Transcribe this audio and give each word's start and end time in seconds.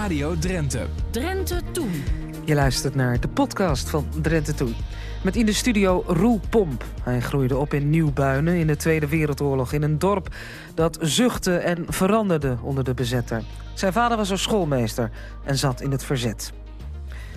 Radio 0.00 0.38
Drenthe. 0.38 0.86
Drenthe 1.10 1.60
Toen. 1.72 2.04
Je 2.44 2.54
luistert 2.54 2.94
naar 2.94 3.20
de 3.20 3.28
podcast 3.28 3.90
van 3.90 4.06
Drenthe 4.22 4.54
Toen. 4.54 4.74
Met 5.22 5.36
in 5.36 5.46
de 5.46 5.52
studio 5.52 6.04
Roel 6.06 6.40
Pomp. 6.50 6.84
Hij 7.02 7.20
groeide 7.20 7.56
op 7.56 7.74
in 7.74 7.90
Nieuwbuinen 7.90 8.54
in 8.54 8.66
de 8.66 8.76
Tweede 8.76 9.08
Wereldoorlog... 9.08 9.72
in 9.72 9.82
een 9.82 9.98
dorp 9.98 10.34
dat 10.74 10.98
zuchtte 11.00 11.56
en 11.56 11.84
veranderde 11.88 12.56
onder 12.62 12.84
de 12.84 12.94
bezetter. 12.94 13.42
Zijn 13.74 13.92
vader 13.92 14.16
was 14.16 14.30
een 14.30 14.38
schoolmeester 14.38 15.10
en 15.44 15.56
zat 15.56 15.80
in 15.80 15.90
het 15.90 16.04
verzet. 16.04 16.52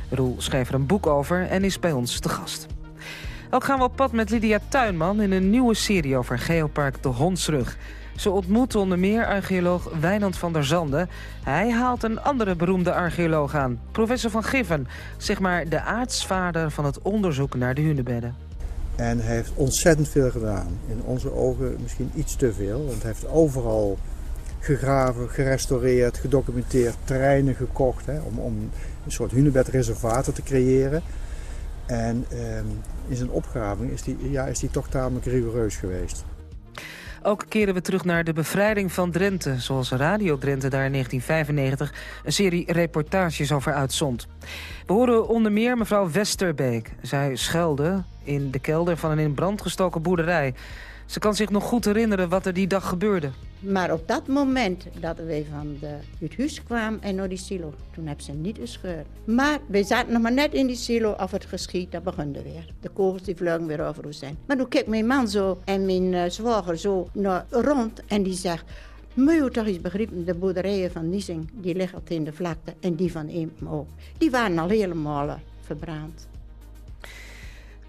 Roel 0.10 0.36
schreef 0.38 0.70
er 0.70 0.76
een 0.76 0.86
boek 0.86 1.08
over 1.08 1.48
en 1.48 1.64
is 1.64 1.80
bij 1.80 1.92
ons 1.92 2.20
te 2.20 2.30
gast. 2.30 2.68
Ook 3.50 3.64
gaan 3.64 3.78
we 3.78 3.84
op 3.84 3.96
pad 3.96 4.12
met 4.12 4.30
Lydia 4.30 4.60
Tuinman 4.70 5.22
in 5.22 5.32
een 5.32 5.50
nieuwe 5.50 5.74
serie 5.74 6.18
over 6.18 6.40
Geopark 6.40 7.04
de 7.04 7.10
Hondsrug... 7.10 7.78
Ze 8.16 8.30
ontmoet 8.30 8.76
onder 8.76 9.00
meer 9.00 9.26
archeoloog 9.26 9.92
Wijnand 10.00 10.38
van 10.38 10.54
der 10.54 10.66
Zanden. 10.66 11.10
Hij 11.44 11.72
haalt 11.72 12.04
een 12.04 12.22
andere 12.22 12.56
beroemde 12.56 12.94
archeoloog 12.94 13.56
aan, 13.56 13.80
professor 13.92 14.32
van 14.32 14.44
Giffen. 14.44 14.88
Zeg 15.18 15.40
maar 15.40 15.70
de 15.70 15.82
aartsvader 15.82 16.72
van 16.72 16.86
het 16.86 17.02
onderzoek 17.02 17.56
naar 17.56 17.74
de 17.74 17.82
hunebedden. 17.82 18.36
En 18.96 19.20
hij 19.20 19.36
heeft 19.36 19.52
ontzettend 19.56 20.10
veel 20.10 20.32
gedaan. 20.32 20.80
In 20.88 21.02
onze 21.04 21.34
ogen 21.34 21.76
misschien 21.82 22.12
iets 22.16 22.36
te 22.36 22.54
veel. 22.54 22.86
Want 22.86 23.02
hij 23.02 23.12
heeft 23.12 23.28
overal 23.28 23.98
gegraven, 24.60 25.30
gerestaureerd, 25.30 26.18
gedocumenteerd, 26.18 26.96
terreinen 27.04 27.56
gekocht. 27.56 28.06
Hè, 28.06 28.20
om, 28.20 28.40
om 28.40 28.70
een 29.06 29.12
soort 29.12 29.32
hunebedreservaten 29.32 30.34
te 30.34 30.44
creëren. 30.44 31.02
En 31.86 32.26
ehm, 32.30 32.66
in 33.08 33.16
zijn 33.16 33.30
opgraving 33.30 33.92
is 33.92 34.06
hij 34.06 34.16
ja, 34.20 34.46
is 34.46 34.64
toch 34.72 34.88
tamelijk 34.90 35.26
rigoureus 35.26 35.76
geweest. 35.76 36.24
Ook 37.26 37.46
keren 37.50 37.74
we 37.74 37.82
terug 37.82 38.04
naar 38.04 38.24
de 38.24 38.34
bevrijding 38.34 38.92
van 38.92 39.12
Drenthe... 39.12 39.60
zoals 39.60 39.92
Radio 39.92 40.38
Drenthe 40.38 40.68
daar 40.68 40.86
in 40.86 40.92
1995 40.92 41.94
een 42.24 42.34
serie 42.34 42.72
reportages 42.72 43.52
over 43.52 43.74
uitzond. 43.74 44.28
We 44.86 44.94
horen 44.94 45.28
onder 45.28 45.52
meer 45.52 45.78
mevrouw 45.78 46.12
Westerbeek. 46.12 46.92
Zij 47.02 47.36
schuilde 47.36 48.04
in 48.24 48.52
de 48.52 48.60
kelder 48.60 48.98
van 48.98 49.12
een 49.12 49.20
in 49.20 49.34
brand 49.34 49.62
gestoken 49.62 50.02
boerderij... 50.02 50.54
Ze 51.14 51.20
kan 51.20 51.36
zich 51.36 51.50
nog 51.50 51.64
goed 51.64 51.86
herinneren 51.86 52.30
wat 52.30 52.46
er 52.46 52.54
die 52.54 52.68
dag 52.68 52.88
gebeurde. 52.88 53.30
Maar 53.60 53.94
op 53.94 54.08
dat 54.08 54.28
moment 54.28 54.86
dat 55.00 55.18
wij 55.18 55.46
van 55.52 55.78
de, 55.80 55.96
het 56.20 56.38
huis 56.38 56.64
kwamen 56.64 57.02
en 57.02 57.16
naar 57.16 57.30
die 57.30 57.38
silo, 57.38 57.74
toen 57.92 58.08
hebben 58.08 58.26
ze 58.26 58.32
niet 58.32 58.58
gescheurd. 58.58 59.06
Maar 59.26 59.60
we 59.68 59.84
zaten 59.84 60.14
nog 60.14 60.22
maar 60.22 60.34
net 60.34 60.54
in 60.54 60.68
die 60.68 60.76
silo 60.76 61.12
of 61.12 61.32
het 61.32 61.46
geschiet, 61.46 61.92
dat 61.92 62.04
begon 62.04 62.34
weer. 62.34 62.74
De 62.80 62.90
kogels 62.90 63.24
die 63.24 63.36
vlogen 63.36 63.68
weer 63.68 63.86
over 63.86 64.06
ons 64.06 64.20
zijn. 64.20 64.38
Maar 64.46 64.58
toen 64.58 64.68
keek 64.68 64.88
mijn 64.88 65.08
man 65.08 65.28
zo 65.28 65.62
en 65.66 65.86
mijn 65.86 66.14
uh, 66.14 66.24
zwager 66.28 66.78
zo 66.78 67.08
naar 67.12 67.46
rond 67.50 68.02
en 68.06 68.24
die 68.24 68.34
zegt... 68.34 68.66
Moet 69.14 69.54
toch 69.54 69.66
eens 69.66 69.78
de 70.26 70.36
boerderijen 70.40 70.92
van 70.92 71.10
Niesing, 71.10 71.50
die 71.54 71.76
liggen 71.76 72.02
in 72.08 72.24
de 72.24 72.34
vlakte 72.34 72.74
en 72.80 72.96
die 72.96 73.12
van 73.12 73.28
Eempen 73.28 73.68
ook. 73.68 73.88
Die 74.18 74.32
waren 74.32 74.58
al 74.60 74.70
helemaal 74.70 75.28
uh, 75.28 75.34
verbrand. 75.62 76.28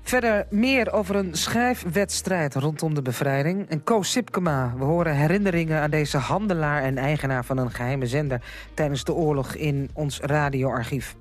Verder 0.06 0.46
meer 0.50 0.92
over 0.92 1.16
een 1.16 1.34
schrijfwedstrijd 1.34 2.54
rondom 2.54 2.94
de 2.94 3.02
bevrijding. 3.02 3.68
En 3.68 3.84
Co 3.84 4.02
Sipkema, 4.02 4.74
we 4.78 4.84
horen 4.84 5.16
herinneringen 5.16 5.80
aan 5.80 5.90
deze 5.90 6.18
handelaar 6.18 6.82
en 6.82 6.98
eigenaar 6.98 7.44
van 7.44 7.58
een 7.58 7.70
geheime 7.70 8.06
zender... 8.06 8.40
tijdens 8.74 9.04
de 9.04 9.12
oorlog 9.12 9.54
in 9.54 9.90
ons 9.92 10.20
radioarchief. 10.20 11.16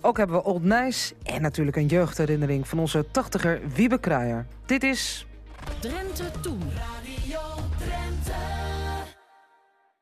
Ook 0.00 0.16
hebben 0.16 0.36
we 0.36 0.44
Old 0.44 0.62
Nice 0.62 1.14
en 1.22 1.42
natuurlijk 1.42 1.76
een 1.76 1.86
jeugdherinnering 1.86 2.68
van 2.68 2.78
onze 2.78 3.06
tachtiger 3.10 3.60
Wiebe 3.74 3.98
Kruijer. 3.98 4.46
Dit 4.66 4.82
is... 4.82 5.26
Drenthe 5.80 6.30
Toen. 6.40 6.62
Radio. 6.74 7.59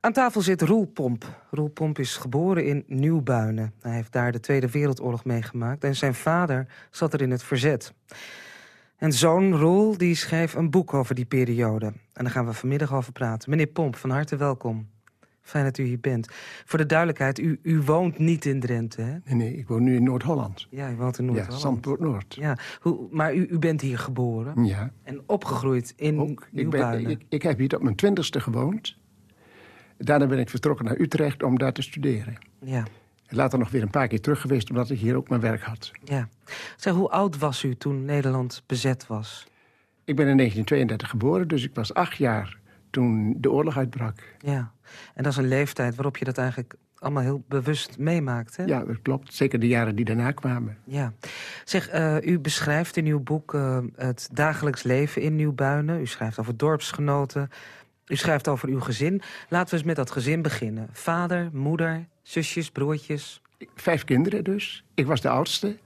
Aan 0.09 0.15
tafel 0.15 0.41
zit 0.41 0.63
Roel 0.63 0.85
Pomp. 0.85 1.43
Roel 1.51 1.69
Pomp 1.69 1.99
is 1.99 2.17
geboren 2.17 2.67
in 2.67 2.85
Nieuwbuinen. 2.87 3.73
Hij 3.81 3.95
heeft 3.95 4.13
daar 4.13 4.33
de 4.33 4.41
Tweede 4.41 4.71
Wereldoorlog 4.71 5.25
meegemaakt... 5.25 5.85
en 5.85 5.97
zijn 5.97 6.15
vader 6.15 6.67
zat 6.91 7.13
er 7.13 7.23
in 7.23 7.31
het 7.31 7.43
verzet. 7.43 7.95
En 8.97 9.13
zoon 9.13 9.55
Roel 9.55 9.99
die 9.99 10.15
schreef 10.15 10.55
een 10.55 10.71
boek 10.71 10.95
over 10.95 11.15
die 11.15 11.25
periode. 11.25 11.87
En 11.87 12.25
daar 12.25 12.31
gaan 12.31 12.47
we 12.47 12.53
vanmiddag 12.53 12.95
over 12.95 13.13
praten. 13.13 13.51
Meneer 13.51 13.67
Pomp, 13.67 13.97
van 13.97 14.11
harte 14.11 14.37
welkom. 14.37 14.89
Fijn 15.43 15.65
dat 15.65 15.79
u 15.79 15.85
hier 15.85 16.01
bent. 16.01 16.29
Voor 16.65 16.79
de 16.79 16.87
duidelijkheid, 16.87 17.39
u, 17.39 17.59
u 17.63 17.81
woont 17.81 18.19
niet 18.19 18.45
in 18.45 18.61
Drenthe, 18.61 19.03
hè? 19.03 19.17
Nee, 19.25 19.35
nee, 19.35 19.57
ik 19.57 19.69
woon 19.69 19.83
nu 19.83 19.97
in 19.97 20.03
Noord-Holland. 20.03 20.67
Ja, 20.71 20.91
u 20.91 20.97
woont 20.97 21.19
in 21.19 21.25
Noord-Holland. 21.25 21.63
Ja, 21.63 21.69
Zandpoort 21.69 22.01
Noord. 22.01 22.35
Ja, 22.35 22.59
hoe, 22.81 23.09
maar 23.11 23.35
u, 23.35 23.47
u 23.51 23.59
bent 23.59 23.81
hier 23.81 23.99
geboren? 23.99 24.65
Ja. 24.65 24.93
En 25.03 25.23
opgegroeid 25.27 25.93
in 25.97 26.21
Ook, 26.21 26.49
Nieuwbuinen? 26.53 27.11
Ik, 27.11 27.19
ben, 27.19 27.27
ik, 27.27 27.27
ik 27.29 27.43
heb 27.43 27.59
hier 27.59 27.69
tot 27.69 27.83
mijn 27.83 27.97
twintigste 27.97 28.41
gewoond. 28.41 28.97
Daarna 29.99 30.27
ben 30.27 30.39
ik 30.39 30.51
vertrokken 30.51 30.85
naar 30.85 31.01
Utrecht 31.01 31.43
om 31.43 31.59
daar 31.59 31.73
te 31.73 31.83
studeren. 31.83 32.39
Ja. 32.61 32.85
Later 33.29 33.59
nog 33.59 33.71
weer 33.71 33.83
een 33.83 33.91
paar 33.91 34.09
keer 34.09 34.21
terug 34.21 34.41
geweest, 34.41 34.71
omdat 34.71 34.91
ik 34.91 34.99
hier 34.99 35.17
ook 35.17 35.29
mijn 35.29 35.41
werk 35.41 35.63
had. 35.63 35.91
Ja. 36.05 36.29
Zeg, 36.77 36.93
hoe 36.95 37.11
oud 37.11 37.39
was 37.39 37.65
u 37.65 37.75
toen 37.75 38.05
Nederland 38.05 38.63
bezet 38.67 39.07
was? 39.07 39.47
Ik 40.05 40.17
ben 40.17 40.29
in 40.29 40.37
1932 40.37 41.09
geboren, 41.11 41.49
dus 41.49 41.65
ik 41.65 41.75
was 41.75 41.95
acht 41.95 42.17
jaar 42.17 42.59
toen 42.91 43.37
de 43.39 43.51
oorlog 43.51 43.77
uitbrak. 43.77 44.35
Ja, 44.39 44.73
en 45.15 45.23
dat 45.23 45.33
is 45.33 45.39
een 45.39 45.49
leeftijd 45.49 45.95
waarop 45.95 46.17
je 46.17 46.25
dat 46.25 46.39
eigenlijk 46.39 46.75
allemaal 46.99 47.23
heel 47.23 47.45
bewust 47.49 47.99
meemaakt, 47.99 48.57
hè? 48.57 48.65
Ja, 48.65 48.85
dat 48.85 49.03
klopt. 49.03 49.35
Zeker 49.35 49.59
de 49.59 49.67
jaren 49.67 49.97
die 49.97 50.05
daarna 50.05 50.33
kwamen. 50.33 50.77
Ja. 50.85 51.13
Zeg, 51.65 51.95
uh, 51.95 52.17
u 52.21 52.39
beschrijft 52.39 52.97
in 52.97 53.07
uw 53.07 53.21
boek 53.21 53.55
uh, 53.55 53.79
het 53.97 54.29
dagelijks 54.33 54.83
leven 54.83 55.23
in 55.23 55.37
Nieuwbuinen. 55.37 56.01
U 56.01 56.07
schrijft 56.07 56.39
over 56.39 56.57
dorpsgenoten, 56.57 57.51
u 58.09 58.17
schrijft 58.17 58.49
over 58.49 58.69
uw 58.69 58.81
gezin. 58.81 59.23
Laten 59.49 59.71
we 59.71 59.77
eens 59.77 59.87
met 59.87 59.97
dat 59.97 60.11
gezin 60.11 60.43
beginnen. 60.43 60.89
Vader, 60.93 61.51
moeder, 61.53 62.07
zusjes, 62.23 62.71
broertjes. 62.71 63.43
Vijf 63.75 64.05
kinderen 64.05 64.45
dus. 64.45 64.85
Ik 64.95 65.07
was 65.07 65.21
de 65.21 65.29
oudste, 65.29 65.77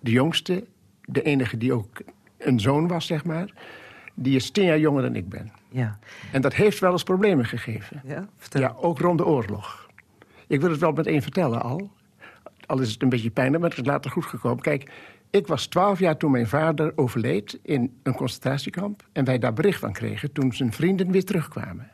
de 0.00 0.10
jongste. 0.10 0.64
De 1.04 1.22
enige 1.22 1.56
die 1.56 1.72
ook 1.72 2.00
een 2.38 2.60
zoon 2.60 2.88
was, 2.88 3.06
zeg 3.06 3.24
maar. 3.24 3.52
Die 4.14 4.36
is 4.36 4.50
tien 4.50 4.64
jaar 4.64 4.78
jonger 4.78 5.02
dan 5.02 5.16
ik 5.16 5.28
ben. 5.28 5.52
Ja. 5.70 5.98
En 6.32 6.40
dat 6.40 6.54
heeft 6.54 6.78
wel 6.78 6.92
eens 6.92 7.02
problemen 7.02 7.44
gegeven. 7.44 8.02
Ja, 8.04 8.28
vertel. 8.36 8.60
Ja, 8.60 8.74
ook 8.76 8.98
rond 8.98 9.18
de 9.18 9.26
oorlog. 9.26 9.88
Ik 10.46 10.60
wil 10.60 10.70
het 10.70 10.80
wel 10.80 10.92
meteen 10.92 11.22
vertellen 11.22 11.62
al. 11.62 11.90
Al 12.66 12.80
is 12.80 12.92
het 12.92 13.02
een 13.02 13.08
beetje 13.08 13.30
pijnlijk, 13.30 13.60
maar 13.60 13.70
het 13.70 13.78
is 13.78 13.86
later 13.86 14.10
goed 14.10 14.26
gekomen. 14.26 14.62
Kijk, 14.62 14.90
ik 15.30 15.46
was 15.46 15.66
twaalf 15.66 15.98
jaar 15.98 16.16
toen 16.16 16.30
mijn 16.30 16.46
vader 16.46 16.92
overleed 16.96 17.58
in 17.62 17.98
een 18.02 18.14
concentratiekamp... 18.14 19.08
en 19.12 19.24
wij 19.24 19.38
daar 19.38 19.52
bericht 19.52 19.80
van 19.80 19.92
kregen 19.92 20.32
toen 20.32 20.52
zijn 20.52 20.72
vrienden 20.72 21.10
weer 21.10 21.24
terugkwamen. 21.24 21.90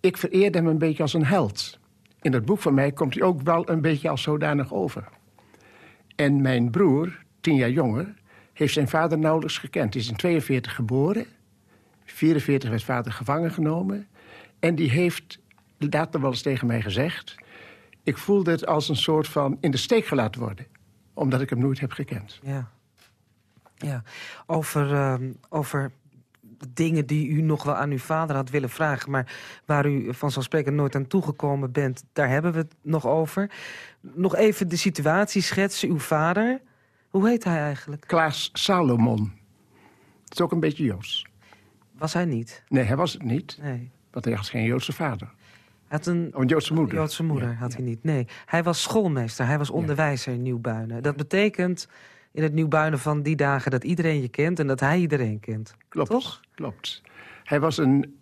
Ik 0.00 0.16
vereerde 0.16 0.58
hem 0.58 0.66
een 0.66 0.78
beetje 0.78 1.02
als 1.02 1.14
een 1.14 1.24
held. 1.24 1.78
In 2.20 2.32
het 2.32 2.44
boek 2.44 2.58
van 2.58 2.74
mij 2.74 2.92
komt 2.92 3.14
hij 3.14 3.22
ook 3.22 3.42
wel 3.42 3.70
een 3.70 3.80
beetje 3.80 4.08
als 4.08 4.22
zodanig 4.22 4.72
over. 4.72 5.08
En 6.16 6.40
mijn 6.40 6.70
broer, 6.70 7.22
tien 7.40 7.56
jaar 7.56 7.70
jonger, 7.70 8.14
heeft 8.52 8.72
zijn 8.72 8.88
vader 8.88 9.18
nauwelijks 9.18 9.58
gekend. 9.58 9.94
Hij 9.94 10.02
is 10.02 10.08
in 10.08 10.16
42 10.16 10.74
geboren. 10.74 11.26
44 12.04 12.70
werd 12.70 12.82
vader 12.82 13.12
gevangen 13.12 13.50
genomen. 13.50 14.06
En 14.58 14.74
die 14.74 14.90
heeft 14.90 15.38
later 15.78 16.20
wel 16.20 16.30
eens 16.30 16.42
tegen 16.42 16.66
mij 16.66 16.82
gezegd... 16.82 17.34
ik 18.02 18.18
voelde 18.18 18.50
het 18.50 18.66
als 18.66 18.88
een 18.88 18.96
soort 18.96 19.28
van 19.28 19.56
in 19.60 19.70
de 19.70 19.76
steek 19.76 20.06
gelaten 20.06 20.40
worden 20.40 20.66
omdat 21.22 21.40
ik 21.40 21.50
hem 21.50 21.58
nooit 21.58 21.80
heb 21.80 21.92
gekend. 21.92 22.38
Ja. 22.42 22.70
ja. 23.76 24.02
Over, 24.46 24.90
uh, 24.90 25.14
over 25.48 25.92
dingen 26.68 27.06
die 27.06 27.28
u 27.28 27.40
nog 27.40 27.62
wel 27.62 27.74
aan 27.74 27.90
uw 27.90 27.98
vader 27.98 28.36
had 28.36 28.50
willen 28.50 28.70
vragen... 28.70 29.10
maar 29.10 29.34
waar 29.64 29.86
u 29.86 30.14
vanzelfsprekend 30.14 30.76
nooit 30.76 30.94
aan 30.94 31.06
toegekomen 31.06 31.72
bent... 31.72 32.04
daar 32.12 32.28
hebben 32.28 32.52
we 32.52 32.58
het 32.58 32.74
nog 32.82 33.06
over. 33.06 33.50
Nog 34.00 34.36
even 34.36 34.68
de 34.68 34.76
situatie 34.76 35.42
schetsen. 35.42 35.88
Uw 35.88 35.98
vader, 35.98 36.60
hoe 37.08 37.28
heet 37.28 37.44
hij 37.44 37.58
eigenlijk? 37.58 38.04
Klaas 38.06 38.50
Salomon. 38.52 39.32
Het 40.24 40.32
is 40.32 40.40
ook 40.40 40.52
een 40.52 40.60
beetje 40.60 40.84
Joods. 40.84 41.26
Was 41.98 42.12
hij 42.12 42.24
niet? 42.24 42.62
Nee, 42.68 42.84
hij 42.84 42.96
was 42.96 43.12
het 43.12 43.22
niet. 43.22 43.58
Nee. 43.60 43.90
Want 44.10 44.24
hij 44.24 44.36
was 44.36 44.50
geen 44.50 44.64
Joodse 44.64 44.92
vader. 44.92 45.30
Had 45.92 46.06
een, 46.06 46.30
oh, 46.34 46.40
een 46.40 46.46
Joodse 46.46 46.74
moeder. 46.74 46.94
Joodse 46.94 47.22
moeder 47.22 47.48
ja, 47.48 47.54
had 47.54 47.70
ja. 47.70 47.76
hij 47.76 47.86
niet. 47.86 48.04
Nee, 48.04 48.26
hij 48.46 48.62
was 48.62 48.82
schoolmeester. 48.82 49.46
Hij 49.46 49.58
was 49.58 49.70
onderwijzer 49.70 50.32
in 50.32 50.42
Nieuwbuinen. 50.42 51.02
Dat 51.02 51.16
betekent 51.16 51.88
in 52.32 52.42
het 52.42 52.52
Nieuwbuinen 52.52 52.98
van 52.98 53.22
die 53.22 53.36
dagen 53.36 53.70
dat 53.70 53.84
iedereen 53.84 54.20
je 54.20 54.28
kent... 54.28 54.58
en 54.58 54.66
dat 54.66 54.80
hij 54.80 54.98
iedereen 54.98 55.40
kent. 55.40 55.74
Klopt, 55.88 56.10
Toch? 56.10 56.40
klopt. 56.54 57.02
Hij, 57.44 57.60
was 57.60 57.78
een, 57.78 58.18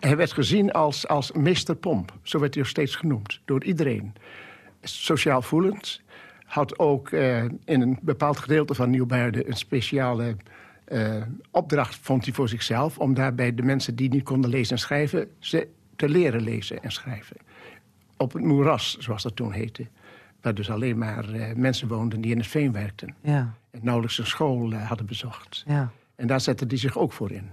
hij 0.00 0.16
werd 0.16 0.32
gezien 0.32 0.72
als, 0.72 1.08
als 1.08 1.32
meester 1.32 1.76
Pomp. 1.76 2.12
Zo 2.22 2.38
werd 2.38 2.54
hij 2.54 2.62
ook 2.62 2.68
steeds 2.68 2.96
genoemd. 2.96 3.40
Door 3.44 3.64
iedereen. 3.64 4.12
Sociaal 4.80 5.42
voelend. 5.42 6.00
Had 6.44 6.78
ook 6.78 7.10
uh, 7.10 7.42
in 7.44 7.80
een 7.80 7.98
bepaald 8.02 8.38
gedeelte 8.38 8.74
van 8.74 8.90
Nieuwbuinen... 8.90 9.48
een 9.48 9.56
speciale 9.56 10.36
uh, 10.88 11.22
opdracht, 11.50 11.98
vond 12.00 12.24
hij 12.24 12.34
voor 12.34 12.48
zichzelf... 12.48 12.98
om 12.98 13.14
daarbij 13.14 13.54
de 13.54 13.62
mensen 13.62 13.96
die 13.96 14.08
niet 14.08 14.24
konden 14.24 14.50
lezen 14.50 14.72
en 14.72 14.82
schrijven... 14.82 15.28
ze 15.38 15.68
te 15.96 16.08
leren 16.08 16.42
lezen 16.42 16.82
en 16.82 16.90
schrijven. 16.90 17.36
Op 18.16 18.32
het 18.32 18.42
moeras, 18.42 18.96
zoals 18.98 19.22
dat 19.22 19.36
toen 19.36 19.52
heette. 19.52 19.86
Waar 20.40 20.54
dus 20.54 20.70
alleen 20.70 20.98
maar 20.98 21.34
uh, 21.34 21.52
mensen 21.54 21.88
woonden 21.88 22.20
die 22.20 22.30
in 22.30 22.38
het 22.38 22.46
veen 22.46 22.72
werkten. 22.72 23.14
Ja. 23.20 23.54
En 23.70 23.80
nauwelijks 23.82 24.18
een 24.18 24.26
school 24.26 24.72
uh, 24.72 24.88
hadden 24.88 25.06
bezocht. 25.06 25.64
Ja. 25.66 25.90
En 26.16 26.26
daar 26.26 26.40
zette 26.40 26.64
hij 26.68 26.76
zich 26.76 26.98
ook 26.98 27.12
voor 27.12 27.30
in. 27.30 27.50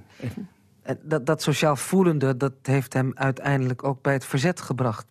Dat, 1.01 1.25
dat 1.25 1.41
sociaal 1.41 1.75
voelende, 1.75 2.37
dat 2.37 2.53
heeft 2.61 2.93
hem 2.93 3.11
uiteindelijk 3.15 3.83
ook 3.83 4.01
bij 4.01 4.13
het 4.13 4.25
verzet 4.25 4.61
gebracht. 4.61 5.05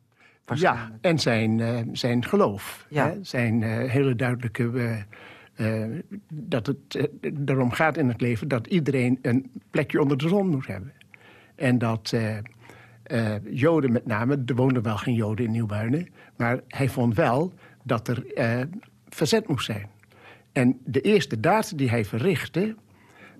Ja, 0.54 0.90
en 1.00 1.18
zijn, 1.18 1.60
eh, 1.60 1.80
zijn 1.92 2.24
geloof. 2.24 2.86
Ja. 2.88 3.06
Hè? 3.06 3.18
Zijn 3.22 3.62
eh, 3.62 3.90
hele 3.90 4.16
duidelijke... 4.16 4.70
eh, 5.54 5.82
eh, 5.82 6.02
dat 6.32 6.66
het 6.66 6.94
eh, 7.20 7.32
erom 7.44 7.70
gaat 7.70 7.96
in 7.96 8.08
het 8.08 8.20
leven 8.20 8.48
dat 8.48 8.66
iedereen 8.66 9.18
een 9.22 9.50
plekje 9.70 10.00
onder 10.00 10.18
de 10.18 10.28
zon 10.28 10.48
moet 10.48 10.66
hebben. 10.66 10.92
En 11.54 11.78
dat 11.78 12.14
eh, 13.10 13.34
Joden 13.50 13.92
met 13.92 14.06
name, 14.06 14.42
er 14.46 14.54
woonden 14.54 14.82
wel 14.82 14.96
geen 14.96 15.14
Joden 15.14 15.44
in 15.44 15.50
Nieuwbuinen... 15.50 16.08
maar 16.36 16.60
hij 16.68 16.88
vond 16.88 17.14
wel 17.14 17.52
dat 17.82 18.08
er 18.08 18.32
eh, 18.34 18.60
verzet 19.08 19.48
moest 19.48 19.64
zijn. 19.64 19.88
En 20.52 20.78
de 20.84 21.00
eerste 21.00 21.40
daad 21.40 21.78
die 21.78 21.90
hij 21.90 22.04
verrichtte 22.04 22.76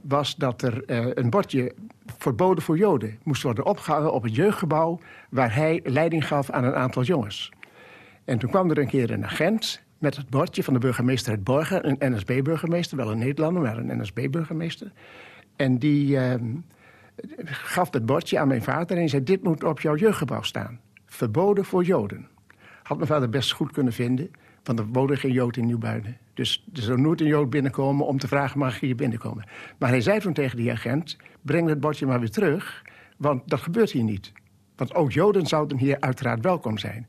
was 0.00 0.36
dat 0.36 0.62
er 0.62 0.84
eh, 0.84 1.06
een 1.14 1.30
bordje 1.30 1.74
verboden 2.18 2.64
voor 2.64 2.78
Joden 2.78 3.18
moest 3.22 3.42
worden 3.42 3.66
opgehangen 3.66 4.12
op 4.12 4.22
het 4.22 4.34
jeugdgebouw 4.34 5.00
waar 5.30 5.54
hij 5.54 5.80
leiding 5.84 6.26
gaf 6.26 6.50
aan 6.50 6.64
een 6.64 6.74
aantal 6.74 7.02
jongens. 7.02 7.52
En 8.24 8.38
toen 8.38 8.50
kwam 8.50 8.70
er 8.70 8.78
een 8.78 8.88
keer 8.88 9.10
een 9.10 9.24
agent 9.24 9.82
met 9.98 10.16
het 10.16 10.30
bordje 10.30 10.62
van 10.62 10.74
de 10.74 10.80
burgemeester 10.80 11.32
uit 11.32 11.44
Borgen, 11.44 11.88
een 11.88 12.12
NSB-burgemeester, 12.14 12.96
wel 12.96 13.10
een 13.10 13.18
Nederlander, 13.18 13.62
maar 13.62 13.78
een 13.78 14.00
NSB-burgemeester. 14.00 14.92
En 15.56 15.78
die 15.78 16.18
ehm, 16.18 16.44
gaf 17.44 17.92
het 17.92 18.06
bordje 18.06 18.38
aan 18.38 18.48
mijn 18.48 18.62
vader 18.62 18.98
en 18.98 19.08
zei: 19.08 19.22
Dit 19.22 19.42
moet 19.42 19.64
op 19.64 19.80
jouw 19.80 19.96
jeugdgebouw 19.96 20.42
staan. 20.42 20.80
Verboden 21.06 21.64
voor 21.64 21.84
Joden. 21.84 22.28
Had 22.82 22.96
mijn 22.96 23.08
vader 23.08 23.28
best 23.28 23.52
goed 23.52 23.72
kunnen 23.72 23.92
vinden, 23.92 24.30
want 24.64 24.78
er 24.78 24.86
woonde 24.86 25.16
geen 25.16 25.32
Jood 25.32 25.56
in 25.56 25.66
Nieuwbuinen. 25.66 26.16
Dus 26.34 26.64
er 26.74 26.82
zou 26.82 27.00
nooit 27.00 27.20
een 27.20 27.26
Jood 27.26 27.50
binnenkomen 27.50 28.06
om 28.06 28.18
te 28.18 28.28
vragen: 28.28 28.58
mag 28.58 28.80
je 28.80 28.86
hier 28.86 28.94
binnenkomen? 28.96 29.44
Maar 29.78 29.88
hij 29.88 30.00
zei 30.00 30.20
toen 30.20 30.32
tegen 30.32 30.56
die 30.56 30.70
agent: 30.70 31.16
breng 31.42 31.68
het 31.68 31.80
bordje 31.80 32.06
maar 32.06 32.20
weer 32.20 32.30
terug, 32.30 32.84
want 33.16 33.48
dat 33.48 33.60
gebeurt 33.60 33.90
hier 33.90 34.04
niet. 34.04 34.32
Want 34.76 34.94
ook 34.94 35.12
Joden 35.12 35.46
zouden 35.46 35.78
hier 35.78 36.00
uiteraard 36.00 36.42
welkom 36.42 36.78
zijn. 36.78 37.08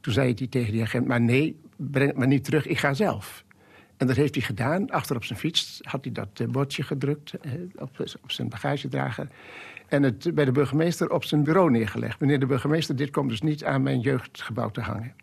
Toen 0.00 0.12
zei 0.12 0.34
hij 0.36 0.46
tegen 0.46 0.72
die 0.72 0.82
agent: 0.82 1.06
maar 1.06 1.20
nee, 1.20 1.60
breng 1.76 2.08
het 2.08 2.18
maar 2.18 2.26
niet 2.26 2.44
terug, 2.44 2.66
ik 2.66 2.78
ga 2.78 2.94
zelf. 2.94 3.44
En 3.96 4.06
dat 4.06 4.16
heeft 4.16 4.34
hij 4.34 4.44
gedaan. 4.44 4.90
Achter 4.90 5.16
op 5.16 5.24
zijn 5.24 5.38
fiets 5.38 5.78
had 5.82 6.04
hij 6.04 6.12
dat 6.12 6.28
eh, 6.40 6.46
bordje 6.46 6.82
gedrukt 6.82 7.32
eh, 7.32 7.52
op, 8.22 8.30
zijn 8.30 8.48
bagagedrager. 8.48 9.28
En 9.88 10.02
het 10.02 10.34
bij 10.34 10.44
de 10.44 10.52
burgemeester 10.52 11.10
op 11.10 11.24
zijn 11.24 11.44
bureau 11.44 11.70
neergelegd. 11.70 12.20
Meneer 12.20 12.40
de 12.40 12.46
burgemeester, 12.46 12.96
dit 12.96 13.10
komt 13.10 13.28
dus 13.28 13.42
niet 13.42 13.64
aan 13.64 13.82
mijn 13.82 14.00
jeugdgebouw 14.00 14.70
te 14.70 14.80
hangen. 14.80 15.14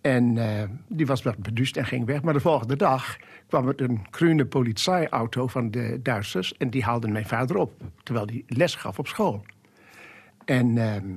En 0.00 0.38
eh, 0.38 0.68
die 0.88 1.06
was 1.06 1.22
wat 1.22 1.36
beduust 1.36 1.76
en 1.76 1.84
ging 1.84 2.06
weg. 2.06 2.22
Maar 2.22 2.34
de 2.34 2.40
volgende 2.40 2.76
dag 2.76 3.16
kwam 3.48 3.68
er 3.68 3.82
een 3.82 4.06
groene 4.10 4.46
politieauto 4.46 5.46
van 5.46 5.70
de 5.70 6.00
Duitsers... 6.02 6.56
en 6.56 6.70
die 6.70 6.84
haalde 6.84 7.08
mijn 7.08 7.26
vader 7.26 7.56
op, 7.56 7.72
terwijl 8.02 8.26
hij 8.26 8.44
les 8.46 8.74
gaf 8.74 8.98
op 8.98 9.06
school. 9.06 9.44
En 10.44 10.78
ehm, 10.78 11.10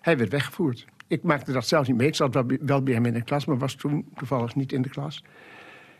hij 0.00 0.18
werd 0.18 0.30
weggevoerd. 0.30 0.86
Ik 1.06 1.22
maakte 1.22 1.52
dat 1.52 1.66
zelfs 1.66 1.88
niet 1.88 1.96
mee. 1.96 2.06
Ik 2.06 2.14
zat 2.14 2.44
wel 2.60 2.82
bij 2.82 2.94
hem 2.94 3.06
in 3.06 3.12
de 3.12 3.22
klas, 3.22 3.44
maar 3.44 3.58
was 3.58 3.74
toen 3.74 4.08
toevallig 4.14 4.54
niet 4.54 4.72
in 4.72 4.82
de 4.82 4.88
klas. 4.88 5.24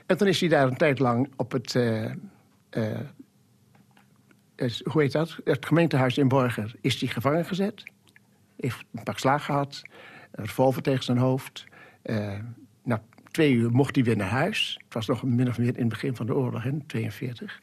En 0.07 0.17
toen 0.17 0.29
is 0.29 0.41
hij 0.41 0.49
daar 0.49 0.67
een 0.67 0.77
tijd 0.77 0.99
lang 0.99 1.33
op 1.37 1.53
het... 1.53 1.75
eh, 1.75 2.05
eh, 2.71 3.01
het- 4.57 4.83
hoe 4.85 5.03
heet 5.03 5.13
dat? 5.13 5.39
Het 5.45 5.67
gemeentehuis 5.67 6.19
in 6.19 6.29
Borger 6.29 6.75
is 6.81 7.01
hij 7.01 7.09
gevangen 7.09 7.45
gezet. 7.45 7.83
Heeft 8.57 8.85
een 8.93 9.03
pak 9.03 9.19
slaag 9.19 9.45
gehad. 9.45 9.83
Een 10.33 10.45
revolver 10.45 10.83
tegen 10.83 11.05
zijn 11.05 11.19
hoofd. 11.19 11.65
Eh, 12.03 12.39
na 12.85 13.03
twee 13.31 13.53
uur 13.53 13.71
mocht 13.71 13.95
hij 13.95 14.05
weer 14.05 14.17
naar 14.17 14.29
huis. 14.29 14.81
Het 14.85 14.95
was 14.95 15.07
nog 15.07 15.23
min 15.23 15.49
of 15.49 15.59
meer 15.59 15.69
in 15.69 15.81
het 15.81 15.89
begin 15.89 16.17
van 16.17 16.27
de 16.27 16.35
oorlog, 16.35 16.65
in 16.65 16.87
42. 16.87 17.59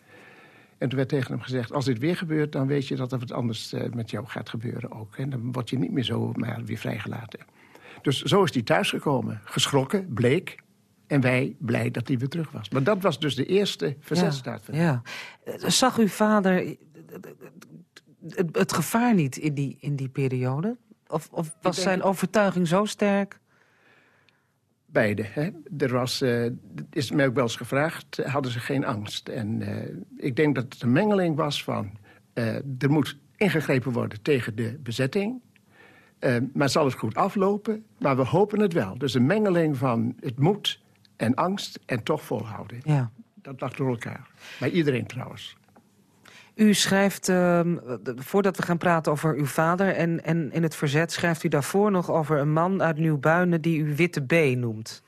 En 0.78 0.88
toen 0.90 0.98
werd 0.98 1.10
tegen 1.10 1.32
hem 1.32 1.42
gezegd... 1.42 1.72
als 1.72 1.86
dit 1.86 2.00
weer 2.00 2.18
gebeurt, 2.18 2.52
dan 2.52 2.68
weet 2.68 2.88
je 2.88 2.96
dat 2.96 3.12
er 3.12 3.20
wat 3.20 3.32
anders 3.32 3.74
eh, 3.74 3.90
met 3.92 4.10
jou 4.10 4.26
gaat 4.26 4.50
gebeuren 4.50 4.92
ook. 4.92 5.16
En 5.18 5.30
dan 5.30 5.52
word 5.52 5.70
je 5.70 5.78
niet 5.78 5.92
meer 5.92 6.04
zo 6.04 6.32
maar 6.36 6.64
weer 6.66 6.78
vrijgelaten. 6.78 7.40
Dus 8.02 8.22
zo 8.22 8.44
is 8.44 8.54
hij 8.54 8.62
thuisgekomen. 8.64 9.42
Geschrokken, 9.44 10.14
bleek. 10.14 10.58
En 11.10 11.22
wij 11.22 11.56
blij 11.60 11.92
dat 11.92 12.08
hij 12.08 12.18
weer 12.18 12.28
terug 12.28 12.52
was. 12.52 12.70
Maar 12.70 12.84
dat 12.84 13.02
was 13.02 13.20
dus 13.20 13.36
de 13.36 13.46
eerste 13.46 13.96
verzetstaat. 14.00 14.64
Ja, 14.72 15.02
ja. 15.46 15.70
Zag 15.70 15.98
uw 15.98 16.08
vader 16.08 16.76
het, 18.28 18.58
het 18.58 18.74
gevaar 18.74 19.14
niet 19.14 19.38
in 19.38 19.54
die, 19.54 19.78
in 19.80 19.96
die 19.96 20.10
periode? 20.10 20.78
Of, 21.08 21.28
of 21.32 21.58
was 21.62 21.76
denk- 21.76 21.88
zijn 21.88 22.04
overtuiging 22.04 22.68
zo 22.68 22.86
sterk? 22.86 23.40
Beide. 24.86 25.24
Hè? 25.26 25.50
Er 25.78 25.94
was, 25.94 26.22
eh, 26.22 26.46
is 26.92 27.12
mij 27.12 27.28
ook 27.28 27.34
wel 27.36 27.44
eens 27.44 27.56
gevraagd, 27.56 28.20
eh, 28.20 28.34
hadden 28.34 28.52
ze 28.52 28.60
geen 28.60 28.86
angst? 28.86 29.28
En 29.28 29.62
eh, 29.62 29.96
ik 30.18 30.36
denk 30.36 30.56
dat 30.56 30.64
het 30.64 30.82
een 30.82 30.92
mengeling 30.92 31.36
was 31.36 31.64
van... 31.64 31.98
er 32.80 32.90
moet 32.90 33.18
ingegrepen 33.36 33.92
worden 33.92 34.22
tegen 34.22 34.56
de 34.56 34.80
bezetting... 34.84 35.42
Maar 36.54 36.70
zal 36.70 36.86
het 36.86 36.94
goed 36.94 37.16
aflopen? 37.16 37.86
Maar 38.00 38.16
we 38.16 38.24
hopen 38.24 38.60
het 38.60 38.74
wel. 38.74 38.98
Dus 38.98 39.14
een 39.14 39.26
mengeling 39.26 39.78
van 39.78 40.16
het 40.20 40.40
moet 40.40 40.79
en 41.20 41.36
angst 41.36 41.80
en 41.86 42.04
toch 42.04 42.22
volhouden. 42.22 42.80
Ja. 42.84 43.12
Dat 43.36 43.62
lag 43.62 43.74
door 43.74 43.90
elkaar. 43.90 44.28
Bij 44.60 44.70
iedereen 44.70 45.06
trouwens. 45.06 45.58
U 46.56 46.74
schrijft, 46.74 47.30
ehm, 47.30 47.78
voordat 48.16 48.58
we 48.58 48.64
gaan 48.64 48.78
praten 48.78 49.12
over 49.12 49.36
uw 49.36 49.46
vader 49.46 49.96
en, 49.96 50.24
en 50.24 50.52
in 50.52 50.64
het 50.64 50.76
verzet... 50.76 51.12
schrijft 51.12 51.44
u 51.44 51.48
daarvoor 51.48 51.92
nog 51.92 52.12
over 52.12 52.38
een 52.38 52.52
man 52.52 52.82
uit 52.82 52.98
Nieuwbuinen 52.98 53.62
die 53.62 53.80
u 53.80 53.96
Witte 53.96 54.22
B 54.22 54.34
noemt. 54.58 55.04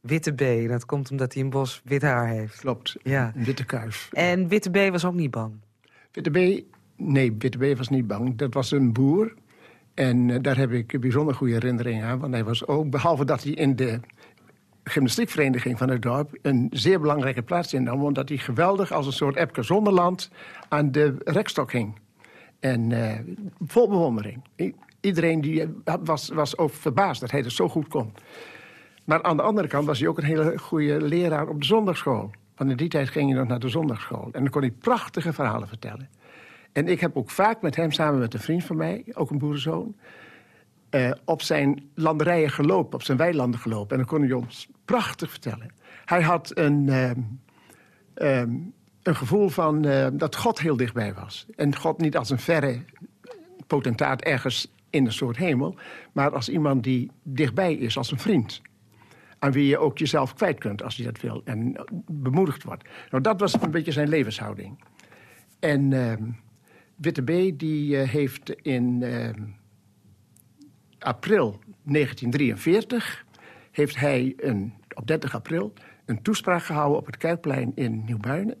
Witte 0.00 0.32
B, 0.32 0.68
dat 0.68 0.84
komt 0.84 1.10
omdat 1.10 1.34
hij 1.34 1.42
een 1.42 1.50
bos 1.50 1.80
wit 1.84 2.02
haar 2.02 2.28
heeft. 2.28 2.58
Klopt. 2.58 2.96
Ja. 3.02 3.32
Een 3.34 3.44
witte 3.44 3.64
kuif. 3.64 4.08
En 4.12 4.48
Witte 4.48 4.70
B 4.70 4.90
was 4.90 5.04
ook 5.04 5.14
niet 5.14 5.30
bang. 5.30 5.52
Witte 6.12 6.30
B, 6.30 6.64
nee, 6.96 7.34
Witte 7.38 7.58
B 7.58 7.76
was 7.76 7.88
niet 7.88 8.06
bang. 8.06 8.36
Dat 8.36 8.54
was 8.54 8.70
een 8.70 8.92
boer. 8.92 9.34
En 9.94 10.30
eh, 10.30 10.38
daar 10.42 10.56
heb 10.56 10.72
ik 10.72 11.00
bijzonder 11.00 11.34
goede 11.34 11.52
herinneringen 11.52 12.06
aan. 12.06 12.18
Want 12.18 12.32
hij 12.32 12.44
was 12.44 12.66
ook, 12.66 12.90
behalve 12.90 13.24
dat 13.24 13.42
hij 13.42 13.52
in 13.52 13.76
de 13.76 14.00
gymnastiekvereniging 14.90 15.78
van 15.78 15.90
het 15.90 16.02
dorp... 16.02 16.38
een 16.42 16.68
zeer 16.72 17.00
belangrijke 17.00 17.42
plaats 17.42 17.74
innam... 17.74 18.02
omdat 18.02 18.28
hij 18.28 18.38
geweldig 18.38 18.92
als 18.92 19.06
een 19.06 19.12
soort 19.12 19.36
Epke 19.36 19.62
Zonderland 19.62 20.30
aan 20.68 20.92
de 20.92 21.14
rekstok 21.24 21.72
hing. 21.72 21.98
En 22.60 22.92
eh, 22.92 23.18
vol 23.66 23.88
bewondering. 23.88 24.44
Iedereen 25.00 25.40
die, 25.40 25.62
eh, 25.84 25.94
was, 26.00 26.28
was 26.28 26.58
ook 26.58 26.72
verbaasd 26.72 27.20
dat 27.20 27.30
hij 27.30 27.42
dat 27.42 27.52
zo 27.52 27.68
goed 27.68 27.88
kon. 27.88 28.12
Maar 29.04 29.22
aan 29.22 29.36
de 29.36 29.42
andere 29.42 29.68
kant 29.68 29.86
was 29.86 29.98
hij 29.98 30.08
ook 30.08 30.18
een 30.18 30.24
hele 30.24 30.58
goede 30.58 31.00
leraar 31.00 31.48
op 31.48 31.60
de 31.60 31.66
zondagschool. 31.66 32.30
Want 32.56 32.70
in 32.70 32.76
die 32.76 32.88
tijd 32.88 33.08
ging 33.08 33.30
hij 33.30 33.38
nog 33.38 33.48
naar 33.48 33.60
de 33.60 33.68
zondagschool. 33.68 34.28
En 34.32 34.40
dan 34.42 34.50
kon 34.50 34.60
hij 34.60 34.70
prachtige 34.70 35.32
verhalen 35.32 35.68
vertellen. 35.68 36.08
En 36.72 36.88
ik 36.88 37.00
heb 37.00 37.16
ook 37.16 37.30
vaak 37.30 37.62
met 37.62 37.76
hem, 37.76 37.92
samen 37.92 38.18
met 38.18 38.34
een 38.34 38.40
vriend 38.40 38.64
van 38.64 38.76
mij, 38.76 39.04
ook 39.12 39.30
een 39.30 39.38
boerenzoon... 39.38 39.94
eh, 40.96 41.10
op 41.24 41.42
zijn 41.42 41.90
landerijen 41.94 42.50
gelopen, 42.50 42.94
op 42.94 43.02
zijn 43.02 43.18
weilanden 43.18 43.60
gelopen. 43.60 43.90
En 43.90 43.96
dan 43.96 44.06
kon 44.06 44.22
hij 44.22 44.32
ons 44.32 44.68
prachtig 44.84 45.30
vertellen. 45.30 45.70
Hij 46.04 46.22
had 46.22 46.58
een, 46.58 46.88
ehm, 46.88 47.20
ehm, 48.14 48.50
een 49.02 49.16
gevoel 49.16 49.48
van 49.48 49.84
eh, 49.84 50.06
dat 50.12 50.36
God 50.36 50.60
heel 50.60 50.76
dichtbij 50.76 51.14
was. 51.14 51.46
En 51.56 51.76
God 51.76 51.98
niet 51.98 52.16
als 52.16 52.30
een 52.30 52.38
verre 52.38 52.84
potentaat 53.66 54.22
ergens 54.22 54.72
in 54.90 55.06
een 55.06 55.12
soort 55.12 55.36
hemel... 55.36 55.76
maar 56.12 56.34
als 56.34 56.48
iemand 56.48 56.84
die 56.84 57.10
dichtbij 57.22 57.74
is, 57.74 57.96
als 57.96 58.10
een 58.10 58.18
vriend 58.18 58.62
aan 59.38 59.52
wie 59.52 59.66
je 59.66 59.78
ook 59.78 59.98
jezelf 59.98 60.34
kwijt 60.34 60.58
kunt 60.58 60.82
als 60.82 60.96
je 60.96 61.04
dat 61.04 61.20
wil 61.20 61.42
en 61.44 61.84
bemoedigd 62.06 62.62
wordt. 62.62 62.84
Nou, 63.10 63.22
dat 63.22 63.40
was 63.40 63.62
een 63.62 63.70
beetje 63.70 63.92
zijn 63.92 64.08
levenshouding. 64.08 64.78
En 65.58 65.92
Witte 66.96 67.22
B. 67.22 67.58
die 67.58 68.00
eh, 68.00 68.08
heeft 68.08 68.50
in 68.50 69.04
april 71.06 71.58
1943 71.82 73.24
heeft 73.70 73.96
hij 73.96 74.34
een, 74.36 74.74
op 74.94 75.06
30 75.06 75.34
april 75.34 75.72
een 76.04 76.22
toespraak 76.22 76.62
gehouden 76.62 76.98
op 76.98 77.06
het 77.06 77.16
Kerkplein 77.16 77.72
in 77.74 78.04
Nieuwbuinen 78.04 78.56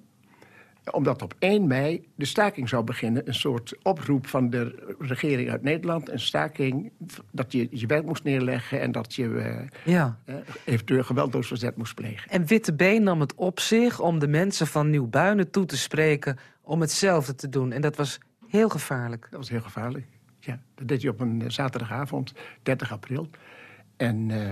omdat 0.90 1.22
op 1.22 1.34
1 1.38 1.66
mei 1.66 2.08
de 2.14 2.24
staking 2.24 2.68
zou 2.68 2.84
beginnen. 2.84 3.28
Een 3.28 3.34
soort 3.34 3.74
oproep 3.82 4.26
van 4.26 4.50
de 4.50 4.94
regering 4.98 5.50
uit 5.50 5.62
Nederland. 5.62 6.10
Een 6.10 6.20
staking 6.20 6.92
dat 7.30 7.52
je 7.52 7.68
je 7.70 7.86
werk 7.86 8.04
moest 8.04 8.24
neerleggen... 8.24 8.80
en 8.80 8.92
dat 8.92 9.14
je 9.14 9.38
eh, 9.38 9.92
Ja. 9.94 10.18
eh, 10.24 10.34
eventueel 10.64 11.02
geweldloos 11.04 11.46
verzet 11.46 11.76
moest 11.76 11.94
plegen. 11.94 12.30
En 12.30 12.46
Witte 12.46 12.72
B 12.72 12.82
nam 12.82 13.20
het 13.20 13.34
op 13.34 13.60
zich 13.60 14.00
om 14.00 14.18
de 14.18 14.28
mensen 14.28 14.66
van 14.66 14.90
Nieuwbuinen 14.90 15.50
toe 15.50 15.64
te 15.64 15.76
spreken... 15.76 16.38
om 16.62 16.80
hetzelfde 16.80 17.34
te 17.34 17.48
doen. 17.48 17.72
En 17.72 17.80
dat 17.80 17.96
was 17.96 18.18
heel 18.48 18.68
gevaarlijk. 18.68 19.26
Dat 19.30 19.38
was 19.38 19.50
heel 19.50 19.60
gevaarlijk. 19.60 20.06
Ja, 20.46 20.58
dat 20.74 20.88
deed 20.88 21.02
hij 21.02 21.10
op 21.10 21.20
een 21.20 21.42
eh, 21.42 21.48
zaterdagavond, 21.48 22.32
30 22.62 22.92
april. 22.92 23.28
En, 23.96 24.30
eh, 24.30 24.50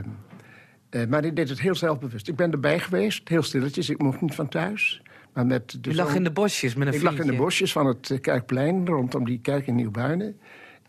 eh, 1.02 1.08
maar 1.08 1.20
hij 1.20 1.32
deed 1.32 1.48
het 1.48 1.60
heel 1.60 1.74
zelfbewust. 1.74 2.28
Ik 2.28 2.36
ben 2.36 2.52
erbij 2.52 2.80
geweest, 2.80 3.28
heel 3.28 3.42
stilletjes. 3.42 3.90
Ik 3.90 4.02
mocht 4.02 4.20
niet 4.20 4.34
van 4.34 4.48
thuis. 4.48 5.02
Maar 5.32 5.46
met 5.46 5.76
de 5.80 5.90
U 5.90 5.94
lag 5.94 6.14
in 6.14 6.24
de 6.24 6.30
bosjes 6.30 6.74
met 6.74 6.88
een 6.88 6.94
Ik 6.94 7.02
lag 7.02 7.18
in 7.18 7.26
de 7.26 7.36
bosjes 7.36 7.72
van 7.72 7.86
het 7.86 8.18
Kerkplein, 8.20 8.86
rondom 8.86 9.24
die 9.24 9.40
kerk 9.40 9.66
in 9.66 9.74
Nieuwbuinen. 9.74 10.40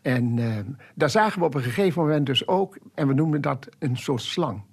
En 0.01 0.35
daar 0.95 1.09
zagen 1.09 1.39
we 1.39 1.45
op 1.45 1.53
een 1.53 1.63
gegeven 1.63 2.01
moment 2.01 2.25
dus 2.25 2.47
ook, 2.47 2.77
en 2.93 3.07
we 3.07 3.13
noemden 3.13 3.41
dat 3.41 3.69
een 3.79 3.97
soort 3.97 4.21
slang. 4.21 4.63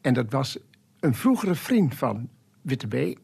En 0.00 0.14
dat 0.14 0.30
was 0.30 0.58
een 1.00 1.14
vroegere 1.14 1.54
vriend 1.54 1.94
van 1.94 2.28
Witte 2.62 2.86
B, 2.86 3.18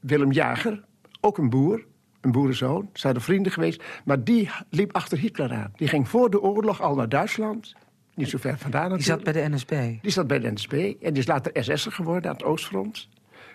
Willem 0.00 0.32
Jager, 0.32 0.84
ook 1.20 1.38
een 1.38 1.50
boer, 1.50 1.84
een 2.26 2.32
boerenzoon. 2.32 2.88
Ze 2.92 3.06
hadden 3.06 3.22
vrienden 3.24 3.52
geweest, 3.52 3.82
maar 4.04 4.24
die 4.24 4.50
liep 4.70 4.94
achter 4.94 5.18
Hitler 5.18 5.52
aan. 5.52 5.72
Die 5.76 5.88
ging 5.88 6.08
voor 6.08 6.30
de 6.30 6.40
oorlog 6.40 6.80
al 6.82 6.94
naar 6.94 7.08
Duitsland. 7.08 7.74
Niet 8.14 8.28
zo 8.28 8.38
ver 8.38 8.58
vandaan 8.58 8.88
Die 8.88 8.90
natuurlijk. 8.98 9.24
zat 9.24 9.34
bij 9.34 9.42
de 9.42 9.54
NSB. 9.54 10.02
Die 10.02 10.10
zat 10.10 10.26
bij 10.26 10.38
de 10.38 10.52
NSB 10.52 10.72
en 10.72 11.12
die 11.12 11.22
is 11.22 11.26
later 11.26 11.52
SS'er 11.64 11.92
geworden 11.92 12.30
aan 12.30 12.36
het 12.36 12.44
Oostfront. 12.46 13.08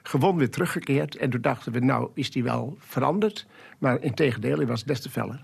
Gewoon 0.03 0.37
weer 0.37 0.49
teruggekeerd. 0.49 1.15
En 1.15 1.29
toen 1.29 1.41
dachten 1.41 1.71
we, 1.71 1.79
nou 1.79 2.09
is 2.13 2.31
die 2.31 2.43
wel 2.43 2.75
veranderd. 2.79 3.47
Maar 3.77 4.01
in 4.01 4.13
tegendeel, 4.13 4.57
hij 4.57 4.67
was 4.67 4.83
des 4.83 5.01
te 5.01 5.09
feller. 5.09 5.43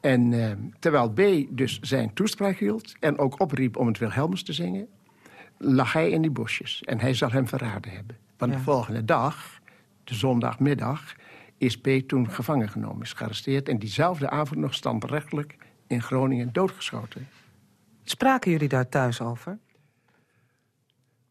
En 0.00 0.32
eh, 0.32 0.50
terwijl 0.78 1.10
B 1.10 1.20
dus 1.56 1.80
zijn 1.80 2.12
toespraak 2.12 2.56
hield... 2.58 2.94
en 3.00 3.18
ook 3.18 3.40
opriep 3.40 3.76
om 3.76 3.86
het 3.86 3.98
Wilhelmus 3.98 4.42
te 4.42 4.52
zingen... 4.52 4.86
lag 5.58 5.92
hij 5.92 6.10
in 6.10 6.22
die 6.22 6.30
bosjes. 6.30 6.82
En 6.82 7.00
hij 7.00 7.14
zal 7.14 7.30
hem 7.30 7.48
verraden 7.48 7.92
hebben. 7.92 8.16
Want 8.38 8.52
Ja. 8.52 8.58
de 8.58 8.64
volgende 8.64 9.04
dag, 9.04 9.60
de 10.04 10.14
zondagmiddag... 10.14 11.14
is 11.60 11.80
B 11.80 11.88
toen 12.06 12.30
gevangen 12.30 12.68
genomen, 12.68 13.02
is 13.02 13.12
gearresteerd... 13.12 13.68
en 13.68 13.78
diezelfde 13.78 14.30
avond 14.30 14.60
nog 14.60 14.74
standrechtelijk 14.74 15.56
in 15.86 16.02
Groningen 16.02 16.52
doodgeschoten. 16.52 17.28
Spraken 18.02 18.50
jullie 18.50 18.68
daar 18.68 18.88
thuis 18.88 19.20
over? 19.20 19.58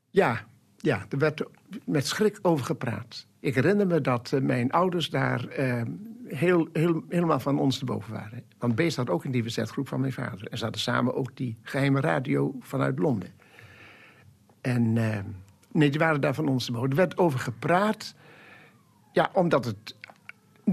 Ja, 0.09 0.45
ja, 0.77 1.05
er 1.09 1.17
werd 1.17 1.43
met 1.86 2.07
schrik 2.07 2.39
over 2.41 2.65
gepraat. 2.65 3.27
Ik 3.39 3.55
herinner 3.55 3.88
me 3.88 4.01
dat 4.01 4.31
eh, 4.31 4.41
mijn 4.41 4.71
ouders 4.71 5.09
daar 5.09 5.48
eh, 5.48 5.81
heel, 6.27 6.67
heel, 6.74 7.03
helemaal 7.09 7.39
van 7.39 7.59
ons 7.59 7.77
te 7.77 7.86
boven 7.86 8.13
waren. 8.13 8.43
Want 8.57 8.75
Beest 8.75 8.98
had 8.98 9.09
ook 9.09 9.25
in 9.25 9.31
die 9.31 9.41
verzetgroep 9.41 9.88
van 9.88 10.00
mijn 10.00 10.13
vader. 10.13 10.48
En 10.48 10.57
ze 10.57 10.63
hadden 10.63 10.81
samen 10.81 11.15
ook 11.15 11.38
die 11.38 11.57
geheime 11.62 12.01
radio 12.01 12.55
vanuit 12.59 13.00
Londen. 13.00 13.29
En 14.62 14.98
eh, 14.98 15.19
nee, 15.71 15.89
die 15.89 16.00
waren 16.00 16.21
daar 16.21 16.33
van 16.33 16.48
ons 16.48 16.65
te 16.65 16.71
boven. 16.71 16.89
Er 16.89 16.95
werd 16.95 17.17
over 17.17 17.39
gepraat, 17.39 18.15
ja, 19.12 19.29
omdat 19.33 19.65
het 19.65 19.95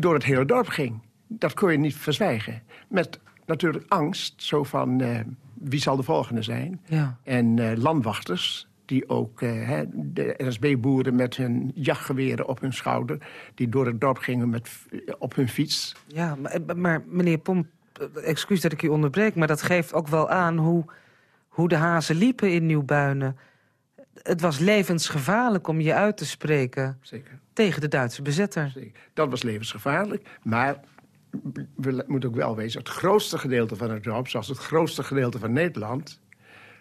door 0.00 0.14
het 0.14 0.24
hele 0.24 0.44
dorp 0.44 0.68
ging. 0.68 1.00
Dat 1.26 1.54
kon 1.54 1.72
je 1.72 1.78
niet 1.78 1.96
verzwijgen. 1.96 2.62
Met 2.88 3.20
natuurlijk 3.46 3.84
angst, 3.88 4.34
zo 4.36 4.64
van 4.64 5.00
eh, 5.00 5.20
wie 5.54 5.80
zal 5.80 5.96
de 5.96 6.02
volgende 6.02 6.42
zijn. 6.42 6.80
Ja. 6.84 7.18
En 7.22 7.58
eh, 7.58 7.76
landwachters, 7.76 8.68
die 8.84 9.08
ook 9.08 9.42
eh, 9.42 9.80
de 9.92 10.34
NSB-boeren 10.38 11.14
met 11.14 11.36
hun 11.36 11.70
jachtgeweren 11.74 12.48
op 12.48 12.60
hun 12.60 12.72
schouder... 12.72 13.18
die 13.54 13.68
door 13.68 13.86
het 13.86 14.00
dorp 14.00 14.18
gingen 14.18 14.48
met, 14.48 14.70
op 15.18 15.34
hun 15.34 15.48
fiets. 15.48 15.94
Ja, 16.06 16.34
maar, 16.34 16.76
maar 16.76 17.02
meneer 17.06 17.38
Pomp, 17.38 17.66
excuus 18.24 18.60
dat 18.60 18.72
ik 18.72 18.82
u 18.82 18.88
onderbreek... 18.88 19.34
maar 19.34 19.48
dat 19.48 19.62
geeft 19.62 19.92
ook 19.92 20.08
wel 20.08 20.28
aan 20.30 20.56
hoe, 20.56 20.84
hoe 21.48 21.68
de 21.68 21.76
hazen 21.76 22.16
liepen 22.16 22.52
in 22.52 22.66
Nieuwbuinen. 22.66 23.36
Het 24.22 24.40
was 24.40 24.58
levensgevaarlijk 24.58 25.68
om 25.68 25.80
je 25.80 25.94
uit 25.94 26.16
te 26.16 26.26
spreken 26.26 26.98
Zeker. 27.02 27.38
tegen 27.52 27.80
de 27.80 27.88
Duitse 27.88 28.22
bezetter. 28.22 28.70
Zeker. 28.74 29.00
Dat 29.14 29.30
was 29.30 29.42
levensgevaarlijk, 29.42 30.28
maar 30.42 30.80
we 31.74 32.04
moeten 32.06 32.28
ook 32.28 32.34
wel 32.34 32.56
wezen... 32.56 32.78
het 32.78 32.88
grootste 32.88 33.38
gedeelte 33.38 33.76
van 33.76 33.90
het 33.90 34.04
dorp, 34.04 34.28
zoals 34.28 34.48
het 34.48 34.58
grootste 34.58 35.02
gedeelte 35.02 35.38
van 35.38 35.52
Nederland... 35.52 36.20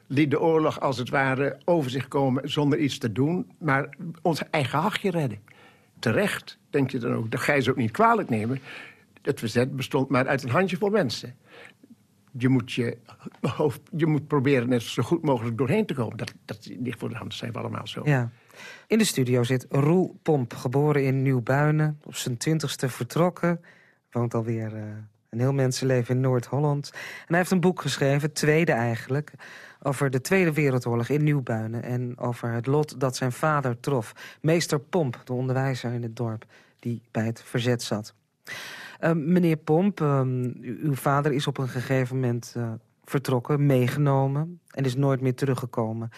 liet 0.08 0.32
de 0.32 0.40
oorlog 0.40 0.80
als 0.80 0.98
het 0.98 1.10
ware 1.10 1.58
over 1.66 1.92
zich 1.92 2.08
komen 2.08 2.50
zonder 2.50 2.80
iets 2.80 2.98
te 2.98 3.12
doen... 3.12 3.52
maar 3.58 3.98
ons 4.22 4.50
eigen 4.50 4.80
hachje 4.80 5.12
redden. 5.12 5.40
Terecht, 6.00 6.58
denk 6.70 6.92
je 6.92 7.00
dan 7.00 7.14
ook. 7.14 7.32
Dat 7.32 7.40
ga 7.40 7.54
je 7.54 7.62
ze 7.62 7.70
ook 7.70 7.76
niet 7.76 7.92
kwalijk 7.92 8.30
nemen. 8.30 8.60
Het 9.22 9.40
verzet 9.40 9.76
bestond 9.76 10.10
maar 10.10 10.28
uit 10.28 10.44
een 10.44 10.50
handjevol 10.50 10.90
mensen. 10.90 11.36
Je 12.38 12.50
moet, 12.50 12.74
je, 12.74 12.98
hoofd, 13.42 13.82
je 13.96 14.06
moet 14.06 14.28
proberen 14.28 14.70
net 14.70 14.82
zo 14.82 15.04
goed 15.04 15.22
mogelijk 15.22 15.58
doorheen 15.58 15.86
te 15.86 15.94
komen. 15.94 16.18
Dat, 16.18 16.34
dat 16.46 16.70
ligt 16.80 17.00
voor 17.00 17.10
de 17.10 17.16
hand, 17.16 17.30
dat 17.30 17.40
zijn 17.40 17.52
we 17.52 17.60
allemaal 17.60 17.88
zo. 17.88 18.02
Ja. 18.04 18.32
In 18.88 18.98
de 18.98 19.04
studio 19.04 19.44
zit 19.44 19.66
Roel 19.70 20.20
Pomp, 20.22 20.54
geboren 20.54 21.04
in 21.06 21.22
Nieuwbuinen. 21.22 22.00
Op 22.04 22.16
zijn 22.16 22.38
twintigste 22.38 22.90
vertrokken. 22.90 23.62
Woont 24.12 24.34
alweer 24.34 24.76
eh, 24.76 24.82
een 25.30 25.40
heel 25.40 25.54
mensenleven 25.54 26.16
in 26.16 26.22
Noord-Holland. 26.22 26.92
En 26.94 27.00
hij 27.28 27.38
heeft 27.38 27.52
een 27.52 27.60
boek 27.60 27.82
geschreven, 27.82 28.34
tweede 28.34 28.72
eigenlijk... 28.72 29.32
over 29.82 30.10
de 30.10 30.22
Tweede 30.22 30.54
Wereldoorlog 30.54 31.10
in 31.10 31.24
Nieuwbuinen... 31.24 31.84
en 31.84 32.18
over 32.18 32.52
het 32.52 32.66
lot 32.66 33.00
dat 33.00 33.16
zijn 33.16 33.32
vader 33.32 33.80
trof. 33.80 34.38
Meester 34.42 34.80
Pomp, 34.80 35.22
de 35.24 35.34
onderwijzer 35.34 35.94
in 35.94 36.04
het 36.04 36.16
dorp... 36.16 36.46
die 36.80 37.02
bij 37.12 37.26
het 37.26 37.44
verzet 37.44 37.84
zat. 37.84 38.14
Eh, 39.06 39.12
meneer 39.12 39.58
Pomp, 39.58 40.02
ehm, 40.02 40.52
uw 40.62 40.94
vader 40.94 41.32
is 41.32 41.48
op 41.48 41.58
een 41.58 41.68
gegeven 41.68 42.16
moment 42.16 42.54
eh, 42.58 42.74
vertrokken, 43.04 43.66
meegenomen... 43.66 44.60
en 44.70 44.86
is 44.86 44.96
nooit 44.96 45.22
meer 45.22 45.36
teruggekomen. 45.36 46.10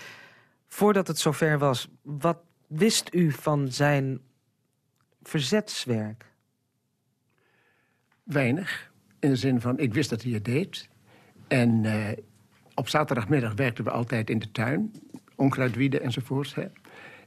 Voordat 0.67 1.07
het 1.07 1.19
zover 1.19 1.57
was, 1.57 1.87
wat 2.01 2.37
wist 2.67 3.13
u 3.13 3.31
van 3.31 3.71
zijn 3.71 4.19
verzetswerk? 5.21 6.25
Weinig. 8.23 8.91
In 9.19 9.29
de 9.29 9.35
zin 9.35 9.61
van, 9.61 9.79
ik 9.79 9.93
wist 9.93 10.09
dat 10.09 10.21
hij 10.21 10.31
het 10.31 10.45
deed. 10.45 10.89
En 11.47 11.85
eh, 11.85 12.17
op 12.73 12.89
zaterdagmiddag 12.89 13.53
werkten 13.53 13.83
we 13.83 13.91
altijd 13.91 14.29
in 14.29 14.39
de 14.39 14.51
tuin. 14.51 14.91
Onkruid 15.35 15.75
wieden 15.75 16.01
enzovoort. 16.01 16.55
Hè. 16.55 16.65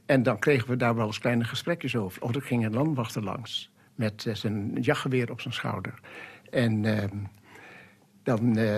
En 0.05 0.23
dan 0.23 0.39
kregen 0.39 0.69
we 0.69 0.77
daar 0.77 0.95
wel 0.95 1.05
eens 1.05 1.19
kleine 1.19 1.43
gesprekjes 1.43 1.95
over. 1.95 2.21
Of 2.21 2.35
er 2.35 2.41
ging 2.41 2.65
een 2.65 2.73
landwachter 2.73 3.23
langs. 3.23 3.70
Met 4.01 4.25
eh, 4.25 4.33
zijn 4.33 4.77
jachtgeweer 4.79 5.31
op 5.31 5.41
zijn 5.41 5.53
schouder. 5.53 5.93
En 6.49 6.85
ehm, 6.85 7.17
dan 8.23 8.57
eh, 8.57 8.75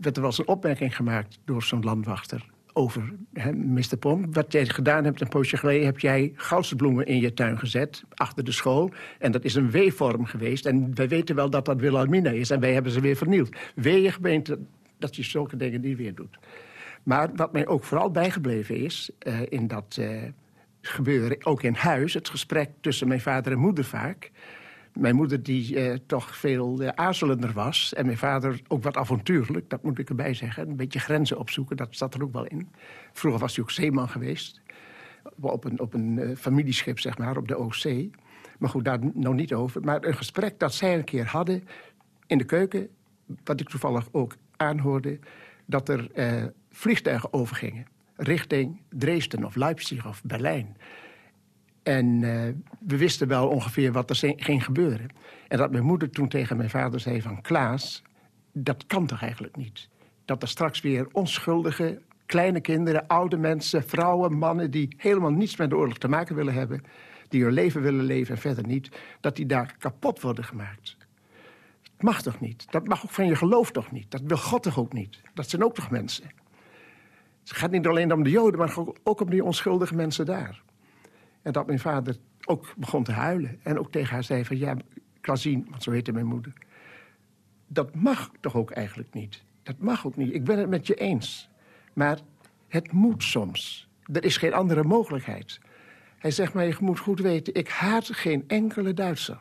werd 0.00 0.16
er 0.16 0.22
wel 0.22 0.30
eens 0.30 0.38
een 0.38 0.48
opmerking 0.48 0.96
gemaakt 0.96 1.38
door 1.44 1.62
zo'n 1.62 1.82
landwachter. 1.82 2.46
Over, 2.72 3.12
hè, 3.32 3.52
Mr. 3.52 3.96
Pomp, 3.98 4.34
wat 4.34 4.52
jij 4.52 4.66
gedaan 4.66 5.04
hebt 5.04 5.20
een 5.20 5.28
poosje 5.28 5.56
geleden... 5.56 5.86
heb 5.86 5.98
jij 5.98 6.32
goudsbloemen 6.34 7.06
in 7.06 7.20
je 7.20 7.34
tuin 7.34 7.58
gezet, 7.58 8.04
achter 8.14 8.44
de 8.44 8.52
school. 8.52 8.90
En 9.18 9.32
dat 9.32 9.44
is 9.44 9.54
een 9.54 9.70
W-vorm 9.70 10.24
geweest. 10.24 10.66
En 10.66 10.94
wij 10.94 11.08
weten 11.08 11.34
wel 11.34 11.50
dat 11.50 11.64
dat 11.64 11.80
Wilhelmina 11.80 12.30
is. 12.30 12.50
En 12.50 12.60
wij 12.60 12.72
hebben 12.72 12.92
ze 12.92 13.00
weer 13.00 13.16
vernield. 13.16 13.56
Je 13.74 14.12
gemeente 14.12 14.58
dat 14.98 15.16
je 15.16 15.22
zulke 15.22 15.56
dingen 15.56 15.80
niet 15.80 15.96
weer 15.96 16.14
doet. 16.14 16.38
Maar 17.02 17.30
wat 17.34 17.52
mij 17.52 17.66
ook 17.66 17.84
vooral 17.84 18.10
bijgebleven 18.10 18.76
is... 18.76 19.10
eh, 19.18 19.40
in 19.48 19.66
dat 19.66 19.96
eh, 20.00 20.22
gebeuren, 20.80 21.46
ook 21.46 21.62
in 21.62 21.74
huis... 21.74 22.14
het 22.14 22.28
gesprek 22.28 22.70
tussen 22.80 23.08
mijn 23.08 23.20
vader 23.20 23.52
en 23.52 23.58
moeder 23.58 23.84
vaak... 23.84 24.30
Mijn 24.92 25.14
moeder 25.14 25.42
die 25.42 25.76
eh, 25.76 25.98
toch 26.06 26.36
veel 26.36 26.80
eh, 26.80 26.88
aarzelender 26.88 27.52
was. 27.52 27.94
En 27.94 28.06
mijn 28.06 28.18
vader 28.18 28.60
ook 28.68 28.82
wat 28.82 28.96
avontuurlijk, 28.96 29.70
dat 29.70 29.82
moet 29.82 29.98
ik 29.98 30.08
erbij 30.08 30.34
zeggen. 30.34 30.68
Een 30.68 30.76
beetje 30.76 30.98
grenzen 30.98 31.38
opzoeken, 31.38 31.76
dat 31.76 31.88
zat 31.90 32.14
er 32.14 32.22
ook 32.22 32.32
wel 32.32 32.46
in. 32.46 32.68
Vroeger 33.12 33.40
was 33.40 33.54
hij 33.54 33.64
ook 33.64 33.70
zeeman 33.70 34.08
geweest. 34.08 34.60
Op 35.40 35.64
een, 35.64 35.80
op 35.80 35.94
een 35.94 36.18
eh, 36.18 36.36
familieschip, 36.36 36.98
zeg 36.98 37.18
maar, 37.18 37.36
op 37.36 37.48
de 37.48 37.56
Oostzee. 37.56 38.10
Maar 38.58 38.70
goed, 38.70 38.84
daar 38.84 38.98
nou 39.14 39.34
niet 39.34 39.54
over. 39.54 39.80
Maar 39.80 40.04
een 40.04 40.16
gesprek 40.16 40.58
dat 40.58 40.74
zij 40.74 40.94
een 40.94 41.04
keer 41.04 41.26
hadden 41.26 41.64
in 42.26 42.38
de 42.38 42.44
keuken... 42.44 42.88
wat 43.44 43.60
ik 43.60 43.68
toevallig 43.68 44.08
ook 44.12 44.36
aanhoorde... 44.56 45.18
dat 45.66 45.88
er 45.88 46.10
vliegtuigen 46.70 47.32
overgingen 47.32 47.86
richting 48.16 48.80
Dresden 48.88 49.44
of 49.44 49.54
Leipzig 49.54 50.06
of 50.06 50.22
Berlijn... 50.24 50.76
En 51.90 52.22
eh, 52.22 52.54
we 52.78 52.96
wisten 52.96 53.28
wel 53.28 53.48
ongeveer 53.48 53.92
wat 53.92 54.10
er 54.10 54.34
ging 54.36 54.64
gebeuren. 54.64 55.08
En 55.48 55.58
dat 55.58 55.70
mijn 55.70 55.84
moeder 55.84 56.10
toen 56.10 56.28
tegen 56.28 56.56
mijn 56.56 56.70
vader 56.70 57.00
zei 57.00 57.22
van... 57.22 57.40
Klaas, 57.40 58.02
dat 58.52 58.86
kan 58.86 59.06
toch 59.06 59.22
eigenlijk 59.22 59.56
niet? 59.56 59.88
Dat 60.24 60.42
er 60.42 60.48
straks 60.48 60.80
weer 60.80 61.08
onschuldige 61.12 62.00
kleine 62.26 62.60
kinderen, 62.60 63.06
oude 63.06 63.36
mensen... 63.36 63.84
vrouwen, 63.84 64.38
mannen 64.38 64.70
die 64.70 64.94
helemaal 64.96 65.30
niets 65.30 65.56
met 65.56 65.70
de 65.70 65.76
oorlog 65.76 65.98
te 65.98 66.08
maken 66.08 66.34
willen 66.34 66.54
hebben... 66.54 66.82
die 67.28 67.42
hun 67.42 67.52
leven 67.52 67.82
willen 67.82 68.04
leven 68.04 68.34
en 68.34 68.40
verder 68.40 68.66
niet... 68.66 68.90
dat 69.20 69.36
die 69.36 69.46
daar 69.46 69.74
kapot 69.78 70.20
worden 70.20 70.44
gemaakt. 70.44 70.96
Dat 71.82 72.02
mag 72.02 72.22
toch 72.22 72.40
niet? 72.40 72.72
Dat 72.72 72.86
mag 72.86 73.04
ook 73.04 73.10
van 73.10 73.26
je 73.26 73.36
geloof 73.36 73.70
toch 73.70 73.90
niet? 73.92 74.10
Dat 74.10 74.22
wil 74.24 74.36
God 74.36 74.62
toch 74.62 74.78
ook 74.78 74.92
niet? 74.92 75.20
Dat 75.34 75.50
zijn 75.50 75.64
ook 75.64 75.74
toch 75.74 75.90
mensen? 75.90 76.30
Het 77.40 77.52
gaat 77.52 77.70
niet 77.70 77.86
alleen 77.86 78.12
om 78.12 78.22
de 78.22 78.30
Joden, 78.30 78.58
maar 78.58 78.74
ook 79.02 79.20
om 79.20 79.30
die 79.30 79.44
onschuldige 79.44 79.94
mensen 79.94 80.26
daar. 80.26 80.62
En 81.42 81.52
dat 81.52 81.66
mijn 81.66 81.78
vader 81.78 82.16
ook 82.44 82.74
begon 82.76 83.04
te 83.04 83.12
huilen. 83.12 83.58
En 83.62 83.78
ook 83.78 83.90
tegen 83.90 84.14
haar 84.14 84.24
zei 84.24 84.44
van, 84.44 84.58
ja, 84.58 84.76
Klasien, 85.20 85.66
want 85.70 85.82
zo 85.82 85.90
heette 85.90 86.12
mijn 86.12 86.26
moeder... 86.26 86.52
dat 87.66 87.94
mag 87.94 88.30
toch 88.40 88.56
ook 88.56 88.70
eigenlijk 88.70 89.14
niet? 89.14 89.42
Dat 89.62 89.78
mag 89.78 90.06
ook 90.06 90.16
niet. 90.16 90.34
Ik 90.34 90.44
ben 90.44 90.58
het 90.58 90.68
met 90.68 90.86
je 90.86 90.94
eens. 90.94 91.48
Maar 91.92 92.18
het 92.68 92.92
moet 92.92 93.22
soms. 93.22 93.88
Er 94.12 94.24
is 94.24 94.36
geen 94.36 94.54
andere 94.54 94.84
mogelijkheid. 94.84 95.60
Hij 96.18 96.30
zegt 96.30 96.52
maar, 96.52 96.66
je 96.66 96.76
moet 96.80 96.98
goed 96.98 97.20
weten... 97.20 97.54
ik 97.54 97.68
haat 97.68 98.14
geen 98.14 98.44
enkele 98.46 98.94
Duitser, 98.94 99.38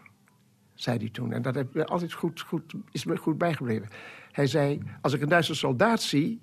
zei 0.74 0.98
hij 0.98 1.10
toen. 1.10 1.32
En 1.34 1.42
dat 1.42 1.56
heb 1.56 1.76
ik 1.76 1.88
altijd 1.88 2.14
goed, 2.14 2.42
goed, 2.42 2.74
is 2.92 3.06
me 3.06 3.18
goed 3.18 3.38
bijgebleven. 3.38 3.90
Hij 4.32 4.48
zei, 4.48 4.82
als 5.02 5.14
ik 5.14 5.22
een 5.22 5.30
Duitse 5.30 5.54
soldaat 5.54 6.02
zie... 6.02 6.42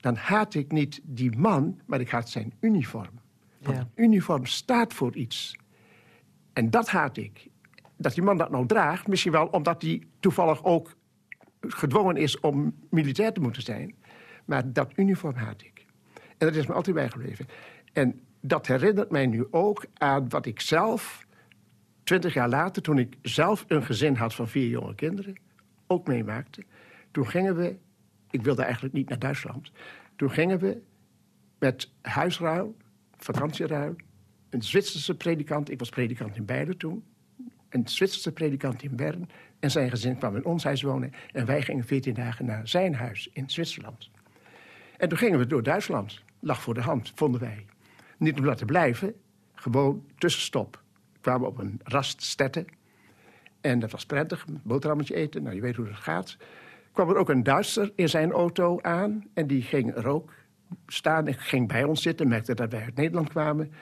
dan 0.00 0.16
haat 0.16 0.54
ik 0.54 0.72
niet 0.72 1.00
die 1.02 1.36
man, 1.38 1.80
maar 1.86 2.00
ik 2.00 2.10
haat 2.10 2.28
zijn 2.28 2.54
uniform. 2.60 3.20
Want 3.66 3.78
Ja. 3.78 3.88
een 3.94 4.04
uniform 4.04 4.46
staat 4.46 4.94
voor 4.94 5.14
iets. 5.16 5.56
En 6.52 6.70
dat 6.70 6.88
haat 6.88 7.16
ik. 7.16 7.48
Dat 7.96 8.14
die 8.14 8.22
man 8.22 8.36
dat 8.36 8.50
nou 8.50 8.66
draagt, 8.66 9.06
misschien 9.06 9.32
wel 9.32 9.46
omdat 9.46 9.82
hij 9.82 10.02
toevallig 10.20 10.64
ook 10.64 10.96
gedwongen 11.60 12.16
is 12.16 12.40
om 12.40 12.74
militair 12.90 13.32
te 13.32 13.40
moeten 13.40 13.62
zijn. 13.62 13.94
Maar 14.44 14.72
dat 14.72 14.92
uniform 14.96 15.34
haat 15.34 15.62
ik. 15.62 15.84
En 16.14 16.46
dat 16.46 16.54
is 16.54 16.66
me 16.66 16.72
altijd 16.72 16.96
bijgebleven. 16.96 17.46
En 17.92 18.20
dat 18.40 18.66
herinnert 18.66 19.10
mij 19.10 19.26
nu 19.26 19.46
ook 19.50 19.84
aan 19.94 20.28
wat 20.28 20.46
ik 20.46 20.60
zelf 20.60 21.26
twintig 22.04 22.34
jaar 22.34 22.48
later, 22.48 22.82
toen 22.82 22.98
ik 22.98 23.16
zelf 23.22 23.64
een 23.68 23.82
gezin 23.82 24.14
had 24.16 24.34
van 24.34 24.48
vier 24.48 24.68
jonge 24.68 24.94
kinderen, 24.94 25.34
ook 25.86 26.06
meemaakte. 26.06 26.62
Toen 27.10 27.26
gingen 27.28 27.56
we, 27.56 27.76
ik 28.30 28.42
wilde 28.42 28.62
eigenlijk 28.62 28.94
niet 28.94 29.08
naar 29.08 29.18
Duitsland. 29.18 29.70
Toen 30.16 30.30
gingen 30.30 30.58
we 30.58 30.82
met 31.58 31.90
huisruil, 32.02 32.76
vakantieruil, 33.16 33.96
een 34.50 34.62
Zwitserse 34.62 35.16
predikant, 35.16 35.70
ik 35.70 35.78
was 35.78 35.88
predikant 35.88 36.36
in 36.36 36.44
Beieren 36.44 36.76
toen, 36.76 37.04
een 37.68 37.88
Zwitserse 37.88 38.32
predikant 38.32 38.82
in 38.82 38.96
Bern 38.96 39.28
en 39.60 39.70
zijn 39.70 39.90
gezin 39.90 40.18
kwam 40.18 40.36
in 40.36 40.44
ons 40.44 40.64
huis 40.64 40.82
wonen 40.82 41.12
en 41.32 41.46
wij 41.46 41.62
gingen 41.62 41.84
veertien 41.84 42.14
dagen 42.14 42.44
naar 42.44 42.68
zijn 42.68 42.94
huis 42.94 43.30
in 43.32 43.50
Zwitserland. 43.50 44.10
En 44.96 45.08
toen 45.08 45.18
gingen 45.18 45.38
we 45.38 45.46
door 45.46 45.62
Duitsland, 45.62 46.22
lag 46.40 46.62
voor 46.62 46.74
de 46.74 46.80
hand, 46.80 47.12
vonden 47.14 47.40
wij. 47.40 47.66
Niet 48.18 48.38
om 48.38 48.44
daar 48.44 48.56
te 48.56 48.64
blijven, 48.64 49.14
gewoon 49.54 50.04
tussenstop. 50.18 50.82
We 51.12 51.18
kwamen 51.20 51.48
op 51.48 51.58
een 51.58 51.80
raststette 51.82 52.64
en 53.60 53.78
dat 53.78 53.90
was 53.90 54.06
prettig, 54.06 54.44
een 54.46 54.60
boterhammetje 54.62 55.14
eten, 55.14 55.42
nou 55.42 55.54
je 55.54 55.60
weet 55.60 55.76
hoe 55.76 55.86
dat 55.86 55.96
gaat. 55.96 56.36
Kwam 56.92 57.08
er 57.08 57.16
ook 57.16 57.28
een 57.28 57.42
Duitser 57.42 57.92
in 57.94 58.08
zijn 58.08 58.32
auto 58.32 58.80
aan 58.80 59.24
en 59.34 59.46
die 59.46 59.62
ging 59.62 59.94
er 59.94 60.22
staan 60.86 61.34
ging 61.34 61.68
bij 61.68 61.84
ons 61.84 62.02
zitten, 62.02 62.28
merkte 62.28 62.54
dat 62.54 62.70
wij 62.70 62.82
uit 62.82 62.94
Nederland 62.94 63.28
kwamen 63.28 63.72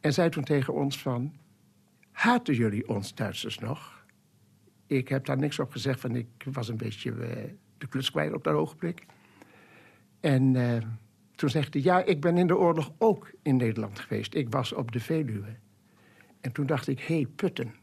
en 0.00 0.12
zei 0.12 0.28
toen 0.28 0.44
tegen 0.44 0.74
ons 0.74 0.98
van, 0.98 1.34
haten 2.12 2.54
jullie 2.54 2.88
ons 2.88 3.14
Duitsers 3.14 3.58
nog? 3.58 4.04
Ik 4.86 5.08
heb 5.08 5.24
daar 5.24 5.38
niks 5.38 5.58
op 5.58 5.70
gezegd, 5.70 6.00
van 6.00 6.16
ik 6.16 6.44
was 6.44 6.68
een 6.68 6.76
beetje 6.76 7.10
uh, 7.10 7.28
de 7.78 7.86
klus 7.86 8.10
kwijt 8.10 8.34
op 8.34 8.44
dat 8.44 8.54
ogenblik. 8.54 9.06
En 10.20 10.54
uh, 10.54 10.76
toen 11.34 11.50
zegt 11.50 11.74
hij, 11.74 11.82
ja, 11.82 12.04
ik 12.04 12.20
ben 12.20 12.38
in 12.38 12.46
de 12.46 12.56
oorlog 12.56 12.92
ook 12.98 13.30
in 13.42 13.56
Nederland 13.56 13.98
geweest. 13.98 14.34
Ik 14.34 14.50
was 14.50 14.72
op 14.72 14.92
de 14.92 15.00
Veluwe. 15.00 15.56
En 16.40 16.52
toen 16.52 16.66
dacht 16.66 16.88
ik, 16.88 17.00
hé, 17.00 17.14
hey, 17.14 17.26
Putten, 17.36 17.74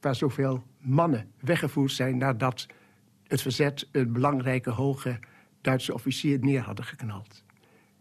waar 0.00 0.14
zoveel 0.14 0.62
mannen 0.78 1.30
weggevoerd 1.40 1.92
zijn... 1.92 2.18
nadat 2.18 2.66
het 3.26 3.42
verzet 3.42 3.88
een 3.92 4.12
belangrijke 4.12 4.70
hoge 4.70 5.18
Duitse 5.60 5.94
officier 5.94 6.38
neer 6.38 6.60
hadden 6.60 6.84
geknald. 6.84 7.44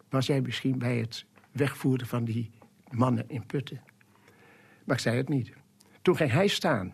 Was 0.09 0.25
jij 0.25 0.41
misschien 0.41 0.77
bij 0.77 0.97
het 0.97 1.25
wegvoeren 1.51 2.07
van 2.07 2.25
die 2.25 2.51
mannen 2.89 3.29
in 3.29 3.45
Putten? 3.45 3.81
Maar 4.83 4.95
ik 4.95 5.01
zei 5.01 5.17
het 5.17 5.29
niet. 5.29 5.53
Toen 6.01 6.15
ging 6.15 6.31
hij 6.31 6.47
staan, 6.47 6.93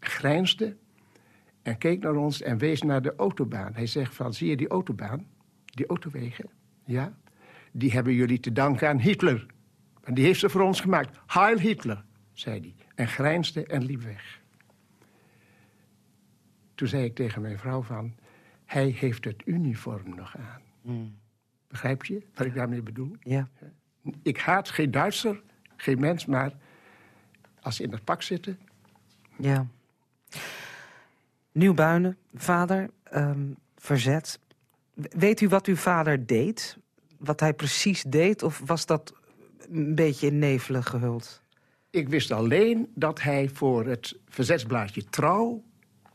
grijnsde 0.00 0.76
en 1.62 1.78
keek 1.78 2.02
naar 2.02 2.14
ons 2.14 2.42
en 2.42 2.58
wees 2.58 2.82
naar 2.82 3.02
de 3.02 3.14
autobaan. 3.16 3.74
Hij 3.74 3.86
zegt 3.86 4.14
van, 4.14 4.34
zie 4.34 4.48
je 4.48 4.56
die 4.56 4.68
autobaan? 4.68 5.26
Die 5.64 5.86
autowegen? 5.86 6.50
Ja? 6.84 7.16
Die 7.72 7.92
hebben 7.92 8.14
jullie 8.14 8.40
te 8.40 8.52
danken 8.52 8.88
aan 8.88 8.98
Hitler. 8.98 9.46
En 10.02 10.14
die 10.14 10.24
heeft 10.24 10.40
ze 10.40 10.48
voor 10.48 10.60
ons 10.60 10.80
gemaakt. 10.80 11.18
Heil 11.26 11.58
Hitler, 11.58 12.04
zei 12.32 12.60
hij. 12.60 12.74
En 12.94 13.08
grijnsde 13.08 13.66
en 13.66 13.84
liep 13.84 14.02
weg. 14.02 14.42
Toen 16.74 16.88
zei 16.88 17.04
ik 17.04 17.14
tegen 17.14 17.42
mijn 17.42 17.58
vrouw 17.58 17.82
van... 17.82 18.14
hij 18.64 18.88
heeft 18.88 19.24
het 19.24 19.42
uniform 19.44 20.14
nog 20.14 20.36
aan. 20.36 20.62
Mm. 20.82 21.14
Begrijp 21.74 22.04
je 22.04 22.22
wat 22.34 22.46
ik 22.46 22.54
daarmee 22.54 22.82
bedoel? 22.82 23.16
Ja. 23.20 23.48
Ik 24.22 24.38
haat 24.38 24.70
geen 24.70 24.90
Duitser, 24.90 25.42
geen 25.76 26.00
mens, 26.00 26.26
maar 26.26 26.52
als 27.60 27.76
ze 27.76 27.82
in 27.82 27.92
het 27.92 28.04
pak 28.04 28.22
zitten... 28.22 28.58
Ja. 29.38 29.66
Nieuwbuinen, 31.52 32.16
vader, 32.34 32.90
um, 33.14 33.56
verzet. 33.76 34.38
Weet 34.94 35.40
u 35.40 35.48
wat 35.48 35.66
uw 35.66 35.76
vader 35.76 36.26
deed? 36.26 36.78
Wat 37.18 37.40
hij 37.40 37.54
precies 37.54 38.02
deed? 38.02 38.42
Of 38.42 38.62
was 38.64 38.86
dat 38.86 39.14
een 39.70 39.94
beetje 39.94 40.26
in 40.26 40.38
nevelen 40.38 40.84
gehuld? 40.84 41.42
Ik 41.90 42.08
wist 42.08 42.30
alleen 42.30 42.90
dat 42.94 43.22
hij 43.22 43.48
voor 43.48 43.86
het 43.86 44.18
verzetsblaadje 44.28 45.04
Trouw... 45.04 45.64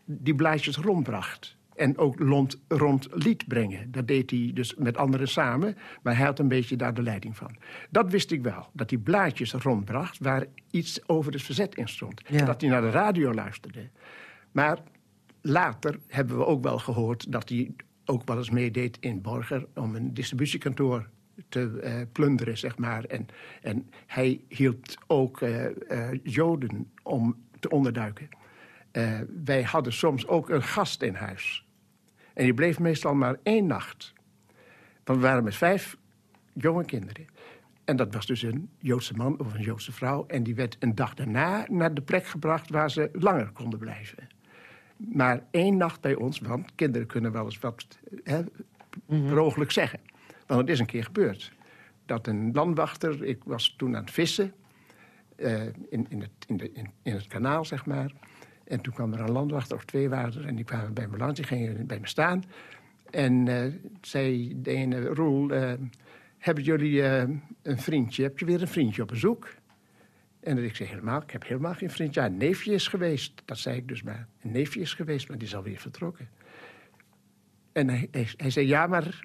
die 0.05 0.35
blaadjes 0.35 0.77
rondbracht. 0.77 1.57
En 1.79 1.97
ook 1.97 2.19
rond, 2.19 2.59
rond 2.67 3.07
liet 3.11 3.47
brengen. 3.47 3.91
Dat 3.91 4.07
deed 4.07 4.29
hij 4.29 4.51
dus 4.53 4.75
met 4.75 4.97
anderen 4.97 5.27
samen. 5.27 5.77
Maar 6.01 6.17
hij 6.17 6.25
had 6.25 6.39
een 6.39 6.47
beetje 6.47 6.75
daar 6.75 6.93
de 6.93 7.01
leiding 7.03 7.37
van. 7.37 7.55
Dat 7.89 8.11
wist 8.11 8.31
ik 8.31 8.43
wel. 8.43 8.69
Dat 8.73 8.89
hij 8.89 8.99
blaadjes 8.99 9.53
rondbracht 9.53 10.17
waar 10.17 10.45
iets 10.71 11.07
over 11.07 11.31
het 11.31 11.41
verzet 11.41 11.75
in 11.75 11.87
stond. 11.87 12.21
Ja. 12.27 12.45
Dat 12.45 12.61
hij 12.61 12.69
naar 12.69 12.81
de 12.81 12.89
radio 12.89 13.33
luisterde. 13.33 13.89
Maar 14.51 14.79
later 15.41 15.99
hebben 16.07 16.37
we 16.37 16.45
ook 16.45 16.63
wel 16.63 16.77
gehoord 16.77 17.31
dat 17.31 17.49
hij 17.49 17.71
ook 18.05 18.27
wel 18.27 18.37
eens 18.37 18.49
meedeed 18.49 18.97
in 18.99 19.21
Borger... 19.21 19.67
om 19.75 19.95
een 19.95 20.13
distributiekantoor 20.13 21.09
te 21.49 21.81
uh, 21.83 22.01
plunderen, 22.11 22.57
zeg 22.57 22.77
maar. 22.77 23.03
En, 23.03 23.27
en 23.61 23.89
hij 24.05 24.41
hield 24.47 24.97
ook 25.07 25.41
uh, 25.41 25.65
uh, 25.65 26.07
Joden 26.23 26.91
om 27.03 27.35
te 27.59 27.69
onderduiken. 27.69 28.29
wij 29.43 29.63
hadden 29.63 29.93
soms 29.93 30.27
ook 30.27 30.49
een 30.49 30.63
gast 30.63 31.01
in 31.01 31.15
huis. 31.15 31.67
En 32.33 32.43
die 32.43 32.53
bleef 32.53 32.79
meestal 32.79 33.13
maar 33.13 33.35
één 33.43 33.67
nacht. 33.67 34.13
Want 35.03 35.19
we 35.19 35.25
waren 35.25 35.43
met 35.43 35.55
vijf 35.55 35.97
jonge 36.53 36.85
kinderen. 36.85 37.25
En 37.85 37.95
dat 37.95 38.13
was 38.13 38.25
dus 38.25 38.41
een 38.41 38.69
Joodse 38.79 39.13
man 39.13 39.39
of 39.39 39.53
een 39.53 39.61
Joodse 39.61 39.91
vrouw. 39.91 40.25
En 40.27 40.43
die 40.43 40.55
werd 40.55 40.77
een 40.79 40.95
dag 40.95 41.13
daarna 41.13 41.65
naar 41.69 41.93
de 41.93 42.01
plek 42.01 42.25
gebracht 42.25 42.69
waar 42.69 42.91
ze 42.91 43.09
langer 43.13 43.51
konden 43.51 43.79
blijven 43.79 44.27
maar 45.07 45.43
één 45.51 45.77
nacht 45.77 46.01
bij 46.01 46.15
ons, 46.15 46.39
want 46.39 46.75
kinderen 46.75 47.07
kunnen 47.07 47.31
wel 47.31 47.45
eens 47.45 47.59
wat 47.59 47.99
hè, 48.23 48.41
mm 49.05 49.53
zeggen. 49.67 49.99
Want 50.47 50.61
het 50.61 50.69
is 50.69 50.79
een 50.79 50.85
keer 50.85 51.03
gebeurd. 51.03 51.51
Dat 52.05 52.27
een 52.27 52.51
landwachter, 52.53 53.23
ik 53.23 53.43
was 53.43 53.73
toen 53.77 53.95
aan 53.95 54.01
het 54.01 54.11
vissen 54.11 54.53
uh, 55.37 55.65
in, 55.65 56.05
in, 56.09 56.21
het, 56.21 56.31
in, 56.47 56.57
de, 56.57 56.71
in, 56.71 56.89
in, 57.01 57.13
het 57.13 57.27
kanaal, 57.27 57.65
zeg 57.65 57.85
maar. 57.85 58.11
En 58.69 58.81
toen 58.81 58.93
kwam 58.93 59.13
er 59.13 59.19
een 59.19 59.31
landwachter 59.31 59.75
of 59.75 59.85
twee 59.85 60.09
waren 60.09 60.45
en 60.45 60.55
die 60.55 60.65
kwamen 60.65 60.93
bij 60.93 61.07
me 61.07 61.17
langs, 61.17 61.35
die 61.35 61.45
gingen 61.45 61.87
bij 61.87 61.99
me 61.99 62.07
staan. 62.07 62.43
En 63.09 63.45
uh, 63.45 63.73
zei 64.01 64.53
de 64.61 64.71
ene, 64.71 65.05
Roel, 65.05 65.51
uh, 65.51 65.73
hebben 66.37 66.63
jullie 66.63 67.03
een 67.61 67.79
vriendje? 67.79 68.23
Heb 68.23 68.39
je 68.39 68.45
weer 68.45 68.61
een 68.61 68.67
vriendje 68.67 69.01
op 69.01 69.07
bezoek? 69.07 69.49
En 70.39 70.63
ik 70.63 70.75
zei 70.75 70.89
helemaal, 70.89 71.21
ik 71.21 71.31
heb 71.31 71.47
helemaal 71.47 71.73
geen 71.73 71.89
vriend. 71.89 72.13
Ja, 72.13 72.25
een 72.25 72.37
neefje 72.37 72.73
is 72.73 72.87
geweest. 72.87 73.41
Dat 73.45 73.57
zei 73.57 73.77
ik 73.77 73.87
dus 73.87 74.03
maar. 74.03 74.27
Een 74.41 74.51
neefje 74.51 74.79
is 74.79 74.93
geweest, 74.93 75.27
maar 75.27 75.37
die 75.37 75.47
is 75.47 75.55
alweer 75.55 75.79
vertrokken. 75.79 76.29
En 77.71 77.89
hij, 77.89 78.09
hij, 78.37 78.49
zei, 78.49 78.67
ja, 78.67 78.87
maar 78.87 79.19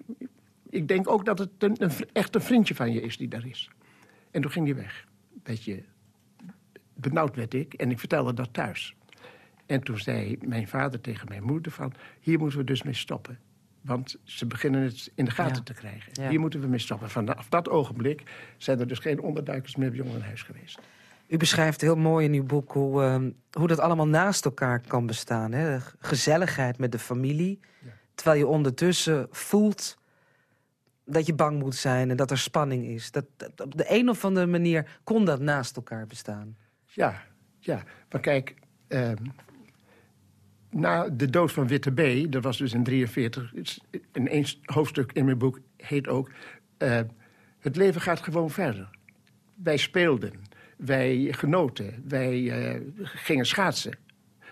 ik 0.69 0.87
denk 0.87 1.09
ook 1.09 1.25
dat 1.25 1.39
het 1.39 1.49
een, 1.57 1.91
echt 2.13 2.35
een 2.35 2.41
vriendje 2.41 2.75
van 2.75 2.93
je 2.93 3.01
is 3.01 3.17
die 3.17 3.27
daar 3.27 3.47
is. 3.47 3.69
En 4.31 4.41
toen 4.41 4.51
ging 4.51 4.65
hij 4.65 4.75
weg. 4.75 5.07
Beetje 5.43 5.83
benauwd 6.93 7.35
werd 7.35 7.53
ik 7.53 7.73
en 7.73 7.91
ik 7.91 7.99
vertelde 7.99 8.33
dat 8.33 8.53
thuis. 8.53 8.95
En 9.65 9.81
toen 9.81 9.97
zei 9.97 10.37
mijn 10.41 10.67
vader 10.67 11.01
tegen 11.01 11.27
mijn 11.27 11.43
moeder 11.43 11.71
van... 11.71 11.93
hier 12.19 12.39
moeten 12.39 12.57
we 12.59 12.63
dus 12.65 12.83
mee 12.83 12.93
stoppen. 12.93 13.39
Want 13.81 14.15
ze 14.23 14.45
beginnen 14.45 14.81
het 14.81 15.11
in 15.15 15.25
de 15.25 15.31
gaten 15.31 15.55
Ja. 15.55 15.61
te 15.63 15.73
krijgen. 15.73 16.11
Ja. 16.23 16.29
Hier 16.29 16.39
moeten 16.39 16.59
we 16.61 16.67
mee 16.67 16.79
stoppen. 16.79 17.09
Vanaf 17.09 17.49
dat 17.49 17.69
ogenblik 17.69 18.23
zijn 18.57 18.79
er 18.79 18.87
dus 18.87 18.99
geen 18.99 19.19
onderduikers 19.21 19.75
meer 19.75 19.89
bij 19.89 19.97
jongerenhuis 19.97 20.41
geweest. 20.43 20.79
U 21.27 21.37
beschrijft 21.37 21.81
heel 21.81 21.95
mooi 21.95 22.25
in 22.25 22.33
uw 22.33 22.43
boek 22.45 22.71
hoe, 22.71 23.01
ehm, 23.03 23.31
hoe 23.51 23.67
dat 23.67 23.79
allemaal 23.79 24.07
naast 24.07 24.45
elkaar 24.45 24.81
kan 24.87 25.05
bestaan. 25.05 25.51
Hè? 25.51 25.77
De 25.77 25.83
Gezelligheid 25.99 26.77
met 26.77 26.91
de 26.91 26.99
familie. 26.99 27.59
Ja. 27.81 27.89
Terwijl 28.15 28.37
je 28.37 28.47
ondertussen 28.47 29.27
voelt 29.31 29.97
dat 31.05 31.25
je 31.25 31.33
bang 31.33 31.59
moet 31.59 31.75
zijn 31.75 32.09
en 32.09 32.15
dat 32.17 32.31
er 32.31 32.37
spanning 32.37 32.85
is. 32.85 33.11
Dat, 33.11 33.25
dat- 33.37 33.61
op 33.61 33.77
de 33.77 33.85
een 33.87 34.09
of 34.09 34.25
andere 34.25 34.45
manier 34.45 34.99
kon 35.03 35.25
dat 35.25 35.39
naast 35.39 35.75
elkaar 35.75 36.07
bestaan. 36.07 36.57
Ja, 36.85 37.21
ja. 37.59 37.83
Maar 38.11 38.21
kijk, 38.21 38.55
ehm, 38.87 39.15
na 40.75 41.09
de 41.09 41.29
dood 41.29 41.51
van 41.51 41.67
Witte 41.67 41.91
B, 41.91 42.31
dat 42.31 42.43
was 42.43 42.57
dus 42.57 42.73
in 42.73 42.83
43, 42.83 43.53
is- 43.53 43.79
in 44.13 44.27
één 44.27 44.45
hoofdstuk 44.65 45.11
in 45.11 45.25
mijn 45.25 45.37
boek 45.37 45.59
heet 45.77 46.07
ook... 46.07 46.31
eh, 46.77 46.99
het 47.59 47.75
leven 47.75 48.01
gaat 48.01 48.19
gewoon 48.23 48.49
verder. 48.49 48.89
Wij 49.63 49.77
speelden, 49.77 50.33
wij 50.77 51.27
genoten, 51.31 52.03
wij 52.07 52.49
eh, 52.73 52.81
gingen 53.03 53.45
schaatsen. 53.45 53.97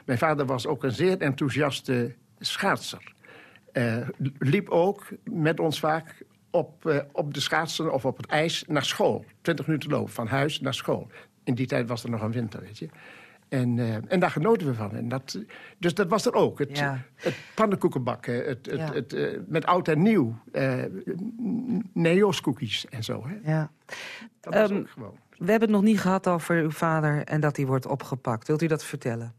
Mijn 0.05 0.17
vader 0.17 0.45
was 0.45 0.67
ook 0.67 0.83
een 0.83 0.91
zeer 0.91 1.17
enthousiaste 1.17 2.15
schaatser. 2.39 3.13
Eh, 3.71 4.07
liep 4.37 4.69
ook 4.69 5.07
met 5.23 5.59
ons 5.59 5.79
vaak 5.79 6.23
op, 6.49 7.03
op 7.11 7.33
de 7.33 7.39
schaatsen 7.39 7.93
of 7.93 8.05
op 8.05 8.17
het 8.17 8.25
ijs 8.25 8.63
naar 8.67 8.85
school. 8.85 9.25
20 9.41 9.67
minuten 9.67 9.89
lopen, 9.89 10.13
van 10.13 10.27
huis 10.27 10.59
naar 10.61 10.73
school. 10.73 11.07
In 11.43 11.55
die 11.55 11.67
tijd 11.67 11.87
was 11.87 12.03
er 12.03 12.09
nog 12.09 12.21
een 12.21 12.31
winter, 12.31 12.61
weet 12.61 12.77
je. 12.77 12.87
En, 13.53 13.79
eh, 13.79 13.95
en 14.07 14.19
daar 14.19 14.31
genoten 14.31 14.67
we 14.67 14.73
van. 14.73 14.95
En 14.95 15.07
dat, 15.09 15.39
dus 15.77 15.93
dat 15.93 16.07
was 16.07 16.25
er 16.25 16.33
ook. 16.33 16.59
Het, 16.59 16.77
Ja. 16.77 17.01
het 17.15 17.35
pannenkoekenbakken, 17.55 18.33
het, 18.35 18.65
het, 18.65 18.79
Ja. 18.79 18.93
het, 18.93 19.13
eh, 19.13 19.39
met 19.47 19.65
oud 19.65 19.87
en 19.87 20.01
nieuw. 20.01 20.37
eh 20.51 20.83
Neos-cookies 21.93 22.85
en 22.89 23.03
zo. 23.03 23.27
Hè? 23.27 23.51
Ja. 23.51 23.71
Dat 24.39 24.53
was 24.53 24.69
Ehm, 24.69 24.79
ook 24.79 24.89
gewoon. 24.89 25.17
We 25.29 25.51
hebben 25.51 25.61
het 25.69 25.69
nog 25.77 25.81
niet 25.81 25.99
gehad 25.99 26.27
over 26.27 26.61
uw 26.61 26.71
vader 26.71 27.23
en 27.23 27.41
dat 27.41 27.55
hij 27.57 27.65
wordt 27.65 27.85
opgepakt. 27.85 28.47
Wilt 28.47 28.61
u 28.61 28.67
dat 28.67 28.83
vertellen? 28.85 29.33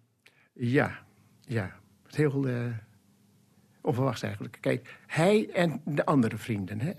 Ja, 0.53 0.99
ja. 1.41 1.73
Het 2.07 2.17
heel 2.17 2.47
onverwachts 3.81 4.23
eigenlijk. 4.23 4.59
Kijk, 4.61 4.97
hij 5.07 5.51
en 5.53 5.81
de 5.85 6.05
andere 6.05 6.37
vrienden, 6.37 6.81
hè, 6.81 6.93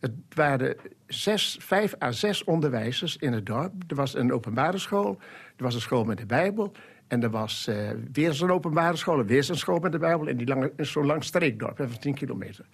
Het 0.00 0.12
waren 0.34 0.76
zes, 1.06 1.56
vijf 1.60 1.94
à 2.02 2.12
zes 2.12 2.44
onderwijzers 2.44 3.16
in 3.16 3.32
het 3.32 3.46
dorp. 3.46 3.72
Er 3.86 3.96
was 3.96 4.14
een 4.14 4.32
openbare 4.32 4.78
school, 4.78 5.18
er 5.56 5.64
was 5.64 5.74
een 5.74 5.80
school 5.80 6.04
met 6.04 6.18
de 6.18 6.26
Bijbel... 6.26 6.72
en 7.06 7.22
er 7.22 7.30
was 7.30 7.66
uh, 7.68 7.90
weer 8.12 8.32
zo'n 8.32 8.50
openbare 8.50 8.96
school, 8.96 9.24
weer 9.24 9.44
zo'n 9.44 9.56
school 9.56 9.78
met 9.78 9.92
de 9.92 9.98
Bijbel... 9.98 10.28
en 10.28 10.36
die 10.36 10.70
zo'n 10.76 11.06
lang 11.06 11.24
streekdorp 11.24 11.76
van 11.76 11.98
10 11.98 12.14
kilometer. 12.14 12.66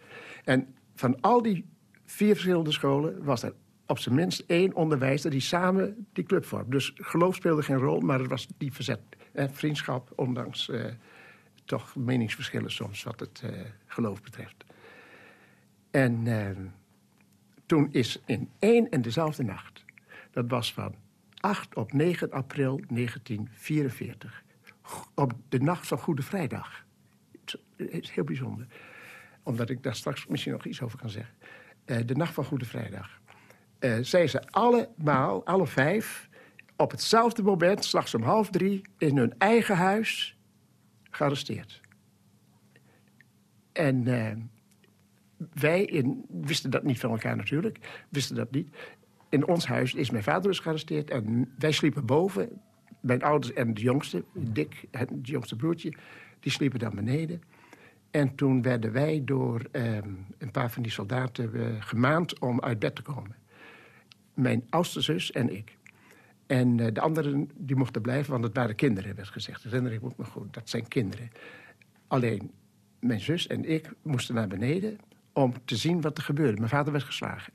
En 0.44 0.74
van 0.94 1.20
al 1.20 1.42
die 1.42 1.64
vier 2.04 2.32
verschillende 2.32 2.72
scholen 2.72 3.24
was 3.24 3.42
er 3.42 3.54
op 3.86 3.98
zijn 3.98 4.14
minst 4.14 4.44
één 4.46 4.74
onderwijzer... 4.74 5.30
die 5.30 5.40
samen 5.40 6.06
die 6.12 6.24
club 6.24 6.44
vormde. 6.44 6.70
Dus 6.70 6.92
geloof 6.94 7.34
speelde 7.34 7.62
geen 7.62 7.78
rol, 7.78 8.00
maar 8.00 8.18
het 8.18 8.28
was 8.28 8.48
die 8.58 8.72
verzet. 8.72 9.00
En 9.32 9.54
vriendschap, 9.54 10.12
ondanks 10.16 10.68
uh, 10.68 10.84
toch 11.64 11.96
meningsverschillen 11.96 12.70
soms 12.70 13.02
wat 13.02 13.20
het 13.20 13.42
uh, 13.44 13.50
geloof 13.86 14.22
betreft. 14.22 14.64
En 15.90 16.26
toen 17.72 17.88
is 17.90 18.20
in 18.26 18.50
één 18.58 18.90
en 18.90 19.02
dezelfde 19.02 19.42
nacht, 19.42 19.85
dat 20.30 20.44
was 20.48 20.72
van 20.72 20.94
8 21.40 21.74
op 21.74 21.92
9 21.92 22.30
april 22.30 22.80
1944, 22.88 24.44
op 25.14 25.32
de 25.48 25.58
nacht 25.58 25.87
van 25.87 25.98
Goede 25.98 26.22
Vrijdag. 26.22 26.85
Het 27.44 27.58
is 27.76 28.11
heel 28.11 28.24
bijzonder, 28.24 28.66
omdat 29.42 29.70
ik 29.70 29.82
daar 29.82 29.94
straks 29.94 30.26
misschien 30.26 30.52
nog 30.52 30.64
iets 30.64 30.82
over 30.82 30.98
kan 30.98 31.11
zeggen. 31.11 31.35
Uh, 31.87 31.96
de 32.06 32.14
nacht 32.14 32.35
van 32.35 32.44
Goede 32.44 32.64
Vrijdag. 32.64 33.20
Uh, 33.80 33.98
zijn 34.00 34.28
ze 34.28 34.46
allemaal, 34.50 35.46
alle 35.46 35.66
vijf, 35.66 36.28
op 36.76 36.90
hetzelfde 36.90 37.42
moment, 37.42 37.85
s'nachts 37.85 38.14
om 38.14 38.22
half 38.22 38.50
drie, 38.50 38.82
in 38.98 39.16
hun 39.16 39.35
eigen 39.38 39.76
huis 39.76 40.37
gearresteerd. 41.11 41.80
En 43.72 44.04
wij 45.52 46.05
wisten 46.28 46.70
dat 46.70 46.83
niet 46.83 47.00
van 47.00 47.11
elkaar 47.11 47.37
natuurlijk, 47.37 48.05
wisten 48.09 48.37
dat 48.37 48.50
niet. 48.50 48.76
In 49.28 49.46
ons 49.46 49.66
huis 49.66 49.94
is 49.94 50.11
mijn 50.11 50.22
vader 50.22 50.42
dus 50.42 50.59
gearresteerd 50.59 51.11
en 51.11 51.52
wij 51.59 51.72
sliepen 51.72 52.07
boven. 52.07 52.61
Mijn 53.00 53.22
ouders 53.22 53.52
en 53.52 53.74
de 53.74 53.81
jongste, 53.81 54.24
Dick, 54.35 54.85
het 54.90 55.11
jongste 55.22 55.57
broertje, 55.57 55.92
die 56.40 56.52
sliepen 56.52 56.78
dan 56.78 56.94
beneden. 56.94 57.42
En 58.11 58.35
toen 58.35 58.62
werden 58.62 58.92
wij 58.92 59.22
door 59.24 59.62
um, 59.72 60.26
een 60.38 60.50
paar 60.50 60.70
van 60.70 60.83
die 60.83 60.92
soldaten 60.92 61.50
uh, 61.55 61.66
gemaand 61.78 62.38
om 62.38 62.61
uit 62.61 62.78
bed 62.78 62.94
te 62.94 63.02
komen. 63.02 63.37
Mijn 64.35 64.66
oudste 64.68 65.00
zus 65.00 65.33
en 65.33 65.57
ik. 65.57 65.76
En 66.46 66.78
uh, 66.78 66.87
de 66.92 67.00
anderen 67.00 67.50
die 67.57 67.76
mochten 67.76 68.02
blijven, 68.02 68.33
want 68.33 68.44
het 68.44 68.55
waren 68.55 68.74
kinderen, 68.74 69.14
werd 69.14 69.28
gezegd. 69.28 69.62
Dat 69.62 69.72
herinner 69.72 69.92
ik 69.92 70.16
me 70.16 70.24
goed, 70.24 70.55
dat 70.55 70.68
zijn 70.68 70.88
kinderen. 70.88 71.31
Alleen 72.07 72.50
mijn 73.00 73.20
zus 73.20 73.46
en 73.46 73.64
ik 73.64 73.92
moesten 74.02 74.35
naar 74.35 74.48
beneden 74.48 74.98
om 75.32 75.54
te 75.64 75.76
zien 75.76 76.00
wat 76.00 76.18
er 76.18 76.24
gebeurde. 76.24 76.56
Mijn 76.56 76.68
vader 76.68 76.92
werd 76.92 77.04
geslagen. 77.04 77.52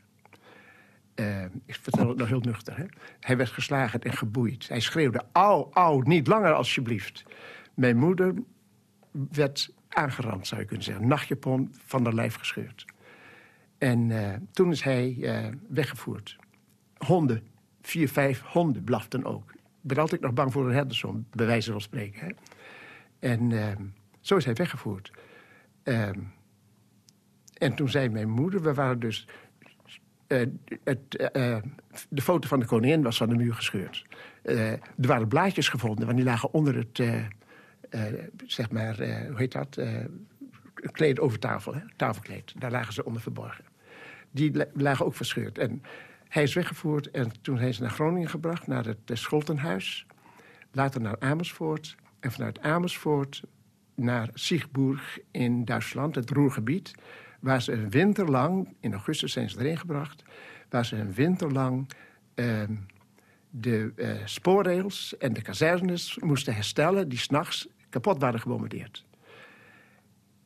Uh, 1.16 1.44
ik 1.66 1.76
vertel 1.76 2.08
het 2.10 2.18
nog 2.18 2.28
heel 2.28 2.40
nuchter. 2.40 2.78
Hè? 2.78 2.86
Hij 3.20 3.38
werd 3.38 3.50
geslagen 3.50 4.02
en 4.02 4.14
geboeid. 4.14 4.68
Hij 4.68 4.80
schreeuwde, 4.80 5.24
au, 5.32 5.68
au, 5.72 6.02
niet 6.06 6.28
langer 6.28 6.54
alsjeblieft. 6.54 7.24
Mijn 7.74 7.98
moeder 7.98 8.34
werd 9.32 9.74
aangerand, 9.90 10.48
zou 10.48 10.62
je 10.62 10.68
kunnen 10.68 10.86
zeggen. 10.86 11.08
Nachtjapon 11.08 11.76
van 11.86 12.04
de 12.04 12.14
lijf 12.14 12.36
gescheurd. 12.36 12.86
En 13.78 14.10
uh, 14.10 14.34
toen 14.52 14.72
is 14.72 14.82
hij 14.82 15.16
uh, 15.20 15.48
weggevoerd. 15.70 16.38
Honden, 16.98 17.48
vier, 17.82 18.10
vijf 18.10 18.42
honden 18.42 18.84
blaften 18.84 19.24
ook. 19.26 19.52
Ik 19.52 19.60
ben 19.82 19.98
altijd 19.98 20.22
nog 20.22 20.34
bang 20.34 20.52
voor 20.52 20.68
een 20.68 20.74
herdersom, 20.74 21.26
bij 21.32 21.46
wijze 21.46 21.72
van 21.72 21.82
spreken. 21.82 22.20
Hè? 22.20 22.32
En 23.20 23.52
zo 24.20 24.36
is 24.36 24.46
hij 24.46 24.54
weggevoerd. 24.54 25.12
En 27.58 27.76
toen 27.76 27.90
zei 27.90 28.10
mijn 28.10 28.30
moeder, 28.30 28.62
we 28.62 28.74
waren 28.74 29.00
dus... 29.00 29.28
Uh, 30.28 30.46
het, 30.84 31.30
uh, 31.36 31.58
de 32.10 32.22
foto 32.22 32.48
van 32.48 32.60
de 32.60 32.66
koningin 32.66 33.04
was 33.04 33.18
van 33.18 33.30
de 33.30 33.36
muur 33.36 33.54
gescheurd. 33.54 34.06
Uh, 34.44 34.72
er 34.72 34.82
waren 34.98 35.28
blaadjes 35.28 35.70
gevonden, 35.70 36.06
want 36.06 36.18
die 36.18 36.26
lagen 36.26 36.54
onder 36.54 36.76
het... 36.76 37.04
zeg 38.46 38.72
maar, 38.72 38.96
hoe 38.96 39.38
heet 39.38 39.52
dat? 39.52 39.80
kleed 40.92 41.20
over 41.20 41.40
tafel, 41.40 41.74
hè? 41.74 41.80
tafelkleed. 41.96 42.54
Daar 42.58 42.72
lagen 42.72 42.94
ze 42.94 43.06
onder 43.06 43.22
verborgen. 43.22 43.66
Die 44.32 44.66
lagen 44.74 45.06
ook 45.06 45.16
verscheurd. 45.16 45.58
En 45.58 45.82
hij 46.28 46.44
is 46.44 46.54
weggevoerd 46.54 47.12
en 47.12 47.42
toen 47.42 47.58
zijn 47.58 47.74
ze 47.74 47.82
naar 47.82 47.92
Groningen 47.92 48.30
gebracht... 48.30 48.68
naar 48.68 48.86
het 48.86 49.00
Scholtenhuis. 49.14 50.06
Later 50.72 51.02
naar 51.02 51.20
Amersfoort. 51.20 51.96
En 52.20 52.32
vanuit 52.32 52.60
Amersfoort 52.60 53.42
naar 53.96 54.30
Siegburg 54.34 55.20
in 55.32 55.66
Duitsland, 55.66 56.16
het 56.16 56.30
Roergebied 56.30 56.94
waar 57.40 57.62
ze 57.62 57.72
een 57.72 57.90
winter 57.90 58.30
lang, 58.30 58.76
in 58.80 58.94
augustus 58.94 59.32
zijn 59.32 59.50
ze 59.50 59.60
erin 59.60 59.78
gebracht... 59.78 60.24
waar 60.70 60.86
ze 60.86 60.96
een 60.96 61.14
winter 61.14 61.52
lang 61.52 61.90
uh, 62.36 62.64
de 63.50 63.92
uh, 63.96 64.12
spoorrails 64.26 65.18
en 65.18 65.34
de 65.34 65.42
kazernes 65.42 66.18
moesten 66.20 66.54
herstellen... 66.54 67.10
die 67.10 67.20
s'nachts 67.20 67.68
kapot 67.90 68.20
waren 68.20 68.40
gebombardeerd. 68.40 69.06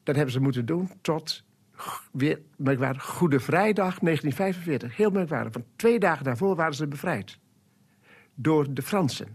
Dat 0.03 0.15
hebben 0.15 0.33
ze 0.33 0.41
moeten 0.41 0.65
doen 0.65 0.89
tot 1.01 1.43
weer 2.11 2.39
merkwaardig 2.55 3.03
Goede 3.03 3.39
Vrijdag 3.39 3.99
1945. 3.99 4.97
Heel 4.97 5.09
merkwaardig, 5.09 5.53
want 5.53 5.65
twee 5.75 5.99
dagen 5.99 6.23
daarvoor 6.23 6.55
waren 6.55 6.73
ze 6.73 6.87
bevrijd. 6.87 7.39
Door 8.35 8.73
de 8.73 8.81
Fransen. 8.81 9.33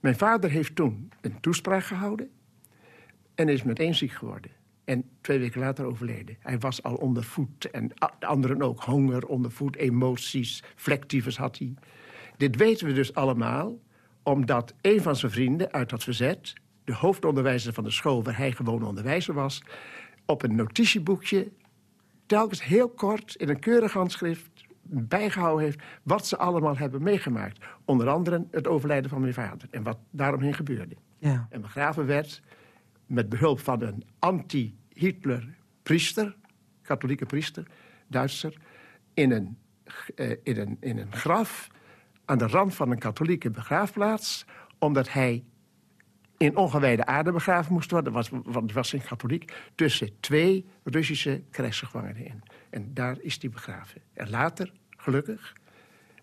Mijn 0.00 0.16
vader 0.16 0.50
heeft 0.50 0.74
toen 0.74 1.12
een 1.20 1.40
toespraak 1.40 1.84
gehouden... 1.84 2.30
en 3.34 3.48
is 3.48 3.62
meteen 3.62 3.94
ziek 3.94 4.12
geworden. 4.12 4.50
En 4.90 5.04
twee 5.20 5.38
weken 5.38 5.60
later 5.60 5.84
overleden. 5.84 6.36
Hij 6.40 6.58
was 6.58 6.82
al 6.82 6.94
onder 6.94 7.24
voet 7.24 7.70
en 7.70 7.88
de 8.18 8.26
anderen 8.26 8.62
ook. 8.62 8.80
Honger, 8.82 9.26
onder 9.26 9.50
voet, 9.50 9.76
emoties, 9.76 10.62
vlektyfus 10.76 11.36
had 11.36 11.58
hij. 11.58 11.74
Dit 12.36 12.56
weten 12.56 12.86
we 12.86 12.92
dus 12.92 13.14
allemaal 13.14 13.78
omdat 14.22 14.74
een 14.80 15.02
van 15.02 15.16
zijn 15.16 15.32
vrienden 15.32 15.72
uit 15.72 15.90
dat 15.90 16.02
verzet... 16.02 16.52
de 16.84 16.94
hoofdonderwijzer 16.94 17.72
van 17.72 17.84
de 17.84 17.90
school 17.90 18.22
waar 18.22 18.36
hij 18.36 18.52
gewoon 18.52 18.82
onderwijzer 18.82 19.34
was... 19.34 19.62
op 20.26 20.42
een 20.42 20.54
notitieboekje, 20.54 21.48
telkens 22.26 22.64
heel 22.64 22.88
kort 22.88 23.34
in 23.34 23.48
een 23.48 23.60
keurig 23.60 23.92
handschrift 23.92 24.64
bijgehouden 24.82 25.64
heeft... 25.64 25.82
wat 26.02 26.26
ze 26.26 26.36
allemaal 26.36 26.76
hebben 26.76 27.02
meegemaakt. 27.02 27.58
Onder 27.84 28.08
andere 28.08 28.46
het 28.50 28.66
overlijden 28.66 29.10
van 29.10 29.20
mijn 29.20 29.34
vader 29.34 29.68
en 29.70 29.82
wat 29.82 29.98
daaromheen 30.10 30.54
gebeurde. 30.54 30.96
Ja. 31.18 31.46
En 31.50 31.60
begraven 31.60 32.06
werd 32.06 32.42
met 33.06 33.28
behulp 33.28 33.60
van 33.60 33.82
een 33.82 34.04
anti-Hitler-priester, 35.00 36.36
katholieke 36.82 37.26
priester, 37.26 37.66
Duitser, 38.06 38.56
in 39.14 39.30
een, 39.30 39.58
uh, 40.16 40.30
in, 40.42 40.58
een, 40.58 40.76
in 40.80 40.98
een 40.98 41.12
graf 41.12 41.68
aan 42.24 42.38
de 42.38 42.46
rand 42.46 42.74
van 42.74 42.90
een 42.90 42.98
katholieke 42.98 43.50
begraafplaats, 43.50 44.44
omdat 44.78 45.12
hij 45.12 45.44
in 46.36 46.56
ongewijde 46.56 47.06
aarde 47.06 47.32
begraven 47.32 47.72
moest 47.72 47.90
worden, 47.90 48.12
was, 48.12 48.30
want 48.32 48.72
was 48.72 48.92
een 48.92 49.02
katholiek, 49.02 49.52
tussen 49.74 50.20
twee 50.20 50.66
Russische 50.84 51.42
krijgsgevangenen 51.50 52.24
in. 52.24 52.42
En 52.70 52.94
daar 52.94 53.16
is 53.20 53.38
hij 53.40 53.50
begraven. 53.50 54.00
En 54.12 54.30
later, 54.30 54.72
gelukkig, 54.96 55.52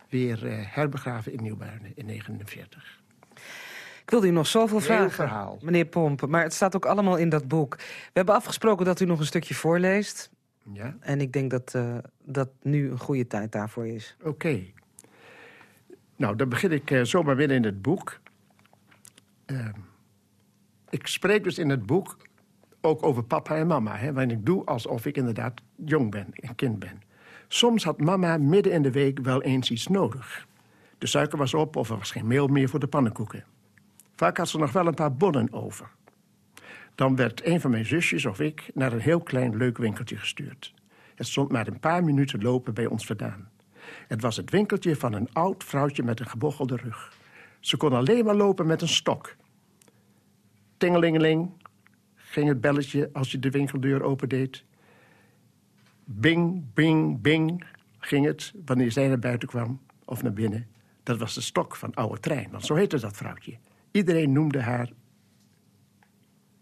weer 0.10 0.46
uh, 0.46 0.54
herbegraven 0.60 1.34
in 1.34 1.42
Nieuwbuinen 1.42 1.92
in 1.96 2.08
1949. 2.08 2.97
Ik 4.08 4.14
wilde 4.14 4.28
u 4.28 4.32
nog 4.32 4.48
zoveel 4.48 4.80
vragen, 4.80 5.12
verhaal. 5.12 5.58
meneer 5.62 5.86
Pomp. 5.86 6.28
Maar 6.28 6.44
het 6.44 6.54
staat 6.54 6.76
ook 6.76 6.86
allemaal 6.86 7.18
in 7.18 7.30
dat 7.30 7.48
boek. 7.48 7.76
We 7.76 8.12
hebben 8.14 8.36
afgesproken 8.36 8.86
dat 8.86 9.00
u 9.00 9.06
nog 9.06 9.20
een 9.20 9.26
stukje 9.26 9.54
voorleest. 9.54 10.30
Ja. 10.74 10.98
En 11.00 11.22
ik 11.22 11.34
denk 11.34 11.52
dat, 11.52 11.74
uh, 11.76 11.98
dat 12.24 12.50
nu 12.62 12.92
een 12.92 13.00
goede 13.00 13.28
tijd 13.28 13.52
daarvoor 13.52 13.88
is. 13.88 14.16
Oké. 14.20 14.30
Okay. 14.30 14.74
Nou, 16.16 16.36
dan 16.36 16.50
begin 16.50 16.72
ik 16.72 16.92
uh, 16.92 17.04
zomaar 17.04 17.36
weer 17.36 17.52
in 17.52 17.64
het 17.64 17.82
boek. 17.82 18.20
Uh, 19.46 19.68
ik 20.90 21.08
spreek 21.08 21.44
dus 21.44 21.58
in 21.58 21.70
het 21.70 21.86
boek 21.86 22.18
ook 22.82 23.04
over 23.04 23.24
papa 23.24 23.56
en 23.56 23.68
mama. 23.68 23.96
Hè, 23.96 24.14
want 24.14 24.32
ik 24.32 24.46
doe 24.46 24.66
alsof 24.66 25.06
ik 25.06 25.18
inderdaad 25.18 25.62
jong 25.76 26.12
ben, 26.12 26.28
een 26.34 26.56
kind 26.56 26.80
ben. 26.80 27.02
Soms 27.48 27.84
had 27.84 28.00
mama 28.00 28.38
midden 28.38 28.74
in 28.74 28.82
de 28.82 28.92
week 28.92 29.20
wel 29.20 29.42
eens 29.42 29.72
iets 29.72 29.88
nodig. 29.88 30.48
De 30.98 31.08
suiker 31.08 31.38
was 31.38 31.54
op 31.54 31.76
of 31.76 31.90
er 31.90 31.98
was 31.98 32.12
geen 32.12 32.28
meel 32.28 32.48
meer 32.48 32.70
voor 32.70 32.80
de 32.80 32.88
pannenkoeken. 32.88 33.44
Vaak 34.18 34.38
had 34.38 34.50
ze 34.50 34.58
nog 34.58 34.72
wel 34.72 34.88
een 34.88 34.94
paar 34.94 35.16
bonnen 35.16 35.54
over. 35.54 35.90
Dan 36.96 37.16
werd 37.16 37.46
een 37.46 37.62
van 37.62 37.72
mijn 37.72 37.86
zusjes 37.86 38.26
of 38.26 38.40
ik 38.40 38.70
naar 38.74 38.94
een 38.94 39.00
heel 39.00 39.22
klein 39.22 39.58
leuk 39.58 39.78
winkeltje 39.78 40.18
gestuurd. 40.18 40.74
Het 41.16 41.28
stond 41.28 41.52
maar 41.52 41.68
een 41.68 41.80
paar 41.80 42.04
minuten 42.04 42.42
lopen 42.42 42.74
bij 42.74 42.86
ons 42.86 43.06
vandaan. 43.06 43.50
Het 44.08 44.22
was 44.22 44.38
het 44.38 44.50
winkeltje 44.50 44.96
van 44.96 45.14
een 45.14 45.34
oud 45.34 45.64
vrouwtje 45.64 46.04
met 46.04 46.20
een 46.20 46.28
gebochelde 46.28 46.76
rug. 46.76 47.14
Ze 47.60 47.78
kon 47.78 47.94
alleen 47.94 48.26
maar 48.26 48.36
lopen 48.36 48.66
met 48.66 48.82
een 48.82 48.88
stok. 48.88 49.36
Tingelingeling 50.78 51.52
ging 52.16 52.48
het 52.48 52.62
belletje 52.62 53.10
als 53.14 53.32
je 53.32 53.40
de 53.40 53.50
winkeldeur 53.50 54.04
opendeed. 54.04 54.64
Bing, 56.04 56.64
bing, 56.74 57.22
bing 57.22 57.64
ging 58.00 58.26
het 58.26 58.54
wanneer 58.66 58.92
zij 58.92 59.08
naar 59.08 59.20
buiten 59.20 59.48
kwam 59.48 59.82
of 60.06 60.24
naar 60.24 60.34
binnen. 60.34 60.68
Dat 61.04 61.18
was 61.18 61.34
de 61.34 61.42
stok 61.42 61.76
van 61.76 61.94
oude 61.94 62.20
trein, 62.20 62.52
want 62.52 62.66
zo 62.66 62.76
heette 62.76 63.00
dat 63.00 63.18
vrouwtje. 63.18 63.58
Iedereen 63.98 64.32
noemde 64.32 64.62
haar 64.62 64.90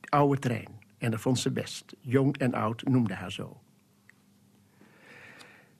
oude 0.09 0.39
trein. 0.39 0.79
En 0.97 1.11
dat 1.11 1.19
vond 1.19 1.39
ze 1.39 1.51
best. 1.51 1.95
Jong 1.99 2.37
en 2.37 2.53
oud 2.53 2.83
noemde 2.83 3.13
haar 3.13 3.31
zo. 3.31 3.61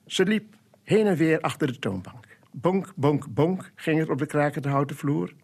Ze 0.06 0.24
liep 0.24 0.54
heen 0.82 1.06
en 1.06 1.16
weer 1.16 1.40
achter 1.40 1.66
de 1.66 1.78
toonbank. 1.78 2.38
Bonk, 2.52 2.92
bonk, 2.96 3.34
bonk 3.34 3.72
ging 3.74 3.98
het 3.98 4.08
op 4.08 4.18
de 4.18 4.26
krakende 4.26 4.68
houten 4.68 4.96
vloer. 4.96 5.34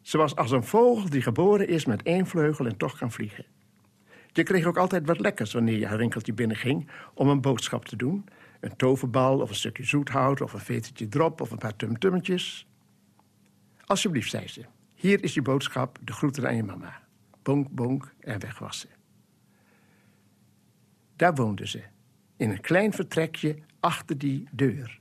Ze 0.00 0.18
was 0.18 0.36
als 0.36 0.50
een 0.50 0.64
vogel 0.64 1.10
die 1.10 1.22
geboren 1.22 1.68
is 1.68 1.84
met 1.84 2.02
één 2.02 2.26
vleugel 2.26 2.66
en 2.66 2.76
toch 2.76 2.98
kan 2.98 3.12
vliegen. 3.12 3.46
Je 4.32 4.42
kreeg 4.42 4.66
ook 4.66 4.78
altijd 4.78 5.06
wat 5.06 5.20
lekkers 5.20 5.52
wanneer 5.52 5.78
je 5.78 5.86
haar 5.86 5.98
winkeltje 5.98 6.32
binnenging 6.32 6.90
om 7.14 7.28
een 7.28 7.40
boodschap 7.40 7.84
te 7.84 7.96
doen. 7.96 8.24
Een 8.60 8.76
toverbal 8.76 9.40
of 9.40 9.48
een 9.48 9.54
stukje 9.54 9.84
zoethout 9.84 10.40
of 10.40 10.52
een 10.52 10.60
vetertje 10.60 11.08
drop 11.08 11.40
of 11.40 11.50
een 11.50 11.58
paar 11.58 11.76
tumtummetjes. 11.76 12.66
Alsjeblieft, 13.84 14.30
zei 14.30 14.48
ze. 14.48 14.64
Hier 14.98 15.22
is 15.22 15.34
je 15.34 15.42
boodschap, 15.42 15.98
de 16.02 16.12
groeten 16.12 16.46
aan 16.46 16.56
je 16.56 16.62
mama. 16.62 17.02
Bonk, 17.42 17.68
bonk 17.68 18.14
en 18.20 18.40
weg 18.40 18.58
was 18.58 18.80
ze. 18.80 18.88
Daar 21.16 21.34
woonde 21.34 21.68
ze, 21.68 21.82
in 22.36 22.50
een 22.50 22.60
klein 22.60 22.92
vertrekje 22.92 23.56
achter 23.80 24.18
die 24.18 24.48
deur. 24.50 25.00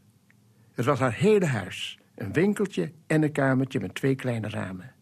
Het 0.71 0.85
was 0.85 0.99
haar 0.99 1.13
hele 1.13 1.45
huis, 1.45 1.99
een 2.15 2.33
winkeltje 2.33 2.91
en 3.07 3.23
een 3.23 3.31
kamertje 3.31 3.79
met 3.79 3.95
twee 3.95 4.15
kleine 4.15 4.49
ramen. 4.49 4.93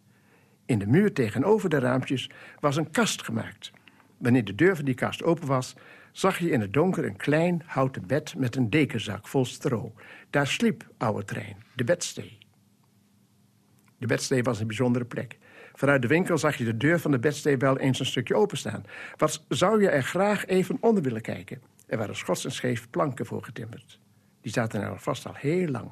In 0.65 0.79
de 0.79 0.88
muur 0.88 1.13
tegenover 1.13 1.69
de 1.69 1.79
raampjes 1.79 2.29
was 2.60 2.75
een 2.75 2.91
kast 2.91 3.23
gemaakt. 3.23 3.71
Wanneer 4.17 4.45
de 4.45 4.55
deur 4.55 4.75
van 4.75 4.86
die 4.86 4.93
kast 4.93 5.23
open 5.23 5.47
was, 5.47 5.75
zag 6.12 6.39
je 6.39 6.49
in 6.49 6.62
het 6.62 6.73
donker 6.73 7.05
een 7.05 7.17
klein 7.17 7.62
houten 7.65 8.08
bed 8.08 8.36
met 8.38 8.55
een 8.55 8.69
dekenzak 8.69 9.27
vol 9.27 9.45
stro. 9.45 9.93
Daar 10.29 10.47
sliep 10.47 10.88
oude 10.97 11.23
trein, 11.23 11.63
de 11.73 11.84
bedstee. 11.84 12.44
De 13.97 14.08
bedstee 14.08 14.43
was 14.43 14.60
een 14.60 14.67
bijzondere 14.67 15.05
plek. 15.05 15.38
Vanuit 15.73 16.01
de 16.01 16.08
winkel 16.08 16.38
zag 16.38 16.55
je 16.55 16.63
de 16.63 16.77
deur 16.77 16.99
van 16.99 17.12
de 17.12 17.19
bedstee 17.19 17.58
wel 17.58 17.77
eens 17.79 17.99
een 17.99 18.05
stukje 18.05 18.36
openstaan. 18.36 18.84
Wat 19.17 19.45
zou 19.49 19.81
je 19.81 19.89
er 19.89 20.03
graag 20.03 20.45
even 20.45 20.77
onder 20.79 21.03
willen 21.03 21.21
kijken? 21.21 21.62
Er 21.88 21.97
waren 21.97 22.15
schots 22.15 22.45
en 22.45 22.51
scheef 22.51 22.89
planken 22.89 23.25
voor 23.25 23.43
getimmerd. 23.43 23.99
Die 24.41 24.51
zaten 24.51 24.81
er 24.81 24.99
vast 24.99 25.27
al 25.27 25.34
heel 25.36 25.67
lang. 25.67 25.91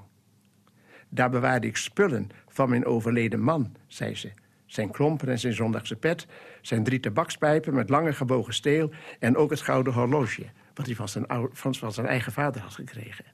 Daar 1.10 1.30
bewaarde 1.30 1.68
ik 1.68 1.78
spullen 1.78 2.30
van 2.48 2.70
mijn 2.70 2.86
overleden 2.86 3.40
man, 3.40 3.76
zei 3.88 4.16
ze. 4.16 4.32
Zijn 4.66 4.92
klompen 4.92 5.28
en 5.28 5.40
zijn 5.40 5.54
zondagse 5.54 5.96
pet, 5.96 6.28
zijn 6.62 6.84
drie 6.84 7.00
tabakspijpen 7.00 7.74
met 7.74 7.90
lange 7.90 8.14
gebogen 8.14 8.54
steel... 8.54 8.92
en 9.20 9.36
ook 9.36 9.50
het 9.50 9.62
gouden 9.62 9.94
horloge, 9.94 10.46
wat 10.74 10.86
hij 10.86 10.96
van 10.96 11.10
zijn, 11.10 11.26
van 11.52 11.94
zijn 11.94 12.08
eigen 12.08 12.32
vader 12.32 12.62
had 12.62 12.74
gekregen. 12.74 13.26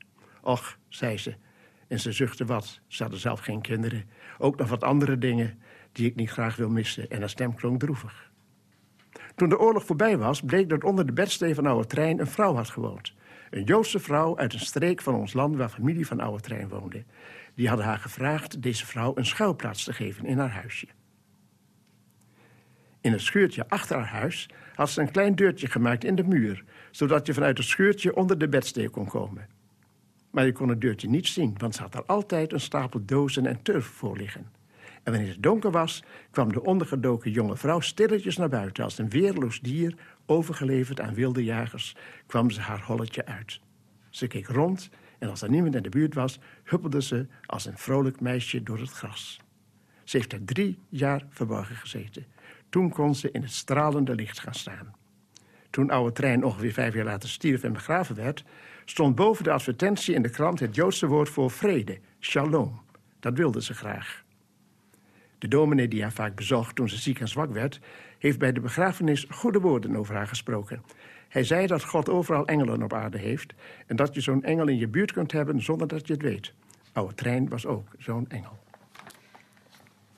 Och, 0.41 0.77
zei 0.87 1.17
ze, 1.17 1.35
en 1.89 1.99
ze 1.99 2.11
zuchtte 2.11 2.45
wat. 2.45 2.79
Ze 2.87 3.01
hadden 3.01 3.19
zelf 3.19 3.39
geen 3.39 3.61
kinderen. 3.61 4.09
Ook 4.37 4.57
nog 4.57 4.69
wat 4.69 4.83
andere 4.83 5.17
dingen 5.17 5.59
die 5.91 6.07
ik 6.07 6.15
niet 6.15 6.29
graag 6.29 6.55
wil 6.55 6.69
missen. 6.69 7.09
En 7.09 7.19
haar 7.19 7.29
stem 7.29 7.55
klonk 7.55 7.79
droevig. 7.79 8.31
Toen 9.35 9.49
de 9.49 9.59
oorlog 9.59 9.85
voorbij 9.85 10.17
was, 10.17 10.41
bleek 10.41 10.69
dat 10.69 10.83
onder 10.83 11.05
de 11.05 11.13
bedstee 11.13 11.55
van 11.55 11.65
Oude 11.65 11.87
Trein 11.87 12.19
een 12.19 12.27
vrouw 12.27 12.55
had 12.55 12.69
gewoond. 12.69 13.13
Een 13.49 13.63
Joodse 13.63 13.99
vrouw 13.99 14.37
uit 14.37 14.53
een 14.53 14.59
streek 14.59 15.01
van 15.01 15.15
ons 15.15 15.33
land 15.33 15.55
waar 15.55 15.69
familie 15.69 16.07
van 16.07 16.19
Oude 16.19 16.41
Trein 16.41 16.69
woonde. 16.69 17.03
Die 17.55 17.67
hadden 17.67 17.85
haar 17.85 17.97
gevraagd 17.97 18.61
deze 18.61 18.85
vrouw 18.85 19.11
een 19.15 19.25
schuilplaats 19.25 19.83
te 19.83 19.93
geven 19.93 20.25
in 20.25 20.37
haar 20.37 20.51
huisje. 20.51 20.87
In 23.01 23.11
het 23.11 23.21
schuurtje 23.21 23.69
achter 23.69 23.95
haar 23.95 24.07
huis 24.19 24.49
had 24.75 24.89
ze 24.89 25.01
een 25.01 25.11
klein 25.11 25.35
deurtje 25.35 25.67
gemaakt 25.67 26.03
in 26.03 26.15
de 26.15 26.23
muur, 26.23 26.63
zodat 26.91 27.25
je 27.25 27.33
vanuit 27.33 27.57
het 27.57 27.67
schuurtje 27.67 28.15
onder 28.15 28.37
de 28.37 28.49
bedstee 28.49 28.89
kon 28.89 29.07
komen. 29.07 29.47
Maar 30.29 30.45
je 30.45 30.51
kon 30.51 30.69
het 30.69 30.81
deurtje 30.81 31.09
niet 31.09 31.27
zien, 31.27 31.55
want 31.57 31.75
ze 31.75 31.81
had 31.81 31.95
er 31.95 32.05
altijd 32.05 32.53
een 32.53 32.59
stapel 32.59 33.05
dozen 33.05 33.45
en 33.45 33.61
turf 33.61 33.85
voor 33.85 34.17
liggen. 34.17 34.51
En 35.03 35.11
wanneer 35.11 35.31
het 35.31 35.43
donker 35.43 35.71
was, 35.71 36.03
kwam 36.31 36.53
de 36.53 36.63
ondergedoken 36.63 37.31
jonge 37.31 37.57
vrouw 37.57 37.79
stilletjes 37.79 38.37
naar 38.37 38.49
buiten. 38.49 38.83
Als 38.83 38.97
een 38.97 39.09
weerloos 39.09 39.59
dier, 39.59 39.95
overgeleverd 40.25 41.01
aan 41.01 41.13
wilde 41.13 41.43
jagers, 41.43 41.95
kwam 42.25 42.51
ze 42.51 42.61
haar 42.61 42.81
holletje 42.81 43.25
uit. 43.25 43.59
Ze 44.09 44.27
keek 44.27 44.47
rond 44.47 44.89
en 45.19 45.29
als 45.29 45.41
er 45.41 45.49
niemand 45.49 45.75
in 45.75 45.83
de 45.83 45.89
buurt 45.89 46.13
was, 46.13 46.39
huppelde 46.63 47.01
ze 47.01 47.27
als 47.45 47.65
een 47.65 47.77
vrolijk 47.77 48.19
meisje 48.19 48.63
door 48.63 48.79
het 48.79 48.91
gras. 48.91 49.41
Ze 50.03 50.17
heeft 50.17 50.33
er 50.33 50.45
drie 50.45 50.79
jaar 50.89 51.25
verborgen 51.29 51.75
gezeten. 51.75 52.25
Toen 52.69 52.89
kon 52.89 53.15
ze 53.15 53.31
in 53.31 53.41
het 53.41 53.51
stralende 53.51 54.15
licht 54.15 54.39
gaan 54.39 54.53
staan. 54.53 54.93
Toen 55.69 55.89
oude 55.89 56.11
trein 56.11 56.43
ongeveer 56.43 56.73
vijf 56.73 56.93
jaar 56.93 57.05
later 57.05 57.29
stierf 57.29 57.63
en 57.63 57.73
begraven 57.73 58.15
werd, 58.15 58.43
stond 58.89 59.15
boven 59.15 59.43
de 59.43 59.51
advertentie 59.51 60.15
in 60.15 60.21
de 60.21 60.29
krant 60.29 60.59
het 60.59 60.75
Joodse 60.75 61.07
woord 61.07 61.29
voor 61.29 61.51
vrede, 61.51 61.99
shalom. 62.19 62.81
Dat 63.19 63.37
wilde 63.37 63.61
ze 63.61 63.73
graag. 63.73 64.23
De 65.37 65.47
dominee 65.47 65.87
die 65.87 66.01
haar 66.01 66.11
vaak 66.11 66.35
bezocht 66.35 66.75
toen 66.75 66.89
ze 66.89 66.97
ziek 66.97 67.19
en 67.19 67.27
zwak 67.27 67.51
werd, 67.51 67.79
heeft 68.17 68.39
bij 68.39 68.51
de 68.51 68.59
begrafenis 68.59 69.25
goede 69.29 69.59
woorden 69.59 69.95
over 69.95 70.15
haar 70.15 70.27
gesproken. 70.27 70.83
Hij 71.27 71.43
zei 71.43 71.67
dat 71.67 71.83
God 71.83 72.09
overal 72.09 72.45
engelen 72.45 72.83
op 72.83 72.93
aarde 72.93 73.17
heeft 73.17 73.53
en 73.87 73.95
dat 73.95 74.13
je 74.13 74.21
zo'n 74.21 74.43
engel 74.43 74.67
in 74.67 74.77
je 74.77 74.87
buurt 74.87 75.11
kunt 75.11 75.31
hebben 75.31 75.61
zonder 75.61 75.87
dat 75.87 76.07
je 76.07 76.13
het 76.13 76.21
weet. 76.21 76.53
Oude 76.93 77.13
trein 77.13 77.49
was 77.49 77.65
ook 77.65 77.87
zo'n 77.97 78.25
engel. 78.29 78.57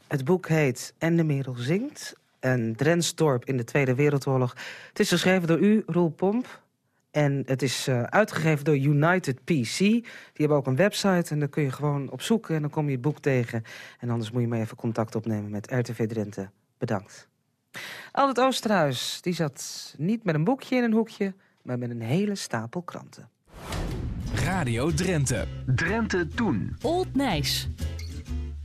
Het 0.08 0.26
boek 0.26 0.48
heet 0.48 0.94
En 0.98 1.16
de 1.16 1.24
Merel 1.24 1.56
zingt. 1.56 2.20
Een 2.40 2.76
Drentsdorp 2.76 3.46
in 3.46 3.58
de 3.58 3.64
Tweede 3.64 3.96
Wereldoorlog. 3.96 4.56
Het 4.88 5.00
is 5.00 5.10
geschreven 5.10 5.48
door 5.48 5.60
u, 5.60 5.84
Roel 5.86 6.10
Pomp. 6.10 6.62
En 7.12 7.43
het 7.45 7.62
is 7.62 7.88
uh, 7.88 8.04
uitgegeven 8.04 8.65
door 8.65 8.78
United 8.78 9.43
PC. 9.43 9.78
Die 9.78 10.04
hebben 10.34 10.58
ook 10.58 10.67
een 10.67 10.76
website 10.76 11.34
en 11.34 11.39
daar 11.39 11.50
kun 11.50 11.63
je 11.63 11.71
gewoon 11.71 12.10
op 12.10 12.21
zoeken... 12.21 12.56
en 12.56 12.62
dan 12.62 12.69
kom 12.69 12.86
je 12.86 12.91
het 12.91 13.02
boek 13.02 13.19
tegen. 13.19 13.63
En 14.00 14.10
anders 14.10 14.32
moet 14.32 14.41
je 14.41 14.47
maar 14.47 14.60
even 14.60 14.78
contact 14.78 15.15
opnemen 15.15 15.52
met 15.52 15.71
RTV 15.71 16.08
Drenthe. 16.08 16.50
Bedankt. 16.78 17.28
Albert 18.12 18.39
Oosterhuis 18.39 19.17
die 19.21 19.34
zat 19.34 19.93
niet 19.97 20.24
met 20.24 20.36
een 20.36 20.43
boekje 20.43 20.76
in 20.76 20.84
een 20.84 20.93
hoekje... 20.93 21.34
maar 21.62 21.78
met 21.78 21.89
een 21.89 22.02
hele 22.02 22.36
stapel 22.36 22.82
kranten. 22.82 23.30
Radio 24.36 24.91
Drenthe. 24.93 25.47
Drenthe 25.65 26.28
Toen. 26.28 26.76
Old 26.82 27.15
Nijs. 27.15 27.69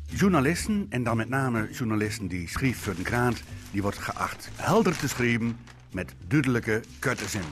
Journalisten, 0.06 0.86
en 0.88 1.02
dan 1.02 1.16
met 1.16 1.28
name 1.28 1.68
journalisten 1.70 2.28
die 2.28 2.48
schreef 2.48 2.78
voor 2.78 2.94
een 2.96 3.02
krant... 3.02 3.42
die 3.70 3.82
wordt 3.82 3.98
geacht 3.98 4.48
helder 4.54 4.96
te 4.96 5.08
schrijven 5.08 5.58
met 5.92 6.14
duidelijke, 6.26 6.80
korte 7.00 7.28
zinnen. 7.28 7.50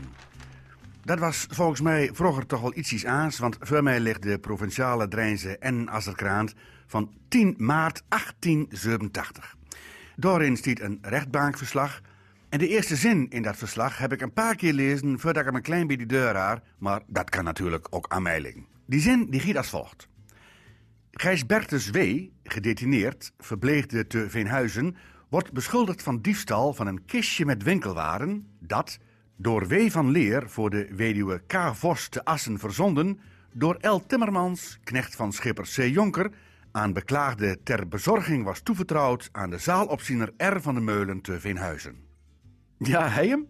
Dat 1.05 1.19
was 1.19 1.47
volgens 1.51 1.81
mij 1.81 2.11
vroeger 2.13 2.47
toch 2.47 2.61
wel 2.61 2.77
iets 2.77 3.07
aans, 3.07 3.39
want 3.39 3.57
voor 3.61 3.83
mij 3.83 4.01
ligt 4.01 4.23
de 4.23 4.39
provinciale 4.39 5.09
Drijnse 5.09 5.59
en 5.59 5.89
Asserkraant 5.89 6.55
van 6.87 7.11
10 7.29 7.55
maart 7.59 8.03
1887. 8.09 9.57
Daarin 10.17 10.57
stiet 10.57 10.81
een 10.81 10.99
rechtbankverslag. 11.03 12.01
En 12.49 12.59
de 12.59 12.69
eerste 12.69 12.97
zin 12.97 13.31
in 13.31 13.43
dat 13.43 13.57
verslag 13.57 13.99
heb 13.99 14.13
ik 14.13 14.21
een 14.21 14.33
paar 14.33 14.57
keer 14.57 14.73
lezen 14.73 15.21
voordat 15.21 15.47
ik 15.47 15.53
hem 15.53 15.63
klein 15.63 15.87
beetje 15.87 16.07
deur 16.07 16.35
haar, 16.35 16.63
maar 16.79 17.03
dat 17.07 17.31
kan 17.31 17.45
natuurlijk 17.45 17.87
ook 17.91 18.09
aan 18.09 18.23
mij 18.23 18.41
liggen. 18.41 18.67
Die 18.87 19.01
zin 19.01 19.31
die 19.31 19.41
giet 19.41 19.57
als 19.57 19.71
volgt. 19.71 20.09
Gijs 21.11 21.47
Bertus 21.47 21.91
W., 21.91 22.21
gedetineerd, 22.45 23.33
verpleegde 23.39 24.07
te 24.07 24.31
Veenhuizen, 24.31 24.97
wordt 25.29 25.53
beschuldigd 25.53 26.03
van 26.03 26.21
diefstal 26.21 26.75
van 26.75 26.87
een 26.87 27.05
kistje 27.05 27.45
met 27.45 27.63
winkelwaren 27.63 28.47
dat, 28.61 28.99
door 29.37 29.69
W. 29.69 29.91
van 29.91 30.11
Leer 30.11 30.51
voor 30.51 30.71
de 30.71 30.89
weduwe 30.95 31.43
K. 31.47 31.71
Vos 31.73 32.09
te 32.09 32.25
Assen 32.25 32.59
verzonden, 32.59 33.21
door 33.53 33.79
L. 33.81 34.07
Timmermans, 34.07 34.79
knecht 34.85 35.17
van 35.17 35.33
schipper 35.33 35.65
C. 35.65 35.77
Jonker, 35.77 36.31
aan 36.73 36.93
beklaagde 36.93 37.59
ter 37.63 37.89
bezorging 37.89 38.45
was 38.45 38.61
toevertrouwd 38.61 39.29
aan 39.33 39.51
de 39.51 39.59
zaalopziener 39.59 40.33
R. 40.37 40.61
van 40.61 40.75
de 40.75 40.81
Meulen 40.81 41.21
te 41.21 41.41
Veenhuizen. 41.41 41.97
Ja, 42.79 43.09
hij 43.09 43.29
hem. 43.29 43.49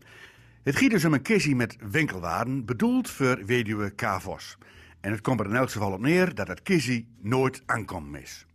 Het 0.63 0.77
giet 0.77 0.91
dus 0.91 1.05
om 1.05 1.13
een 1.13 1.23
kistje 1.23 1.55
met 1.55 1.77
winkelwaren, 1.91 2.65
bedoeld 2.65 3.11
voor 3.11 3.45
weduwe 3.45 3.91
K. 3.91 4.21
Vos. 4.21 4.59
En 5.01 5.11
het 5.11 5.21
komt 5.21 5.41
er 5.41 5.47
in 5.47 5.55
elk 5.55 5.71
geval 5.71 5.93
op 5.93 6.01
neer 6.01 6.35
dat 6.35 6.49
het 6.49 6.63
kistje 6.63 7.05
nooit 7.21 7.63
aankomen 7.67 8.23
is. 8.23 8.47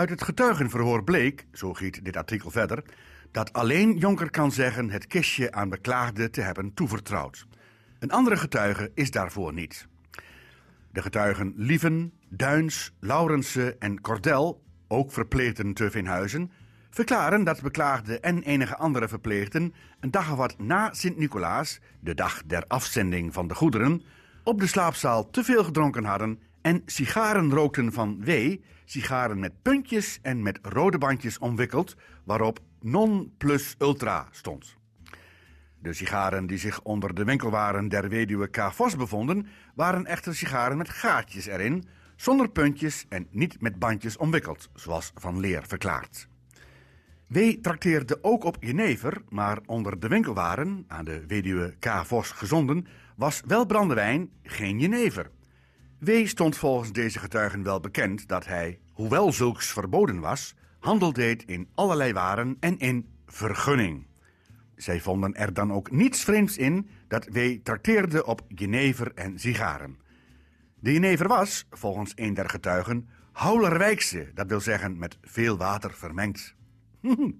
Uit 0.00 0.10
het 0.10 0.22
getuigenverhoor 0.22 1.04
bleek, 1.04 1.46
zo 1.52 1.74
giet 1.74 2.04
dit 2.04 2.16
artikel 2.16 2.50
verder, 2.50 2.84
dat 3.30 3.52
alleen 3.52 3.96
Jonker 3.96 4.30
kan 4.30 4.52
zeggen 4.52 4.90
het 4.90 5.06
kistje 5.06 5.52
aan 5.52 5.68
beklaagde 5.68 6.30
te 6.30 6.40
hebben 6.40 6.74
toevertrouwd. 6.74 7.46
Een 7.98 8.10
andere 8.10 8.36
getuige 8.36 8.90
is 8.94 9.10
daarvoor 9.10 9.52
niet. 9.52 9.88
De 10.92 11.02
getuigen 11.02 11.52
Lieven, 11.56 12.12
Duins, 12.28 12.92
Laurensen 13.00 13.80
en 13.80 14.00
Cordel, 14.00 14.62
ook 14.88 15.12
verpleegden 15.12 15.74
te 15.74 15.90
Vinhuizen, 15.90 16.50
verklaren 16.90 17.44
dat 17.44 17.62
beklaagde 17.62 18.20
en 18.20 18.42
enige 18.42 18.76
andere 18.76 19.08
verpleegden 19.08 19.74
een 20.00 20.10
dag 20.10 20.30
of 20.30 20.36
wat 20.36 20.58
na 20.58 20.92
Sint-Nicolaas, 20.92 21.80
de 22.00 22.14
dag 22.14 22.42
der 22.46 22.64
afzending 22.66 23.32
van 23.32 23.48
de 23.48 23.54
goederen, 23.54 24.02
op 24.44 24.60
de 24.60 24.66
slaapzaal 24.66 25.30
te 25.30 25.44
veel 25.44 25.64
gedronken 25.64 26.04
hadden 26.04 26.40
en 26.62 26.82
sigaren 26.86 27.50
rookten 27.50 27.92
van 27.92 28.24
W, 28.24 28.56
sigaren 28.84 29.38
met 29.38 29.62
puntjes 29.62 30.18
en 30.22 30.42
met 30.42 30.58
rode 30.62 30.98
bandjes 30.98 31.38
omwikkeld, 31.38 31.96
waarop 32.24 32.60
non 32.80 33.32
plus 33.38 33.74
ultra 33.78 34.28
stond. 34.30 34.76
De 35.78 35.92
sigaren 35.92 36.46
die 36.46 36.58
zich 36.58 36.82
onder 36.82 37.14
de 37.14 37.24
winkelwaren 37.24 37.88
der 37.88 38.08
weduwe 38.08 38.48
K. 38.48 38.72
Vos 38.72 38.96
bevonden, 38.96 39.46
waren 39.74 40.06
echter 40.06 40.34
sigaren 40.34 40.76
met 40.76 40.88
gaatjes 40.88 41.46
erin, 41.46 41.84
zonder 42.16 42.50
puntjes 42.50 43.06
en 43.08 43.26
niet 43.30 43.60
met 43.60 43.78
bandjes 43.78 44.16
omwikkeld, 44.16 44.68
zoals 44.74 45.12
Van 45.14 45.40
Leer 45.40 45.62
verklaart. 45.66 46.28
W. 47.26 47.38
trakteerde 47.62 48.18
ook 48.22 48.44
op 48.44 48.56
jenever, 48.60 49.22
maar 49.28 49.58
onder 49.66 50.00
de 50.00 50.08
winkelwaren, 50.08 50.84
aan 50.88 51.04
de 51.04 51.26
weduwe 51.26 51.74
K. 51.78 51.86
Vos 52.04 52.30
gezonden, 52.30 52.86
was 53.16 53.42
wel 53.46 53.66
brandewijn, 53.66 54.30
geen 54.42 54.78
jenever. 54.78 55.30
W. 56.00 56.26
stond 56.26 56.56
volgens 56.56 56.92
deze 56.92 57.18
getuigen 57.18 57.62
wel 57.62 57.80
bekend 57.80 58.28
dat 58.28 58.46
hij, 58.46 58.78
hoewel 58.92 59.32
zulks 59.32 59.66
verboden 59.66 60.20
was, 60.20 60.54
handel 60.78 61.12
deed 61.12 61.44
in 61.44 61.68
allerlei 61.74 62.12
waren 62.12 62.56
en 62.60 62.78
in 62.78 63.08
vergunning. 63.26 64.06
Zij 64.76 65.00
vonden 65.00 65.34
er 65.34 65.52
dan 65.52 65.72
ook 65.72 65.90
niets 65.90 66.24
vreemds 66.24 66.56
in 66.56 66.88
dat 67.08 67.26
W. 67.26 67.58
trakteerde 67.62 68.26
op 68.26 68.40
jenever 68.48 69.12
en 69.14 69.38
sigaren. 69.38 69.98
De 70.74 70.92
jenever 70.92 71.28
was, 71.28 71.66
volgens 71.70 72.12
een 72.14 72.34
der 72.34 72.48
getuigen, 72.48 73.08
houlerwijkse, 73.32 74.30
dat 74.34 74.48
wil 74.48 74.60
zeggen 74.60 74.98
met 74.98 75.18
veel 75.22 75.56
water 75.56 75.92
vermengd. 75.92 76.54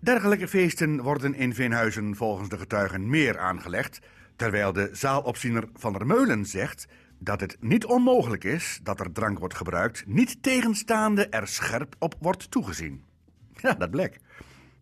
Dergelijke 0.00 0.48
feesten 0.48 1.02
worden 1.02 1.34
in 1.34 1.54
Veenhuizen 1.54 2.16
volgens 2.16 2.48
de 2.48 2.58
getuigen 2.58 3.08
meer 3.08 3.38
aangelegd, 3.38 3.98
terwijl 4.36 4.72
de 4.72 4.88
zaalopziener 4.92 5.68
Van 5.74 5.92
der 5.92 6.06
Meulen 6.06 6.46
zegt 6.46 6.86
dat 7.24 7.40
het 7.40 7.56
niet 7.60 7.84
onmogelijk 7.84 8.44
is 8.44 8.80
dat 8.82 9.00
er 9.00 9.12
drank 9.12 9.38
wordt 9.38 9.54
gebruikt, 9.54 10.06
niet 10.06 10.42
tegenstaande 10.42 11.28
er 11.28 11.48
scherp 11.48 11.94
op 11.98 12.14
wordt 12.20 12.50
toegezien. 12.50 13.04
Ja, 13.56 13.74
dat 13.74 13.90
blek. 13.90 14.20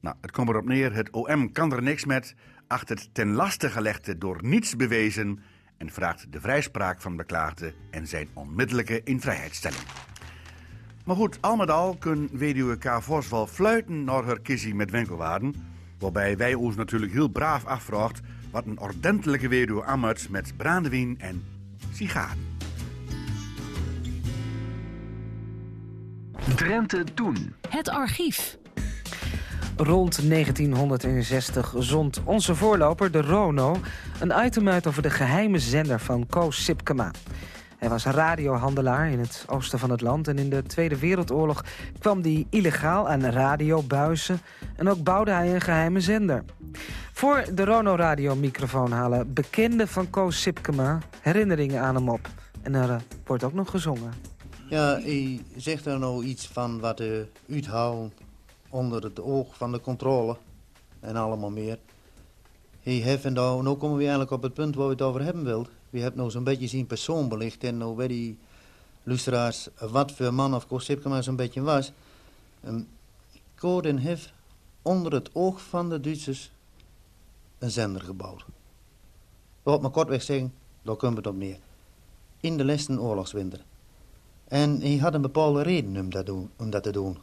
Nou, 0.01 0.17
het 0.21 0.31
komt 0.31 0.49
erop 0.49 0.65
neer, 0.65 0.95
het 0.95 1.11
OM 1.11 1.53
kan 1.53 1.73
er 1.73 1.83
niks 1.83 2.05
met, 2.05 2.35
acht 2.67 2.89
het 2.89 3.09
ten 3.13 3.33
laste 3.33 3.71
gelegde 3.71 4.19
door 4.19 4.39
niets 4.43 4.77
bewezen 4.77 5.39
en 5.77 5.91
vraagt 5.91 6.33
de 6.33 6.41
vrijspraak 6.41 7.01
van 7.01 7.17
beklaagde 7.17 7.75
en 7.91 8.07
zijn 8.07 8.29
onmiddellijke 8.33 9.03
invrijheidstelling. 9.03 9.83
Maar 11.05 11.17
goed, 11.17 11.39
al 11.41 11.57
met 11.57 11.71
al 11.71 11.97
kun 11.97 12.29
weduwe 12.33 12.79
K. 12.79 13.03
Vos 13.03 13.29
wel 13.29 13.47
fluiten 13.47 14.05
naar 14.05 14.25
haar 14.25 14.41
kissie 14.41 14.75
met 14.75 14.91
winkelwaarden, 14.91 15.55
waarbij 15.99 16.37
wij 16.37 16.55
ons 16.55 16.77
natuurlijk 16.77 17.13
heel 17.13 17.29
braaf 17.29 17.65
afvraagt 17.65 18.21
wat 18.51 18.67
een 18.67 18.81
ordentelijke 18.81 19.49
weduwe 19.49 19.85
amuts 19.85 20.29
met 20.29 20.57
brandewijn 20.57 21.21
en 21.21 21.45
sigaren. 21.93 22.51
Drenthe 26.55 27.05
toen. 27.15 27.55
Het 27.69 27.89
archief. 27.89 28.59
Rond 29.77 30.29
1960 30.29 31.75
zond 31.79 32.21
onze 32.25 32.55
voorloper, 32.55 33.11
de 33.11 33.21
Rono, 33.21 33.81
een 34.21 34.45
item 34.45 34.69
uit 34.69 34.87
over 34.87 35.03
de 35.03 35.11
geheime 35.11 35.59
zender 35.59 36.01
van 36.01 36.27
Koos 36.27 36.65
Sipkema. 36.65 37.11
Hij 37.83 37.91
was 37.91 38.05
radiohandelaar 38.05 39.11
in 39.11 39.19
het 39.19 39.45
oosten 39.49 39.79
van 39.79 39.91
het 39.91 40.01
land... 40.01 40.29
en 40.29 40.39
in 40.39 40.51
de 40.51 40.63
Tweede 40.63 40.99
Wereldoorlog 40.99 41.65
kwam 41.99 42.23
hij 42.23 42.47
illegaal 42.51 43.09
aan 43.09 43.25
radiobuizen... 43.25 44.41
en 44.77 44.89
ook 44.89 45.03
bouwde 45.03 45.31
hij 45.31 45.55
een 45.55 45.61
geheime 45.61 46.01
zender. 46.01 46.45
Voor 47.13 47.45
de 47.55 47.65
Rono-radiomicrofoon 47.65 48.93
halen 48.93 49.33
bekenden 49.33 49.89
van 49.89 50.11
Koos 50.11 50.43
Sipkema 50.43 50.99
herinneringen 51.21 51.81
aan 51.81 51.95
hem 51.95 52.09
op. 52.09 52.29
En 52.63 52.75
er 52.75 52.91
eh, 52.91 52.97
wordt 53.27 53.45
ook 53.45 53.53
nog 53.53 53.71
gezongen. 53.71 54.13
Ja, 54.69 54.99
hij 55.01 55.41
zegt 55.57 55.87
er 55.87 55.99
nou 55.99 56.25
iets 56.25 56.47
van 56.49 56.81
wat 56.81 56.97
de 56.97 57.27
uithaal 57.51 58.11
onder 58.69 59.03
het 59.03 59.21
oog 59.21 59.57
van 59.57 59.73
de 59.73 59.81
controle 59.81 60.37
en 61.01 61.17
allemaal 61.17 61.51
meer. 61.51 61.79
Hij 62.83 62.93
heeft 62.93 63.25
en 63.25 63.33
nou, 63.33 63.63
nou 63.63 63.77
komen 63.77 63.97
we 63.97 64.03
eigenlijk 64.03 64.33
op 64.33 64.43
het 64.43 64.55
punt 64.55 64.75
waar 64.75 64.87
we 64.87 64.93
het 64.93 65.03
over 65.03 65.23
hebben 65.23 65.45
wilt. 65.45 65.69
We 65.93 66.01
hebben 66.01 66.19
nou 66.19 66.31
zo'n 66.31 66.45
beetje 66.45 66.67
zijn 66.67 66.87
persoon 66.87 67.29
belicht 67.29 67.65
en 67.65 67.77
nou 67.77 67.97
weet 67.97 68.09
die 68.09 68.39
luisteraars 69.03 69.69
wat 69.79 70.13
voor 70.13 70.35
man 70.35 70.55
of 70.55 70.67
Koos 70.67 70.85
Sipkema 70.85 71.23
zo'n 71.23 71.37
beetje 71.37 71.61
was. 71.61 71.93
Um, 72.67 72.89
Koden 73.55 73.97
heeft 73.97 74.33
onder 74.83 75.13
het 75.13 75.31
oog 75.33 75.61
van 75.61 75.89
de 75.89 76.01
Duitsers 76.01 76.51
een 77.59 77.71
zender 77.71 78.03
gebouwd. 78.03 78.45
Wat 79.63 79.83
maar 79.83 79.91
kortweg 79.91 80.23
zeggen, 80.23 80.53
daar 80.83 80.97
komt 80.97 81.17
het 81.17 81.27
op 81.27 81.37
neer. 81.37 81.59
In 82.41 82.57
de 82.57 82.65
laatste 82.65 83.01
oorlogswinter. 83.01 83.61
En 84.49 84.81
hij 84.81 84.97
had 84.97 85.15
een 85.15 85.23
bepaalde 85.23 85.63
reden 85.63 85.97
om 85.97 86.11
dat, 86.11 86.27
doen, 86.27 86.51
om 86.57 86.71
dat 86.71 86.83
te 86.83 86.93
doen. 86.93 87.19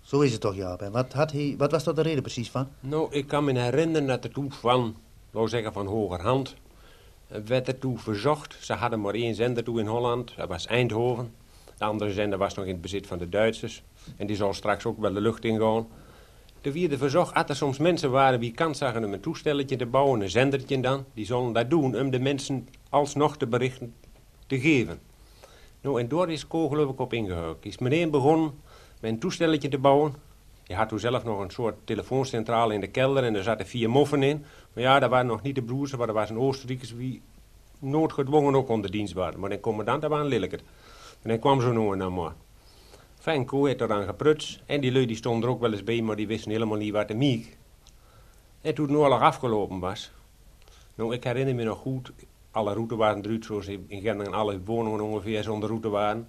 Zo 0.00 0.20
is 0.20 0.32
het 0.32 0.40
toch, 0.40 0.54
Jaap? 0.54 0.88
Wat, 0.92 1.12
had 1.12 1.32
hij, 1.32 1.54
wat 1.58 1.70
was 1.70 1.84
dat 1.84 1.96
de 1.96 2.02
reden 2.02 2.22
precies 2.22 2.50
van? 2.50 2.68
Nou, 2.80 3.12
ik 3.12 3.26
kan 3.26 3.44
me 3.44 3.58
herinneren 3.58 4.06
dat 4.06 4.24
er 4.24 4.30
toen 4.30 4.52
van, 4.52 4.96
wou 5.30 5.48
zeggen 5.48 5.72
van 5.72 5.86
hogerhand, 5.86 6.54
werd 7.44 7.68
er 7.68 7.78
toen 7.78 7.98
verzocht. 7.98 8.56
Ze 8.60 8.72
hadden 8.72 9.00
maar 9.00 9.14
één 9.14 9.34
zender 9.34 9.64
toe 9.64 9.80
in 9.80 9.86
Holland, 9.86 10.32
dat 10.36 10.48
was 10.48 10.66
Eindhoven. 10.66 11.34
De 11.78 11.84
andere 11.84 12.12
zender 12.12 12.38
was 12.38 12.54
nog 12.54 12.64
in 12.64 12.72
het 12.72 12.80
bezit 12.80 13.06
van 13.06 13.18
de 13.18 13.28
Duitsers. 13.28 13.82
En 14.16 14.26
die 14.26 14.36
zal 14.36 14.54
straks 14.54 14.84
ook 14.84 15.00
wel 15.00 15.12
de 15.12 15.20
lucht 15.20 15.44
ingaan. 15.44 15.86
De 16.60 16.72
vierde 16.72 16.98
verzocht 16.98 17.34
dat 17.34 17.48
er 17.48 17.56
soms 17.56 17.78
mensen 17.78 18.10
waren 18.10 18.40
die 18.40 18.52
kans 18.52 18.78
zagen 18.78 19.04
om 19.04 19.12
een 19.12 19.20
toestelletje 19.20 19.76
te 19.76 19.86
bouwen, 19.86 20.20
een 20.20 20.30
zendertje 20.30 20.80
dan. 20.80 21.04
Die 21.14 21.26
zullen 21.26 21.52
dat 21.52 21.70
doen 21.70 22.00
om 22.00 22.10
de 22.10 22.18
mensen 22.18 22.68
alsnog 22.88 23.36
de 23.36 23.46
berichten 23.46 23.94
te 24.46 24.60
geven. 24.60 25.00
Nou, 25.80 26.00
en 26.00 26.08
door 26.08 26.30
is 26.30 26.46
Ko 26.46 26.68
geloof 26.68 26.90
ik 26.90 27.00
op 27.00 27.12
ingehuikt. 27.12 27.64
Is 27.64 27.78
meteen 27.78 28.10
begonnen 28.10 28.52
met 29.00 29.10
een 29.10 29.18
toestelletje 29.18 29.68
te 29.68 29.78
bouwen. 29.78 30.14
Je 30.70 30.76
had 30.76 30.88
toen 30.88 30.98
zelf 30.98 31.24
nog 31.24 31.40
een 31.40 31.50
soort 31.50 31.74
telefooncentrale 31.84 32.74
in 32.74 32.80
de 32.80 32.86
kelder 32.86 33.24
en 33.24 33.34
er 33.34 33.42
zaten 33.42 33.66
vier 33.66 33.90
moffen 33.90 34.22
in. 34.22 34.44
Maar 34.72 34.82
ja, 34.82 34.98
dat 34.98 35.10
waren 35.10 35.26
nog 35.26 35.42
niet 35.42 35.54
de 35.54 35.62
broers, 35.62 35.96
maar 35.96 36.06
dat 36.06 36.16
was 36.16 36.30
een 36.30 36.38
Oostenrijkers 36.38 36.96
die 36.96 37.22
noodgedwongen 37.78 38.54
ook 38.54 38.68
onder 38.68 38.90
dienst 38.90 39.12
waren. 39.12 39.40
Maar 39.40 39.50
de 39.50 39.60
commandant, 39.60 40.02
dat 40.02 40.10
was 40.10 40.20
een 40.20 40.26
lilleket. 40.26 40.60
En 41.22 41.28
dan 41.28 41.38
kwam 41.38 41.60
zo 41.60 41.72
nog 41.72 41.92
en 41.92 41.98
dan 41.98 42.14
maar. 42.14 42.32
Fijn, 43.18 43.44
Ko 43.44 43.64
heeft 43.64 43.80
eraan 43.80 44.04
gepruts. 44.04 44.62
En 44.66 44.80
die 44.80 44.92
lui 44.92 45.06
die 45.06 45.16
stonden 45.16 45.42
er 45.42 45.54
ook 45.54 45.60
wel 45.60 45.72
eens 45.72 45.84
bij, 45.84 46.02
maar 46.02 46.16
die 46.16 46.26
wisten 46.26 46.50
helemaal 46.50 46.78
niet 46.78 46.92
wat 46.92 47.08
de 47.08 47.14
miek. 47.14 47.56
En 48.60 48.74
toen 48.74 48.86
de 48.86 48.96
oorlog 48.96 49.20
afgelopen 49.20 49.78
was. 49.78 50.10
Nou, 50.94 51.14
ik 51.14 51.24
herinner 51.24 51.54
me 51.54 51.62
nog 51.62 51.78
goed, 51.78 52.12
alle 52.50 52.72
routes 52.72 52.96
waren 52.96 53.24
eruit, 53.24 53.44
zoals 53.44 53.66
in 53.66 53.86
Gendingen 53.88 54.34
alle 54.34 54.60
woningen 54.64 55.00
ongeveer 55.00 55.42
zonder 55.42 55.68
route 55.68 55.88
waren. 55.88 56.28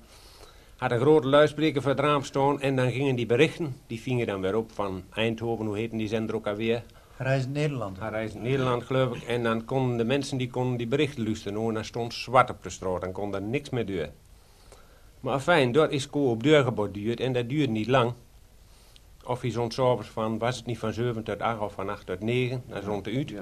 Had 0.82 0.92
een 0.92 1.00
grote 1.00 1.28
luidspreker 1.28 1.82
voor 1.82 1.92
het 1.92 2.00
raam 2.00 2.24
staan 2.24 2.62
en 2.62 2.76
dan 2.76 2.92
gingen 2.92 3.16
die 3.16 3.26
berichten, 3.26 3.76
die 3.88 4.02
vingen 4.02 4.28
dan 4.28 4.42
weer 4.42 4.56
op 4.56 4.72
van 4.72 5.04
Eindhoven, 5.14 5.66
hoe 5.66 5.78
heette 5.78 5.98
die 5.98 6.08
zender 6.08 6.36
ook 6.36 6.48
alweer? 6.48 6.84
Reizend 7.18 7.54
Nederland. 7.54 7.98
Reizend 7.98 8.44
Nederland, 8.44 8.84
geloof 8.84 9.16
ik. 9.16 9.24
En 9.24 9.44
dan 9.44 9.66
konden 9.66 9.98
de 9.98 10.04
mensen 10.04 10.38
die 10.38 10.50
konden 10.50 10.78
die 10.78 10.88
berichten 10.88 11.24
luisteren. 11.24 11.68
En 11.68 11.74
dan 11.74 11.86
stond 11.86 12.14
zwart 12.14 12.50
op 12.50 12.64
de 12.64 12.70
straat, 12.70 13.02
dan 13.02 13.12
kon 13.12 13.36
er 13.36 13.42
niks 13.42 13.70
meer 13.70 13.86
doen. 13.86 14.08
Maar 15.20 15.40
fijn, 15.40 15.72
dat 15.72 15.92
is 15.92 16.10
ko 16.10 16.30
op 16.30 16.44
deur 16.44 16.64
geborduurd 16.64 17.20
en 17.20 17.34
dat 17.34 17.50
duurde 17.50 17.72
niet 17.72 17.88
lang. 17.88 18.14
Of 19.26 19.42
hij 19.42 19.52
zond 19.52 19.74
s'avonds 19.74 20.10
van, 20.10 20.38
was 20.38 20.58
het 20.58 20.66
niet 20.66 20.78
van 20.78 20.94
7 20.94 21.24
tot 21.24 21.40
8 21.40 21.60
of 21.60 21.74
van 21.74 21.90
8 21.90 22.06
tot 22.06 22.20
9, 22.20 22.64
dan 22.68 22.84
zond 22.84 23.06
hij 23.06 23.16
uit. 23.16 23.34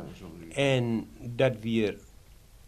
En 0.53 1.07
dat 1.19 1.53
weer 1.61 1.97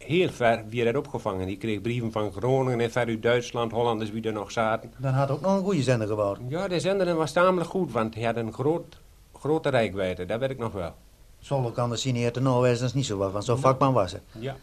heel 0.06 0.28
ver 0.28 0.64
weer 0.68 0.84
werd 0.84 0.96
opgevangen. 0.96 1.46
Die 1.46 1.56
kreeg 1.56 1.80
brieven 1.80 2.12
van 2.12 2.32
Groningen 2.32 2.80
en 2.80 2.90
ver 2.90 3.06
uit 3.06 3.22
Duitsland, 3.22 3.72
Hollanders 3.72 4.10
wie 4.10 4.22
er 4.22 4.32
nog 4.32 4.52
zaten. 4.52 4.92
Dan 4.96 5.12
had 5.12 5.30
ook 5.30 5.40
nog 5.40 5.56
een 5.56 5.64
goede 5.64 5.82
zender 5.82 6.08
gebouwd. 6.08 6.38
Ja, 6.48 6.68
de 6.68 6.80
zender 6.80 7.14
was 7.14 7.32
tamelijk 7.32 7.70
goed, 7.70 7.92
want 7.92 8.14
hij 8.14 8.24
had 8.24 8.36
een 8.36 8.52
groot, 8.52 9.00
grote 9.38 9.68
rijkwijde, 9.68 10.26
dat 10.26 10.40
weet 10.40 10.50
ik 10.50 10.58
nog 10.58 10.72
wel. 10.72 10.94
Zolder 11.40 11.72
kan 11.72 11.90
de 11.90 11.96
signeerde 11.96 12.40
nou 12.40 12.68
dat 12.68 12.80
is 12.80 12.94
niet 12.94 13.06
zo 13.06 13.16
wat, 13.16 13.32
want 13.32 13.44
zo'n 13.44 13.58
vakman 13.58 13.92
was 13.92 14.12
het. 14.12 14.22
Ja. 14.38 14.56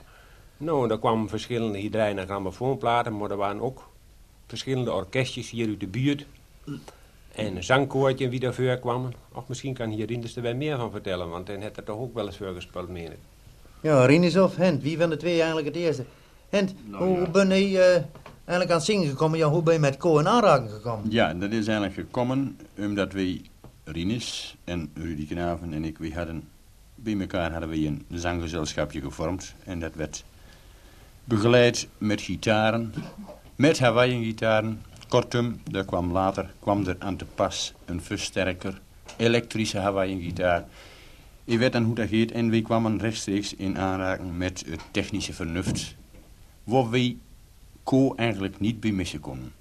Nou, 0.57 0.89
er 0.89 0.99
kwamen 0.99 1.29
verschillende 1.29 1.77
hydrijn- 1.77 2.19
en 2.19 2.25
grammofoonplaten, 2.25 3.17
maar 3.17 3.31
er 3.31 3.37
waren 3.37 3.61
ook 3.61 3.89
verschillende 4.47 4.91
orkestjes 4.91 5.49
hier 5.49 5.67
uit 5.67 5.79
de 5.79 5.87
buurt. 5.87 6.25
En 7.35 7.55
een 7.55 7.63
zangkoortje 7.63 8.29
wie 8.29 8.39
daarvoor 8.39 8.77
kwam. 8.77 9.09
Of 9.33 9.47
misschien 9.47 9.73
kan 9.73 9.89
hier 9.89 10.05
Rinders 10.05 10.35
er 10.35 10.41
wel 10.41 10.55
meer 10.55 10.77
van 10.77 10.91
vertellen, 10.91 11.29
want 11.29 11.47
hij 11.47 11.57
heeft 11.59 11.77
er 11.77 11.83
toch 11.83 11.97
ook 11.97 12.13
wel 12.13 12.25
eens 12.25 12.37
voor 12.37 12.53
gespeeld, 12.53 12.89
meen 12.89 13.11
ik. 13.11 13.19
Ja, 13.81 14.05
Rinus 14.05 14.37
of 14.37 14.55
Hent, 14.55 14.81
wie 14.83 14.97
van 14.97 15.09
de 15.09 15.17
twee 15.17 15.35
eigenlijk 15.35 15.67
het 15.67 15.75
eerste? 15.75 16.05
Hent, 16.49 16.73
nou, 16.85 17.03
hoe 17.03 17.29
ben 17.29 17.49
je 17.49 17.77
uh, 17.77 18.19
eigenlijk 18.45 18.69
aan 18.69 18.77
het 18.77 18.83
zingen 18.85 19.07
gekomen? 19.07 19.37
Ja, 19.37 19.47
hoe 19.47 19.63
ben 19.63 19.73
je 19.73 19.79
met 19.79 19.97
Ko 19.97 20.19
in 20.19 20.27
aanraking 20.27 20.71
gekomen? 20.71 21.11
Ja, 21.11 21.33
dat 21.33 21.51
is 21.51 21.67
eigenlijk 21.67 21.93
gekomen 21.93 22.57
omdat 22.77 23.13
wij, 23.13 23.41
Rinus 23.83 24.55
en 24.63 24.91
Rudy 24.93 25.27
Knaven 25.27 25.73
en 25.73 25.83
ik, 25.83 25.97
we 25.97 26.13
hadden, 26.13 26.47
bij 26.95 27.19
elkaar 27.19 27.51
hadden 27.51 27.69
we 27.69 27.85
een 27.85 28.05
zanggezelschapje 28.09 29.01
gevormd. 29.01 29.55
En 29.63 29.79
dat 29.79 29.95
werd 29.95 30.23
begeleid 31.23 31.87
met 31.97 32.21
gitaren 32.21 32.93
met 33.59 33.79
Hawaii-gitaren. 33.79 34.81
Kortom, 35.07 35.61
daar 35.71 35.85
kwam 35.85 36.11
later 36.11 36.51
kwam 36.59 36.87
er 36.87 36.95
aan 36.99 37.15
te 37.15 37.25
pas 37.25 37.73
een 37.85 38.01
versterker, 38.01 38.81
elektrische 39.17 39.77
Hawaii-gitaar. 39.77 40.65
Ik 41.49 41.59
werd 41.59 41.73
dan 41.73 41.83
hoe 41.83 41.95
dat 41.95 42.09
heet 42.09 42.31
en 42.31 42.49
we 42.49 42.61
kwamen 42.61 42.99
rechtstreeks 42.99 43.55
in 43.55 43.77
aanraking 43.77 44.37
met 44.37 44.63
het 44.69 44.81
technische 44.91 45.33
vernuft. 45.33 45.95
Waar 46.63 46.89
wij 46.89 47.17
Co 47.83 48.15
eigenlijk 48.15 48.59
niet 48.59 48.79
bij 48.79 48.91
missen 48.91 49.19
konden. 49.19 49.51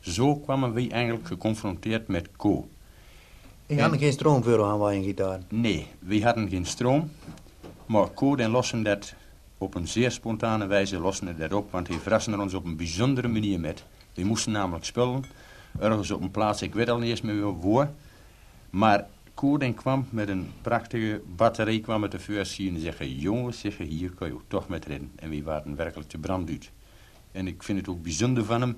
Zo 0.00 0.36
kwamen 0.36 0.72
wij 0.72 0.90
eigenlijk 0.90 1.26
geconfronteerd 1.26 2.08
met 2.08 2.28
Co. 2.36 2.68
Je 3.66 3.82
had 3.82 3.96
geen 3.96 4.12
stroom 4.12 4.42
voor 4.42 4.58
een 4.58 4.68
Hawaii-gitaar? 4.68 5.40
Nee, 5.48 5.86
we 5.98 6.22
hadden 6.22 6.48
geen 6.48 6.66
stroom. 6.66 7.10
Maar 7.86 8.14
Co 8.14 8.36
den 8.36 8.50
lossen 8.50 8.82
dat 8.82 9.14
op 9.58 9.74
een 9.74 9.88
zeer 9.88 10.10
spontane 10.10 10.66
wijze 10.66 10.98
lossen 10.98 11.38
dat 11.38 11.52
op, 11.52 11.70
want 11.70 11.88
hij 11.88 11.98
verrassen 11.98 12.32
er 12.32 12.40
ons 12.40 12.54
op 12.54 12.64
een 12.64 12.76
bijzondere 12.76 13.28
manier 13.28 13.60
met. 13.60 13.84
We 14.14 14.24
moesten 14.24 14.52
namelijk 14.52 14.84
spullen, 14.84 15.24
ergens 15.78 16.10
op 16.10 16.22
een 16.22 16.30
plaats, 16.30 16.62
ik 16.62 16.74
weet 16.74 16.88
al 16.88 16.98
niet 16.98 17.10
eens 17.10 17.20
meer 17.20 17.60
waar. 17.60 17.90
Maar 18.70 19.06
Koerden 19.36 19.74
kwam 19.74 20.06
met 20.10 20.28
een 20.28 20.50
prachtige 20.62 21.20
batterij, 21.36 21.80
kwam 21.80 22.00
met 22.00 22.10
de 22.10 22.18
vuur 22.18 22.46
zien 22.46 22.74
en 22.74 22.80
zeggen, 22.80 23.14
jongens, 23.14 23.60
zeggen, 23.60 23.84
hier 23.84 24.10
kan 24.10 24.28
je 24.28 24.36
toch 24.48 24.68
met 24.68 24.86
redden. 24.86 25.10
En 25.16 25.30
we 25.30 25.42
waren 25.42 25.76
werkelijk 25.76 26.08
te 26.08 26.18
branduit. 26.18 26.70
En 27.32 27.46
ik 27.46 27.62
vind 27.62 27.78
het 27.78 27.88
ook 27.88 28.02
bijzonder 28.02 28.44
van 28.44 28.60
hem. 28.60 28.76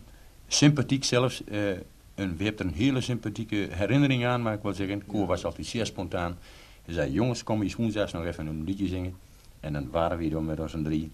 Sympathiek 0.48 1.04
zelfs. 1.04 1.42
Uh, 1.50 1.70
en 2.14 2.36
we 2.36 2.44
hebben 2.44 2.66
er 2.66 2.72
een 2.72 2.78
hele 2.78 3.00
sympathieke 3.00 3.68
herinnering 3.70 4.26
aan, 4.26 4.42
maar 4.42 4.54
ik 4.54 4.62
wil 4.62 4.74
zeggen, 4.74 5.06
Koor 5.06 5.26
was 5.26 5.44
altijd 5.44 5.66
zeer 5.66 5.86
spontaan. 5.86 6.38
Hij 6.84 6.94
zei, 6.94 7.12
jongens, 7.12 7.42
kom 7.42 7.62
je 7.62 7.74
woensdags 7.76 8.12
nog 8.12 8.24
even 8.24 8.46
een 8.46 8.64
liedje 8.64 8.86
zingen. 8.86 9.14
En 9.60 9.72
dan 9.72 9.90
waren 9.90 10.18
we 10.18 10.28
dan 10.28 10.44
met 10.44 10.60
ons 10.60 10.74
drie. 10.82 11.10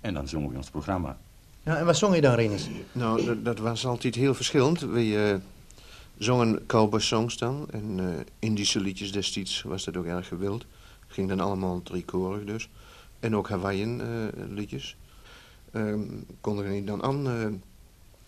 En 0.00 0.14
dan 0.14 0.28
zongen 0.28 0.50
we 0.50 0.56
ons 0.56 0.70
programma. 0.70 1.18
Ja, 1.62 1.76
en 1.76 1.84
wat 1.84 1.96
zong 1.96 2.14
je 2.14 2.20
dan, 2.20 2.34
Rinus? 2.34 2.68
Nou, 2.92 3.24
dat, 3.24 3.44
dat, 3.44 3.58
was 3.58 3.86
altijd 3.86 4.14
heel 4.14 4.34
verschillend. 4.34 4.80
We 4.80 5.06
uh, 5.06 5.34
zongen 6.18 6.66
cowboy 6.66 7.00
songs 7.00 7.38
dan. 7.38 7.66
En 7.70 7.98
uh, 7.98 8.08
Indische 8.38 8.80
liedjes 8.80 9.12
destijds 9.12 9.62
was 9.62 9.84
dat 9.84 9.96
ook 9.96 10.04
erg 10.04 10.28
gewild. 10.28 10.66
Ging 11.06 11.28
dan 11.28 11.40
allemaal 11.40 11.82
driekorig 11.82 12.44
dus. 12.44 12.68
En 13.20 13.36
ook 13.36 13.48
Hawaiian 13.48 14.00
uh, 14.00 14.06
liedjes. 14.48 14.96
Um, 15.72 16.26
kondigen 16.40 16.72
die 16.72 16.84
dan 16.84 17.02
aan 17.02 17.62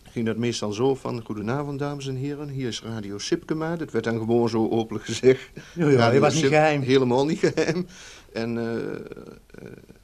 ging 0.03 0.27
dat 0.27 0.37
meestal 0.37 0.73
zo 0.73 0.95
van... 0.95 1.23
Goedenavond, 1.25 1.79
dames 1.79 2.07
en 2.07 2.17
heren, 2.17 2.49
hier 2.49 2.69
is 2.69 2.83
Radio 2.83 3.19
Sipkema. 3.19 3.77
Dat 3.77 3.91
werd 3.91 4.05
dan 4.05 4.19
gewoon 4.19 4.49
zo 4.49 4.69
openlijk 4.69 5.05
gezegd. 5.05 5.51
Ja, 5.75 5.89
ja 5.89 6.11
dat 6.11 6.21
was 6.21 6.35
niet 6.35 6.45
geheim. 6.45 6.81
Helemaal 6.81 7.27
niet 7.27 7.39
geheim. 7.39 7.87
En 8.33 8.59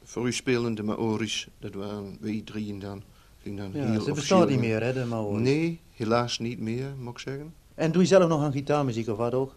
voor 0.03 0.27
u 0.27 0.33
spelende 0.33 0.83
Maori's, 0.83 1.47
dat 1.59 1.73
waren 1.73 2.17
wij 2.19 2.41
drieën 2.45 2.79
dan. 2.79 3.03
Ging 3.41 3.57
dan 3.57 3.71
ja, 3.73 3.99
ze 3.99 4.11
bestaan 4.11 4.47
niet 4.47 4.59
meer, 4.59 4.83
hè, 4.83 4.93
de 4.93 5.05
Maori's? 5.05 5.43
Nee, 5.43 5.79
helaas 5.95 6.39
niet 6.39 6.59
meer, 6.59 6.93
moet 6.99 7.13
ik 7.13 7.19
zeggen. 7.19 7.53
En 7.75 7.91
doe 7.91 8.01
je 8.01 8.07
zelf 8.07 8.27
nog 8.27 8.41
aan 8.41 8.51
gitaarmuziek 8.51 9.07
of 9.07 9.17
wat 9.17 9.33
ook? 9.33 9.55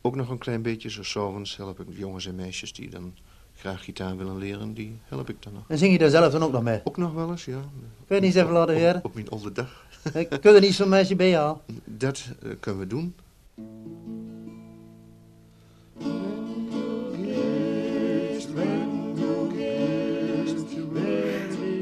Ook 0.00 0.16
nog 0.16 0.28
een 0.28 0.38
klein 0.38 0.62
beetje, 0.62 0.90
zo 0.90 1.02
s'avonds 1.02 1.56
help 1.56 1.80
ik 1.80 1.86
jongens 1.90 2.26
en 2.26 2.34
meisjes 2.34 2.72
die 2.72 2.90
dan 2.90 3.14
graag 3.56 3.84
gitaar 3.84 4.16
willen 4.16 4.38
leren, 4.38 4.74
die 4.74 4.98
help 5.04 5.28
ik 5.28 5.42
dan 5.42 5.52
nog. 5.52 5.62
En 5.68 5.78
zing 5.78 5.92
je 5.92 5.98
daar 5.98 6.10
zelf 6.10 6.32
dan 6.32 6.42
ook 6.42 6.52
nog 6.52 6.62
mee? 6.62 6.80
Ook 6.84 6.96
nog 6.96 7.12
wel 7.12 7.30
eens, 7.30 7.44
ja. 7.44 7.60
Kun 8.06 8.16
je 8.16 8.22
niet 8.22 8.34
eens 8.34 8.34
even 8.34 8.52
laten 8.52 8.74
horen? 8.74 8.96
Op, 8.96 9.04
op 9.04 9.14
mijn 9.14 9.28
oude 9.30 9.52
dag. 9.52 9.86
Kun 10.40 10.54
je 10.54 10.60
niet 10.60 10.74
zo'n 10.74 10.88
meisje 10.88 11.16
bij 11.16 11.28
jou? 11.28 11.56
Dat 11.84 12.28
uh, 12.42 12.52
kunnen 12.60 12.80
we 12.80 12.86
doen. 12.86 13.14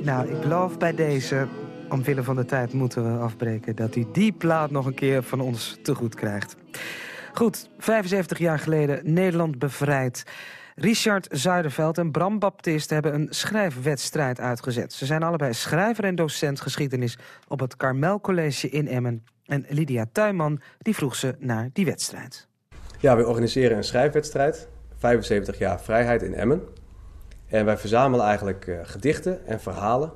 Nou, 0.03 0.29
ik 0.29 0.43
geloof 0.43 0.79
bij 0.79 0.95
deze, 0.95 1.49
omwille 1.89 2.23
van 2.23 2.37
de 2.37 2.45
tijd 2.45 2.73
moeten 2.73 3.13
we 3.13 3.23
afbreken... 3.23 3.77
dat 3.77 3.97
u 3.97 4.07
die 4.13 4.33
plaat 4.33 4.71
nog 4.71 4.87
een 4.87 4.95
keer 4.95 5.23
van 5.23 5.41
ons 5.41 5.79
te 5.83 5.95
goed 5.95 6.15
krijgt. 6.15 6.57
Goed, 7.33 7.71
75 7.79 8.39
jaar 8.39 8.59
geleden 8.59 9.13
Nederland 9.13 9.59
bevrijd. 9.59 10.25
Richard 10.75 11.27
Zuiderveld 11.31 11.99
en 11.99 12.11
Bram 12.11 12.39
Baptist 12.39 12.91
hebben 12.91 13.15
een 13.15 13.27
schrijfwedstrijd 13.31 14.41
uitgezet. 14.41 14.93
Ze 14.93 15.07
zijn 15.07 15.23
allebei 15.23 15.53
schrijver 15.53 16.05
en 16.05 16.15
docent 16.15 16.61
geschiedenis 16.61 17.19
op 17.49 17.61
het 17.61 17.77
Carmel 17.77 18.21
College 18.21 18.69
in 18.69 18.89
Emmen. 18.89 19.25
En 19.45 19.65
Lydia 19.69 20.07
Tuinman 20.13 20.61
die 20.79 20.95
vroeg 20.95 21.15
ze 21.15 21.35
naar 21.39 21.71
die 21.73 21.85
wedstrijd. 21.85 22.49
Ja, 22.99 23.17
we 23.17 23.27
organiseren 23.27 23.77
een 23.77 23.85
schrijfwedstrijd. 23.85 24.69
75 24.97 25.59
jaar 25.59 25.81
vrijheid 25.81 26.23
in 26.23 26.35
Emmen. 26.35 26.63
En 27.47 27.65
wij 27.65 27.79
verzamelen 27.79 28.27
eigenlijk 28.27 28.67
uh, 28.67 28.79
gedichten 28.83 29.47
en 29.47 29.61
verhalen 29.61 30.13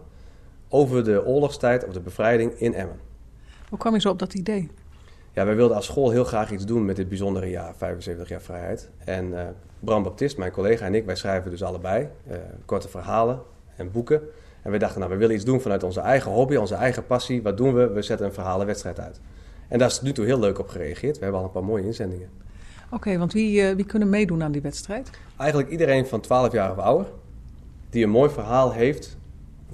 over 0.73 1.05
de 1.05 1.25
oorlogstijd 1.25 1.87
of 1.87 1.93
de 1.93 2.01
bevrijding 2.01 2.53
in 2.53 2.75
Emmen. 2.75 3.01
Hoe 3.68 3.79
kwam 3.79 3.95
je 3.95 4.01
zo 4.01 4.09
op 4.09 4.18
dat 4.18 4.35
idee? 4.35 4.70
Ja, 5.33 5.45
wij 5.45 5.55
wilden 5.55 5.77
als 5.77 5.87
school 5.87 6.11
heel 6.11 6.25
graag 6.25 6.51
iets 6.51 6.64
doen 6.64 6.85
met 6.85 6.97
dit 6.97 7.09
bijzondere 7.09 7.51
jaar, 7.51 7.75
75 7.77 8.29
jaar 8.29 8.41
vrijheid. 8.41 8.91
En 9.05 9.27
uh, 9.27 9.43
Bram 9.81 10.03
Baptist, 10.03 10.37
mijn 10.37 10.53
collega 10.53 10.87
en 10.87 10.95
ik, 10.95 11.05
wij 11.05 11.16
schrijven 11.16 11.51
dus 11.51 11.62
allebei 11.62 12.09
uh, 12.29 12.37
korte 12.64 12.89
verhalen 12.89 13.41
en 13.77 13.91
boeken. 13.91 14.20
En 14.62 14.70
we 14.70 14.79
dachten, 14.79 15.01
nou, 15.01 15.12
we 15.12 15.18
willen 15.18 15.35
iets 15.35 15.45
doen 15.45 15.61
vanuit 15.61 15.83
onze 15.83 16.01
eigen 16.01 16.31
hobby, 16.31 16.57
onze 16.57 16.75
eigen 16.75 17.07
passie. 17.07 17.43
Wat 17.43 17.57
doen 17.57 17.75
we? 17.75 17.89
We 17.89 18.03
zetten 18.03 18.27
een 18.27 18.33
verhalenwedstrijd 18.33 19.01
uit. 19.01 19.20
En 19.68 19.79
daar 19.79 19.89
is 19.89 20.01
nu 20.01 20.12
toe 20.12 20.25
heel 20.25 20.39
leuk 20.39 20.59
op 20.59 20.68
gereageerd. 20.68 21.16
We 21.16 21.23
hebben 21.23 21.41
al 21.41 21.47
een 21.47 21.53
paar 21.53 21.64
mooie 21.64 21.85
inzendingen. 21.85 22.29
Oké, 22.91 23.18
want 23.18 23.33
wie, 23.33 23.61
uh, 23.61 23.75
wie 23.75 23.87
kunnen 23.87 24.09
meedoen 24.09 24.43
aan 24.43 24.53
die 24.53 24.62
wedstrijd? 24.62 25.11
Eigenlijk 25.37 25.70
iedereen 25.70 26.07
van 26.07 26.20
12 26.20 26.53
jaar 26.53 26.70
of 26.70 26.79
ouder 26.79 27.07
die 27.91 28.05
een 28.05 28.11
mooi 28.11 28.31
verhaal 28.31 28.73
heeft, 28.73 29.16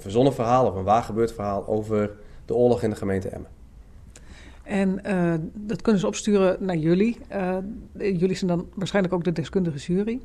verzonnen 0.01 0.35
verhaal 0.35 0.67
of 0.67 0.75
een 0.75 0.85
waargebeurd 0.85 1.33
verhaal 1.33 1.67
over 1.67 2.11
de 2.45 2.55
oorlog 2.55 2.83
in 2.83 2.91
de 2.91 2.97
gemeente 2.97 3.29
Emmen. 3.29 3.51
En 4.63 5.01
uh, 5.07 5.35
dat 5.55 5.83
kunnen 5.83 6.01
ze 6.01 6.07
opsturen 6.07 6.57
naar 6.61 6.77
jullie. 6.77 7.17
Uh, 7.33 7.57
jullie 7.93 8.35
zijn 8.35 8.51
dan 8.51 8.69
waarschijnlijk 8.75 9.15
ook 9.15 9.25
de 9.25 9.33
deskundige 9.33 9.79
jury. 9.79 10.21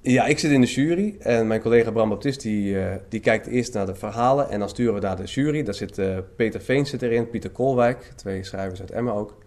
Ja, 0.00 0.26
ik 0.26 0.38
zit 0.38 0.50
in 0.50 0.60
de 0.60 0.66
jury 0.66 1.16
en 1.18 1.46
mijn 1.46 1.60
collega 1.60 1.90
Bram 1.90 2.08
Baptist 2.08 2.42
die, 2.42 2.74
uh, 2.74 2.94
die 3.08 3.20
kijkt 3.20 3.46
eerst 3.46 3.74
naar 3.74 3.86
de 3.86 3.94
verhalen 3.94 4.50
en 4.50 4.58
dan 4.58 4.68
sturen 4.68 4.94
we 4.94 5.00
naar 5.00 5.16
de 5.16 5.24
jury. 5.24 5.62
Daar 5.62 5.74
zit 5.74 6.00
Peter 6.36 6.60
Veen 6.60 6.86
zit 6.86 7.02
erin, 7.02 7.30
Pieter 7.30 7.50
Koolwijk, 7.50 8.12
twee 8.16 8.44
schrijvers 8.44 8.80
uit 8.80 8.90
Emmen 8.90 9.14
ook. 9.14 9.38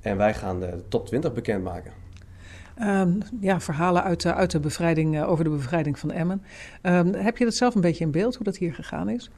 En 0.00 0.16
wij 0.16 0.34
gaan 0.34 0.60
de 0.60 0.82
top 0.88 1.06
20 1.06 1.32
bekendmaken. 1.32 2.01
Um, 2.80 3.18
ja, 3.40 3.60
verhalen 3.60 4.02
uit 4.02 4.26
uit 4.26 4.50
de 4.50 4.60
bevrijding, 4.60 5.22
over 5.22 5.44
de 5.44 5.50
bevrijding 5.50 5.98
van 5.98 6.10
Emmen. 6.10 6.42
Um, 6.82 7.14
heb 7.14 7.36
je 7.38 7.44
dat 7.44 7.54
zelf 7.54 7.74
een 7.74 7.80
beetje 7.80 8.04
in 8.04 8.10
beeld, 8.10 8.34
hoe 8.34 8.44
dat 8.44 8.56
hier 8.56 8.74
gegaan 8.74 9.08
is? 9.08 9.30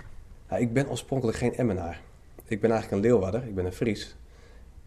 Ik 0.57 0.73
ben 0.73 0.89
oorspronkelijk 0.91 1.39
geen 1.39 1.55
Emmenaar. 1.55 2.01
Ik 2.45 2.61
ben 2.61 2.71
eigenlijk 2.71 3.03
een 3.03 3.11
Leeuwarder, 3.11 3.45
ik 3.47 3.55
ben 3.55 3.65
een 3.65 3.73
Fries. 3.73 4.17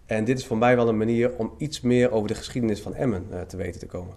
En 0.06 0.24
dit 0.24 0.38
is 0.38 0.46
voor 0.46 0.58
mij 0.58 0.76
wel 0.76 0.88
een 0.88 0.98
manier 0.98 1.32
om 1.38 1.54
iets 1.58 1.82
meer 1.82 2.12
over 2.12 2.28
de 2.28 2.36
geschiedenis 2.36 2.82
van 2.82 2.96
Emmen 2.96 3.26
uh, 3.32 3.42
te 3.42 3.58
weten 3.58 3.80
te 3.80 3.86
komen. 3.86 4.16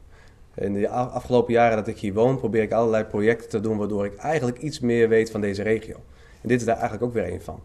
In 0.54 0.72
de 0.72 0.88
afgelopen 0.88 1.52
jaren 1.52 1.76
dat 1.76 1.86
ik 1.86 1.98
hier 1.98 2.14
woon, 2.14 2.38
probeer 2.38 2.62
ik 2.62 2.72
allerlei 2.72 3.04
projecten 3.04 3.48
te 3.48 3.60
doen 3.60 3.76
waardoor 3.76 4.04
ik 4.04 4.16
eigenlijk 4.16 4.58
iets 4.58 4.80
meer 4.80 5.08
weet 5.08 5.30
van 5.30 5.40
deze 5.40 5.62
regio. 5.62 5.94
En 6.40 6.48
dit 6.48 6.60
is 6.60 6.66
daar 6.66 6.78
eigenlijk 6.78 7.04
ook 7.04 7.12
weer 7.12 7.32
een 7.32 7.42
van. 7.42 7.60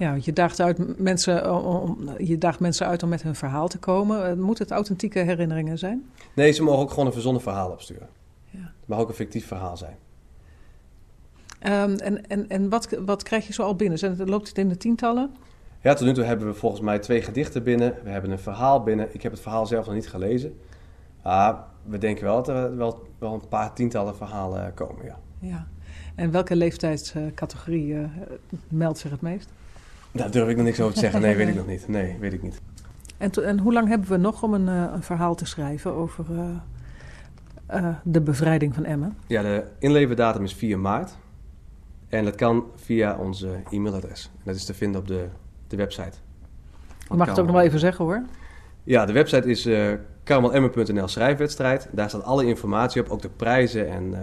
Ja, 0.00 0.16
je 0.20 0.32
daagt, 0.32 0.60
uit 0.60 0.98
mensen, 0.98 1.54
om, 1.64 2.10
je 2.18 2.38
daagt 2.38 2.60
mensen 2.60 2.86
uit 2.86 3.02
om 3.02 3.08
met 3.08 3.22
hun 3.22 3.34
verhaal 3.34 3.68
te 3.68 3.78
komen. 3.78 4.26
Eh, 4.26 4.36
moet 4.36 4.58
het 4.58 4.70
authentieke 4.70 5.18
herinneringen 5.18 5.78
zijn? 5.78 6.10
Nee, 6.34 6.52
ze 6.52 6.62
mogen 6.62 6.80
ook 6.80 6.90
gewoon 6.90 7.06
een 7.06 7.12
verzonnen 7.12 7.42
verhaal 7.42 7.70
opsturen. 7.70 8.08
Ja. 8.50 8.58
Het 8.58 8.88
mag 8.88 8.98
ook 8.98 9.08
een 9.08 9.14
fictief 9.14 9.46
verhaal 9.46 9.76
zijn. 9.76 9.96
Um, 11.62 11.94
en 11.96 12.26
en, 12.28 12.48
en 12.48 12.68
wat, 12.68 12.88
wat 13.04 13.22
krijg 13.22 13.46
je 13.46 13.52
zo 13.52 13.62
al 13.62 13.76
binnen? 13.76 13.98
Zijn 13.98 14.16
het, 14.18 14.28
loopt 14.28 14.48
het 14.48 14.58
in 14.58 14.68
de 14.68 14.76
tientallen? 14.76 15.34
Ja, 15.80 15.94
tot 15.94 16.06
nu 16.06 16.12
toe 16.12 16.24
hebben 16.24 16.46
we 16.46 16.54
volgens 16.54 16.80
mij 16.80 16.98
twee 16.98 17.22
gedichten 17.22 17.62
binnen. 17.62 17.94
We 18.02 18.10
hebben 18.10 18.30
een 18.30 18.38
verhaal 18.38 18.82
binnen. 18.82 19.14
Ik 19.14 19.22
heb 19.22 19.32
het 19.32 19.40
verhaal 19.40 19.66
zelf 19.66 19.86
nog 19.86 19.94
niet 19.94 20.08
gelezen. 20.08 20.58
Maar 21.22 21.64
we 21.82 21.98
denken 21.98 22.24
wel 22.24 22.36
dat 22.36 22.48
er 22.48 22.76
wel, 22.76 23.06
wel 23.18 23.34
een 23.34 23.48
paar 23.48 23.74
tientallen 23.74 24.16
verhalen 24.16 24.74
komen, 24.74 25.04
ja. 25.04 25.18
ja. 25.38 25.66
En 26.14 26.30
welke 26.30 26.56
leeftijdscategorie 26.56 27.86
uh, 27.86 28.04
meldt 28.68 28.98
zich 28.98 29.10
het 29.10 29.20
meest? 29.20 29.50
Daar 30.12 30.30
durf 30.30 30.48
ik 30.48 30.56
nog 30.56 30.64
niks 30.64 30.80
over 30.80 30.94
te 30.94 31.00
zeggen. 31.00 31.20
Nee, 31.20 31.36
weet 31.36 31.48
ik 31.48 31.54
nog 31.54 31.66
niet. 31.66 31.88
Nee, 31.88 32.16
weet 32.20 32.32
ik 32.32 32.42
niet. 32.42 32.60
En, 33.18 33.30
en 33.44 33.58
hoe 33.58 33.72
lang 33.72 33.88
hebben 33.88 34.08
we 34.08 34.16
nog 34.16 34.42
om 34.42 34.54
een, 34.54 34.66
uh, 34.66 34.92
een 34.94 35.02
verhaal 35.02 35.34
te 35.34 35.46
schrijven 35.46 35.92
over 35.92 36.24
uh, 37.70 37.94
de 38.02 38.20
bevrijding 38.20 38.74
van 38.74 38.84
Emmen? 38.84 39.16
Ja, 39.26 39.42
de 39.42 39.64
inleverdatum 39.78 40.44
is 40.44 40.54
4 40.54 40.78
maart. 40.78 41.16
En 42.08 42.24
dat 42.24 42.34
kan 42.34 42.64
via 42.74 43.16
onze 43.16 43.62
e-mailadres. 43.70 44.30
Dat 44.44 44.54
is 44.54 44.64
te 44.64 44.74
vinden 44.74 45.00
op 45.00 45.06
de, 45.06 45.26
de 45.66 45.76
website. 45.76 46.16
Je 47.08 47.16
mag 47.16 47.28
het 47.28 47.38
ook 47.38 47.46
nog 47.46 47.54
wel 47.54 47.64
even 47.64 47.78
zeggen 47.78 48.04
hoor. 48.04 48.22
Ja, 48.84 49.06
de 49.06 49.12
website 49.12 49.48
is 49.48 49.66
uh, 49.66 49.92
karmelemme.nl 50.24 51.08
schrijfwedstrijd. 51.08 51.88
Daar 51.92 52.08
staat 52.08 52.24
alle 52.24 52.46
informatie 52.46 53.02
op, 53.02 53.08
ook 53.08 53.22
de 53.22 53.28
prijzen 53.28 53.88
en 53.88 54.04
uh, 54.10 54.18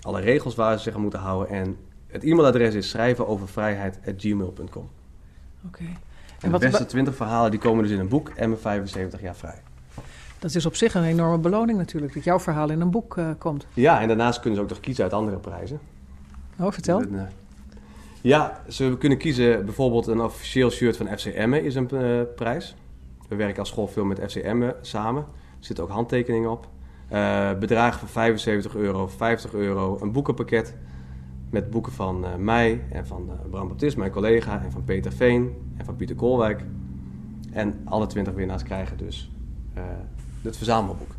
alle 0.00 0.20
regels 0.20 0.54
waar 0.54 0.76
ze 0.76 0.82
zich 0.82 0.94
aan 0.94 1.00
moeten 1.00 1.20
houden. 1.20 1.56
En 1.56 1.76
het 2.16 2.24
e-mailadres 2.24 2.74
is 2.74 2.88
schrijvenovervrijheid.gmail.com. 2.88 4.66
Oké. 4.66 4.88
Okay. 5.66 5.96
En, 6.40 6.52
de 6.52 6.58
beste 6.58 6.86
20 6.86 7.14
verhalen 7.14 7.50
die 7.50 7.60
komen 7.60 7.82
dus 7.82 7.92
in 7.92 7.98
een 7.98 8.08
boek 8.08 8.28
en 8.28 8.58
75 8.60 9.20
jaar 9.20 9.36
vrij. 9.36 9.62
Dat 10.38 10.54
is 10.54 10.66
op 10.66 10.74
zich 10.74 10.94
een 10.94 11.04
enorme 11.04 11.38
beloning 11.38 11.78
natuurlijk, 11.78 12.14
dat 12.14 12.24
jouw 12.24 12.40
verhaal 12.40 12.70
in 12.70 12.80
een 12.80 12.90
boek 12.90 13.16
uh, 13.16 13.30
komt. 13.38 13.66
Ja, 13.74 14.00
en 14.00 14.08
daarnaast 14.08 14.40
kunnen 14.40 14.58
ze 14.58 14.64
ook 14.64 14.70
nog 14.70 14.80
kiezen 14.80 15.04
uit 15.04 15.12
andere 15.12 15.36
prijzen. 15.36 15.80
Oh, 16.58 16.72
vertel. 16.72 17.02
Ja, 18.20 18.60
ze 18.68 18.96
kunnen 18.98 19.18
kiezen 19.18 19.64
bijvoorbeeld 19.64 20.06
een 20.06 20.20
officieel 20.20 20.70
shirt 20.70 20.96
van 20.96 21.18
FCM 21.18 21.52
is 21.52 21.74
een 21.74 21.88
uh, 21.92 22.20
prijs. 22.36 22.76
We 23.28 23.36
werken 23.36 23.58
als 23.58 23.68
school 23.68 23.86
veel 23.86 24.04
met 24.04 24.20
FCM 24.26 24.70
samen. 24.80 25.22
Er 25.22 25.64
zitten 25.64 25.84
ook 25.84 25.90
handtekeningen 25.90 26.50
op. 26.50 26.68
Bedragen 27.58 27.98
van 27.98 28.08
75 28.08 28.74
euro, 28.76 29.06
50 29.06 29.54
euro. 29.54 29.98
Een 30.00 30.12
boekenpakket 30.12 30.74
met 31.50 31.70
boeken 31.70 31.92
van 31.92 32.24
uh, 32.24 32.34
mij 32.34 32.82
en 32.90 33.06
van 33.06 33.30
Bram 33.50 33.68
Baptist, 33.68 33.96
mijn 33.96 34.10
collega, 34.10 34.62
en 34.62 34.72
van 34.72 34.84
Peter 34.84 35.12
Veen 35.12 35.54
en 35.76 35.84
van 35.84 35.96
Pieter 35.96 36.16
Koolwijk. 36.16 36.64
En 37.52 37.74
alle 37.84 38.06
20 38.06 38.34
winnaars 38.34 38.62
krijgen 38.62 38.96
dus 38.96 39.30
het 40.42 40.56
verzamelboek. 40.56 41.10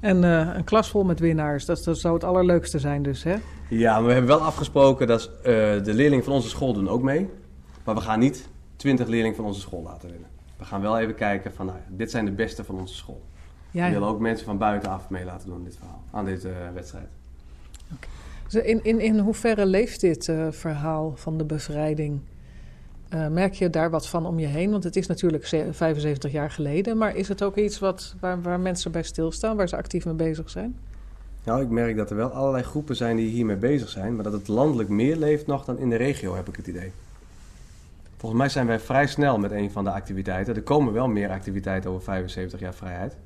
En 0.00 0.22
een 0.22 0.64
klas 0.64 0.90
vol 0.90 1.04
met 1.04 1.20
winnaars, 1.20 1.64
dat, 1.64 1.84
dat, 1.84 1.98
zou 1.98 2.14
het 2.14 2.24
allerleukste 2.24 2.78
zijn 2.78 3.02
dus, 3.02 3.22
hè? 3.22 3.36
Ja, 3.68 3.92
maar 3.92 4.06
we 4.06 4.12
hebben 4.12 4.30
wel 4.30 4.46
afgesproken 4.46 5.06
dat 5.06 5.30
de 5.42 5.92
leerlingen 5.94 6.24
van 6.24 6.32
onze 6.32 6.48
school 6.48 6.72
doen 6.72 6.88
ook 6.88 7.02
mee. 7.02 7.28
Maar 7.84 7.94
we 7.94 8.00
gaan 8.00 8.18
niet 8.18 8.48
20 8.76 9.06
leerlingen 9.06 9.36
van 9.36 9.44
onze 9.44 9.60
school 9.60 9.82
laten 9.82 10.10
winnen. 10.10 10.28
We 10.56 10.64
gaan 10.64 10.80
wel 10.80 10.98
even 10.98 11.14
kijken 11.14 11.52
van, 11.52 11.66
nou, 11.66 11.78
dit 11.88 12.10
zijn 12.10 12.24
de 12.24 12.30
beste 12.30 12.64
van 12.64 12.78
onze 12.78 12.94
school. 12.94 13.22
Ja, 13.70 13.86
we 13.86 13.92
willen 13.92 14.08
ook 14.08 14.20
mensen 14.20 14.46
van 14.46 14.58
buitenaf 14.58 15.10
mee 15.10 15.24
laten 15.24 15.46
doen 15.46 15.56
aan 15.56 15.64
dit 15.64 15.76
verhaal, 15.76 16.04
aan 16.10 16.24
deze 16.24 16.48
uh, 16.48 16.54
wedstrijd. 16.74 17.08
In, 18.50 18.84
in, 18.84 19.00
in 19.00 19.18
hoeverre 19.18 19.66
leeft 19.66 20.00
dit 20.00 20.26
uh, 20.26 20.46
verhaal 20.50 21.12
van 21.16 21.38
de 21.38 21.44
bevrijding? 21.44 22.20
Uh, 23.14 23.28
merk 23.28 23.54
je 23.54 23.70
daar 23.70 23.90
wat 23.90 24.08
van 24.08 24.26
om 24.26 24.38
je 24.38 24.46
heen? 24.46 24.70
Want 24.70 24.84
het 24.84 24.96
is 24.96 25.06
natuurlijk 25.06 25.46
75 25.70 26.32
jaar 26.32 26.50
geleden. 26.50 26.96
Maar 26.96 27.16
is 27.16 27.28
het 27.28 27.42
ook 27.42 27.56
iets 27.56 27.78
wat, 27.78 28.14
waar, 28.20 28.42
waar 28.42 28.60
mensen 28.60 28.92
bij 28.92 29.02
stilstaan, 29.02 29.56
waar 29.56 29.68
ze 29.68 29.76
actief 29.76 30.04
mee 30.04 30.14
bezig 30.14 30.50
zijn? 30.50 30.76
Nou, 31.44 31.62
ik 31.62 31.68
merk 31.68 31.96
dat 31.96 32.10
er 32.10 32.16
wel 32.16 32.28
allerlei 32.28 32.64
groepen 32.64 32.96
zijn 32.96 33.16
die 33.16 33.30
hiermee 33.30 33.56
bezig 33.56 33.88
zijn. 33.88 34.14
Maar 34.14 34.24
dat 34.24 34.32
het 34.32 34.48
landelijk 34.48 34.88
meer 34.88 35.16
leeft 35.16 35.46
nog 35.46 35.64
dan 35.64 35.78
in 35.78 35.90
de 35.90 35.96
regio, 35.96 36.34
heb 36.34 36.48
ik 36.48 36.56
het 36.56 36.66
idee. 36.66 36.92
Volgens 38.16 38.40
mij 38.40 38.48
zijn 38.48 38.66
wij 38.66 38.80
vrij 38.80 39.06
snel 39.06 39.38
met 39.38 39.50
een 39.50 39.70
van 39.70 39.84
de 39.84 39.90
activiteiten. 39.90 40.54
Er 40.54 40.62
komen 40.62 40.92
wel 40.92 41.08
meer 41.08 41.30
activiteiten 41.30 41.90
over 41.90 42.02
75 42.02 42.60
jaar 42.60 42.74
vrijheid. 42.74 43.16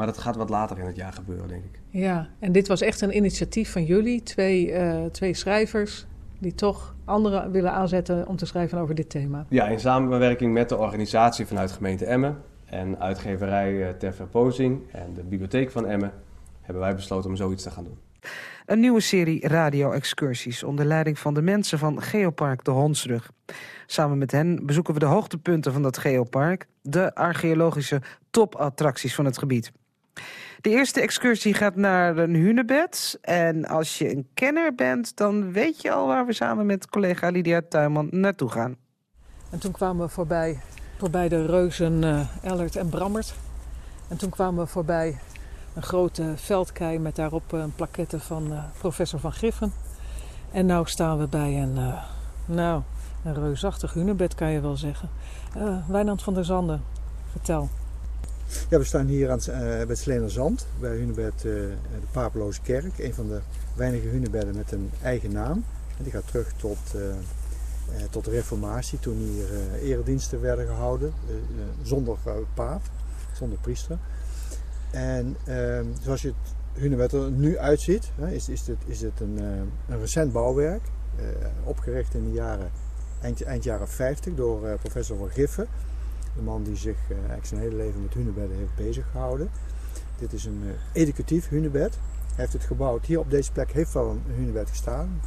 Maar 0.00 0.08
dat 0.08 0.18
gaat 0.18 0.36
wat 0.36 0.48
later 0.48 0.78
in 0.78 0.86
het 0.86 0.96
jaar 0.96 1.12
gebeuren, 1.12 1.48
denk 1.48 1.64
ik. 1.64 1.80
Ja, 1.88 2.28
en 2.38 2.52
dit 2.52 2.68
was 2.68 2.80
echt 2.80 3.00
een 3.00 3.16
initiatief 3.16 3.72
van 3.72 3.84
jullie, 3.84 4.22
twee, 4.22 4.72
uh, 4.72 5.04
twee 5.04 5.34
schrijvers 5.34 6.06
die 6.38 6.54
toch 6.54 6.94
anderen 7.04 7.50
willen 7.50 7.72
aanzetten 7.72 8.28
om 8.28 8.36
te 8.36 8.46
schrijven 8.46 8.78
over 8.78 8.94
dit 8.94 9.10
thema. 9.10 9.46
Ja, 9.48 9.68
in 9.68 9.80
samenwerking 9.80 10.52
met 10.52 10.68
de 10.68 10.76
organisatie 10.76 11.46
vanuit 11.46 11.72
gemeente 11.72 12.04
Emmen 12.04 12.36
en 12.64 12.98
uitgeverij 12.98 13.88
eh, 13.88 13.94
Ter 13.94 14.12
Verpozing 14.12 14.80
en 14.92 15.14
de 15.14 15.22
bibliotheek 15.22 15.70
van 15.70 15.86
Emmen 15.86 16.12
hebben 16.60 16.82
wij 16.82 16.94
besloten 16.94 17.30
om 17.30 17.36
zoiets 17.36 17.62
te 17.62 17.70
gaan 17.70 17.84
doen. 17.84 17.98
Een 18.66 18.80
nieuwe 18.80 19.00
serie 19.00 19.48
radio-excursies 19.48 20.62
onder 20.62 20.84
leiding 20.84 21.18
van 21.18 21.34
de 21.34 21.42
mensen 21.42 21.78
van 21.78 22.02
Geopark 22.02 22.64
de 22.64 22.70
Hondsrug. 22.70 23.30
Samen 23.86 24.18
met 24.18 24.32
hen 24.32 24.66
bezoeken 24.66 24.94
we 24.94 25.00
de 25.00 25.06
hoogtepunten 25.06 25.72
van 25.72 25.82
dat 25.82 25.98
geopark, 25.98 26.66
de 26.82 27.14
archeologische 27.14 28.02
topattracties 28.30 29.14
van 29.14 29.24
het 29.24 29.38
gebied. 29.38 29.72
De 30.60 30.70
eerste 30.70 31.00
excursie 31.00 31.54
gaat 31.54 31.76
naar 31.76 32.16
een 32.16 32.34
hunebed. 32.34 33.18
En 33.20 33.66
als 33.66 33.98
je 33.98 34.10
een 34.10 34.28
kenner 34.34 34.74
bent, 34.74 35.16
dan 35.16 35.52
weet 35.52 35.82
je 35.82 35.90
al 35.90 36.06
waar 36.06 36.26
we 36.26 36.32
samen 36.32 36.66
met 36.66 36.88
collega 36.88 37.28
Lydia 37.28 37.60
Tuinman 37.68 38.08
naartoe 38.10 38.48
gaan. 38.48 38.76
En 39.50 39.58
toen 39.58 39.72
kwamen 39.72 40.06
we 40.06 40.12
voorbij, 40.12 40.60
voorbij 40.98 41.28
de 41.28 41.46
reuzen 41.46 42.02
uh, 42.02 42.20
Ellert 42.42 42.76
en 42.76 42.88
Brammert. 42.88 43.34
En 44.08 44.16
toen 44.16 44.30
kwamen 44.30 44.64
we 44.64 44.70
voorbij 44.70 45.18
een 45.74 45.82
grote 45.82 46.32
veldkei 46.36 46.98
met 46.98 47.16
daarop 47.16 47.52
een 47.52 47.74
plaquette 47.74 48.20
van 48.20 48.52
uh, 48.52 48.64
professor 48.78 49.20
Van 49.20 49.32
Griffen. 49.32 49.72
En 50.52 50.66
nu 50.66 50.80
staan 50.84 51.18
we 51.18 51.26
bij 51.26 51.62
een, 51.62 51.76
uh, 51.76 52.02
nou, 52.46 52.82
een 53.24 53.34
reusachtig 53.34 53.92
hunebed 53.92 54.34
kan 54.34 54.50
je 54.50 54.60
wel 54.60 54.76
zeggen. 54.76 55.08
Wijnand 55.88 56.22
van 56.22 56.34
der 56.34 56.44
Zanden, 56.44 56.82
vertel. 57.30 57.68
Ja, 58.68 58.78
we 58.78 58.84
staan 58.84 59.06
hier 59.06 59.30
aan, 59.30 59.38
uh, 59.48 59.56
bij 59.56 59.84
het 59.86 59.98
Slenerzand, 59.98 60.66
bij 60.80 60.96
Hunebed 60.96 61.34
uh, 61.34 61.42
de 61.42 61.72
Papeloze 62.10 62.60
Kerk. 62.60 62.98
Een 62.98 63.14
van 63.14 63.28
de 63.28 63.40
weinige 63.74 64.08
hunebedden 64.08 64.56
met 64.56 64.72
een 64.72 64.90
eigen 65.02 65.32
naam. 65.32 65.64
En 65.96 66.02
die 66.02 66.12
gaat 66.12 66.26
terug 66.26 66.52
tot, 66.52 66.78
uh, 66.96 67.02
tot 68.10 68.24
de 68.24 68.30
reformatie, 68.30 68.98
toen 68.98 69.16
hier 69.16 69.80
erediensten 69.82 70.40
werden 70.40 70.66
gehouden. 70.66 71.12
zonder 71.82 72.16
paap, 72.54 72.82
zonder 73.32 73.58
priester. 73.58 73.98
En 74.90 75.36
ehm, 75.44 75.84
zoals 76.02 76.22
je 76.22 76.28
het 76.28 76.54
hunebed 76.82 77.12
er 77.12 77.30
nu 77.30 77.58
uitziet, 77.58 78.10
is, 78.30 78.48
is, 78.48 78.64
dit, 78.64 78.76
is 78.86 78.98
dit 78.98 79.20
een, 79.20 79.38
een 79.88 80.00
recent 80.00 80.32
bouwwerk. 80.32 80.82
opgericht 81.64 82.14
in 82.14 82.24
de 82.24 82.32
jaren, 82.32 82.70
eind, 83.20 83.42
eind 83.42 83.64
jaren 83.64 83.88
50 83.88 84.34
door 84.34 84.78
professor 84.82 85.16
Van 85.16 85.30
Giffen. 85.30 85.68
De 86.36 86.42
man 86.42 86.62
die 86.62 86.76
zich 86.76 86.96
uh, 87.08 87.16
eigenlijk 87.16 87.46
zijn 87.46 87.60
hele 87.60 87.76
leven 87.76 88.02
met 88.02 88.14
hunebedden 88.14 88.56
heeft 88.56 88.74
bezig 88.74 89.10
gehouden. 89.10 89.50
Dit 90.18 90.32
is 90.32 90.44
een 90.44 90.60
uh, 90.64 90.70
educatief 90.92 91.48
hunebed. 91.48 91.98
Hij 92.26 92.34
heeft 92.34 92.52
het 92.52 92.64
gebouwd. 92.64 93.06
Hier 93.06 93.18
op 93.18 93.30
deze 93.30 93.52
plek 93.52 93.72
heeft 93.72 93.92
wel 93.92 94.10
een 94.10 94.22
hunebed 94.34 94.68
gestaan. 94.68 95.20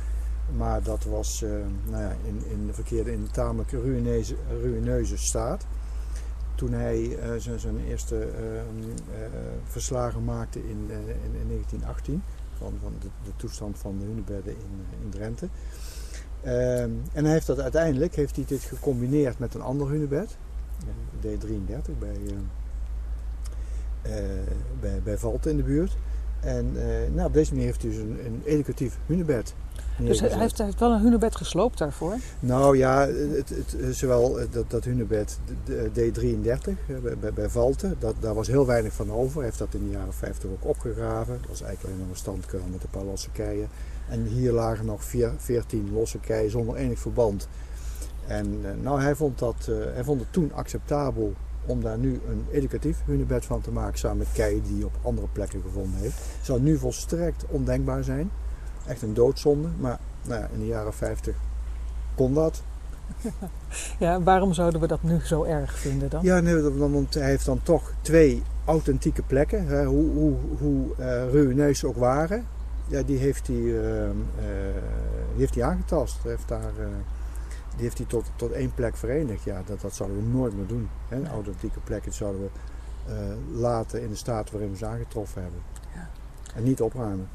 Maar 0.57 0.83
dat 0.83 1.03
was 1.03 1.41
uh, 1.41 1.49
nou 1.89 2.03
ja, 2.03 2.15
in, 2.23 2.43
in 2.49 2.67
de 2.67 2.73
verkeerde, 2.73 3.11
in 3.11 3.27
tamelijk 3.31 3.71
ruïneuze, 4.61 5.17
staat. 5.17 5.65
Toen 6.55 6.73
hij 6.73 7.17
zijn, 7.37 7.59
zijn 7.59 7.85
eerste 7.87 8.19
ehm, 8.19 8.89
verslagen 9.63 10.23
maakte 10.23 10.59
in, 10.59 10.89
in, 10.89 11.39
in 11.41 11.47
1918 11.47 12.23
van, 12.57 12.73
van 12.81 12.93
de, 12.99 13.07
de, 13.23 13.31
toestand 13.35 13.77
van 13.79 13.99
de 13.99 14.05
hunebedden 14.05 14.53
in, 14.53 14.85
in 15.03 15.09
Drenthe. 15.09 15.47
Ehm, 16.41 16.91
en 17.13 17.23
hij 17.23 17.33
heeft 17.33 17.47
dat 17.47 17.59
uiteindelijk 17.59 18.15
heeft 18.15 18.35
hij 18.35 18.45
dit 18.47 18.61
gecombineerd 18.61 19.39
met 19.39 19.53
een 19.53 19.61
ander 19.61 19.89
hunebed. 19.89 20.37
D33 21.21 21.91
bij, 21.99 22.17
uh, 24.03 24.11
bij, 24.79 25.01
bij 25.03 25.17
Valte 25.17 25.49
in 25.49 25.57
de 25.57 25.63
buurt. 25.63 25.95
En 26.39 26.71
uh, 26.75 26.83
nou, 27.13 27.27
op 27.27 27.33
deze 27.33 27.51
manier 27.51 27.65
heeft 27.65 27.81
hij 27.81 27.91
dus 27.91 27.99
een, 27.99 28.19
een 28.25 28.41
educatief 28.45 28.97
hunebed. 29.05 29.53
Dus 29.97 30.19
hij 30.19 30.29
heeft, 30.29 30.57
hij 30.57 30.65
heeft, 30.65 30.79
wel 30.79 30.91
een 30.91 31.01
hunebed 31.01 31.35
gesloopt 31.35 31.77
daarvoor? 31.77 32.15
Nou 32.39 32.77
ja, 32.77 33.07
het, 33.07 33.49
het, 33.49 33.95
zowel 33.95 34.37
dat, 34.51 34.71
dat 34.71 34.83
hunebed 34.83 35.39
D33 35.69 36.73
bij, 37.01 37.17
bij, 37.19 37.33
bij 37.33 37.49
Valte, 37.49 37.95
dat, 37.99 38.15
daar 38.19 38.33
was 38.33 38.47
heel 38.47 38.65
weinig 38.65 38.93
van 38.93 39.11
over. 39.11 39.35
Hij 39.35 39.45
heeft 39.45 39.57
dat 39.57 39.73
in 39.73 39.83
de 39.83 39.91
jaren 39.91 40.13
50 40.13 40.49
ook 40.49 40.69
opgegraven. 40.69 41.37
Dat 41.39 41.49
was 41.49 41.61
eigenlijk 41.61 41.83
alleen 41.83 41.99
nog 41.99 42.09
een 42.09 42.21
standkuil 42.21 42.63
met 42.71 42.83
een 42.83 42.89
paar 42.89 43.03
losse 43.03 43.29
keien. 43.31 43.67
En 44.09 44.25
hier 44.25 44.51
lagen 44.51 44.85
nog 44.85 45.03
14 45.37 45.89
losse 45.93 46.19
keien 46.19 46.51
zonder 46.51 46.75
enig 46.75 46.99
verband. 46.99 47.47
En 48.27 48.59
eh, 48.63 48.71
nou, 48.81 49.01
hij 49.01 49.15
vond, 49.15 49.39
dat, 49.39 49.67
uh, 49.69 49.75
hij 49.93 50.03
vond 50.03 50.19
het 50.19 50.33
toen 50.33 50.51
acceptabel 50.53 51.33
om 51.65 51.81
daar 51.81 51.97
nu 51.97 52.21
een 52.29 52.45
educatief 52.51 52.97
hunebed 53.05 53.45
van 53.45 53.61
te 53.61 53.71
maken 53.71 53.99
samen 53.99 54.17
met 54.17 54.27
keien 54.33 54.63
die 54.63 54.75
hij 54.75 54.83
op 54.83 54.97
andere 55.01 55.27
plekken 55.31 55.61
gevonden 55.61 55.99
heeft. 55.99 56.17
Het 56.37 56.45
zou 56.45 56.61
nu 56.61 56.77
volstrekt 56.77 57.45
ondenkbaar 57.47 58.03
zijn. 58.03 58.31
Echt 58.87 59.01
een 59.01 59.13
doodzonde, 59.13 59.67
maar 59.79 59.99
nou 60.21 60.39
ja, 60.39 60.47
in 60.53 60.59
de 60.59 60.65
jaren 60.65 60.93
50 60.93 61.35
kon 62.15 62.33
dat. 62.33 62.61
Ja, 63.99 64.21
waarom 64.21 64.53
zouden 64.53 64.81
we 64.81 64.87
dat 64.87 65.03
nu 65.03 65.19
zo 65.19 65.43
erg 65.43 65.77
vinden 65.79 66.09
dan? 66.09 66.23
Ja, 66.23 66.39
nee, 66.39 66.61
want 66.61 67.13
hij 67.13 67.25
heeft 67.25 67.45
dan 67.45 67.59
toch 67.63 67.93
twee 68.01 68.43
authentieke 68.65 69.21
plekken. 69.21 69.67
Hè, 69.67 69.85
hoe 69.85 70.11
hoe, 70.11 70.35
hoe 70.59 70.85
uh, 70.99 71.31
ruïneus 71.31 71.79
ze 71.79 71.87
ook 71.87 71.97
waren, 71.97 72.45
ja, 72.87 73.01
die, 73.01 73.17
heeft 73.17 73.47
hij, 73.47 73.55
uh, 73.55 74.03
uh, 74.03 74.11
die 75.31 75.39
heeft 75.39 75.55
hij 75.55 75.63
aangetast. 75.63 76.17
Hij 76.21 76.31
heeft 76.31 76.47
daar 76.47 76.73
die 77.75 77.83
heeft 77.83 77.97
hij 77.97 78.07
tot, 78.07 78.25
tot 78.35 78.51
één 78.51 78.73
plek 78.73 78.95
verenigd. 78.95 79.43
Ja, 79.43 79.61
dat, 79.65 79.81
dat 79.81 79.95
zouden 79.95 80.17
we 80.17 80.37
nooit 80.37 80.55
meer 80.55 80.67
doen. 80.67 80.89
Hè? 81.09 81.29
Authentieke 81.29 81.79
plekken 81.79 82.13
zouden 82.13 82.41
we 82.41 82.49
uh, 83.13 83.59
laten 83.59 84.01
in 84.01 84.09
de 84.09 84.15
staat 84.15 84.51
waarin 84.51 84.69
we 84.71 84.77
ze 84.77 84.85
aangetroffen 84.85 85.41
hebben. 85.41 85.61
Ja. 85.93 86.09
En 86.55 86.63
niet 86.63 86.81
opruimen. 86.81 87.27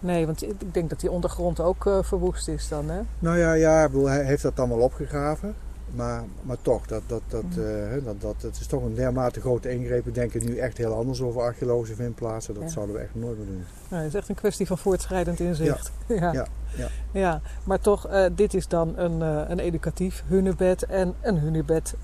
Nee, 0.00 0.26
want 0.26 0.42
ik 0.42 0.74
denk 0.74 0.90
dat 0.90 1.00
die 1.00 1.10
ondergrond 1.10 1.60
ook 1.60 1.84
uh, 1.84 1.98
verwoest 2.02 2.48
is 2.48 2.68
dan, 2.68 2.88
hè? 2.88 3.00
Nou 3.18 3.38
ja, 3.38 3.52
ja 3.52 3.86
bedoel, 3.86 4.08
hij 4.08 4.24
heeft 4.24 4.42
dat 4.42 4.56
dan 4.56 4.68
wel 4.68 4.78
opgegraven. 4.78 5.54
Maar, 5.96 6.24
maar 6.42 6.56
toch, 6.62 6.86
dat, 6.86 7.02
dat, 7.06 7.22
dat, 7.28 7.42
mm. 7.42 7.62
uh, 7.62 8.04
dat, 8.04 8.20
dat, 8.20 8.34
het 8.42 8.60
is 8.60 8.66
toch 8.66 8.82
een 8.82 8.94
dermate 8.94 9.40
grote 9.40 9.70
ingreep. 9.70 10.04
We 10.04 10.12
denken 10.12 10.44
nu 10.44 10.56
echt 10.58 10.76
heel 10.76 10.94
anders 10.94 11.20
over 11.20 11.40
archeologische 11.40 11.94
vindplaatsen. 11.94 12.54
Dat 12.54 12.62
ja. 12.62 12.68
zouden 12.68 12.94
we 12.94 13.00
echt 13.00 13.14
nooit 13.14 13.36
meer 13.36 13.46
doen. 13.46 13.64
Nou, 13.88 14.02
het 14.02 14.12
is 14.12 14.18
echt 14.18 14.28
een 14.28 14.34
kwestie 14.34 14.66
van 14.66 14.78
voortschrijdend 14.78 15.40
inzicht. 15.40 15.92
Ja, 16.06 16.14
ja. 16.20 16.32
ja, 16.32 16.46
ja. 16.76 16.88
ja. 17.12 17.40
maar 17.64 17.80
toch, 17.80 18.10
uh, 18.10 18.26
dit 18.32 18.54
is 18.54 18.68
dan 18.68 18.98
een, 18.98 19.20
uh, 19.20 19.48
een 19.48 19.58
educatief 19.58 20.22
hunebed 20.26 20.82
en 20.82 21.14
een 21.20 21.38
hunebed 21.38 21.94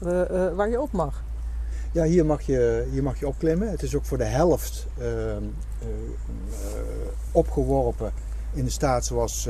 waar 0.55 0.69
je 0.69 0.81
op 0.81 0.93
mag. 0.93 1.23
Ja, 1.93 2.05
hier 2.05 2.27
mag, 2.27 2.43
je, 2.43 2.87
hier 2.91 3.03
mag 3.03 3.19
je 3.19 3.27
opklimmen. 3.27 3.71
Het 3.71 3.83
is 3.83 3.97
ook 3.97 4.05
voor 4.05 4.19
de 4.19 4.25
helft 4.25 4.87
ehm, 4.99 5.43
opgeworpen 7.33 8.13
in 8.53 8.65
de 8.65 8.71
staat 8.71 9.05
zoals 9.05 9.45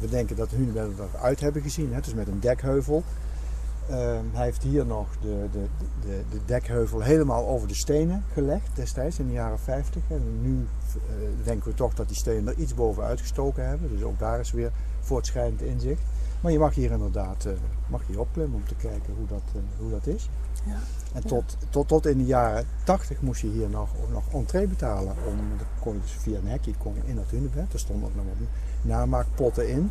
we 0.00 0.08
denken 0.10 0.36
dat 0.36 0.50
hunebedden 0.50 0.96
eruit 1.14 1.40
hebben 1.40 1.62
gezien. 1.62 1.92
Hè. 1.92 2.00
Dus 2.00 2.14
met 2.14 2.28
een 2.28 2.40
dekheuvel. 2.40 3.02
Uh, 3.90 3.96
hij 4.32 4.44
heeft 4.44 4.62
hier 4.62 4.86
nog 4.86 5.06
de, 5.20 5.46
de, 5.52 5.66
de, 6.00 6.22
de, 6.30 6.38
dekheuvel 6.44 7.00
helemaal 7.00 7.46
over 7.46 7.68
de 7.68 7.74
stenen 7.74 8.24
gelegd 8.32 8.68
destijds 8.74 9.18
in 9.18 9.26
de 9.26 9.32
jaren 9.32 9.58
50. 9.58 10.02
En 10.08 10.40
nu 10.42 10.66
uh, 10.96 11.02
denken 11.44 11.70
we 11.70 11.76
toch 11.76 11.94
dat 11.94 12.08
die 12.08 12.16
stenen 12.16 12.48
er 12.48 12.58
iets 12.58 12.74
bovenuit 12.74 13.20
gestoken 13.20 13.68
hebben. 13.68 13.88
Dus 13.90 14.02
ook 14.02 14.18
daar 14.18 14.40
is 14.40 14.50
weer 14.50 14.70
voortschrijdend 15.00 15.62
inzicht. 15.62 16.02
Maar 16.40 16.52
je 16.52 16.58
mag 16.58 16.74
hier 16.74 16.90
inderdaad 16.90 17.44
uh, 17.44 17.52
mag 17.86 18.02
hier 18.06 18.20
opklimmen 18.20 18.56
om 18.56 18.66
te 18.66 18.74
kijken 18.74 19.14
hoe 19.16 19.26
dat, 19.26 19.62
hoe 19.78 19.90
dat 19.90 20.06
is. 20.06 20.28
Ja. 20.64 20.78
En 21.12 21.26
tot, 21.26 21.56
ja. 21.60 21.66
tot, 21.70 21.88
tot 21.88 22.06
in 22.06 22.18
de 22.18 22.24
jaren 22.24 22.66
80 22.84 23.20
moest 23.20 23.40
je 23.40 23.48
hier 23.48 23.68
nog, 23.68 23.88
nog 24.12 24.24
entree 24.32 24.66
betalen. 24.66 25.14
Om, 25.26 25.36
dan 25.36 25.66
kon 25.80 25.94
je 25.94 26.00
dus 26.00 26.10
via 26.10 26.38
een 26.38 26.48
hekje 26.48 26.72
kon 26.78 26.94
in 27.04 27.16
dat 27.16 27.30
hunebed. 27.30 27.72
Er 27.72 27.78
stonden 27.78 28.08
ook 28.08 28.14
nog 28.14 28.24
wat 28.24 28.48
namaakpotten 28.82 29.68
in. 29.68 29.90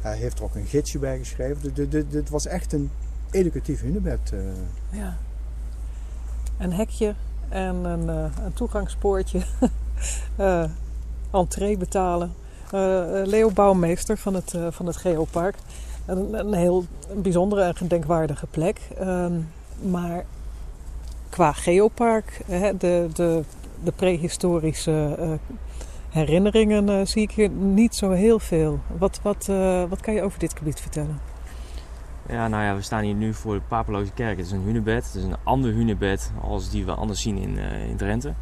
Hij 0.00 0.16
heeft 0.16 0.38
er 0.38 0.44
ook 0.44 0.54
een 0.54 0.66
gidsje 0.66 0.98
bij 0.98 1.18
geschreven. 1.18 1.90
Dit 2.10 2.28
was 2.28 2.46
echt 2.46 2.72
een 2.72 2.90
educatief 3.30 3.80
hunebed. 3.80 4.30
Uh. 4.34 4.40
Ja. 4.90 5.16
Een 6.58 6.72
hekje 6.72 7.14
en 7.48 7.74
een, 7.84 8.02
uh, 8.02 8.44
een 8.44 8.52
toegangspoortje. 8.54 9.40
uh, 10.40 10.64
entree 11.30 11.76
betalen. 11.76 12.34
Leo 13.24 13.50
Bouwmeester 13.50 14.18
van 14.18 14.34
het, 14.34 14.54
van 14.70 14.86
het 14.86 14.96
Geopark. 14.96 15.56
Een, 16.06 16.34
een 16.38 16.54
heel 16.54 16.84
bijzondere 17.14 17.62
en 17.62 17.76
gedenkwaardige 17.76 18.46
plek. 18.46 18.80
Um, 19.00 19.48
maar 19.82 20.24
qua 21.28 21.52
geopark, 21.52 22.40
hè, 22.46 22.76
de, 22.76 23.08
de, 23.12 23.42
de 23.82 23.92
prehistorische 23.92 25.16
herinneringen 26.08 27.06
zie 27.06 27.22
ik 27.22 27.30
hier 27.30 27.48
niet 27.50 27.94
zo 27.94 28.10
heel 28.10 28.38
veel. 28.38 28.80
Wat, 28.98 29.20
wat, 29.22 29.46
wat 29.88 30.00
kan 30.00 30.14
je 30.14 30.22
over 30.22 30.38
dit 30.38 30.56
gebied 30.56 30.80
vertellen? 30.80 31.20
Ja, 32.28 32.48
nou 32.48 32.62
ja, 32.62 32.74
we 32.74 32.82
staan 32.82 33.02
hier 33.02 33.14
nu 33.14 33.34
voor 33.34 33.54
de 33.54 33.60
Papeloze 33.68 34.12
Kerk. 34.12 34.36
Het 34.36 34.46
is 34.46 34.52
een 34.52 34.62
hunebed. 34.62 35.04
Het 35.04 35.14
is 35.14 35.22
een 35.22 35.36
ander 35.42 35.72
hunebed 35.72 36.32
als 36.40 36.70
die 36.70 36.84
we 36.84 36.94
anders 36.94 37.20
zien 37.20 37.36
in, 37.36 37.58
in 37.88 37.96
Drenthe. 37.96 38.34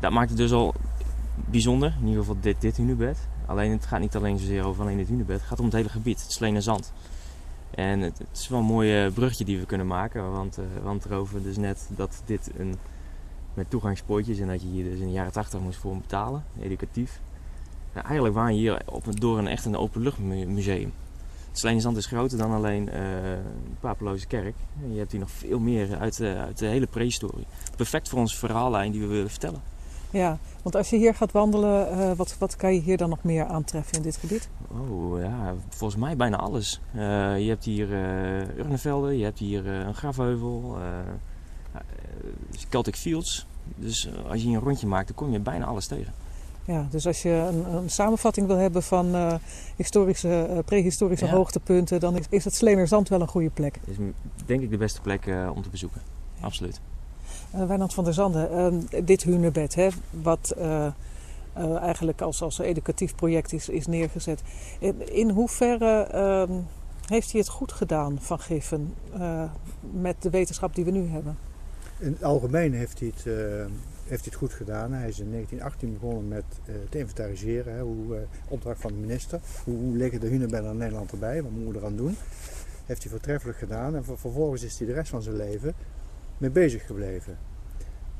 Dat 0.00 0.12
maakt 0.12 0.28
het 0.28 0.38
dus 0.38 0.52
al 0.52 0.74
bijzonder. 1.34 1.94
In 2.00 2.06
ieder 2.06 2.20
geval 2.20 2.36
dit, 2.40 2.60
dit 2.60 2.76
hunebed. 2.76 3.28
Alleen 3.46 3.70
het 3.70 3.86
gaat 3.86 4.00
niet 4.00 4.16
alleen 4.16 4.38
zozeer 4.38 4.64
over 4.64 4.82
alleen 4.82 4.96
dit 4.96 5.08
hunebed. 5.08 5.38
Het 5.38 5.48
gaat 5.48 5.58
om 5.58 5.64
het 5.64 5.74
hele 5.74 5.88
gebied. 5.88 6.22
Het 6.22 6.32
Sleen 6.32 6.54
en 6.54 6.62
Zand. 6.62 6.92
En 7.70 8.00
het, 8.00 8.20
is 8.32 8.48
wel 8.48 8.58
een 8.58 8.64
mooi 8.64 9.10
bruggetje 9.10 9.44
die 9.44 9.58
we 9.58 9.66
kunnen 9.66 9.86
maken. 9.86 10.32
Want, 10.32 10.58
uh, 10.58 10.64
want 10.82 11.04
erover 11.04 11.42
dus 11.42 11.56
net 11.56 11.88
dat 11.96 12.22
dit 12.24 12.50
een, 12.56 12.74
met 13.54 13.70
toegangspoortjes 13.70 14.38
en 14.38 14.46
dat 14.46 14.62
je 14.62 14.68
hier 14.68 14.84
dus 14.84 14.98
in 14.98 15.06
de 15.06 15.12
jaren 15.12 15.32
80 15.32 15.60
moest 15.60 15.78
voor 15.78 15.96
betalen, 15.96 16.44
educatief. 16.60 17.20
Nou, 17.92 18.06
eigenlijk 18.06 18.34
waren 18.34 18.54
we 18.54 18.60
hier 18.60 18.82
op, 18.86 19.20
door 19.20 19.38
een 19.38 19.46
echt 19.46 19.64
een 19.64 19.76
openluchtmuseum. 19.76 20.92
Het 21.54 21.62
Sleen 21.62 21.74
en 21.74 21.80
Zand 21.80 21.96
is 21.96 22.06
groter 22.06 22.38
dan 22.38 22.52
alleen 22.52 22.88
uh, 22.88 23.00
Papeloze 23.80 24.26
Kerk. 24.26 24.54
Je 24.92 24.98
hebt 24.98 25.10
hier 25.10 25.20
nog 25.20 25.30
veel 25.30 25.58
meer 25.58 25.98
uit, 25.98 26.18
uh, 26.18 26.40
uit 26.40 26.58
de 26.58 26.66
hele 26.66 26.86
prehistorie. 26.86 27.46
Perfect 27.76 28.08
voor 28.08 28.18
onze 28.18 28.36
verhaallijn 28.36 28.92
die 28.92 29.00
we 29.00 29.06
willen 29.06 29.30
vertellen. 29.30 29.62
Ja, 30.10 30.38
want 30.62 30.76
als 30.76 30.90
je 30.90 30.96
hier 30.96 31.14
gaat 31.14 31.32
wandelen, 31.32 31.98
uh, 31.98 32.12
wat, 32.12 32.36
wat 32.38 32.56
kan 32.56 32.74
je 32.74 32.80
hier 32.80 32.96
dan 32.96 33.08
nog 33.08 33.22
meer 33.22 33.46
aantreffen 33.46 33.96
in 33.96 34.02
dit 34.02 34.16
gebied? 34.16 34.48
Oh 34.68 35.20
ja, 35.20 35.54
volgens 35.68 36.00
mij 36.00 36.16
bijna 36.16 36.36
alles. 36.36 36.80
Uh, 36.94 37.00
je 37.38 37.48
hebt 37.48 37.64
hier 37.64 37.88
uh, 37.88 38.56
urnenvelden, 38.56 39.16
je 39.18 39.24
hebt 39.24 39.38
hier 39.38 39.66
een 39.66 39.94
grafheuvel, 39.94 40.76
Celtic 42.68 42.96
Fields. 42.96 43.46
Dus 43.76 44.08
als 44.28 44.40
je 44.40 44.46
hier 44.48 44.56
een 44.56 44.64
rondje 44.64 44.86
maakt, 44.86 45.06
dan 45.06 45.16
kom 45.16 45.32
je 45.32 45.38
bijna 45.38 45.64
alles 45.64 45.86
tegen. 45.86 46.12
Ja, 46.64 46.86
dus 46.90 47.06
als 47.06 47.22
je 47.22 47.30
een, 47.30 47.74
een 47.74 47.90
samenvatting 47.90 48.46
wil 48.46 48.56
hebben 48.56 48.82
van 48.82 49.14
historische, 49.76 50.62
prehistorische 50.64 51.26
ja. 51.26 51.32
hoogtepunten, 51.32 52.00
dan 52.00 52.16
is, 52.16 52.26
is 52.28 52.44
het 52.44 52.54
Slenerzand 52.54 53.08
wel 53.08 53.20
een 53.20 53.28
goede 53.28 53.50
plek. 53.50 53.80
is 53.84 53.96
denk 54.46 54.62
ik 54.62 54.70
de 54.70 54.76
beste 54.76 55.00
plek 55.00 55.26
om 55.54 55.62
te 55.62 55.68
bezoeken. 55.68 56.00
Absoluut. 56.40 56.80
Uh, 57.54 57.66
Wijnand 57.66 57.94
van 57.94 58.04
der 58.04 58.14
Zanden, 58.14 58.74
uh, 58.94 59.00
dit 59.04 59.22
hunebed, 59.22 59.74
hè, 59.74 59.88
wat 60.10 60.54
uh, 60.58 60.86
eigenlijk 61.80 62.20
als, 62.20 62.42
als 62.42 62.58
educatief 62.58 63.14
project 63.14 63.52
is, 63.52 63.68
is 63.68 63.86
neergezet. 63.86 64.42
In, 64.78 65.14
in 65.14 65.30
hoeverre 65.30 66.02
ehm, 66.02 66.52
heeft 67.06 67.30
hij 67.30 67.40
het 67.40 67.48
goed 67.48 67.72
gedaan, 67.72 68.18
Van 68.20 68.40
Giffen, 68.40 68.94
met 69.80 70.22
de 70.22 70.30
wetenschap 70.30 70.74
die 70.74 70.84
we 70.84 70.90
nu 70.90 71.08
hebben? 71.08 71.38
In 71.98 72.12
het 72.12 72.24
algemeen 72.24 72.74
heeft 72.74 72.98
hij 72.98 73.12
het, 73.14 73.26
heeft 74.08 74.24
hij 74.24 74.32
het 74.32 74.34
goed 74.34 74.52
gedaan. 74.52 74.92
Hij 74.92 75.08
is 75.08 75.20
in 75.20 75.30
1918 75.30 75.92
begonnen 75.92 76.28
met 76.28 76.44
te 76.88 76.98
inventariseren, 76.98 77.74
hè, 77.74 77.80
hoe, 77.80 78.26
opdracht 78.48 78.80
van 78.80 78.92
de 78.92 78.98
minister. 78.98 79.40
Hoe, 79.64 79.76
hoe 79.76 79.96
liggen 79.96 80.20
de 80.20 80.26
hunebedden 80.26 80.70
in 80.70 80.76
Nederland 80.76 81.12
erbij, 81.12 81.42
wat 81.42 81.50
moeten 81.50 81.72
we 81.72 81.78
eraan 81.78 81.96
doen? 81.96 82.16
Heeft 82.86 83.02
hij 83.02 83.10
voortreffelijk 83.10 83.58
gedaan 83.58 83.96
en 83.96 84.04
vervolgens 84.04 84.62
is 84.62 84.78
hij 84.78 84.86
de 84.86 84.92
rest 84.92 85.10
van 85.10 85.22
zijn 85.22 85.36
leven 85.36 85.74
mee 86.38 86.50
bezig 86.50 86.86
gebleven. 86.86 87.38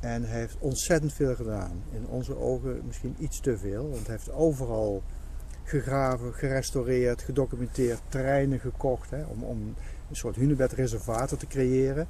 En 0.00 0.22
hij 0.22 0.40
heeft 0.40 0.56
ontzettend 0.58 1.12
veel 1.12 1.34
gedaan. 1.34 1.82
In 1.92 2.06
onze 2.06 2.38
ogen 2.38 2.82
misschien 2.86 3.16
iets 3.18 3.40
te 3.40 3.58
veel. 3.58 3.90
Want 3.90 4.06
hij 4.06 4.16
heeft 4.16 4.32
overal 4.32 5.02
gegraven, 5.64 6.34
gerestaureerd, 6.34 7.22
gedocumenteerd, 7.22 8.00
terreinen 8.08 8.60
gekocht. 8.60 9.10
Hè, 9.10 9.24
om, 9.24 9.42
om 9.42 9.74
een 10.10 10.16
soort 10.16 10.36
hunebedreservaten 10.36 11.38
te 11.38 11.46
creëren. 11.46 12.06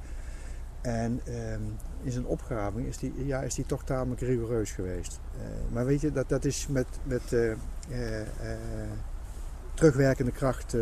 En 0.85 1.21
ehm, 1.25 1.61
in 2.03 2.11
zijn 2.11 2.25
opgraving 2.25 2.87
is 2.87 2.97
die, 2.97 3.25
ja, 3.25 3.41
is 3.41 3.55
die 3.55 3.65
toch 3.65 3.83
tamelijk 3.83 4.21
rigoureus 4.21 4.71
geweest. 4.71 5.19
Uh, 5.35 5.41
maar 5.73 5.85
weet 5.85 6.01
je, 6.01 6.11
dat, 6.11 6.29
dat 6.29 6.45
is 6.45 6.67
met, 6.67 6.87
met 7.03 7.31
uh, 7.31 7.49
uh, 7.49 7.57
terugwerkende 9.73 10.31
kracht. 10.31 10.75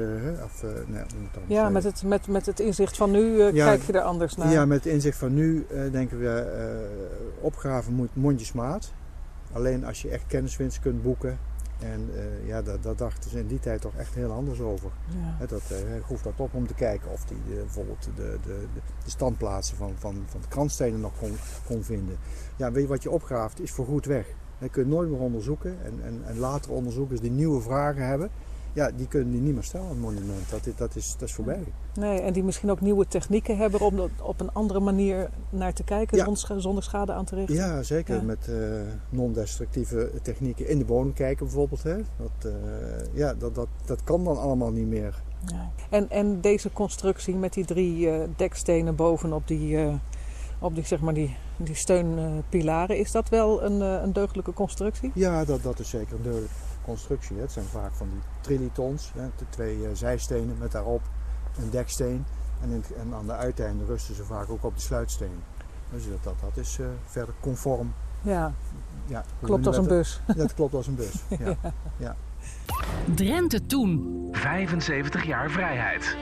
Of, 0.43 0.63
nee, 0.87 1.03
ja, 1.47 1.69
met 1.69 1.83
het, 1.83 2.03
met, 2.03 2.27
met 2.27 2.45
het 2.45 2.59
inzicht 2.59 2.97
van 2.97 3.11
nu 3.11 3.43
ja, 3.43 3.65
kijk 3.65 3.81
je 3.81 3.93
er 3.93 4.01
anders 4.01 4.35
naar. 4.35 4.51
Ja, 4.51 4.65
met 4.65 4.83
het 4.83 4.93
inzicht 4.93 5.17
van 5.17 5.33
nu 5.33 5.65
denken 5.91 6.19
we, 6.19 6.87
opgraven 7.39 7.93
moet 7.93 8.15
mondjesmaat. 8.15 8.93
Alleen 9.51 9.85
als 9.85 10.01
je 10.01 10.09
echt 10.09 10.23
kenniswinst 10.27 10.79
kunt 10.79 11.03
boeken. 11.03 11.39
En 11.83 12.09
ja, 12.45 12.61
dat, 12.61 12.83
dat 12.83 12.97
dachten 12.97 13.29
ze 13.29 13.39
in 13.39 13.47
die 13.47 13.59
tijd 13.59 13.81
toch 13.81 13.95
echt 13.95 14.13
heel 14.15 14.31
anders 14.31 14.59
over. 14.59 14.91
Ja. 15.39 15.45
dat, 15.45 15.61
hij 15.67 16.01
groef 16.01 16.21
dat 16.21 16.33
op 16.35 16.53
om 16.53 16.67
te 16.67 16.73
kijken 16.73 17.11
of 17.11 17.23
hij 17.27 17.37
bijvoorbeeld 17.55 18.03
de, 18.03 18.11
de, 18.15 18.37
de, 18.43 18.79
de, 19.03 19.09
standplaatsen 19.09 19.77
van, 19.77 19.93
van, 19.97 20.23
van 20.27 20.41
de 20.41 20.47
krantstenen 20.47 20.99
nog 20.99 21.17
kon, 21.19 21.35
kon 21.65 21.83
vinden. 21.83 22.17
Ja, 22.55 22.71
weet 22.71 22.83
je 22.83 22.89
wat 22.89 23.03
je 23.03 23.11
opgraaft 23.11 23.61
is 23.61 23.71
voor 23.71 23.85
goed 23.85 24.05
weg. 24.05 24.27
Dat 24.59 24.69
kun 24.69 24.83
je 24.83 24.89
nooit 24.89 25.09
meer 25.09 25.19
onderzoeken. 25.19 25.77
En, 25.83 25.99
en, 26.03 26.21
en 26.25 26.37
later 26.37 26.71
onderzoekers 26.71 27.19
die 27.19 27.31
nieuwe 27.31 27.61
vragen 27.61 28.07
hebben, 28.07 28.29
ja, 28.73 28.91
die 28.95 29.07
kunnen 29.07 29.31
die 29.31 29.41
niet 29.41 29.53
meer 29.53 29.63
stellen, 29.63 29.89
een 29.89 29.99
monument. 29.99 30.49
Dat, 30.49 30.67
dat, 30.77 30.95
is, 30.95 31.15
dat 31.17 31.27
is 31.27 31.33
voorbij. 31.33 31.63
Nee, 31.93 32.19
en 32.19 32.33
die 32.33 32.43
misschien 32.43 32.71
ook 32.71 32.81
nieuwe 32.81 33.07
technieken 33.07 33.57
hebben 33.57 33.79
om 33.79 33.99
er 33.99 34.09
op 34.21 34.39
een 34.39 34.53
andere 34.53 34.79
manier 34.79 35.29
naar 35.49 35.73
te 35.73 35.83
kijken, 35.83 36.17
ja. 36.17 36.59
zonder 36.59 36.83
schade 36.83 37.13
aan 37.13 37.25
te 37.25 37.35
richten. 37.35 37.55
Ja, 37.55 37.83
zeker. 37.83 38.15
Ja. 38.15 38.21
Met 38.21 38.47
uh, 38.49 38.81
non-destructieve 39.09 40.11
technieken 40.21 40.67
in 40.67 40.77
de 40.77 40.85
bodem 40.85 41.13
kijken 41.13 41.45
bijvoorbeeld. 41.45 41.83
Hè. 41.83 41.95
Dat, 41.95 42.45
uh, 42.45 42.53
ja, 43.13 43.33
dat, 43.33 43.55
dat, 43.55 43.67
dat 43.85 44.03
kan 44.03 44.23
dan 44.23 44.39
allemaal 44.39 44.71
niet 44.71 44.87
meer. 44.87 45.21
Ja. 45.45 45.71
En, 45.89 46.09
en 46.09 46.41
deze 46.41 46.71
constructie 46.71 47.35
met 47.35 47.53
die 47.53 47.65
drie 47.65 48.07
uh, 48.07 48.23
dekstenen 48.35 48.95
bovenop 48.95 49.47
die, 49.47 49.77
op 50.59 50.75
die, 50.75 50.85
zeg 50.85 51.01
maar 51.01 51.13
die, 51.13 51.35
die 51.57 51.75
steunpilaren, 51.75 52.97
is 52.97 53.11
dat 53.11 53.29
wel 53.29 53.63
een, 53.63 53.81
een 53.81 54.13
deugdelijke 54.13 54.53
constructie? 54.53 55.11
Ja, 55.13 55.45
dat, 55.45 55.63
dat 55.63 55.79
is 55.79 55.89
zeker 55.89 56.15
een 56.15 56.23
deugdelijke 56.23 56.72
constructie. 56.85 57.37
Het 57.37 57.51
zijn 57.51 57.65
vaak 57.65 57.93
van 57.93 58.09
die 58.09 58.21
trilitons, 58.41 59.11
de 59.13 59.45
twee 59.49 59.85
eh, 59.85 59.89
zijstenen 59.93 60.57
met 60.59 60.71
daarop 60.71 61.01
een 61.57 61.69
deksteen. 61.69 62.25
En, 62.61 62.69
in, 62.69 62.83
en 62.97 63.13
aan 63.13 63.25
de 63.25 63.33
uiteinden 63.33 63.87
rusten 63.87 64.15
ze 64.15 64.23
vaak 64.23 64.49
ook 64.49 64.63
op 64.63 64.75
de 64.75 64.81
sluitsteen. 64.81 65.39
Dus 65.91 66.09
dat, 66.09 66.23
dat, 66.23 66.33
dat 66.39 66.57
is 66.57 66.77
uh, 66.79 66.87
verder 67.05 67.33
conform. 67.39 67.93
Ja, 68.21 68.53
ja 69.05 69.23
klopt 69.41 69.67
als 69.67 69.77
een 69.77 69.87
bus. 69.87 70.21
Dat 70.35 70.53
klopt 70.53 70.73
als 70.73 70.87
een 70.87 70.95
bus, 70.95 71.23
ja. 71.45 71.55
ja. 71.97 72.15
Drenthe 73.15 73.65
toen. 73.65 74.27
75 74.31 75.25
jaar 75.25 75.49
vrijheid. 75.49 76.17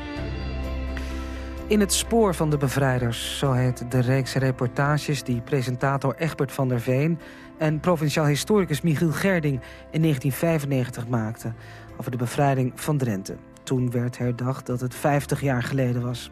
In 1.72 1.80
het 1.80 1.93
spoor 1.93 2.36
van 2.36 2.49
de 2.49 2.57
bevrijders, 2.57 3.38
zo 3.38 3.51
heet 3.51 3.91
de 3.91 3.99
reeks 3.99 4.34
reportages 4.34 5.24
die 5.24 5.41
presentator 5.41 6.15
Egbert 6.15 6.51
van 6.51 6.67
der 6.67 6.82
Veen 6.82 7.19
en 7.57 7.80
provinciaal 7.80 8.26
historicus 8.26 8.82
Michiel 8.82 9.11
Gerding 9.11 9.61
in 9.91 10.01
1995 10.01 11.07
maakten 11.07 11.55
over 11.97 12.11
de 12.11 12.17
bevrijding 12.17 12.72
van 12.76 12.97
Drenthe. 12.97 13.36
Toen 13.63 13.91
werd 13.91 14.17
herdacht 14.17 14.65
dat 14.65 14.80
het 14.80 14.95
50 14.95 15.41
jaar 15.41 15.63
geleden 15.63 16.01
was. 16.01 16.32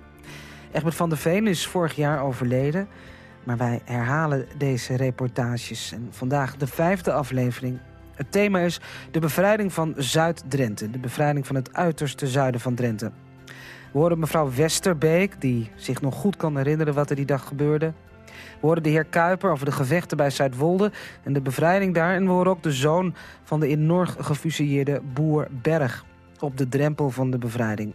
Egbert 0.72 0.96
van 0.96 1.10
der 1.10 1.18
Veen 1.18 1.48
is 1.48 1.68
vorig 1.68 1.96
jaar 1.96 2.24
overleden, 2.24 2.88
maar 3.44 3.58
wij 3.58 3.82
herhalen 3.84 4.48
deze 4.58 4.96
reportages 4.96 5.92
en 5.92 6.08
vandaag 6.10 6.58
de 6.58 6.68
vijfde 6.68 7.12
aflevering. 7.12 7.80
Het 8.16 8.32
thema 8.32 8.60
is 8.60 8.80
de 9.12 9.20
bevrijding 9.20 9.74
van 9.74 9.94
Zuid-Drenthe, 9.98 10.90
de 10.90 11.00
bevrijding 11.00 11.48
van 11.48 11.56
het 11.56 11.74
uiterste 11.74 12.28
zuiden 12.28 12.62
van 12.62 12.76
Drenthe. 12.76 13.12
We 13.92 14.00
horen 14.00 14.20
mevrouw 14.20 14.52
Westerbeek, 14.56 15.42
die 15.42 15.70
zich 15.76 16.02
nog 16.02 16.16
goed 16.16 16.38
kan 16.38 16.58
herinneren 16.58 16.94
wat 16.94 17.10
er 17.10 17.16
die 17.16 17.26
dag 17.26 17.48
gebeurde. 17.48 17.94
We 18.26 18.68
horen 18.68 18.84
de 18.84 18.90
heer 18.90 19.04
Kuiper 19.06 19.52
over 19.52 19.66
de 19.66 19.72
gevechten 19.72 20.18
bij 20.18 20.30
Zuidwolde 20.30 20.92
en 21.24 21.34
de 21.34 21.42
bevrijding 21.42 21.94
daar. 21.94 22.14
En 22.14 22.26
we 22.26 22.32
horen 22.32 22.52
ook 22.52 22.64
de 22.64 22.72
zoon 22.72 23.16
van 23.44 23.60
de 23.60 23.70
in 23.70 23.86
Norg 23.86 24.16
gefusilleerde 24.20 25.02
boer 25.14 25.48
Berg 25.52 26.06
op 26.40 26.58
de 26.58 26.70
drempel 26.70 27.10
van 27.10 27.32
de 27.32 27.38
bevrijding. 27.38 27.94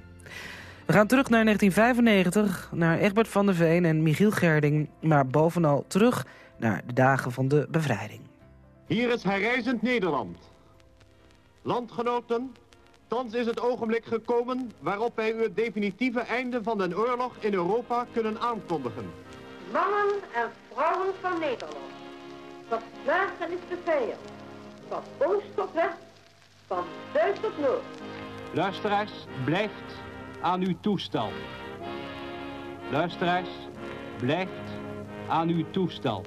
We 0.86 0.92
gaan 0.92 1.06
terug 1.06 1.28
naar 1.28 1.44
1995, 1.44 2.70
naar 2.72 2.98
Egbert 2.98 3.28
van 3.28 3.46
der 3.46 3.54
Veen 3.54 3.84
en 3.84 4.02
Michiel 4.02 4.30
Gerding... 4.30 4.88
maar 5.00 5.26
bovenal 5.26 5.84
terug 5.88 6.26
naar 6.58 6.82
de 6.86 6.92
dagen 6.92 7.32
van 7.32 7.48
de 7.48 7.66
bevrijding. 7.70 8.20
Hier 8.86 9.12
is 9.12 9.22
herreizend 9.22 9.82
Nederland. 9.82 10.38
Landgenoten, 11.62 12.52
thans 13.14 13.34
is 13.34 13.46
het 13.46 13.60
ogenblik 13.60 14.04
gekomen 14.04 14.72
waarop 14.78 15.16
wij 15.16 15.32
u 15.32 15.42
het 15.42 15.56
definitieve 15.56 16.20
einde 16.20 16.62
van 16.62 16.78
de 16.78 16.96
oorlog 16.96 17.36
in 17.38 17.54
Europa 17.54 18.06
kunnen 18.12 18.40
aankondigen. 18.40 19.10
Mannen 19.72 20.14
en 20.34 20.50
vrouwen 20.72 21.14
van 21.20 21.38
Nederland. 21.38 21.76
Van 22.68 22.78
slagen 23.02 23.50
is 23.50 23.58
de 23.68 23.76
vijand. 23.84 24.20
Van 24.88 25.02
oost 25.18 25.46
tot 25.54 25.72
west. 25.72 25.96
Van 26.66 26.84
zuid 27.12 27.42
tot 27.42 27.58
noord. 27.58 27.82
Luisteraars, 28.52 29.12
blijft 29.44 30.02
aan 30.40 30.60
uw 30.60 30.74
toestel. 30.80 31.30
Luisteraars, 32.90 33.50
blijft 34.18 34.70
aan 35.28 35.48
uw 35.48 35.64
toestel. 35.70 36.24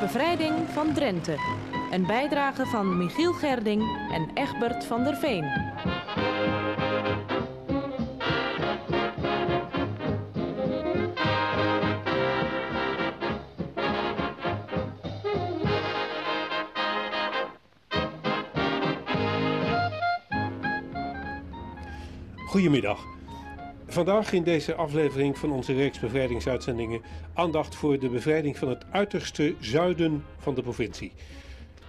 bevrijding 0.00 0.54
van 0.72 0.92
Drenthe. 0.92 1.36
Een 1.90 2.06
bijdrage 2.06 2.66
van 2.66 2.96
Michiel 2.96 3.32
Gerding 3.32 3.82
en 4.12 4.30
Egbert 4.34 4.84
van 4.84 5.04
der 5.04 5.16
Veen. 5.16 5.44
Goedemiddag. 22.46 23.15
Vandaag 23.96 24.32
in 24.32 24.42
deze 24.42 24.74
aflevering 24.74 25.38
van 25.38 25.50
onze 25.50 25.72
reeks 25.72 25.98
bevrijdingsuitzendingen 25.98 27.00
aandacht 27.34 27.74
voor 27.74 27.98
de 27.98 28.08
bevrijding 28.08 28.58
van 28.58 28.68
het 28.68 28.84
uiterste 28.90 29.54
zuiden 29.60 30.24
van 30.38 30.54
de 30.54 30.62
provincie. 30.62 31.12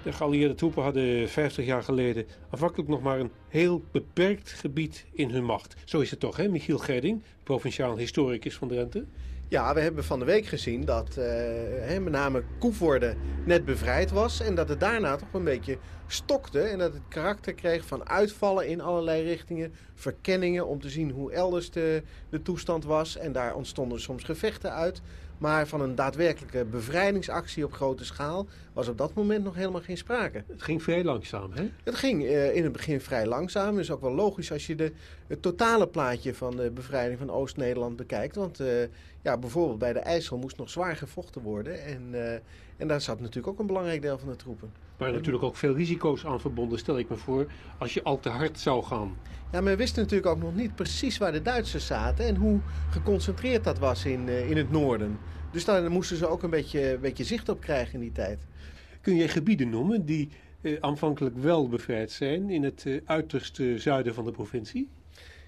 De 0.03 0.11
geallieerde 0.11 0.55
troepen 0.55 0.83
hadden 0.83 1.29
50 1.29 1.65
jaar 1.65 1.83
geleden 1.83 2.25
aanvankelijk 2.49 2.89
nog 2.89 3.01
maar 3.01 3.19
een 3.19 3.31
heel 3.47 3.83
beperkt 3.91 4.51
gebied 4.51 5.05
in 5.11 5.29
hun 5.29 5.43
macht. 5.43 5.75
Zo 5.85 5.99
is 5.99 6.11
het 6.11 6.19
toch, 6.19 6.37
hè, 6.37 6.47
Michiel 6.47 6.77
Gerding, 6.77 7.23
provinciaal 7.43 7.97
historicus 7.97 8.55
van 8.55 8.67
Drenthe? 8.67 9.05
Ja, 9.49 9.73
we 9.73 9.79
hebben 9.79 10.03
van 10.03 10.19
de 10.19 10.25
week 10.25 10.45
gezien 10.45 10.85
dat 10.85 11.17
uh, 11.17 11.97
met 11.99 12.09
name 12.09 12.43
Koevoorde 12.59 13.15
net 13.45 13.65
bevrijd 13.65 14.11
was. 14.11 14.39
En 14.39 14.55
dat 14.55 14.69
het 14.69 14.79
daarna 14.79 15.15
toch 15.15 15.33
een 15.33 15.43
beetje 15.43 15.77
stokte. 16.07 16.61
En 16.61 16.77
dat 16.77 16.93
het 16.93 17.01
karakter 17.07 17.53
kreeg 17.53 17.85
van 17.85 18.09
uitvallen 18.09 18.67
in 18.67 18.81
allerlei 18.81 19.23
richtingen. 19.23 19.73
Verkenningen 19.95 20.67
om 20.67 20.81
te 20.81 20.89
zien 20.89 21.11
hoe 21.11 21.31
elders 21.31 21.71
de, 21.71 22.03
de 22.29 22.41
toestand 22.41 22.83
was. 22.85 23.17
En 23.17 23.31
daar 23.31 23.55
ontstonden 23.55 23.99
soms 23.99 24.23
gevechten 24.23 24.73
uit. 24.73 25.01
Maar 25.37 25.67
van 25.67 25.81
een 25.81 25.95
daadwerkelijke 25.95 26.65
bevrijdingsactie 26.65 27.65
op 27.65 27.73
grote 27.73 28.05
schaal 28.05 28.47
was 28.73 28.87
op 28.87 28.97
dat 28.97 29.13
moment 29.13 29.43
nog 29.43 29.55
helemaal 29.55 29.81
geen 29.81 29.97
sprake. 29.97 30.43
Het 30.47 30.61
ging 30.61 30.83
vrij 30.83 31.03
langzaam, 31.03 31.51
hè? 31.53 31.69
Het 31.83 31.95
ging 31.95 32.23
uh, 32.23 32.55
in 32.55 32.63
het 32.63 32.71
begin 32.71 33.01
vrij 33.01 33.25
langzaam. 33.25 33.79
Is 33.79 33.91
ook 33.91 34.01
wel 34.01 34.13
logisch 34.13 34.51
als 34.51 34.67
je 34.67 34.75
de, 34.75 34.91
het 35.27 35.41
totale 35.41 35.87
plaatje 35.87 36.35
van 36.35 36.55
de 36.55 36.71
bevrijding 36.71 37.19
van 37.19 37.31
Oost-Nederland 37.31 37.95
bekijkt. 37.95 38.35
Want 38.35 38.59
uh, 38.59 38.67
ja, 39.21 39.37
bijvoorbeeld 39.37 39.79
bij 39.79 39.93
de 39.93 39.99
IJssel 39.99 40.37
moest 40.37 40.57
nog 40.57 40.69
zwaar 40.69 40.95
gevochten 40.95 41.41
worden. 41.41 41.83
En, 41.83 42.01
uh, 42.11 42.33
en 42.77 42.87
daar 42.87 43.01
zat 43.01 43.19
natuurlijk 43.19 43.47
ook 43.47 43.59
een 43.59 43.67
belangrijk 43.67 44.01
deel 44.01 44.17
van 44.17 44.29
de 44.29 44.35
troepen. 44.35 44.71
Maar 44.97 45.11
natuurlijk 45.11 45.43
ook 45.43 45.55
veel 45.55 45.75
risico's 45.75 46.25
aan 46.25 46.39
verbonden, 46.39 46.79
stel 46.79 46.97
ik 46.97 47.09
me 47.09 47.15
voor, 47.15 47.47
als 47.77 47.93
je 47.93 48.03
al 48.03 48.19
te 48.19 48.29
hard 48.29 48.59
zou 48.59 48.83
gaan. 48.83 49.17
Ja, 49.51 49.63
we 49.63 49.75
wisten 49.75 50.01
natuurlijk 50.01 50.29
ook 50.29 50.41
nog 50.41 50.55
niet 50.55 50.75
precies 50.75 51.17
waar 51.17 51.31
de 51.31 51.41
Duitsers 51.41 51.85
zaten 51.85 52.25
en 52.25 52.35
hoe 52.35 52.59
geconcentreerd 52.89 53.63
dat 53.63 53.79
was 53.79 54.05
in, 54.05 54.29
in 54.29 54.57
het 54.57 54.71
noorden. 54.71 55.19
Dus 55.51 55.65
daar 55.65 55.91
moesten 55.91 56.17
ze 56.17 56.27
ook 56.27 56.43
een 56.43 56.49
beetje, 56.49 56.93
een 56.93 56.99
beetje 56.99 57.23
zicht 57.23 57.49
op 57.49 57.61
krijgen 57.61 57.93
in 57.93 57.99
die 57.99 58.11
tijd. 58.11 58.39
Kun 59.01 59.15
je 59.15 59.27
gebieden 59.27 59.69
noemen 59.69 60.05
die 60.05 60.29
eh, 60.61 60.77
aanvankelijk 60.79 61.37
wel 61.37 61.69
bevrijd 61.69 62.11
zijn 62.11 62.49
in 62.49 62.63
het 62.63 62.83
eh, 62.85 62.97
uiterste 63.05 63.79
zuiden 63.79 64.13
van 64.13 64.25
de 64.25 64.31
provincie? 64.31 64.89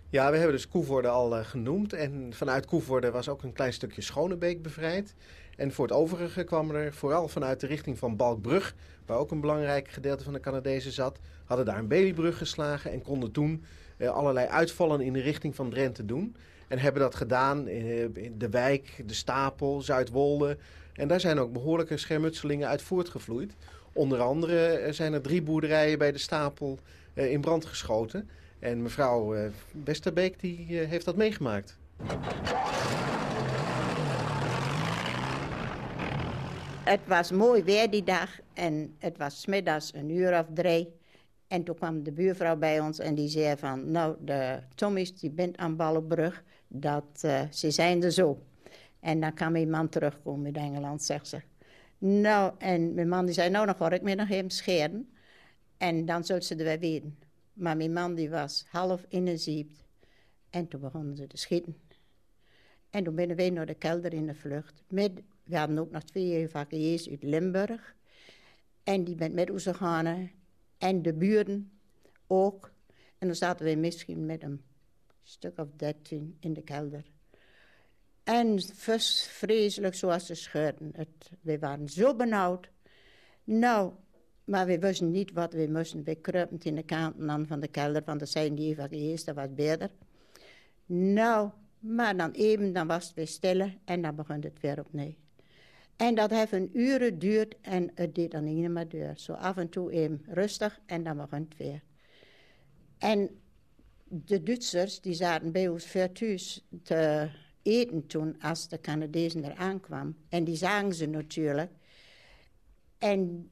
Ja, 0.10 0.32
we 0.32 0.38
hebben 0.38 0.56
dus 0.56 0.68
Koevoorde 0.68 1.08
al 1.08 1.38
uh, 1.38 1.45
genoemd. 1.45 1.93
En 1.93 2.34
vanuit 2.34 2.66
Koevoorde 2.66 3.12
was 3.12 3.30
ook 3.30 3.43
een 3.43 3.54
klein 3.54 3.74
stukje 3.74 4.02
Schonebeek 4.02 4.62
bevrijd. 4.62 5.16
En 5.60 5.72
voor 5.72 5.86
het 5.86 5.95
overige 5.95 6.43
kwam 6.43 6.72
er 6.72 6.93
vooral 6.93 7.28
vanuit 7.28 7.60
de 7.60 7.68
richting 7.68 7.97
van 7.97 8.16
Balkbrug, 8.16 8.76
waar 9.05 9.18
ook 9.18 9.32
een 9.32 9.41
belangrijk 9.41 9.88
gedeelte 9.88 10.24
van 10.24 10.34
de 10.34 10.39
Canadezen 10.39 10.91
zat, 10.91 11.20
hadden 11.45 11.66
daar 11.66 11.78
een 11.78 11.88
Beliebrug 11.88 12.38
geslagen 12.38 12.91
en 12.91 13.01
konden 13.01 13.32
toen 13.32 13.64
uh, 13.97 14.10
allerlei 14.10 14.47
uitvallen 14.47 15.01
in 15.01 15.14
de 15.14 15.22
richting 15.22 15.55
van 15.55 15.70
Drenthe 15.70 16.05
doen. 16.05 16.36
En 16.68 16.80
hebben 16.80 17.01
dat 17.01 17.16
gedaan 17.16 17.68
in 17.68 18.36
de 18.38 18.49
wijk, 18.49 19.03
de 19.05 19.14
Stapel, 19.14 19.82
Zuidwolde. 19.82 20.57
En 20.93 21.07
daar 21.07 21.20
zijn 21.20 21.39
ook 21.39 21.53
behoorlijke 21.53 21.97
schermutselingen 21.97 22.68
uit 22.68 22.82
voortgevloeid. 22.82 23.55
Onder 23.93 24.20
andere 24.20 24.88
zijn 24.89 25.14
er 25.14 25.22
drie 25.22 25.41
boerderijen 25.41 25.97
bij 25.97 26.12
de 26.12 26.18
Stapel 26.18 26.80
in 27.14 27.41
brand 27.41 27.66
geschoten. 27.66 28.30
En 28.60 28.82
mevrouw 28.82 29.36
Westerbeek 29.84 30.39
die, 30.39 30.78
heeft 30.78 31.05
dat 31.05 31.16
meegemaakt. 31.16 31.78
Het 36.90 37.08
was 37.08 37.32
mooi 37.32 37.64
weer 37.64 37.90
die 37.90 38.04
dag 38.04 38.40
en 38.54 38.96
het 38.98 39.18
was 39.18 39.42
smiddags 39.42 39.94
een 39.94 40.10
uur 40.10 40.40
of 40.40 40.46
drie. 40.54 40.94
En 41.48 41.64
toen 41.64 41.76
kwam 41.76 42.04
de 42.04 42.12
buurvrouw 42.12 42.56
bij 42.56 42.80
ons 42.80 43.00
en 43.00 43.16
die 43.16 43.28
zei 43.28 43.58
van... 43.58 43.92
nou, 43.92 44.16
de 44.20 44.60
Tommy's 44.76 45.20
die 45.20 45.30
bent 45.30 45.58
aan 45.58 45.76
Ballenbrug, 45.76 46.44
dat, 46.68 47.22
uh, 47.26 47.42
ze 47.52 47.72
zijn 47.72 48.04
er 48.04 48.12
zo. 48.12 48.44
En 49.00 49.20
dan 49.20 49.34
kan 49.34 49.52
mijn 49.52 49.70
man 49.70 49.90
terugkomen 49.90 50.46
uit 50.46 50.56
Engeland, 50.58 51.04
zegt 51.04 51.28
ze. 51.28 51.42
Nou, 51.98 52.54
en 52.58 52.94
mijn 52.94 53.10
man 53.10 53.26
die 53.26 53.34
zei, 53.34 53.50
nou, 53.50 53.66
dan 53.66 53.76
ga 53.76 53.92
ik 53.92 54.02
me 54.02 54.16
nog 54.16 54.30
even 54.30 54.50
scheren. 54.50 55.10
En 55.78 56.06
dan 56.06 56.24
zult 56.24 56.46
ze 56.46 56.56
er 56.56 56.64
weer 56.64 56.80
weten. 56.80 57.18
Maar 57.54 57.78
mijn 57.78 57.94
man 57.94 58.16
die 58.16 58.30
was 58.30 58.66
half 58.70 59.06
in 59.08 59.28
een 59.28 59.40
ziep. 59.40 59.70
En 60.50 60.68
toen 60.68 60.82
begonnen 60.82 61.16
ze 61.16 61.28
te 61.28 61.38
schieten. 61.38 61.78
En 62.90 63.04
toen 63.04 63.16
ben 63.16 63.36
wij 63.36 63.50
naar 63.50 63.66
de 63.66 63.74
kelder 63.74 64.14
in 64.14 64.26
de 64.26 64.36
vlucht. 64.36 64.84
Met, 64.88 65.12
we 65.50 65.58
hadden 65.58 65.78
ook 65.78 65.91
nog 65.91 66.04
twee 66.04 66.36
evacuees 66.36 67.10
uit 67.10 67.24
Limburg. 67.24 67.95
En 68.84 69.04
die 69.04 69.16
bent 69.16 69.34
met 69.34 69.50
ons 69.50 69.64
gegaan. 69.64 70.32
En 70.78 71.02
de 71.02 71.14
buren 71.14 71.72
ook. 72.28 72.72
En 73.18 73.28
dan 73.28 73.36
zaten 73.36 73.66
we 73.66 73.76
misschien 73.76 74.26
met 74.26 74.43
een 74.43 74.62
stuk 75.24 75.58
of 75.58 75.68
dertien 75.76 76.38
in 76.39 76.54
de 76.54 76.62
kelder. 76.62 77.04
En 78.24 78.60
vreselijk 79.28 79.95
zoals 79.95 80.26
ze 80.26 80.36
scheurden. 80.36 80.91
Het, 80.95 81.32
we 81.41 81.60
waren 81.60 81.89
zo 81.89 82.16
benauwd. 82.16 82.70
Nou, 83.43 83.93
maar 84.43 84.66
we 84.66 84.80
wisten 84.80 85.12
niet 85.12 85.32
wat 85.32 85.54
we 85.54 85.68
moesten. 85.72 86.04
We 86.04 86.16
kruipend 86.16 86.66
in 86.66 86.76
de 86.76 86.84
kanten 86.84 87.30
aan 87.30 87.47
van 87.47 87.60
de 87.60 87.68
kelder, 87.68 88.02
want 88.06 88.20
dat 88.20 88.30
zijn 88.30 88.56
die 88.56 88.72
evacuees, 88.72 89.24
dat 89.24 89.36
was 89.36 89.54
beter. 89.54 89.89
Nou, 90.86 91.50
maar 91.80 92.18
dan 92.18 92.32
even, 92.32 92.74
dan 92.74 92.88
was 92.88 93.06
het 93.06 93.14
weer 93.14 93.28
stil 93.28 93.72
en 93.86 94.02
dan 94.02 94.16
begon 94.16 94.41
het 94.41 94.60
weer 94.60 94.80
opnieuw. 94.80 95.14
En 96.00 96.16
dat 96.16 96.30
heeft 96.30 96.52
een 96.52 96.70
uren 96.74 97.20
duurt 97.20 97.56
en 97.62 97.91
het 97.95 98.16
deed 98.16 98.32
dan 98.32 98.43
niet 98.43 98.70
meer 98.70 98.88
deur. 98.88 99.14
Zo 99.18 99.34
af 99.34 99.58
en 99.58 99.70
toe 99.70 99.91
even 99.91 100.22
rustig 100.28 100.80
en 100.86 101.04
dan 101.04 101.18
begon 101.18 101.47
het 101.50 101.58
weer. 101.58 101.82
En 102.97 103.30
de 104.04 104.43
Duitsers, 104.43 105.02
die 105.02 105.14
zaten 105.14 105.52
bij 105.52 105.68
ons 105.68 105.88
voor 105.88 106.12
thuis 106.12 106.66
te 106.84 107.30
eten 107.62 108.08
toen 108.08 108.41
als 108.41 108.68
de 108.68 108.80
Canadezen 108.80 109.43
er 109.43 109.56
aankwam. 109.56 110.16
En 110.30 110.43
die 110.43 110.56
zagen 110.56 110.93
ze 110.93 111.06
natuurlijk. 111.06 111.72
En 112.97 113.50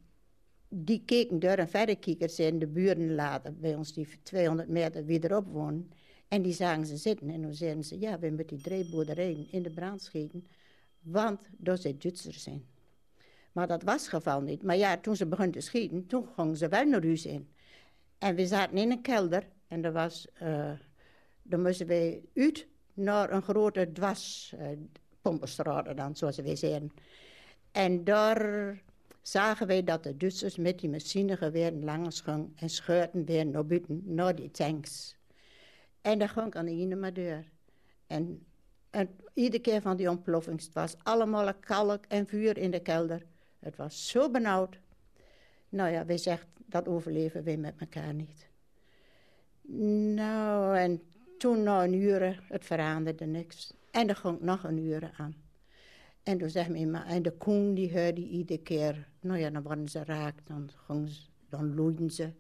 die 0.70 1.02
keken 1.06 1.40
door 1.40 1.58
en 1.58 1.70
verder 1.70 2.30
ze 2.30 2.44
in 2.44 2.60
de 2.60 2.68
buren 2.68 3.16
later 3.16 3.54
bij 3.56 3.76
ons, 3.76 3.94
die 3.94 4.08
200 4.24 4.70
meter 4.70 5.06
wie 5.06 5.24
erop 5.24 5.48
wonen. 5.48 5.92
En 6.28 6.42
die 6.42 6.54
zagen 6.54 6.86
ze 6.86 6.98
zitten 6.98 7.30
en 7.30 7.42
toen 7.42 7.54
zeiden 7.54 7.84
ze, 7.84 8.00
ja, 8.00 8.20
we 8.20 8.30
moeten 8.30 8.48
die 8.48 8.62
drie 8.62 8.90
boerderijen 8.90 9.52
in 9.52 9.64
de 9.64 9.70
brand 9.70 10.02
schieten, 10.02 10.46
want 11.02 11.40
dat 11.52 11.82
zijn 11.82 12.00
Duitsers 12.00 12.44
zijn. 12.44 12.66
Maar 13.52 13.68
dat 13.68 13.84
was 13.84 14.02
het 14.02 14.10
geval 14.10 14.42
niet. 14.42 14.64
Maar 14.64 14.78
ja, 14.78 14.98
toen 14.98 15.16
ze 15.16 15.26
begonnen 15.26 15.54
te 15.54 15.62
schieten, 15.62 16.08
toen 16.08 16.28
gingen 16.36 16.58
ze 16.58 16.68
wel 16.68 16.86
naar 16.86 17.04
huis 17.04 17.26
in. 17.26 17.50
En 18.18 18.36
we 18.36 18.48
zaten 18.48 18.78
in 18.78 18.92
een 18.92 19.02
kelder 19.02 19.48
en 19.68 19.84
er 19.84 19.92
was, 19.92 20.28
uh, 20.44 20.72
dan 21.42 21.62
moesten 21.62 21.88
we 21.88 22.22
uit 22.36 22.68
naar 22.94 23.32
een 23.32 23.42
grote 23.42 23.92
dwarspompenstraat 23.92 25.88
uh, 25.88 25.96
dan, 25.96 26.16
zoals 26.16 26.38
we 26.38 26.56
zeggen. 26.56 26.92
En 27.72 28.04
daar 28.04 28.82
zagen 29.22 29.68
wij 29.68 29.84
dat 29.84 30.04
de 30.04 30.18
Duitsers 30.18 30.58
met 30.58 30.80
die 30.80 30.90
machinegeweren 30.90 31.84
langs 31.84 32.22
gingen 32.22 32.54
en 32.56 32.70
scheurden 32.70 33.26
weer 33.26 33.46
naar 33.46 33.66
buiten, 33.66 34.02
naar 34.06 34.36
die 34.36 34.52
tanks. 34.52 35.18
En 36.02 36.20
dat 36.20 36.30
ging 36.30 36.56
aan 36.56 36.66
de 36.66 36.96
maar 36.96 37.14
deur. 37.14 37.52
En, 38.08 38.46
en 38.98 39.10
iedere 39.34 39.62
keer 39.62 39.82
van 39.82 39.98
die 39.98 40.10
ontploffing, 40.10 40.62
het 40.62 40.74
was 40.74 40.96
allemaal 41.04 41.54
kalk 41.54 42.06
en 42.08 42.28
vuur 42.28 42.58
in 42.58 42.72
de 42.72 42.80
kelder. 42.80 43.26
Het 43.60 43.76
was 43.76 44.08
zo 44.08 44.30
benauwd. 44.30 44.80
Nou 45.70 45.92
ja, 45.92 46.06
wij 46.06 46.18
zegt, 46.18 46.48
dat 46.66 46.88
overleven 46.88 47.44
wij 47.44 47.58
met 47.58 47.74
elkaar 47.78 48.14
niet. 48.14 48.48
Nou, 50.16 50.78
en 50.78 51.02
toen 51.38 51.64
na 51.64 51.84
een 51.84 51.94
uur, 51.94 52.44
het 52.48 52.66
veranderde 52.66 53.26
niks. 53.26 53.74
En 53.92 54.10
er 54.10 54.16
ging 54.16 54.42
nog 54.42 54.64
een 54.64 54.78
uur 54.78 55.12
aan. 55.18 55.36
En 56.24 56.38
toen 56.38 56.50
zeg 56.50 56.70
mijn 56.70 56.96
en 56.96 57.22
de 57.22 57.32
koen 57.32 57.74
die 57.74 58.00
hoorde 58.00 58.22
iedere 58.22 58.62
keer, 58.62 59.08
nou 59.20 59.40
ja, 59.40 59.50
dan 59.50 59.64
worden 59.64 59.90
ze 59.90 60.04
raak, 60.04 60.36
dan, 60.44 60.70
dan 61.50 61.76
loeiden 61.76 62.12
ze. 62.12 62.32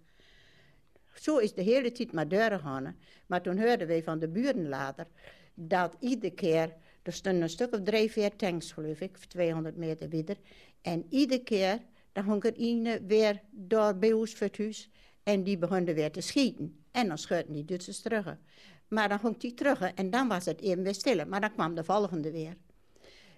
Zo 1.13 1.37
is 1.37 1.53
de 1.53 1.61
hele 1.61 1.91
tijd 1.91 2.11
maar 2.11 2.27
doorgegaan. 2.27 2.97
Maar 3.27 3.41
toen 3.41 3.59
hoorden 3.59 3.87
wij 3.87 4.03
van 4.03 4.19
de 4.19 4.27
buren 4.27 4.69
later, 4.69 5.07
dat 5.59 5.95
iedere 5.99 6.33
keer, 6.33 6.73
er 7.03 7.13
stonden 7.13 7.41
een 7.41 7.49
stuk 7.49 7.73
of 7.73 7.81
drie, 7.81 8.11
vier 8.11 8.35
tanks 8.35 8.71
geloof 8.71 8.99
ik, 8.99 9.17
200 9.17 9.77
meter 9.77 10.09
verder. 10.09 10.37
En 10.81 11.05
iedere 11.09 11.43
keer, 11.43 11.79
dan 12.11 12.23
ging 12.23 12.43
er 12.43 12.53
een 12.55 13.07
weer 13.07 13.41
door 13.51 13.95
bij 13.95 14.13
ons 14.13 14.39
het 14.39 14.57
huis. 14.57 14.89
En 15.23 15.43
die 15.43 15.57
begonnen 15.57 15.95
weer 15.95 16.11
te 16.11 16.21
schieten. 16.21 16.83
En 16.91 17.07
dan 17.07 17.17
schoten 17.17 17.53
die 17.53 17.65
Duitsers 17.65 18.01
terug. 18.01 18.37
Maar 18.87 19.09
dan 19.09 19.19
ging 19.19 19.37
die 19.37 19.53
terug 19.53 19.81
en 19.81 20.09
dan 20.09 20.27
was 20.27 20.45
het 20.45 20.61
even 20.61 20.83
weer 20.83 20.93
stil. 20.93 21.25
Maar 21.25 21.41
dan 21.41 21.53
kwam 21.53 21.75
de 21.75 21.83
volgende 21.83 22.31
weer. 22.31 22.57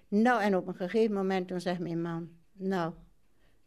Nou, 0.08 0.42
en 0.42 0.56
op 0.56 0.66
een 0.66 0.74
gegeven 0.74 1.14
moment 1.14 1.48
toen 1.48 1.60
zegt 1.60 1.80
mijn 1.80 2.02
man... 2.02 2.30
Nou, 2.52 2.92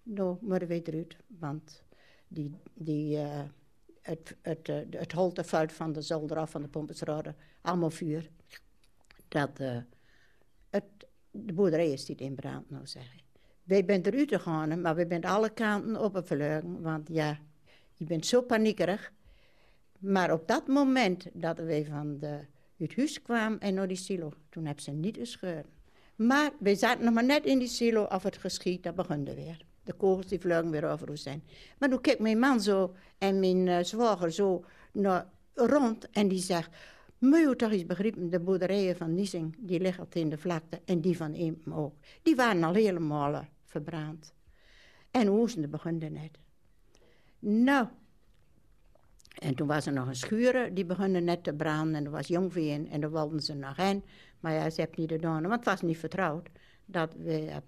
nou 0.03 0.37
moeten 0.41 0.67
we 0.67 0.81
eruit. 0.81 1.17
Want 1.27 1.83
die, 2.27 2.55
die, 2.73 3.17
uh, 3.17 3.41
het, 4.01 4.35
het, 4.41 4.67
uh, 4.67 4.75
het 4.89 5.11
holteveld 5.11 5.71
van 5.71 5.93
de 5.93 6.01
zolder 6.01 6.37
af 6.37 6.51
van 6.51 6.61
de 6.61 6.67
pompensrode, 6.67 7.35
allemaal 7.61 7.89
vuur. 7.89 8.29
Dat, 9.33 9.59
uh, 9.61 9.77
het, 10.69 10.83
de 11.31 11.53
boerderij 11.53 11.91
is 11.91 12.07
niet 12.07 12.21
in 12.21 12.35
brand, 12.35 12.69
nou 12.69 12.87
zeggen. 12.87 13.19
Wij 13.63 13.83
zijn 13.87 14.05
eruit 14.05 14.29
gegaan, 14.29 14.81
maar 14.81 14.95
we 14.95 15.05
zijn 15.09 15.25
alle 15.25 15.49
kanten 15.49 16.01
op 16.01 16.21
verleugen. 16.23 16.81
Want 16.81 17.09
ja, 17.11 17.39
je 17.93 18.05
bent 18.05 18.25
zo 18.25 18.41
paniekerig. 18.41 19.11
Maar 19.99 20.33
op 20.33 20.47
dat 20.47 20.67
moment 20.67 21.25
dat 21.33 21.57
wij 21.57 21.85
van 21.85 22.17
de, 22.19 22.39
het 22.77 22.95
huis 22.95 23.21
kwamen 23.21 23.59
en 23.59 23.73
naar 23.73 23.87
die 23.87 23.97
silo, 23.97 24.31
toen 24.49 24.65
hebben 24.65 24.83
ze 24.83 24.91
niet 24.91 25.17
gescheurd. 25.17 25.67
Maar 26.15 26.51
we 26.59 26.75
zaten 26.75 27.05
nog 27.05 27.13
maar 27.13 27.25
net 27.25 27.45
in 27.45 27.59
die 27.59 27.67
silo 27.67 28.03
of 28.03 28.23
het 28.23 28.37
geschiet, 28.37 28.83
dat 28.83 28.95
begon 28.95 29.23
weer. 29.23 29.65
De 29.83 29.93
kogels 29.93 30.25
die 30.25 30.39
vlogen 30.39 30.71
weer 30.71 30.89
over 30.89 31.09
ons 31.09 31.23
zijn. 31.23 31.43
Maar 31.77 31.89
toen 31.89 32.01
keek 32.01 32.19
mijn 32.19 32.39
man 32.39 32.61
zo 32.61 32.95
en 33.17 33.39
mijn 33.39 33.67
uh, 33.67 33.83
zwager 33.83 34.31
zo 34.31 34.65
naar, 34.91 35.25
rond 35.53 36.09
en 36.09 36.27
die 36.27 36.41
zegt... 36.41 36.69
Moet 37.23 37.39
je 37.39 37.55
toch 37.55 38.29
de 38.29 38.39
boerderijen 38.39 38.95
van 38.95 39.13
Niesing, 39.13 39.55
die 39.59 39.79
liggen 39.79 40.07
in 40.09 40.29
de 40.29 40.37
vlakte 40.37 40.81
en 40.85 41.01
die 41.01 41.17
van 41.17 41.33
Eem 41.33 41.61
ook. 41.69 41.95
Die 42.21 42.35
waren 42.35 42.63
al 42.63 42.73
helemaal 42.73 43.45
verbrand. 43.65 44.33
En 45.11 45.29
Oostende 45.29 45.67
begon 45.67 45.97
net. 45.97 46.39
Nou, 47.39 47.87
en 49.39 49.55
toen 49.55 49.67
was 49.67 49.85
er 49.85 49.93
nog 49.93 50.07
een 50.07 50.15
schuur, 50.15 50.73
die 50.73 50.85
begonnen 50.85 51.23
net 51.23 51.43
te 51.43 51.53
branden. 51.53 51.95
En 51.95 52.05
er 52.05 52.11
was 52.11 52.27
jongveen 52.27 52.89
en 52.89 53.01
daar 53.01 53.11
wilden 53.11 53.41
ze 53.41 53.53
nog 53.53 53.75
heen. 53.75 54.03
Maar 54.39 54.53
ja, 54.53 54.69
ze 54.69 54.81
hebben 54.81 54.99
niet 55.01 55.11
gedaan, 55.11 55.41
want 55.41 55.53
het 55.53 55.65
was 55.65 55.81
niet 55.81 55.97
vertrouwd. 55.97 56.49
Dat 56.85 57.13
we 57.13 57.61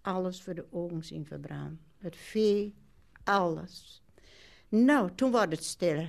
alles 0.00 0.42
voor 0.42 0.54
de 0.54 0.66
ogen 0.70 1.04
zien 1.04 1.26
verbranden. 1.26 1.80
Het 1.98 2.16
vee, 2.16 2.74
alles. 3.24 4.02
Nou, 4.68 5.10
toen 5.14 5.32
werd 5.32 5.50
het 5.50 5.64
stil. 5.64 6.06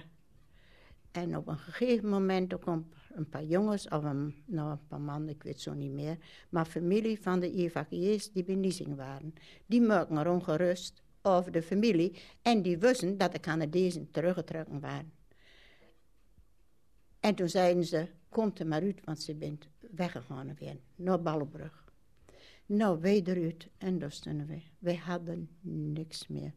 En 1.17 1.37
op 1.37 1.47
een 1.47 1.57
gegeven 1.57 2.09
moment 2.09 2.59
komt 2.59 2.85
een 3.11 3.29
paar 3.29 3.43
jongens, 3.43 3.87
of 3.87 4.03
een, 4.03 4.35
nou, 4.45 4.71
een 4.71 4.87
paar 4.87 5.01
mannen, 5.01 5.29
ik 5.29 5.43
weet 5.43 5.61
zo 5.61 5.73
niet 5.73 5.91
meer. 5.91 6.17
Maar 6.49 6.65
familie 6.65 7.21
van 7.21 7.39
de 7.39 7.51
evacuees 7.51 8.31
die 8.31 8.43
bij 8.43 8.95
waren. 8.95 9.33
Die 9.65 9.81
merken 9.81 10.17
er 10.17 10.29
ongerust 10.29 11.03
over 11.21 11.51
de 11.51 11.61
familie. 11.61 12.17
En 12.41 12.61
die 12.61 12.77
wisten 12.77 13.17
dat 13.17 13.31
de 13.31 13.39
Canadezen 13.39 14.11
teruggetrokken 14.11 14.79
waren. 14.79 15.11
En 17.19 17.35
toen 17.35 17.49
zeiden 17.49 17.85
ze, 17.85 18.07
komt 18.29 18.59
er 18.59 18.67
maar 18.67 18.81
uit, 18.81 19.01
want 19.03 19.21
ze 19.21 19.35
bent 19.35 19.67
weggegaan 19.79 20.55
weer 20.55 20.77
naar 20.95 21.21
Ballenbrug. 21.21 21.85
Nou, 22.65 22.99
wij 23.01 23.21
eruit 23.23 23.67
en 23.77 23.99
daar 23.99 24.11
stonden 24.11 24.47
we. 24.47 24.61
Wij 24.79 24.95
hadden 24.95 25.49
niks 25.61 26.27
meer. 26.27 26.53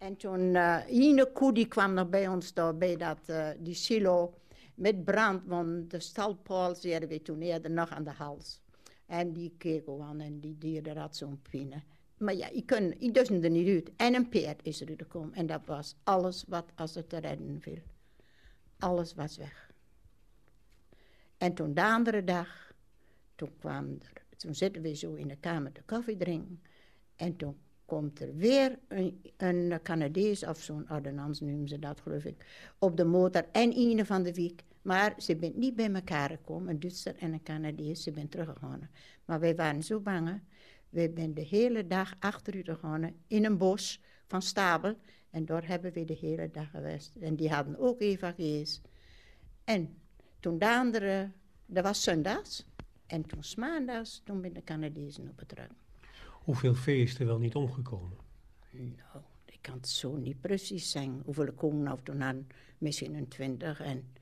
En 0.00 0.16
toen, 0.16 0.40
uh, 0.40 0.80
Ine 0.88 1.32
koe 1.32 1.52
die 1.52 1.66
kwam 1.66 1.94
nog 1.94 2.08
bij 2.08 2.28
ons 2.28 2.54
daar, 2.54 2.76
bij 2.76 2.96
dat, 2.96 3.18
uh, 3.26 3.48
die 3.58 3.74
silo 3.74 4.34
met 4.74 5.04
brand, 5.04 5.42
want 5.44 5.90
de 5.90 6.00
stalpaal 6.00 6.74
zeiden 6.74 7.08
we 7.08 7.22
toen 7.22 7.40
eerder 7.40 7.70
nog 7.70 7.90
aan 7.90 8.04
de 8.04 8.10
hals. 8.10 8.60
En 9.06 9.32
die 9.32 9.54
keek 9.58 9.88
aan 9.88 10.20
en 10.20 10.40
die 10.40 10.58
dieren 10.58 10.96
had 10.96 11.16
zo'n 11.16 11.40
pine. 11.50 11.82
Maar 12.16 12.34
ja, 12.34 12.48
ik, 12.48 12.70
ik 12.98 13.14
dus 13.14 13.28
er 13.28 13.50
niet 13.50 13.68
uit. 13.68 13.96
En 13.96 14.14
een 14.14 14.28
peert 14.28 14.60
is 14.62 14.80
er 14.80 14.94
gekomen. 14.96 15.34
En 15.34 15.46
dat 15.46 15.66
was 15.66 15.96
alles 16.02 16.44
wat 16.48 16.72
als 16.74 16.94
het 16.94 17.08
te 17.08 17.18
redden 17.18 17.60
viel. 17.60 17.82
Alles 18.78 19.14
was 19.14 19.36
weg. 19.36 19.70
En 21.36 21.54
toen 21.54 21.74
de 21.74 21.84
andere 21.84 22.24
dag, 22.24 22.72
toen 23.34 23.50
kwam 23.58 23.98
er, 24.00 24.22
toen 24.36 24.54
zitten 24.54 24.82
we 24.82 24.94
zo 24.94 25.14
in 25.14 25.28
de 25.28 25.36
kamer 25.36 25.72
te 25.72 25.82
koffie 25.82 26.16
drinken. 26.16 26.62
En 27.16 27.36
toen 27.36 27.56
komt 27.90 28.20
er 28.20 28.36
weer 28.36 28.78
een, 28.88 29.20
een 29.36 29.80
Canadees, 29.82 30.44
of 30.46 30.60
zo'n 30.60 30.90
ordonnans 30.90 31.40
noemen 31.40 31.68
ze 31.68 31.78
dat 31.78 32.00
geloof 32.00 32.24
ik, 32.24 32.46
op 32.78 32.96
de 32.96 33.04
motor 33.04 33.44
en 33.52 33.76
een 33.76 34.06
van 34.06 34.22
de 34.22 34.34
week. 34.34 34.62
Maar 34.82 35.14
ze 35.18 35.36
zijn 35.40 35.52
niet 35.54 35.76
bij 35.76 35.92
elkaar 35.92 36.30
gekomen, 36.30 36.68
een 36.68 36.80
Duitser 36.80 37.16
en 37.16 37.32
een 37.32 37.42
Canadees, 37.42 38.02
ze 38.02 38.12
zijn 38.14 38.28
teruggegaan. 38.28 38.88
Maar 39.24 39.40
wij 39.40 39.54
waren 39.54 39.82
zo 39.82 40.00
bang, 40.00 40.40
wij 40.88 41.12
zijn 41.14 41.34
de 41.34 41.40
hele 41.40 41.86
dag 41.86 42.14
achter 42.18 42.56
u 42.56 42.62
gegaan 42.62 43.14
in 43.26 43.44
een 43.44 43.58
bos 43.58 44.00
van 44.26 44.42
Stabel. 44.42 44.94
En 45.30 45.44
daar 45.44 45.66
hebben 45.66 45.92
we 45.92 46.04
de 46.04 46.16
hele 46.20 46.50
dag 46.50 46.70
geweest. 46.70 47.16
En 47.20 47.36
die 47.36 47.48
hadden 47.48 47.78
ook 47.78 48.00
evangelies. 48.00 48.80
En 49.64 49.98
toen 50.40 50.58
de 50.58 51.28
dat 51.66 51.84
was 51.84 52.02
zondags. 52.02 52.66
En 53.06 53.26
toen 53.26 53.42
maandags, 53.56 54.20
toen 54.24 54.40
ben 54.40 54.52
de 54.52 54.64
Canadezen 54.64 55.28
op 55.28 55.38
het 55.38 55.52
rug. 55.52 55.70
Hoeveel 56.44 56.74
vee 56.74 57.02
is 57.02 57.18
er 57.18 57.26
wel 57.26 57.38
niet 57.38 57.54
omgekomen? 57.54 58.18
Nou, 58.70 59.24
ik 59.44 59.58
kan 59.60 59.74
het 59.74 59.88
zo 59.88 60.16
niet 60.16 60.40
precies 60.40 60.90
zeggen. 60.90 61.22
Hoeveel 61.24 61.46
er 61.46 61.52
komen 61.52 61.82
nou 61.82 61.98
toen 62.02 62.22
aan? 62.22 62.46
Misschien 62.78 63.14
een 63.14 63.28
twintig 63.28 63.80
en 63.80 64.12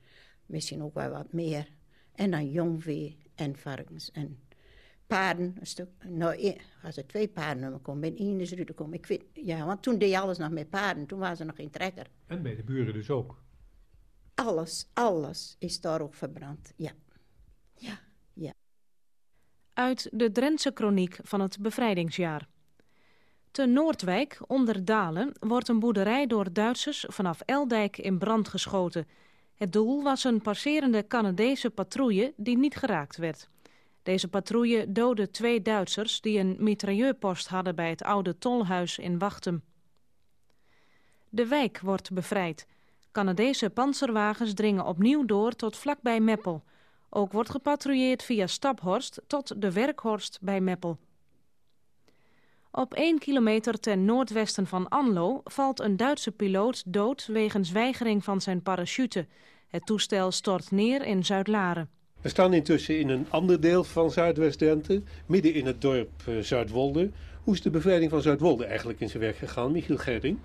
misschien 0.45 0.83
ook 0.83 0.93
wel 0.93 1.09
wat 1.09 1.33
meer. 1.33 1.71
En 2.11 2.31
dan 2.31 2.51
jong 2.51 2.83
vee 2.83 3.17
en 3.35 3.57
varkens 3.57 4.11
en 4.11 4.39
paarden. 5.07 5.55
Een 5.59 5.67
stuk, 5.67 5.89
nou, 6.07 6.57
als 6.83 6.97
er 6.97 7.07
twee 7.07 7.27
paarden 7.27 7.81
komen, 7.81 8.01
ben 8.01 8.17
één 8.17 8.39
is 8.39 8.51
er 8.51 8.73
komen. 8.73 8.97
Ik 8.97 9.05
weet, 9.05 9.23
ja, 9.33 9.65
want 9.65 9.81
toen 9.81 9.97
deed 9.97 10.09
je 10.09 10.19
alles 10.19 10.37
nog 10.37 10.49
met 10.49 10.69
paarden. 10.69 11.05
Toen 11.05 11.19
was 11.19 11.39
er 11.39 11.45
nog 11.45 11.55
geen 11.55 11.69
trekker. 11.69 12.07
En 12.25 12.41
bij 12.41 12.55
de 12.55 12.63
buren 12.63 12.93
dus 12.93 13.09
ook? 13.09 13.43
Alles, 14.33 14.89
alles 14.93 15.55
is 15.59 15.81
daar 15.81 16.01
ook 16.01 16.13
verbrand, 16.13 16.73
ja. 16.75 16.91
Ja, 17.75 17.99
ja. 18.33 18.53
Uit 19.79 20.09
de 20.11 20.31
Drentse 20.31 20.71
kroniek 20.71 21.17
van 21.23 21.41
het 21.41 21.57
bevrijdingsjaar. 21.59 22.47
Te 23.51 23.65
Noordwijk, 23.65 24.39
onder 24.47 24.85
Dalen, 24.85 25.31
wordt 25.39 25.67
een 25.67 25.79
boerderij 25.79 26.27
door 26.27 26.53
Duitsers 26.53 27.05
vanaf 27.07 27.41
Eldijk 27.45 27.97
in 27.97 28.17
brand 28.17 28.47
geschoten. 28.47 29.07
Het 29.55 29.73
doel 29.73 30.03
was 30.03 30.23
een 30.23 30.41
passerende 30.41 31.07
Canadese 31.07 31.69
patrouille 31.69 32.33
die 32.35 32.57
niet 32.57 32.75
geraakt 32.75 33.17
werd. 33.17 33.49
Deze 34.03 34.27
patrouille 34.27 34.91
doodde 34.91 35.31
twee 35.31 35.61
Duitsers 35.61 36.21
die 36.21 36.39
een 36.39 36.55
mitrailleurpost 36.59 37.47
hadden 37.47 37.75
bij 37.75 37.89
het 37.89 38.03
oude 38.03 38.37
tolhuis 38.37 38.97
in 38.97 39.19
Wachtem. 39.19 39.63
De 41.29 41.47
wijk 41.47 41.79
wordt 41.79 42.11
bevrijd. 42.11 42.67
Canadese 43.11 43.69
panzerwagens 43.69 44.53
dringen 44.53 44.85
opnieuw 44.85 45.25
door 45.25 45.51
tot 45.51 45.77
vlakbij 45.77 46.19
Meppel. 46.19 46.63
Ook 47.09 47.31
wordt 47.31 47.49
gepatrouilleerd 47.49 48.23
via 48.23 48.47
Staphorst 48.47 49.21
tot 49.27 49.61
de 49.61 49.71
Werkhorst 49.71 50.37
bij 50.41 50.61
Meppel. 50.61 50.97
Op 52.71 52.93
1 52.93 53.19
kilometer 53.19 53.79
ten 53.79 54.05
noordwesten 54.05 54.67
van 54.67 54.89
Anlo 54.89 55.41
valt 55.43 55.79
een 55.79 55.97
Duitse 55.97 56.31
piloot 56.31 56.83
dood 56.85 57.25
wegens 57.25 57.71
weigering 57.71 58.23
van 58.23 58.41
zijn 58.41 58.61
parachute. 58.61 59.27
Het 59.67 59.85
toestel 59.85 60.31
stort 60.31 60.71
neer 60.71 61.05
in 61.05 61.25
Zuid-Laren. 61.25 61.89
We 62.21 62.29
staan 62.29 62.53
intussen 62.53 62.99
in 62.99 63.09
een 63.09 63.25
ander 63.29 63.61
deel 63.61 63.83
van 63.83 64.11
Zuidwest-Drenthe, 64.11 65.01
midden 65.25 65.53
in 65.53 65.65
het 65.65 65.81
dorp 65.81 66.09
uh, 66.29 66.39
Zuidwolde. 66.39 67.09
Hoe 67.43 67.53
is 67.53 67.61
de 67.61 67.69
bevrijding 67.69 68.11
van 68.11 68.21
Zuidwolde 68.21 68.65
eigenlijk 68.65 68.99
in 68.99 69.09
zijn 69.09 69.23
werk 69.23 69.37
gegaan, 69.37 69.71
Michiel 69.71 69.97
Gerding? 69.97 70.37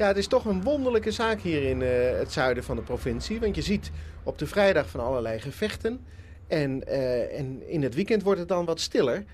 Ja, 0.00 0.06
het 0.06 0.16
is 0.16 0.26
toch 0.26 0.44
een 0.44 0.62
wonderlijke 0.62 1.10
zaak 1.10 1.40
hier 1.40 1.62
in 1.62 1.80
uh, 1.80 1.88
het 2.18 2.32
zuiden 2.32 2.64
van 2.64 2.76
de 2.76 2.82
provincie. 2.82 3.40
Want 3.40 3.54
je 3.54 3.62
ziet 3.62 3.90
op 4.22 4.38
de 4.38 4.46
vrijdag 4.46 4.88
van 4.88 5.00
allerlei 5.00 5.40
gevechten. 5.40 6.00
En, 6.46 6.82
uh, 6.88 7.38
en 7.38 7.68
in 7.68 7.82
het 7.82 7.94
weekend 7.94 8.22
wordt 8.22 8.38
het 8.38 8.48
dan 8.48 8.64
wat 8.64 8.80
stiller. 8.80 9.24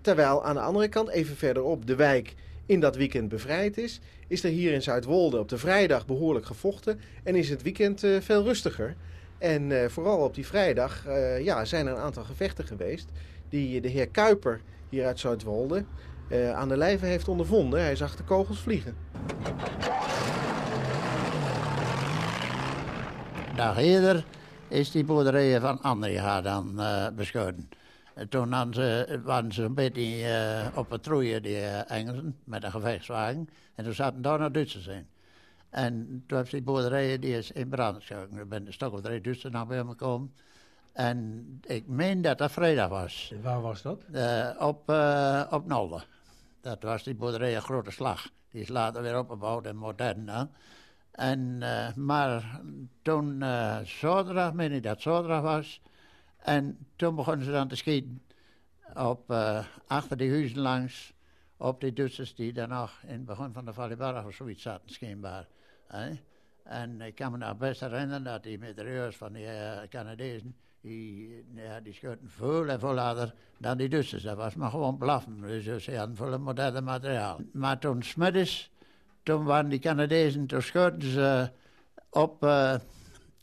Terwijl 0.00 0.44
aan 0.44 0.54
de 0.54 0.60
andere 0.60 0.88
kant, 0.88 1.08
even 1.08 1.36
verderop, 1.36 1.86
de 1.86 1.94
wijk 1.94 2.34
in 2.66 2.80
dat 2.80 2.96
weekend 2.96 3.28
bevrijd 3.28 3.78
is. 3.78 4.00
Is 4.26 4.44
er 4.44 4.50
hier 4.50 4.72
in 4.72 4.82
Zuidwolde 4.82 5.38
op 5.38 5.48
de 5.48 5.58
vrijdag 5.58 6.06
behoorlijk 6.06 6.46
gevochten. 6.46 7.00
En 7.22 7.34
is 7.36 7.48
het 7.48 7.62
weekend 7.62 8.02
uh, 8.02 8.20
veel 8.20 8.42
rustiger. 8.42 8.96
En 9.38 9.90
vooral 9.90 10.18
op 10.18 10.34
die 10.34 10.46
vrijdag 10.46 11.04
ja, 11.42 11.64
zijn 11.64 11.86
er 11.86 11.92
een 11.92 11.98
aantal 11.98 12.24
gevechten 12.24 12.66
geweest. 12.66 13.08
Die 13.48 13.80
de 13.80 13.88
heer 13.88 14.08
Kuiper 14.08 14.60
hier 14.88 15.06
uit 15.06 15.20
Zuidwolde 15.20 15.84
aan 16.54 16.68
de 16.68 16.76
lijve 16.76 17.06
heeft 17.06 17.28
ondervonden. 17.28 17.80
Hij 17.80 17.96
zag 17.96 18.16
de 18.16 18.24
kogels 18.24 18.60
vliegen. 18.60 18.96
Dag 23.60 23.78
eerder 23.78 24.24
is 24.68 24.90
die 24.90 25.04
boerderij 25.04 25.60
van 25.60 25.82
Andrija 25.82 26.40
dan 26.40 26.80
beschoten. 27.16 27.68
Toen 28.28 28.74
ze, 28.74 29.20
waren 29.24 29.52
ze 29.52 29.62
een 29.62 29.74
beetje 29.74 30.70
op 30.74 30.88
patrouille, 30.88 31.40
die 31.40 31.60
Engelsen, 31.66 32.36
met 32.44 32.64
een 32.64 32.70
gevechtswagen. 32.70 33.48
En 33.74 33.84
toen 33.84 33.94
zaten 33.94 34.22
daar 34.22 34.38
nog 34.38 34.50
Duitsers 34.50 34.86
in. 34.86 35.06
En 35.70 36.24
toen 36.26 36.38
heeft 36.38 36.50
die 36.50 36.62
boerderij 36.62 37.18
die 37.18 37.36
is 37.36 37.52
in 37.52 37.68
brand 37.68 37.96
geschoten. 37.96 38.36
Er 38.36 38.48
ben 38.48 38.66
een 38.66 38.72
stuk 38.72 38.92
of 38.92 39.00
drie 39.00 39.20
Duitsers 39.20 39.52
naar 39.52 39.66
bij 39.66 39.84
me 39.84 39.90
gekomen. 39.90 40.32
En 40.92 41.46
ik 41.66 41.86
meen 41.86 42.22
dat 42.22 42.38
dat 42.38 42.52
vrijdag 42.52 42.88
was. 42.88 43.32
Waar 43.42 43.60
was 43.60 43.82
dat? 43.82 44.02
Uh, 44.12 44.48
op, 44.58 44.90
uh, 44.90 45.42
op 45.50 45.66
Nolde. 45.66 46.02
Dat 46.60 46.82
was 46.82 47.02
die 47.02 47.14
boerderij 47.14 47.56
een 47.56 47.62
grote 47.62 47.90
slag. 47.90 48.28
Die 48.50 48.62
is 48.62 48.68
later 48.68 49.02
weer 49.02 49.18
opgebouwd 49.18 49.66
en 49.66 49.76
modern. 49.76 50.30
En, 51.20 51.58
uh, 51.60 51.94
maar 51.94 52.60
toen 53.02 53.44
zaterdag, 53.84 54.52
meen 54.52 54.72
ik 54.72 54.82
dat 54.82 55.00
zaterdag 55.00 55.42
was. 55.42 55.80
En 56.38 56.86
toen 56.96 57.14
begonnen 57.14 57.44
ze 57.44 57.50
dan 57.50 57.68
te 57.68 57.76
schieten. 57.76 58.22
Op, 58.94 59.30
achter 59.86 60.16
die 60.16 60.30
huizen 60.30 60.58
langs. 60.58 61.12
Op 61.56 61.80
die 61.80 61.92
Duitsers 61.92 62.34
die 62.34 62.52
dan 62.52 62.68
nog 62.68 63.00
in 63.02 63.12
het 63.12 63.24
begin 63.24 63.52
van 63.52 63.64
de 63.64 63.72
Valleybara 63.72 64.26
of 64.26 64.34
zoiets 64.34 64.62
zaten, 64.62 64.90
schijnbaar. 64.90 65.48
En 66.64 67.00
ik 67.00 67.14
kan 67.14 67.32
me 67.32 67.38
nog 67.38 67.56
best 67.56 67.80
herinneren 67.80 68.24
dat 68.24 68.42
die 68.42 68.58
meteoreurs 68.58 69.16
van 69.16 69.32
die 69.32 69.46
Canadezen, 69.88 70.56
die, 70.80 71.44
ja, 71.54 71.80
die 71.80 71.92
schoten 71.92 72.28
veel 72.28 72.68
en 72.68 72.78
veel 72.80 72.98
harder 72.98 73.34
dan 73.58 73.76
die 73.76 73.88
Duitsers. 73.88 74.22
Dat 74.22 74.36
was 74.36 74.54
maar 74.54 74.70
gewoon 74.70 74.98
blaffen. 74.98 75.40
Dus 75.40 75.84
ze 75.84 75.96
hadden 75.96 76.16
veel 76.16 76.38
moderne 76.38 76.80
materiaal. 76.80 77.40
Maar 77.52 77.78
toen 77.78 78.02
smiddags, 78.02 78.70
toen 79.30 79.44
waren 79.44 79.70
die 79.70 79.78
Canadezen, 79.78 80.46
toen 80.46 80.62
schoten 80.62 81.10
ze 81.10 81.50
op, 82.10 82.44
uh, 82.44 82.74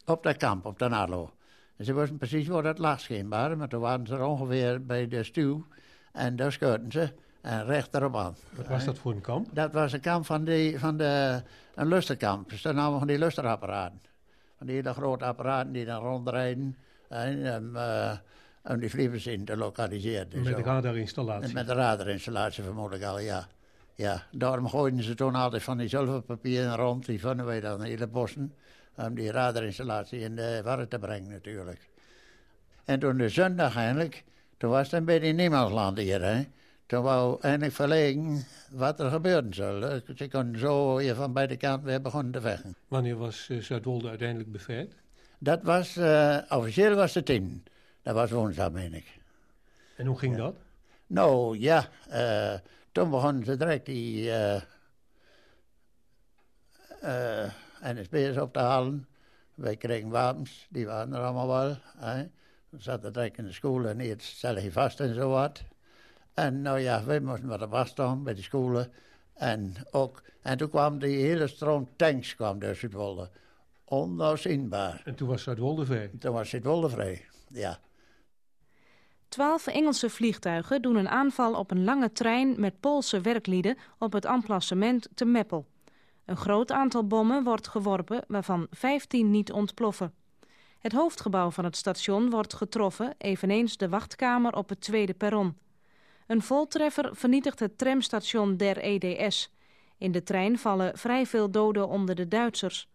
Op 0.06 0.24
dat 0.24 0.38
kamp, 0.38 0.66
op 0.66 0.80
de 0.80 0.88
Nalo. 0.88 1.32
En 1.78 1.86
ze 1.86 1.94
wisten 1.94 2.18
precies 2.18 2.48
waar 2.48 2.64
dat 2.64 2.78
lag 2.78 3.00
schijnbaar, 3.00 3.58
maar 3.58 3.68
toen 3.68 3.82
waren 3.82 4.08
ze 4.08 4.14
er 4.14 4.24
ongeveer 4.24 4.86
bij 4.86 5.08
de 5.08 5.24
stuw. 5.24 5.66
En 6.12 6.36
daar 6.36 6.52
scheurden 6.52 6.92
ze 6.92 7.14
en 7.42 7.66
recht 7.66 7.96
erop 7.96 8.16
aan. 8.16 8.36
Wat 8.56 8.68
was 8.68 8.86
dat 8.86 8.98
voor 8.98 9.12
een 9.12 9.22
kamp? 9.22 9.48
Dat 9.54 9.74
was 9.74 9.94
een 9.94 10.00
kamp 10.00 10.26
van, 10.26 10.44
die, 10.44 10.80
van 10.80 10.98
de, 10.98 11.42
een 11.76 11.88
lusterkamp. 11.88 12.50
Dus 12.50 12.62
daar 12.62 12.74
namen 12.74 13.00
van 13.00 13.08
die 13.08 13.18
lusterapparaten. 13.18 14.02
Van 14.58 14.68
die 14.68 14.76
hele 14.76 14.94
grote 14.94 15.26
apparaten 15.26 15.72
die 15.72 15.86
dan 15.86 16.02
rondrijden. 16.02 16.78
En, 17.10 17.56
om, 17.56 17.76
uh, 17.76 18.12
om 18.64 18.80
die 18.80 18.90
vliegers 18.90 19.28
in 19.28 19.46
te 19.46 19.58
lokaliseren. 19.58 20.32
en 20.32 20.44
Met 20.44 20.56
de 20.56 20.62
radarinstallatie. 20.64 21.48
En 21.48 21.54
met 21.54 21.68
de 21.68 21.74
radarinstallatie 21.74 22.64
vermoedelijk 22.64 23.04
al, 23.04 23.20
ja. 23.20 23.48
Ja, 23.98 24.24
daarom 24.32 24.70
gooiden 24.70 25.04
ze 25.04 25.16
toen 25.16 25.36
altijd 25.36 25.64
van 25.64 25.78
die 25.78 25.88
zilverpapieren 25.88 26.76
rond. 26.76 27.06
Die 27.06 27.20
vonden 27.20 27.46
wij 27.46 27.60
dan 27.60 27.84
in 27.84 27.90
hele 27.90 28.08
bossen. 28.08 28.54
Om 28.96 29.16
die 29.16 29.32
radarinstallatie 29.32 30.20
in 30.20 30.36
de 30.36 30.62
war 30.64 30.88
te 30.88 31.00
brengen 31.00 31.32
natuurlijk. 31.32 31.90
En 32.86 33.00
toen 33.00 33.18
de 33.18 33.30
zondag 33.30 33.76
eindelijk, 33.76 34.24
toen 34.58 34.70
was 34.70 34.92
het 34.92 35.00
een 35.00 35.06
beetje 35.06 35.32
niemandsland 35.32 35.98
hier, 35.98 36.22
hè. 36.22 36.46
Toen 36.86 37.04
wou 37.04 37.38
eindelijk 37.42 37.74
verlegen 37.74 38.46
wat 38.72 39.00
er 39.00 39.10
gebeuren 39.10 39.54
zou. 39.54 40.02
Ze 40.16 40.28
konden 40.28 40.60
zo 40.60 40.98
hier 40.98 41.16
van 41.16 41.34
beide 41.34 41.58
kanten 41.58 41.88
weer 41.88 42.02
begonnen 42.02 42.32
te 42.32 42.42
vechten. 42.42 42.76
Wanneer 42.88 43.18
was 43.18 43.48
uh, 43.52 43.62
Zuidwolde 43.62 44.10
uiteindelijk 44.10 44.52
bevrijd? 44.52 44.94
Dat 45.40 45.64
was, 45.64 45.98
uh, 45.98 46.38
officieel 46.50 46.96
was 46.96 47.14
het 47.14 47.26
tien. 47.26 47.64
Dat 48.02 48.14
was 48.14 48.32
woensdag, 48.32 48.72
meen 48.72 48.94
ik. 48.94 49.20
En 49.96 50.06
hoe 50.06 50.18
ging 50.18 50.36
ja. 50.36 50.42
dat? 50.42 50.56
Nou, 51.08 51.60
ja, 51.60 51.88
uh, 52.10 52.54
toen 52.98 53.10
begonnen 53.10 53.46
ze 53.46 53.58
direct 53.58 53.86
die 53.86 54.26
uh, 54.26 54.62
NSB'ers 57.82 58.38
op 58.38 58.54
te 58.54 58.60
halen. 58.60 59.08
Wij 59.56 59.76
kregen 59.76 60.10
wapens, 60.10 60.68
die 60.70 60.86
waren 60.86 61.14
er 61.14 61.22
allemaal 61.22 61.48
wel. 61.48 61.78
Hè. 61.98 62.24
We 62.70 62.82
zaten 62.82 63.14
direct 63.14 63.38
in 63.38 63.46
de 63.46 63.52
school 63.52 63.86
en 63.86 64.00
eerst 64.00 64.22
stel 64.22 64.60
je 64.60 64.72
vast 64.72 65.00
en 65.00 65.14
zo 65.14 65.30
wat. 65.30 65.64
En 66.34 66.62
nou 66.62 66.80
ja, 66.80 67.04
wij 67.04 67.20
moesten 67.20 67.48
wat 67.48 67.62
op 67.62 67.74
afstand 67.74 68.24
bij 68.24 68.34
de 68.34 68.42
scholen. 68.42 68.92
En, 69.34 69.74
ook, 69.92 70.24
en 70.42 70.58
toen 70.58 70.70
kwam 70.70 71.00
die 71.00 71.18
hele 71.18 71.48
stroom 71.48 71.90
tanks 71.96 72.36
kwam 72.36 72.60
door 72.60 72.76
Zuidwolde. 72.76 73.30
Ondoorzienbaar. 73.84 75.02
En 75.06 75.16
toen 75.16 75.28
was 75.28 75.44
Zuidwolde 75.44 75.86
vrij? 75.86 76.12
Toen 76.20 76.34
was 76.34 76.50
Zuidwolde 76.50 76.90
vrij, 76.90 77.26
ja. 77.48 77.80
Twaalf 79.30 79.68
Engelse 79.68 80.10
vliegtuigen 80.10 80.82
doen 80.82 80.96
een 80.96 81.10
aanval 81.10 81.54
op 81.54 81.72
een 81.72 81.84
lange 81.84 82.12
trein 82.12 82.60
met 82.60 82.80
Poolse 82.80 83.22
werklieden 83.22 83.78
op 83.98 84.14
het 84.14 84.26
emplacement 84.26 85.10
te 85.14 85.26
Meppel. 85.26 85.66
Een 86.26 86.38
groot 86.38 86.72
aantal 86.72 87.08
bommen 87.08 87.44
wordt 87.44 87.68
geworpen, 87.68 88.24
waarvan 88.28 88.68
15 88.72 89.32
niet 89.32 89.52
ontploffen. 89.52 90.14
Het 90.80 90.92
hoofdgebouw 90.92 91.52
van 91.52 91.64
het 91.64 91.76
station 91.76 92.30
wordt 92.30 92.54
getroffen, 92.54 93.16
eveneens 93.18 93.78
de 93.78 93.90
wachtkamer 93.90 94.56
op 94.56 94.70
het 94.70 94.82
tweede 94.82 95.14
perron. 95.14 95.58
Een 96.28 96.42
voltreffer 96.42 97.10
vernietigt 97.16 97.60
het 97.60 97.78
tramstation 97.78 98.58
der 98.58 98.78
EDS. 98.78 99.54
In 99.98 100.12
de 100.12 100.24
trein 100.24 100.58
vallen 100.58 100.98
vrij 100.98 101.26
veel 101.26 101.52
doden 101.52 101.88
onder 101.88 102.16
de 102.16 102.28
Duitsers. 102.28 102.90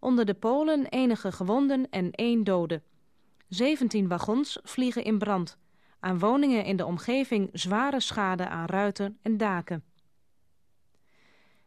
Onder 0.00 0.24
de 0.24 0.34
Polen 0.34 0.86
enige 0.86 1.32
gewonden 1.32 1.90
en 1.90 2.10
één 2.10 2.44
dode. 2.44 2.82
17 3.48 4.08
wagons 4.08 4.58
vliegen 4.62 5.04
in 5.04 5.18
brand. 5.18 5.58
Aan 6.06 6.18
woningen 6.18 6.64
in 6.64 6.76
de 6.76 6.84
omgeving 6.84 7.50
zware 7.52 8.00
schade 8.00 8.48
aan 8.48 8.66
ruiten 8.66 9.18
en 9.22 9.36
daken. 9.36 9.84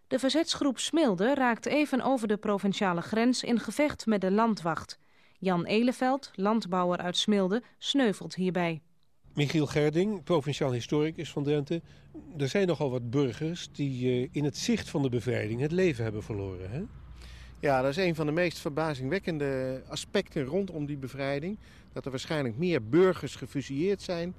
De 0.08 0.20
verzetsgroep 0.20 0.80
Smilde 0.80 1.34
raakt 1.34 1.66
even 1.66 2.02
over 2.02 2.28
de 2.28 2.38
provinciale 2.38 3.02
grens 3.02 3.44
in 3.44 3.60
gevecht 3.60 4.06
met 4.06 4.22
de 4.22 4.32
landwacht. 4.32 5.00
Jan 5.40 5.66
Eleveld, 5.66 6.32
landbouwer 6.36 6.98
uit 6.98 7.18
Smilde, 7.18 7.64
sneuvelt 7.78 8.36
hierbij. 8.36 8.82
Michiel 9.34 9.66
Gerding, 9.66 10.24
provinciaal 10.24 10.72
historicus 10.72 11.32
van 11.32 11.44
Drenthe. 11.44 11.82
Er 12.38 12.48
zijn 12.48 12.68
nogal 12.68 12.90
wat 12.90 13.10
burgers 13.10 13.72
die 13.72 14.22
uh, 14.22 14.28
in 14.32 14.44
het 14.44 14.58
zicht 14.58 14.90
van 14.90 15.02
de 15.02 15.10
bevrijding 15.10 15.62
het 15.62 15.72
leven 15.72 16.04
hebben 16.04 16.24
verloren. 16.24 16.72
Hè? 16.72 16.82
Ja, 17.62 17.82
dat 17.82 17.90
is 17.90 17.98
een 17.98 18.16
van 18.16 18.26
de 18.26 18.32
meest 18.32 18.60
verbazingwekkende 18.60 19.82
aspecten 19.88 20.44
rondom 20.44 20.86
die 20.86 20.98
bevrijding. 20.98 21.60
Dat 21.94 22.06
er 22.06 22.12
waarschijnlijk 22.12 22.58
meer 22.58 22.90
burgers 22.90 23.36
gefusilleerd 23.36 24.02
zijn 24.02 24.34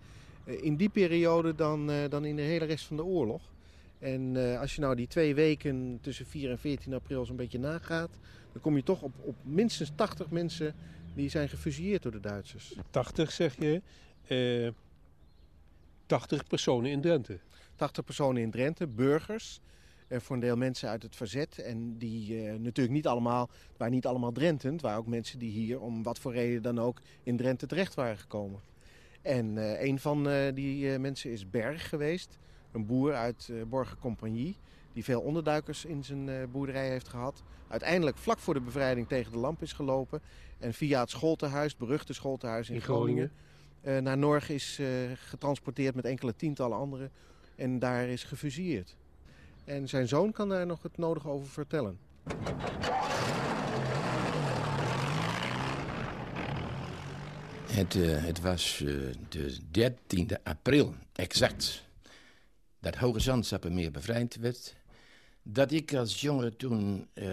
uh, 0.44 0.62
in 0.62 0.76
die 0.76 0.88
periode 0.88 1.54
dan, 1.54 1.90
uh, 1.90 1.96
dan 2.08 2.24
in 2.24 2.36
de 2.36 2.42
hele 2.42 2.64
rest 2.64 2.84
van 2.84 2.96
de 2.96 3.04
oorlog. 3.04 3.42
En 3.98 4.34
uh, 4.34 4.60
als 4.60 4.74
je 4.74 4.80
nou 4.80 4.94
die 4.94 5.06
twee 5.06 5.34
weken 5.34 5.98
tussen 6.00 6.26
4 6.26 6.50
en 6.50 6.58
14 6.58 6.94
april 6.94 7.24
zo'n 7.24 7.36
beetje 7.36 7.58
nagaat, 7.58 8.10
dan 8.52 8.62
kom 8.62 8.76
je 8.76 8.82
toch 8.82 9.02
op, 9.02 9.12
op 9.20 9.34
minstens 9.42 9.90
80 9.94 10.30
mensen 10.30 10.74
die 11.14 11.28
zijn 11.28 11.48
gefusilleerd 11.48 12.02
door 12.02 12.12
de 12.12 12.20
Duitsers. 12.20 12.74
80 12.90 13.32
zeg 13.32 13.56
je? 13.58 13.82
Uh, 14.28 14.72
80 16.06 16.46
personen 16.46 16.90
in 16.90 17.00
Drenthe? 17.00 17.38
80 17.76 18.04
personen 18.04 18.42
in 18.42 18.50
Drenthe, 18.50 18.86
burgers. 18.86 19.60
En 20.10 20.20
voor 20.20 20.34
een 20.34 20.42
deel 20.42 20.56
mensen 20.56 20.88
uit 20.88 21.02
het 21.02 21.16
verzet. 21.16 21.58
En 21.58 21.98
die 21.98 22.42
uh, 22.42 22.52
natuurlijk 22.58 22.94
niet 22.94 23.06
allemaal, 23.06 23.50
waren 23.76 23.92
niet 23.92 24.06
allemaal 24.06 24.32
Drenthen. 24.32 24.72
Het 24.72 24.82
waren 24.82 24.98
ook 24.98 25.06
mensen 25.06 25.38
die 25.38 25.50
hier 25.50 25.80
om 25.80 26.02
wat 26.02 26.18
voor 26.18 26.32
reden 26.32 26.62
dan 26.62 26.78
ook 26.78 27.00
in 27.22 27.36
Drenthe 27.36 27.66
terecht 27.66 27.94
waren 27.94 28.18
gekomen. 28.18 28.60
En 29.22 29.56
uh, 29.56 29.82
een 29.82 29.98
van 29.98 30.28
die 30.54 30.98
mensen 30.98 31.30
is 31.30 31.50
Berg 31.50 31.88
geweest. 31.88 32.38
Een 32.72 32.86
boer 32.86 33.14
uit 33.14 33.52
Borgen 33.68 33.98
Compagnie, 33.98 34.56
die 34.92 35.04
veel 35.04 35.20
onderduikers 35.20 35.84
in 35.84 36.04
zijn 36.04 36.50
boerderij 36.50 36.88
heeft 36.88 37.08
gehad. 37.08 37.42
Uiteindelijk 37.68 38.16
vlak 38.16 38.38
voor 38.38 38.54
de 38.54 38.60
bevrijding 38.60 39.08
tegen 39.08 39.32
de 39.32 39.38
lamp 39.38 39.62
is 39.62 39.72
gelopen. 39.72 40.20
En 40.58 40.74
via 40.74 41.00
het 41.00 41.10
schooltehuis, 41.10 41.70
het 41.70 41.80
beruchte 41.80 42.12
schooltehuis 42.12 42.68
in, 42.68 42.74
in 42.74 42.80
Groningen, 42.80 43.32
Groningen. 43.82 44.04
Naar 44.04 44.18
Norg 44.18 44.48
is 44.48 44.80
getransporteerd 45.14 45.94
met 45.94 46.04
enkele 46.04 46.36
tientallen 46.36 46.78
anderen. 46.78 47.10
En 47.54 47.78
daar 47.78 48.08
is 48.08 48.24
gefusilleerd. 48.24 48.96
En 49.70 49.88
zijn 49.88 50.08
zoon 50.08 50.32
kan 50.32 50.48
daar 50.48 50.66
nog 50.66 50.82
het 50.82 50.96
nodige 50.98 51.28
over 51.28 51.48
vertellen. 51.48 51.98
Het, 57.66 57.94
het 57.98 58.40
was 58.40 58.84
de 59.28 59.56
13e 59.78 60.42
april, 60.42 60.94
exact 61.12 61.84
dat 62.80 62.94
Hoge 62.96 63.20
Zandsappenmeer 63.20 63.90
bevrijd 63.90 64.36
werd. 64.36 64.76
Dat 65.42 65.72
ik 65.72 65.94
als 65.94 66.20
jongen 66.20 66.56
toen 66.56 67.08
uh, 67.14 67.26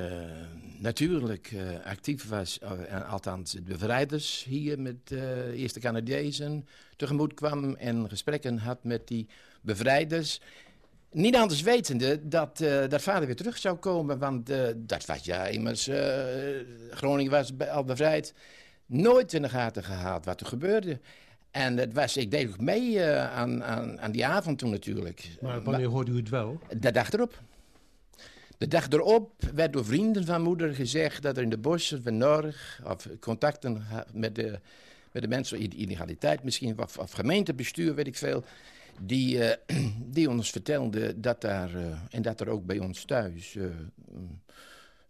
natuurlijk 0.80 1.56
actief 1.84 2.30
was, 2.30 2.60
althans 3.08 3.52
de 3.52 3.62
bevrijders 3.62 4.44
hier 4.44 4.80
met 4.80 5.08
de 5.08 5.52
eerste 5.56 5.80
Canadezen 5.80 6.68
tegemoet 6.96 7.34
kwam 7.34 7.76
en 7.76 8.10
gesprekken 8.10 8.58
had 8.58 8.84
met 8.84 9.08
die 9.08 9.28
bevrijders. 9.62 10.42
Niet 11.12 11.36
anders 11.36 11.62
wetende 11.62 12.28
dat, 12.28 12.58
dat 12.90 13.02
vader 13.02 13.26
weer 13.26 13.36
terug 13.36 13.58
zou 13.58 13.76
komen, 13.76 14.20
want 14.20 14.52
dat 14.76 15.06
was 15.06 15.24
ja 15.24 15.46
immers, 15.46 15.90
Groningen 16.92 17.32
was 17.32 17.52
al 17.72 17.84
bevrijd. 17.84 18.34
Nooit 18.86 19.34
in 19.34 19.42
de 19.42 19.50
gaten 19.50 19.84
gehad 19.84 20.26
wat 20.26 20.40
er 20.40 20.46
gebeurde. 20.46 21.00
En 21.52 21.78
het 21.78 21.94
was, 21.94 22.18
ik 22.18 22.32
deed 22.32 22.48
ook 22.50 22.60
mee 22.60 22.92
uh, 22.92 23.36
aan, 23.36 23.64
aan, 23.64 24.00
aan 24.02 24.12
die 24.12 24.26
avond 24.26 24.58
toen 24.58 24.70
natuurlijk. 24.70 25.30
Maar 25.42 25.64
wanneer 25.64 25.88
hoorde 25.88 26.12
u 26.12 26.16
het 26.16 26.30
wel? 26.30 26.60
De 26.80 26.92
dag 26.92 27.12
erop. 27.12 27.42
De 28.58 28.68
dag 28.68 28.90
erop 28.90 29.32
werd 29.54 29.74
door 29.74 29.86
vrienden 29.86 30.26
van 30.26 30.42
moeder 30.42 30.76
gezegd 30.76 31.22
dat 31.22 31.38
er 31.38 31.44
in 31.44 31.50
de 31.50 31.58
bossen 31.58 32.04
van 32.04 32.18
Norg... 32.18 32.82
of 32.86 33.08
contacten 33.20 33.84
met 34.14 34.36
de, 34.36 34.60
met 35.12 35.22
de 35.22 35.28
mensen, 35.28 35.60
illegaliteit 35.60 36.44
misschien, 36.44 36.80
of, 36.80 36.98
of 36.98 37.12
gemeentebestuur, 37.12 37.96
weet 37.96 38.08
ik 38.08 38.16
veel... 38.16 38.44
Die, 39.00 39.38
uh, 39.38 39.52
die 40.16 40.30
ons 40.30 40.50
vertelden 40.50 41.22
dat 41.22 41.42
daar, 41.42 41.76
uh, 41.76 41.98
en 42.10 42.22
dat 42.22 42.42
er 42.42 42.50
ook 42.50 42.66
bij 42.66 42.80
ons 42.80 43.06
thuis... 43.06 43.56
Uh, 43.56 43.66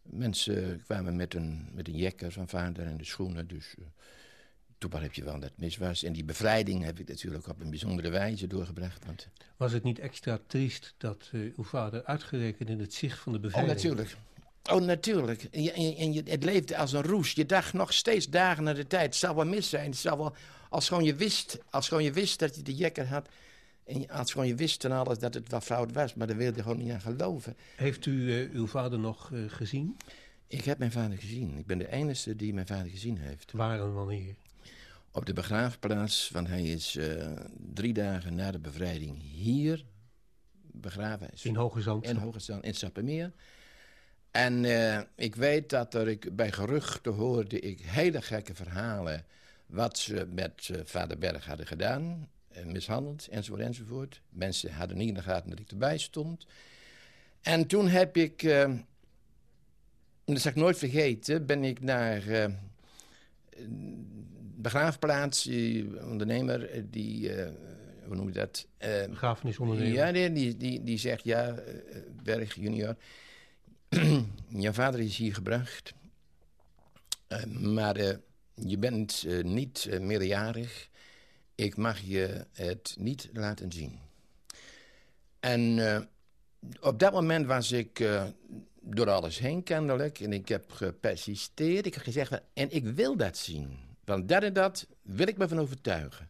mensen 0.02 0.82
kwamen 0.84 1.16
met 1.16 1.34
een, 1.34 1.68
met 1.74 1.88
een 1.88 1.98
jekker 1.98 2.32
van 2.32 2.48
vader 2.48 2.86
en 2.86 2.98
de 2.98 3.06
schoenen, 3.06 3.48
dus... 3.48 3.76
Toepak 4.78 5.02
heb 5.02 5.14
je 5.14 5.24
wel 5.24 5.40
dat 5.40 5.52
mis 5.56 5.78
was. 5.78 6.04
En 6.04 6.14
die 6.14 6.24
bevrijding 6.24 6.84
heb 6.84 7.00
ik 7.00 7.08
natuurlijk 7.08 7.48
op 7.48 7.62
een 7.62 7.70
bijzondere 7.70 8.10
wijze 8.10 8.48
doorgebracht. 8.48 9.06
Want... 9.06 9.28
Was 9.58 9.72
het 9.72 9.84
niet 9.84 10.00
extra 10.00 10.40
triest 10.48 10.94
dat 10.98 11.30
uw 11.32 11.64
vader 11.64 12.04
uitgerekend 12.04 12.70
in 12.70 12.80
het 12.80 12.94
zicht 12.94 13.20
van 13.20 13.32
de 13.32 13.40
bevrijding... 13.40 13.80
Oh, 13.80 13.84
natuurlijk. 13.84 14.18
Oh, 14.72 14.82
natuurlijk. 14.82 15.44
En, 15.44 15.96
en, 15.98 16.14
het 16.14 16.44
leefde 16.44 16.78
als 16.78 16.94
een 16.94 17.04
roes. 17.04 17.32
Je 17.32 17.46
dacht 17.46 17.74
nog 17.74 17.94
steeds 17.94 18.30
dagen 18.30 18.64
naar 18.64 18.76
de 18.76 18.88
tijd. 18.88 19.06
Het 19.06 19.16
zou 19.16 19.36
wel 19.36 19.46
mis 19.46 19.70
zijn. 19.70 19.90
Het 19.90 19.98
zou 20.00 20.18
wel, 20.18 20.36
als, 20.70 20.88
gewoon 20.88 21.04
je 21.04 21.16
wist, 21.16 21.60
als 21.70 21.88
gewoon 21.88 22.04
je 22.04 22.12
wist 22.12 22.40
dat 22.40 22.56
je 22.56 22.62
de 22.62 22.76
jekker 22.76 23.08
had... 23.08 23.30
En 23.88 24.10
als 24.10 24.32
gewoon 24.32 24.48
je 24.48 24.56
wist 24.56 24.86
alles 24.86 25.20
dat 25.20 25.34
het 25.34 25.50
wel 25.50 25.62
fout 25.62 25.92
was. 25.92 26.14
Maar 26.14 26.28
daar 26.28 26.38
wilde 26.38 26.56
je 26.56 26.62
gewoon 26.62 26.78
niet 26.78 26.92
aan 26.92 27.02
geloven. 27.02 27.56
Heeft 27.76 28.06
u 28.06 28.12
uh, 28.12 28.54
uw 28.54 28.68
vader 28.68 29.00
nog 29.00 29.30
uh, 29.30 29.50
gezien? 29.50 29.98
Ik 30.48 30.64
heb 30.64 30.78
mijn 30.78 30.92
vader 30.92 31.18
gezien. 31.18 31.58
Ik 31.58 31.66
ben 31.66 31.78
de 31.78 31.92
enige 31.92 32.36
die 32.36 32.54
mijn 32.54 32.68
vader 32.68 32.92
gezien 32.92 33.18
heeft. 33.18 33.52
Waar 33.52 33.80
en 33.80 33.94
wanneer? 33.94 34.36
op 35.18 35.26
de 35.26 35.34
begraafplaats, 35.34 36.30
want 36.30 36.48
hij 36.48 36.64
is 36.64 36.96
uh, 36.96 37.32
drie 37.74 37.94
dagen 37.94 38.36
na 38.36 38.52
de 38.52 38.60
bevrijding 38.60 39.22
hier 39.22 39.86
begraven. 40.62 41.30
In 41.42 41.56
Hoge 41.56 41.82
Zand? 41.82 42.06
In 42.06 42.16
Hoge 42.16 42.40
Zand, 42.40 42.64
in 42.64 42.74
Sappemeer. 42.74 43.32
En 44.32 44.66
eh, 44.66 45.02
ik 45.16 45.36
weet 45.36 45.70
dat 45.70 45.94
er 45.94 46.08
ik, 46.08 46.36
bij 46.36 46.52
geruchten 46.52 47.14
hoorde 47.14 47.60
ik 47.60 47.80
hele 47.82 48.22
gekke 48.22 48.56
verhalen... 48.56 49.26
wat 49.66 49.98
ze 49.98 50.28
met 50.32 50.70
vader 50.84 51.18
Berg 51.18 51.46
hadden 51.46 51.68
gedaan, 51.68 52.30
mishandeld 52.66 53.28
enzovoort 53.28 53.62
enzovoort. 53.62 54.22
Mensen 54.30 54.72
hadden 54.72 54.98
niet 54.98 55.08
in 55.08 55.14
de 55.14 55.22
gaten 55.22 55.50
dat 55.50 55.60
ik 55.60 55.72
erbij 55.72 55.98
stond. 55.98 56.46
En 57.42 57.68
toen 57.68 57.88
heb 57.88 58.18
ik, 58.18 58.44
en 58.44 58.86
dat 60.26 60.40
zal 60.40 60.52
ik 60.52 60.58
nooit 60.58 60.78
vergeten, 60.78 61.46
ben 61.46 61.64
ik 61.64 61.82
naar 61.82 62.24
begraafplaats, 64.56 65.44
die 65.44 66.06
ondernemer, 66.06 66.90
die, 66.90 67.32
hoe 68.06 68.16
noem 68.16 68.28
je 68.28 68.34
dat? 68.34 68.68
Begrafenisondernemer. 69.10 70.16
Ja, 70.16 70.30
die, 70.30 70.58
die, 70.58 70.84
die, 70.84 70.98
zegt, 70.98 71.24
ja, 71.24 71.56
Berg 72.24 72.56
junior... 72.56 72.96
je 74.66 74.74
vader 74.74 75.00
is 75.00 75.18
hier 75.18 75.34
gebracht, 75.34 75.94
uh, 77.30 77.44
maar 77.44 78.00
uh, 78.00 78.10
je 78.56 78.78
bent 78.78 79.24
uh, 79.28 79.44
niet 79.44 79.90
meerderjarig. 80.02 80.90
Ik 81.58 81.78
mag 81.78 82.00
je 82.00 82.46
het 82.54 82.96
niet 83.00 83.30
laten 83.34 83.72
zien. 83.72 84.00
En 85.40 85.80
op 86.82 87.00
dat 87.00 87.12
moment 87.12 87.46
was 87.46 87.72
ik 87.72 88.08
door 88.82 89.10
alles 89.10 89.40
heen 89.40 89.64
kennelijk. 89.64 90.20
En 90.20 90.34
ik 90.34 90.48
heb 90.48 90.72
gepersisteerd. 90.72 91.86
Ik 91.86 91.94
heb 91.94 92.04
gezegd, 92.04 92.42
en 92.54 92.72
ik 92.72 92.86
wil 92.86 93.16
dat 93.16 93.38
zien. 93.38 93.78
Want 94.06 94.30
dat 94.30 94.44
en 94.44 94.54
dat 94.54 94.88
wil 95.02 95.28
ik 95.28 95.38
me 95.38 95.48
van 95.48 95.60
overtuigen. 95.60 96.30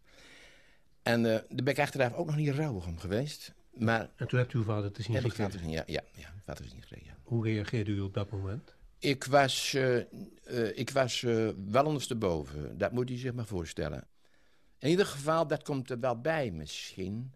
En 1.03 1.23
daar 1.23 1.45
ben 1.49 1.67
ik 1.67 1.79
achteraf 1.79 2.13
ook 2.13 2.25
nog 2.25 2.35
niet 2.35 2.55
rouwig 2.55 2.85
om 2.85 2.99
geweest. 2.99 3.53
Maar, 3.73 4.09
en 4.15 4.27
toen 4.27 4.39
hebt 4.39 4.53
u 4.53 4.57
uw 4.57 4.63
vader 4.63 4.91
te 4.91 5.01
zien 5.01 5.21
gekregen? 5.21 5.69
Ja, 5.69 5.83
ja, 5.85 6.03
ja, 6.13 6.33
vader 6.45 6.63
te 6.63 6.69
zien 6.69 6.81
gekregen. 6.81 7.17
Hoe 7.23 7.43
reageerde 7.43 7.91
u 7.91 7.99
op 7.99 8.13
dat 8.13 8.31
moment? 8.31 8.75
Ik 8.99 9.23
was, 9.23 9.73
uh, 9.73 9.95
uh, 9.95 10.77
ik 10.77 10.89
was 10.89 11.21
uh, 11.21 11.49
wel 11.67 11.85
ondersteboven. 11.85 12.77
Dat 12.77 12.91
moet 12.91 13.09
u 13.09 13.15
zich 13.15 13.33
maar 13.33 13.45
voorstellen. 13.45 14.03
In 14.79 14.89
ieder 14.89 15.05
geval, 15.05 15.47
dat 15.47 15.63
komt 15.63 15.89
er 15.89 15.99
wel 15.99 16.21
bij 16.21 16.51
misschien. 16.51 17.31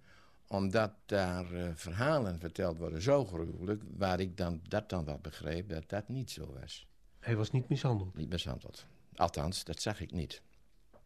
Omdat 0.48 0.92
daar 1.06 1.46
verhalen 1.76 2.40
verteld 2.40 2.78
worden, 2.78 3.02
zo 3.02 3.26
gruwelijk... 3.26 3.84
waar 3.98 4.20
ik 4.20 4.38
dan, 4.38 4.62
dat 4.68 4.90
dan 4.90 5.06
wel 5.06 5.20
begreep 5.20 5.70
dat 5.70 5.90
dat 5.90 6.10
niet 6.10 6.32
zo 6.32 6.54
was. 6.60 6.88
Hij 7.20 7.36
was 7.36 7.52
niet 7.52 7.70
mishandeld? 7.70 8.16
Niet 8.16 8.30
mishandeld. 8.30 8.86
Althans, 9.16 9.64
dat 9.64 9.82
zag 9.82 10.02
ik 10.02 10.12
niet. 10.12 10.42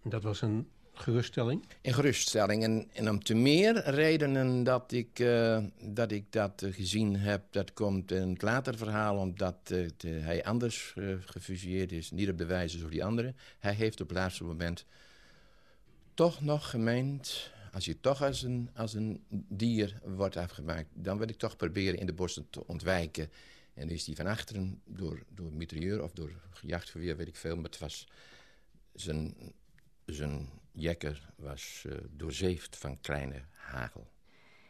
Dat 0.03 0.23
was 0.23 0.41
een 0.41 0.69
geruststelling? 0.93 1.65
In 1.81 1.93
geruststelling. 1.93 2.63
En, 2.63 2.89
en 2.93 3.09
om 3.09 3.23
te 3.23 3.33
meer 3.33 3.89
redenen 3.89 4.63
dat 4.63 4.91
ik, 4.91 5.19
uh, 5.19 5.63
dat, 5.81 6.11
ik 6.11 6.31
dat 6.31 6.61
uh, 6.61 6.73
gezien 6.73 7.15
heb... 7.15 7.43
dat 7.51 7.73
komt 7.73 8.11
in 8.11 8.29
het 8.29 8.41
later 8.41 8.77
verhaal 8.77 9.17
omdat 9.17 9.57
uh, 9.71 9.89
de, 9.97 10.09
hij 10.09 10.43
anders 10.43 10.95
gefusieerd 11.19 11.91
is. 11.91 12.11
Niet 12.11 12.29
op 12.29 12.37
de 12.37 12.45
wijze 12.45 12.77
zoals 12.77 12.93
die 12.93 13.05
andere. 13.05 13.33
Hij 13.59 13.73
heeft 13.73 14.01
op 14.01 14.07
het 14.07 14.17
laatste 14.17 14.43
moment 14.43 14.85
toch 16.15 16.41
nog 16.41 16.69
gemeend... 16.69 17.51
als 17.73 17.85
je 17.85 17.99
toch 17.99 18.23
als 18.23 18.41
een, 18.41 18.69
als 18.75 18.93
een 18.93 19.23
dier 19.49 19.99
wordt 20.03 20.37
afgemaakt... 20.37 20.89
dan 20.93 21.17
wil 21.17 21.29
ik 21.29 21.37
toch 21.37 21.55
proberen 21.55 21.99
in 21.99 22.05
de 22.05 22.13
borsten 22.13 22.49
te 22.49 22.67
ontwijken... 22.67 23.29
En 23.75 23.89
is 23.89 24.03
die 24.03 24.15
van 24.15 24.27
achteren 24.27 24.81
door, 24.85 25.23
door 25.29 25.53
mitrailleur 25.53 26.03
of 26.03 26.11
door 26.11 26.31
gejachtgeweer, 26.49 27.17
weet 27.17 27.27
ik 27.27 27.35
veel... 27.35 27.55
maar 27.55 27.63
het 27.63 27.77
was 27.77 28.07
zijn, 28.93 29.35
zijn 30.05 30.49
jekker 30.71 31.29
was 31.35 31.83
uh, 31.87 31.93
doorzeefd 32.11 32.77
van 32.77 32.99
kleine 32.99 33.41
hagel. 33.51 34.07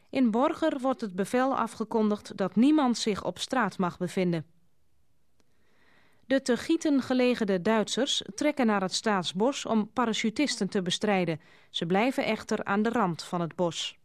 In 0.09 0.31
Borger 0.31 0.79
wordt 0.79 1.01
het 1.01 1.15
bevel 1.15 1.57
afgekondigd 1.57 2.37
dat 2.37 2.55
niemand 2.55 2.97
zich 2.97 3.23
op 3.23 3.39
straat 3.39 3.77
mag 3.77 3.97
bevinden. 3.97 4.45
De 6.27 6.41
te 6.41 6.57
gieten 6.57 7.01
gelegerde 7.01 7.61
Duitsers 7.61 8.23
trekken 8.35 8.65
naar 8.65 8.81
het 8.81 8.93
staatsbos 8.93 9.65
om 9.65 9.89
parachutisten 9.93 10.69
te 10.69 10.81
bestrijden. 10.81 11.39
Ze 11.69 11.85
blijven 11.85 12.25
echter 12.25 12.63
aan 12.63 12.81
de 12.81 12.89
rand 12.89 13.23
van 13.23 13.41
het 13.41 13.55
bos. 13.55 13.97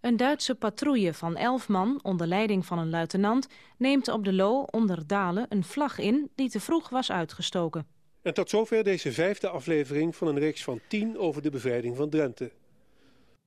Een 0.00 0.16
Duitse 0.16 0.54
patrouille 0.54 1.14
van 1.14 1.36
elf 1.36 1.68
man, 1.68 2.00
onder 2.02 2.26
leiding 2.26 2.66
van 2.66 2.78
een 2.78 2.90
luitenant... 2.90 3.48
neemt 3.78 4.08
op 4.08 4.24
de 4.24 4.32
Loo 4.32 4.62
onder 4.62 5.06
Dalen 5.06 5.46
een 5.48 5.64
vlag 5.64 5.98
in 5.98 6.30
die 6.34 6.50
te 6.50 6.60
vroeg 6.60 6.88
was 6.88 7.10
uitgestoken. 7.10 7.86
En 8.22 8.34
tot 8.34 8.50
zover 8.50 8.84
deze 8.84 9.12
vijfde 9.12 9.48
aflevering 9.48 10.16
van 10.16 10.28
een 10.28 10.38
reeks 10.38 10.64
van 10.64 10.80
tien 10.88 11.18
over 11.18 11.42
de 11.42 11.50
bevrijding 11.50 11.96
van 11.96 12.10
Drenthe. 12.10 12.50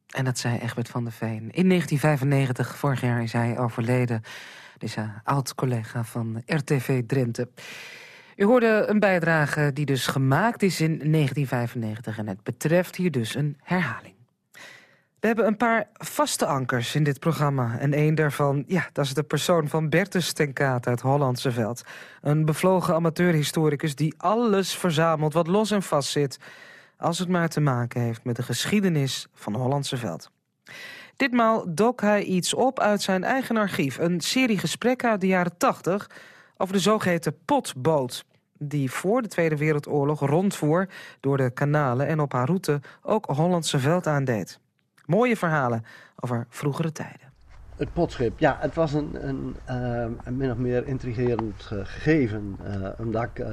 En 0.07 0.25
dat 0.25 0.37
zei 0.37 0.59
Egbert 0.59 0.89
van 0.89 1.03
der 1.03 1.13
Veen. 1.13 1.51
In 1.51 1.67
1995, 1.67 2.77
vorig 2.77 3.01
jaar, 3.01 3.23
is 3.23 3.33
hij 3.33 3.59
overleden. 3.59 4.21
Deze 4.81 5.11
oud-collega 5.23 6.03
van 6.03 6.41
RTV 6.45 7.03
Drenthe. 7.07 7.49
U 8.35 8.45
hoorde 8.45 8.85
een 8.87 8.99
bijdrage 8.99 9.71
die 9.73 9.85
dus 9.85 10.07
gemaakt 10.07 10.63
is 10.63 10.81
in 10.81 10.97
1995... 10.97 12.17
en 12.17 12.27
het 12.27 12.43
betreft 12.43 12.95
hier 12.95 13.11
dus 13.11 13.35
een 13.35 13.57
herhaling. 13.63 14.13
We 15.19 15.27
hebben 15.27 15.47
een 15.47 15.57
paar 15.57 15.87
vaste 15.93 16.45
ankers 16.45 16.95
in 16.95 17.03
dit 17.03 17.19
programma. 17.19 17.77
En 17.79 17.97
een 17.97 18.15
daarvan, 18.15 18.63
ja, 18.67 18.89
dat 18.93 19.05
is 19.05 19.13
de 19.13 19.23
persoon 19.23 19.67
van 19.67 19.89
Bertus 19.89 20.33
ten 20.33 20.53
Kaat 20.53 20.87
uit 20.87 21.01
Hollandse 21.01 21.51
Veld. 21.51 21.83
Een 22.21 22.45
bevlogen 22.45 22.93
amateurhistoricus 22.93 23.95
die 23.95 24.13
alles 24.17 24.75
verzamelt 24.75 25.33
wat 25.33 25.47
los 25.47 25.71
en 25.71 25.83
vast 25.83 26.09
zit... 26.09 26.37
als 26.97 27.19
het 27.19 27.29
maar 27.29 27.49
te 27.49 27.61
maken 27.61 28.01
heeft 28.01 28.23
met 28.23 28.35
de 28.35 28.43
geschiedenis 28.43 29.27
van 29.33 29.55
Hollandse 29.55 29.97
Veld. 29.97 30.31
Ditmaal 31.21 31.65
dok 31.75 32.01
hij 32.01 32.23
iets 32.23 32.53
op 32.53 32.79
uit 32.79 33.01
zijn 33.01 33.23
eigen 33.23 33.57
archief. 33.57 33.97
Een 33.97 34.21
serie 34.21 34.57
gesprekken 34.57 35.09
uit 35.09 35.21
de 35.21 35.27
jaren 35.27 35.57
80 35.57 36.09
over 36.57 36.73
de 36.73 36.79
zogeheten 36.79 37.37
potboot 37.45 38.25
die 38.57 38.91
voor 38.91 39.21
de 39.21 39.27
Tweede 39.27 39.57
Wereldoorlog 39.57 40.19
rondvoer 40.19 40.89
door 41.19 41.37
de 41.37 41.49
kanalen... 41.49 42.07
en 42.07 42.19
op 42.19 42.31
haar 42.31 42.45
route 42.45 42.79
ook 43.01 43.25
Hollandse 43.25 43.79
Veld 43.79 44.07
aandeed. 44.07 44.59
Mooie 45.05 45.37
verhalen 45.37 45.85
over 46.19 46.45
vroegere 46.49 46.91
tijden. 46.91 47.33
Het 47.75 47.93
potschip, 47.93 48.39
ja, 48.39 48.57
het 48.59 48.75
was 48.75 48.93
een, 48.93 49.27
een, 49.27 49.55
uh, 49.69 50.05
een 50.23 50.37
min 50.37 50.51
of 50.51 50.57
meer 50.57 50.87
intrigerend 50.87 51.69
uh, 51.73 51.79
gegeven. 51.83 52.57
Uh, 52.63 52.87
omdat 52.97 53.23
ik 53.23 53.45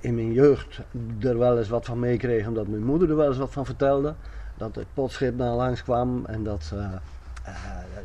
in 0.00 0.14
mijn 0.14 0.32
jeugd 0.32 0.80
er 1.20 1.38
wel 1.38 1.58
eens 1.58 1.68
wat 1.68 1.84
van 1.84 1.98
meekreeg, 1.98 2.46
omdat 2.46 2.66
mijn 2.66 2.84
moeder 2.84 3.10
er 3.10 3.16
wel 3.16 3.28
eens 3.28 3.38
wat 3.38 3.52
van 3.52 3.66
vertelde. 3.66 4.14
Dat 4.62 4.74
het 4.74 4.86
potschip 4.94 5.38
daar 5.38 5.54
langs 5.54 5.82
kwam 5.82 6.26
en 6.26 6.44
dat, 6.44 6.72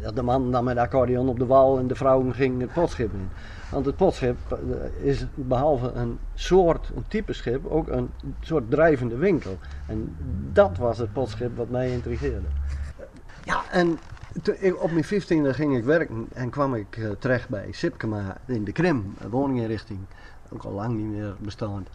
dat 0.02 0.16
de 0.16 0.22
man 0.22 0.52
dan 0.52 0.64
met 0.64 0.76
de 0.76 0.82
accordeon 0.82 1.30
op 1.30 1.40
de 1.40 1.46
wal 1.46 1.80
en 1.80 1.88
de 1.88 1.96
vrouwen 1.96 2.34
ging 2.34 2.62
het 2.62 2.74
potschip 2.74 3.14
in. 3.14 3.30
Want 3.72 3.86
het 3.86 3.96
potschip 3.96 4.38
is 5.02 5.26
behalve 5.36 5.92
een 5.92 6.20
soort, 6.34 6.92
een 6.96 7.06
type 7.08 7.34
schip, 7.34 7.66
ook 7.66 7.88
een 7.88 8.10
soort 8.42 8.70
drijvende 8.70 9.16
winkel. 9.16 9.58
En 9.88 10.16
dat 10.54 10.78
was 10.78 10.98
het 10.98 11.14
potschip 11.14 11.58
wat 11.58 11.70
mij 11.70 11.92
intrigeerde. 11.92 12.48
Ja, 13.44 13.62
en 13.72 14.00
op 14.80 14.92
mijn 14.92 15.06
15e 15.06 15.56
ging 15.56 15.78
ik 15.78 15.84
werken 15.84 16.28
en 16.34 16.50
kwam 16.50 16.76
ik 16.76 17.00
terecht 17.20 17.50
bij 17.50 17.68
Sipkema 17.72 18.38
in 18.46 18.64
de 18.64 18.72
Krim, 18.72 19.14
woninginrichting. 19.30 20.00
Ook 20.50 20.64
al 20.64 20.72
lang 20.72 20.96
niet 20.96 21.08
meer 21.08 21.36
bestaand. 21.40 21.90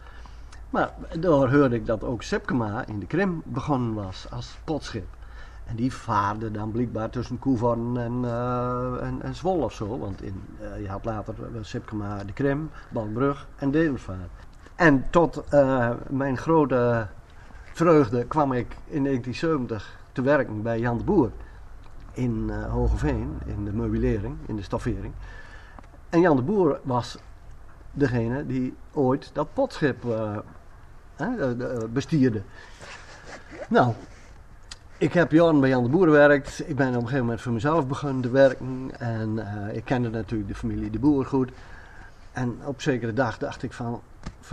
Maar 0.73 0.93
daar 1.19 1.31
hoorde 1.31 1.75
ik 1.75 1.85
dat 1.85 2.03
ook 2.03 2.23
Sipkema 2.23 2.85
in 2.85 2.99
de 2.99 3.05
Krim 3.05 3.41
begonnen 3.45 3.93
was 3.93 4.27
als 4.31 4.57
potschip. 4.63 5.07
En 5.65 5.75
die 5.75 5.93
vaarde 5.93 6.51
dan 6.51 6.71
blijkbaar 6.71 7.09
tussen 7.09 7.39
Koevorn 7.39 7.97
en, 7.97 8.21
uh, 8.23 9.03
en, 9.03 9.21
en 9.21 9.35
Zwolle 9.35 9.63
of 9.63 9.73
zo. 9.73 9.99
Want 9.99 10.21
in, 10.21 10.43
uh, 10.61 10.81
je 10.81 10.89
had 10.89 11.05
later 11.05 11.33
uh, 11.39 11.57
Sipkema 11.61 12.23
de 12.23 12.33
Krim, 12.33 12.69
Balbrug 12.89 13.47
en 13.55 13.71
Dedemsvaart. 13.71 14.29
En 14.75 15.05
tot 15.09 15.43
mijn 16.09 16.37
grote 16.37 17.07
vreugde 17.73 18.25
kwam 18.25 18.51
ik 18.53 18.77
in 18.85 19.03
1970 19.03 19.99
te 20.11 20.21
werken 20.21 20.61
bij 20.61 20.79
Jan 20.79 20.97
de 20.97 21.03
Boer. 21.03 21.31
In 22.13 22.49
Hogeveen, 22.49 23.39
in 23.45 23.65
de 23.65 23.73
meubilering, 23.73 24.37
in 24.45 24.55
de 24.55 24.63
stoffering. 24.63 25.13
En 26.09 26.19
Jan 26.19 26.35
de 26.35 26.41
Boer 26.41 26.79
was 26.83 27.17
degene 27.91 28.45
die 28.45 28.75
ooit 28.91 29.29
dat 29.33 29.53
potschip 29.53 30.03
bestierde. 31.89 32.41
Nou, 33.69 33.93
ik 34.97 35.13
heb 35.13 35.31
jaren 35.31 35.59
bij 35.59 35.69
Jan 35.69 35.83
de 35.83 35.89
Boer 35.89 36.05
gewerkt. 36.05 36.69
Ik 36.69 36.75
ben 36.75 36.87
op 36.87 36.93
een 36.93 37.01
gegeven 37.01 37.19
moment 37.19 37.41
voor 37.41 37.51
mezelf 37.51 37.87
begonnen 37.87 38.21
te 38.21 38.29
werken. 38.29 38.91
En 38.99 39.29
uh, 39.37 39.75
ik 39.75 39.85
kende 39.85 40.09
natuurlijk 40.09 40.49
de 40.49 40.55
familie 40.55 40.89
de 40.89 40.99
Boer 40.99 41.25
goed. 41.25 41.51
En 42.31 42.59
op 42.65 42.81
zekere 42.81 43.13
dag 43.13 43.37
dacht 43.37 43.63
ik 43.63 43.73
van, 43.73 44.01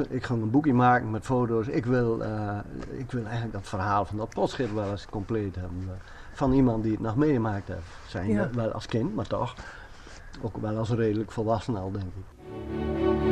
ik 0.09 0.25
ga 0.25 0.35
een 0.35 0.51
boekje 0.51 0.75
maken 0.75 1.11
met 1.11 1.25
foto's. 1.25 1.67
Ik 1.67 1.87
wil, 1.87 2.23
uh, 2.23 2.59
ik 2.91 3.11
wil 3.11 3.25
eigenlijk 3.25 3.53
dat 3.53 3.69
verhaal 3.69 4.05
van 4.05 4.17
dat 4.17 4.29
potschip 4.29 4.75
wel 4.75 4.91
eens 4.91 5.07
compleet 5.11 5.55
hebben. 5.55 5.89
Van 6.33 6.53
iemand 6.53 6.83
die 6.83 6.93
het 6.93 7.01
nog 7.01 7.17
meegemaakt 7.17 7.69
heeft. 7.69 7.81
Zijn 8.07 8.29
ja. 8.29 8.51
wel 8.53 8.71
als 8.71 8.87
kind, 8.87 9.15
maar 9.15 9.27
toch. 9.27 9.55
Ook 10.43 10.57
wel 10.57 10.77
als 10.77 10.91
redelijk 10.91 11.31
volwassen 11.31 11.77
al, 11.77 11.91
denk 11.93 12.05
ik. 12.05 13.30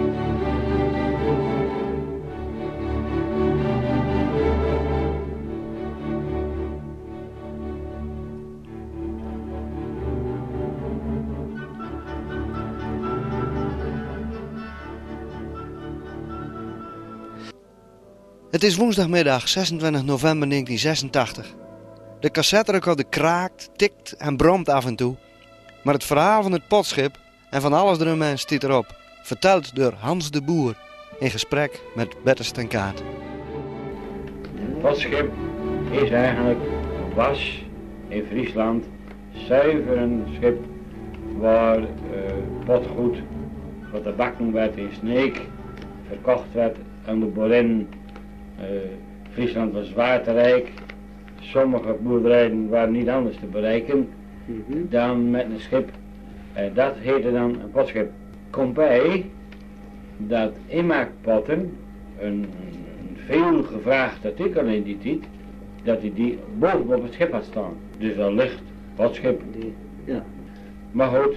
Het 18.59 18.67
is 18.67 18.77
woensdagmiddag 18.77 19.49
26 19.49 20.05
november 20.05 20.49
1986. 20.49 21.55
De 22.21 22.31
cassetterecorder 22.31 23.05
kraakt, 23.07 23.71
tikt 23.77 24.13
en 24.13 24.37
bromt 24.37 24.69
af 24.69 24.87
en 24.87 24.97
toe. 24.97 25.17
Maar 25.83 25.95
het 25.95 26.05
verhaal 26.05 26.43
van 26.43 26.53
het 26.53 26.69
potschip 26.69 27.19
en 27.51 27.61
van 27.61 27.73
alles 27.73 28.01
eromheen 28.01 28.39
stiet 28.39 28.63
erop. 28.63 28.97
Verteld 29.23 29.77
door 29.77 29.93
Hans 29.93 30.31
de 30.31 30.43
Boer 30.43 30.77
in 31.19 31.31
gesprek 31.31 31.81
met 31.95 32.23
Bertus 32.25 32.51
ten 32.51 32.69
Kaat. 32.69 33.03
Het 34.55 34.81
potschip 34.81 35.31
is 35.91 36.11
eigenlijk, 36.11 36.61
was 37.15 37.63
in 38.09 38.25
Friesland 38.31 38.85
zuiver 39.33 39.99
een 39.99 40.27
schip 40.37 40.65
waar 41.37 41.81
uh, 41.81 41.87
potgoed 42.65 43.17
wat 43.93 44.05
de 44.05 44.13
bakken 44.13 44.53
werd 44.53 44.77
in 44.77 44.91
Sneek 44.99 45.41
verkocht 46.09 46.53
werd 46.53 46.77
aan 47.07 47.21
de 47.21 47.27
boerin. 47.27 47.89
Uh, 48.61 48.67
Friesland 49.31 49.73
was 49.73 49.93
waterrijk. 49.93 50.73
Sommige 51.41 51.97
boerderijen 52.01 52.69
waren 52.69 52.93
niet 52.93 53.09
anders 53.09 53.37
te 53.37 53.47
bereiken 53.47 54.09
dan 54.89 55.31
met 55.31 55.45
een 55.45 55.61
schip. 55.61 55.91
En 56.53 56.75
dat 56.75 56.97
heette 56.97 57.33
dan 57.33 57.61
een 57.61 57.71
potschip. 57.71 58.11
Komt 58.51 58.75
bij 58.75 59.25
dat 60.17 60.53
inmaakpotten, 60.67 61.77
een, 62.21 62.33
een 62.33 63.17
veel 63.27 63.63
gevraagd 63.63 64.25
artikel 64.25 64.65
in 64.65 64.83
die 64.83 64.99
tijd, 64.99 65.25
dat 65.83 66.01
hij 66.01 66.13
die 66.15 66.39
bovenop 66.59 67.03
het 67.03 67.13
schip 67.13 67.33
had 67.33 67.45
staan. 67.45 67.73
Dus 67.99 68.19
al 68.19 68.33
ligt 68.33 68.63
potschip. 68.95 69.43
Ja. 70.05 70.25
Maar 70.91 71.09
goed, 71.09 71.37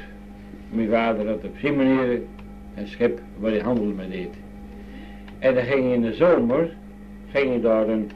mijn 0.69 0.89
vader 0.89 1.27
had 1.27 1.43
op 1.43 1.55
zijn 1.57 1.75
manier 1.75 2.21
een 2.75 2.87
schip 2.87 3.19
waar 3.39 3.51
hij 3.51 3.59
handel 3.59 3.85
mee 3.85 4.09
deed. 4.09 4.33
En 5.39 5.55
dan 5.55 5.63
ging 5.63 5.83
hij 5.83 5.93
in 5.93 6.01
de 6.01 6.13
zomer, 6.13 6.73
ging 7.31 7.49
hij 7.49 7.61
daar 7.61 7.87
een 7.87 8.09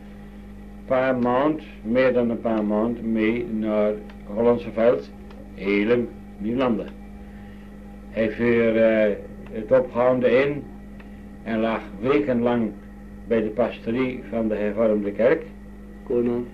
paar 0.86 1.18
maand, 1.18 1.62
meer 1.82 2.14
dan 2.14 2.30
een 2.30 2.42
paar 2.42 2.66
maand, 2.66 3.04
mee 3.04 3.48
naar 3.48 3.94
Hollandse 4.26 4.72
Veld, 4.72 5.12
Helem, 5.54 6.10
Nieuwlanden. 6.38 6.88
Hij 8.10 8.32
vuur 8.32 8.76
uh, 8.76 9.16
het 9.52 9.72
opgehouden 9.72 10.44
in 10.44 10.64
en 11.44 11.60
lag 11.60 11.82
wekenlang 12.00 12.72
bij 13.28 13.42
de 13.42 13.50
pastorie 13.50 14.24
van 14.30 14.48
de 14.48 14.56
hervormde 14.56 15.12
kerk. 15.12 15.44
Kooiman. 16.04 16.48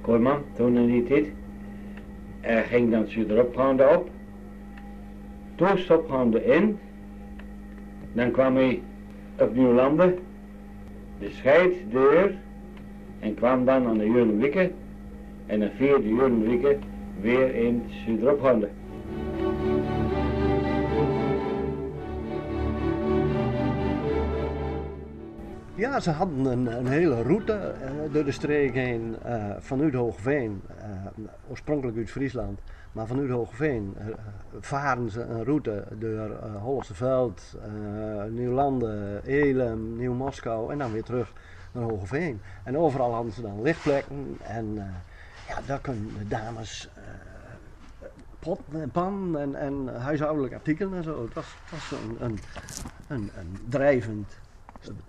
Kooiman, 0.00 0.42
toen 0.54 0.76
in 0.76 0.86
die 0.86 1.02
tijd. 1.02 1.26
Hij 2.40 2.64
ging 2.64 2.90
dan 2.90 3.06
Zuideropgaande 3.06 3.88
op. 3.88 4.10
Toen 5.54 5.78
stopgaande 5.78 6.44
in. 6.44 6.78
Dan 8.12 8.30
kwam 8.30 8.56
hij 8.56 8.82
op 9.38 9.54
Nieuwlanden. 9.54 10.18
De 11.20 11.30
scheiddeur. 11.30 12.34
En 13.18 13.34
kwam 13.34 13.64
dan 13.64 13.86
aan 13.86 13.98
de 13.98 14.06
Jurenwikke. 14.06 14.70
En 15.46 15.60
dan 15.60 15.70
vierde 15.76 16.08
Jurenwikke 16.08 16.78
weer 17.20 17.54
in 17.54 17.82
Zuideropgaande. 18.04 18.68
Ja, 25.74 26.00
ze 26.00 26.10
hadden 26.10 26.44
een, 26.44 26.66
een 26.66 26.86
hele 26.86 27.22
route 27.22 27.74
uh, 27.82 28.12
door 28.12 28.24
de 28.24 28.32
streek 28.32 28.74
heen 28.74 29.16
uh, 29.26 29.50
vanuit 29.58 29.94
Hoogveen, 29.94 30.62
uh, 30.78 31.24
oorspronkelijk 31.48 31.96
uit 31.96 32.10
Friesland, 32.10 32.60
maar 32.92 33.06
vanuit 33.06 33.30
Hoogveen 33.30 33.96
varen 34.60 35.10
ze 35.10 35.22
een 35.22 35.44
route 35.44 35.84
door 35.98 36.30
Hollandse 36.60 36.94
Veld, 36.94 37.56
Nieuwlanden, 38.28 39.24
Elem, 39.24 39.96
Nieuw-Moskou 39.96 40.72
en 40.72 40.78
dan 40.78 40.92
weer 40.92 41.02
terug 41.02 41.32
naar 41.72 41.82
Hoogveen. 41.82 42.40
En 42.64 42.78
overal 42.78 43.14
hadden 43.14 43.32
ze 43.32 43.42
dan 43.42 43.62
lichtplekken 43.62 44.36
en 44.42 44.74
ja, 45.48 45.58
daar 45.66 45.80
kunnen 45.80 46.10
de 46.18 46.28
dames 46.28 46.88
pot 48.38 48.60
en 48.72 48.90
pan 48.90 49.38
en, 49.38 49.54
en 49.54 50.00
huishoudelijk 50.00 50.54
artikelen 50.54 50.96
en 50.96 51.02
zo. 51.02 51.22
Het 51.22 51.34
was, 51.34 51.56
het 51.64 51.70
was 51.70 52.00
een, 52.00 52.16
een, 52.24 52.38
een, 53.08 53.30
een 53.38 53.58
drijvend 53.68 54.38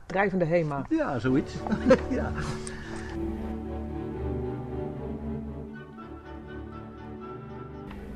Drijvende 0.05 0.45
HEMA. 0.45 0.85
Ja, 0.89 1.19
zoiets. 1.19 1.53
ja. 2.09 2.31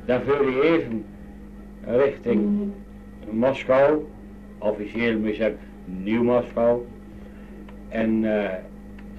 Dan 0.05 0.21
vul 0.21 0.49
je 0.49 0.61
even 0.61 1.05
richting 1.85 2.71
Moskou, 3.29 4.05
officieel 4.57 5.19
moet 5.19 5.29
je 5.29 5.35
zeggen 5.35 5.59
Nieuw 5.85 6.23
Moskou. 6.23 6.81
En 7.89 8.23
uh, 8.23 8.49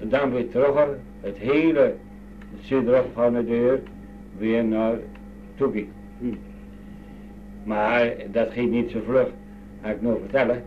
dan 0.01 0.31
weer 0.31 0.49
terug, 0.49 0.87
het 1.21 1.37
hele 1.37 1.95
zuidrug 2.61 3.05
van 3.13 3.33
de 3.33 3.45
deur, 3.45 3.79
weer 4.37 4.63
naar 4.63 4.97
Toekie. 5.55 5.89
Hm. 6.19 6.33
Maar 7.63 8.13
dat 8.31 8.51
ging 8.51 8.71
niet 8.71 8.91
zo 8.91 8.99
vlug, 9.05 9.27
ga 9.81 9.89
ik 9.89 10.01
nog 10.01 10.19
vertellen, 10.19 10.63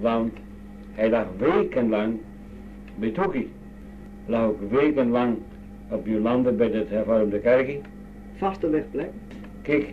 want 0.00 0.32
hij 0.92 1.10
lag 1.10 1.26
wekenlang 1.38 2.18
bij 2.94 3.10
Toekie. 3.10 3.50
Lag 4.26 4.44
ook 4.44 4.70
wekenlang 4.70 5.36
op 5.90 6.06
Jolande 6.06 6.52
bij 6.52 6.68
het 6.68 6.88
hervormde 6.88 7.38
kerkje. 7.38 7.80
Vaste 8.36 8.70
lichtplek? 8.70 9.10
Kijk, 9.68 9.92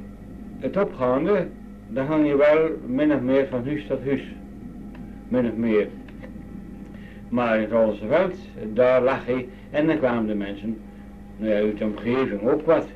het 0.60 0.78
opgaande, 0.78 1.48
dan 1.90 2.06
hang 2.06 2.28
je 2.28 2.36
wel 2.36 2.70
min 2.88 3.14
of 3.14 3.22
meer 3.22 3.48
van 3.48 3.66
huis 3.66 3.86
tot 3.88 4.04
huis. 4.04 4.22
Min 5.28 5.46
of 5.46 5.56
meer. 5.56 5.88
Maar 7.30 7.60
in 7.60 7.72
het 7.72 7.98
Veld, 8.08 8.36
daar 8.74 9.02
lag 9.02 9.26
hij 9.26 9.48
en 9.72 9.88
dan 9.88 9.98
kwamen 9.98 10.28
de 10.28 10.36
mensen 10.36 10.78
nou 11.38 11.52
ja, 11.52 11.58
uit 11.58 11.78
de 11.78 11.84
omgeving 11.84 12.42
ook 12.42 12.66
wat. 12.66 12.88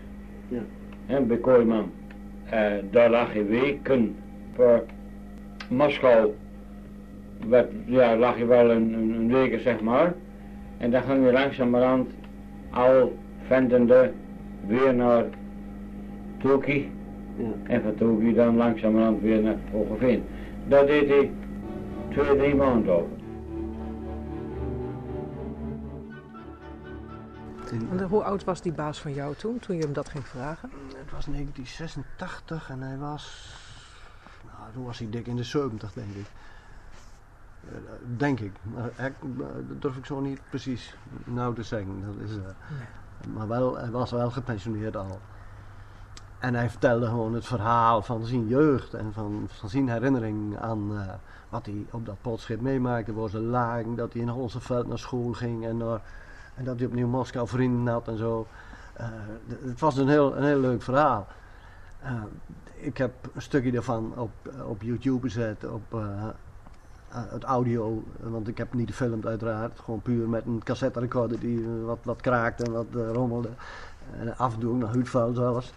Ja. 0.48 0.62
En 1.06 1.28
bij 1.28 1.38
Kooiman. 1.38 1.92
Uh, 2.54 2.72
daar 2.92 3.10
lag 3.10 3.34
hij 3.34 3.46
weken 3.46 4.16
voor 4.56 4.84
Moskou 5.70 6.34
ja, 7.86 8.18
lag 8.18 8.38
je 8.38 8.46
wel 8.46 8.72
een, 8.72 8.94
een, 8.94 9.10
een 9.10 9.32
week, 9.32 9.60
zeg 9.60 9.82
maar. 9.82 10.14
En 10.78 10.92
dan 10.92 11.02
ging 11.02 11.26
je 11.26 11.32
langzamerhand 11.32 12.12
al 12.70 13.18
ventende 13.48 14.12
weer 14.68 14.94
naar 14.94 15.26
Toki. 16.40 16.92
Ja. 17.38 17.52
En 17.64 17.82
van 17.82 17.96
Toki 17.96 18.34
dan 18.34 18.56
langzamerhand 18.56 19.22
weer 19.22 19.42
naar 19.42 19.58
Hogeveen. 19.72 20.24
Dat 20.68 20.88
deed 20.88 21.08
hij 21.08 21.32
twee, 22.10 22.38
drie 22.38 22.56
maanden 22.56 22.94
over. 22.94 23.18
En 27.72 28.04
hoe 28.04 28.24
oud 28.24 28.44
was 28.44 28.62
die 28.62 28.72
baas 28.72 29.02
van 29.02 29.14
jou 29.14 29.36
toen, 29.36 29.60
toen 29.60 29.76
je 29.76 29.82
hem 29.82 29.94
dat 29.94 30.10
ging 30.10 30.28
vragen? 30.28 30.70
Het 30.98 31.12
was 31.12 31.26
1986 31.26 32.70
en 32.70 32.82
hij 32.82 32.98
was... 32.98 33.56
Nou, 34.46 34.72
toen 34.74 34.86
was 34.86 35.00
hij 35.00 35.10
dik 35.10 35.28
in 35.28 35.36
de 35.36 35.44
70 35.44 35.94
denk 35.94 36.16
ik. 36.16 36.26
Eh, 37.66 37.78
denk 38.18 38.40
ik. 38.40 38.52
Maar 38.64 38.92
dat 39.68 39.82
durf 39.82 39.98
ik 39.98 40.06
zo 40.06 40.20
niet 40.20 40.42
precies 40.50 40.96
nou 41.24 41.56
te 41.56 41.64
zeggen. 41.64 42.04
Dat 42.06 42.30
is, 42.30 42.36
uh, 42.36 42.44
Maar 43.34 43.48
wel, 43.48 43.78
hij 43.78 43.92
was 43.92 44.12
wel 44.12 44.32
gepensioneerd 44.32 44.96
al. 44.96 45.20
En 46.40 46.56
hij 46.56 46.70
vertelde 46.70 47.06
gewoon 47.06 47.34
het 47.34 47.46
verhaal 47.46 48.02
van 48.02 48.26
zijn 48.26 48.48
jeugd 48.48 48.94
en 48.94 49.14
van, 49.14 49.46
van 49.48 49.70
zijn 49.70 49.90
herinnering 49.90 50.58
aan 50.58 50.92
uh, 50.92 51.02
wat 51.50 51.66
hij 51.66 51.86
op 51.92 52.06
dat 52.06 52.22
potschip 52.22 52.62
meemaakte. 52.62 53.14
Waar 53.14 53.30
ze 53.30 53.40
lagen, 53.40 53.96
dat 53.96 54.14
hij 54.14 54.22
in 54.22 54.28
Holseveld 54.28 54.88
naar 54.88 55.00
school 55.00 55.34
ging 55.34 55.66
en, 55.66 55.80
uh, 55.80 55.94
en 56.56 56.64
dat 56.64 56.78
hij 56.78 56.88
opnieuw 56.88 57.08
Moskou 57.08 57.48
vrienden 57.48 57.94
had 57.94 58.08
en 58.08 58.18
zo. 58.18 58.48
Uh, 59.00 59.06
het 59.66 59.80
was 59.80 59.98
een 59.98 60.08
heel, 60.08 60.38
een 60.38 60.44
heel 60.44 60.60
leuk 60.60 60.82
verhaal. 60.82 61.28
ik 62.76 62.98
heb 62.98 63.12
een 63.34 63.42
stukje 63.42 63.72
daarvan 63.72 64.14
op, 64.16 64.32
op 64.68 64.82
YouTube 64.82 65.22
gezet, 65.22 65.66
op 65.70 66.02
het 67.10 67.44
audio, 67.44 68.04
want 68.20 68.48
ik 68.48 68.58
heb 68.58 68.74
niet 68.74 68.90
gefilmd 68.90 69.26
uiteraard, 69.26 69.80
gewoon 69.80 70.02
puur 70.02 70.30
met 70.30 70.46
een 70.46 70.62
cassette 70.64 71.00
recorder 71.00 71.40
die 71.40 71.68
wat, 71.68 72.00
wat 72.04 72.22
kraakte 72.22 72.64
en 72.64 72.72
wat 72.72 72.88
rommelde. 73.14 73.50
En 74.20 74.38
af 74.38 74.54
en 74.54 74.60
toe 74.60 74.86
huidvuil 74.86 75.34
zelfs. 75.34 75.74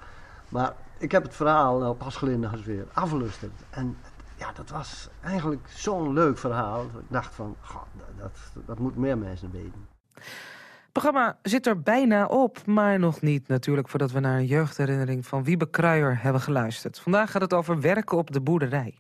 Maar 0.53 0.73
ik 0.99 1.13
heb 1.13 1.23
het 1.23 1.35
verhaal 1.35 1.79
nou 1.79 1.95
pas 1.95 2.21
weer 2.65 2.87
afgelusterd. 2.93 3.53
En 3.71 3.97
ja, 4.39 4.53
dat 4.53 4.71
was 4.71 5.09
eigenlijk 5.23 5.69
zo'n 5.69 6.13
leuk 6.13 6.39
verhaal. 6.39 6.83
Ik 6.85 6.89
dacht 7.09 7.35
van, 7.35 7.57
god, 7.61 7.87
dat, 8.19 8.33
dat 8.67 8.79
moet 8.79 8.97
meer 8.97 9.19
mensen 9.19 9.51
weten. 9.51 9.87
Het 10.15 11.03
programma 11.03 11.39
zit 11.43 11.67
er 11.67 11.81
bijna 11.81 12.27
op, 12.27 12.67
maar 12.67 12.99
nog 12.99 13.21
niet 13.21 13.49
natuurlijk... 13.49 13.89
voordat 13.89 14.13
we 14.13 14.21
naar 14.21 14.39
een 14.39 14.47
jeugdherinnering 14.47 15.27
van 15.27 15.45
Wiebe 15.45 15.71
Kruijer 15.71 16.23
hebben 16.23 16.43
geluisterd. 16.43 16.99
Vandaag 17.01 17.31
gaat 17.31 17.43
het 17.43 17.53
over 17.53 17.81
werken 17.81 18.19
op 18.19 18.31
de 18.33 18.41
boerderij. 18.41 18.95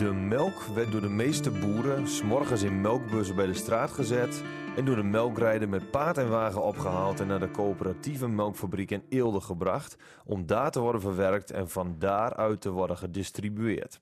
De 0.00 0.12
melk 0.12 0.62
werd 0.62 0.92
door 0.92 1.00
de 1.00 1.08
meeste 1.08 1.50
boeren 1.50 2.08
s'morgens 2.08 2.62
in 2.62 2.80
melkbussen 2.80 3.36
bij 3.36 3.46
de 3.46 3.54
straat 3.54 3.90
gezet 3.90 4.42
en 4.76 4.84
door 4.84 4.96
de 4.96 5.02
melkrijder 5.02 5.68
met 5.68 5.90
paard 5.90 6.18
en 6.18 6.28
wagen 6.30 6.62
opgehaald 6.62 7.20
en 7.20 7.26
naar 7.26 7.40
de 7.40 7.50
coöperatieve 7.50 8.28
melkfabriek 8.28 8.90
in 8.90 9.04
Eelde 9.08 9.40
gebracht 9.40 9.96
om 10.24 10.46
daar 10.46 10.70
te 10.70 10.80
worden 10.80 11.00
verwerkt 11.00 11.50
en 11.50 11.68
van 11.68 11.98
daaruit 11.98 12.60
te 12.60 12.70
worden 12.70 12.96
gedistribueerd. 12.96 14.00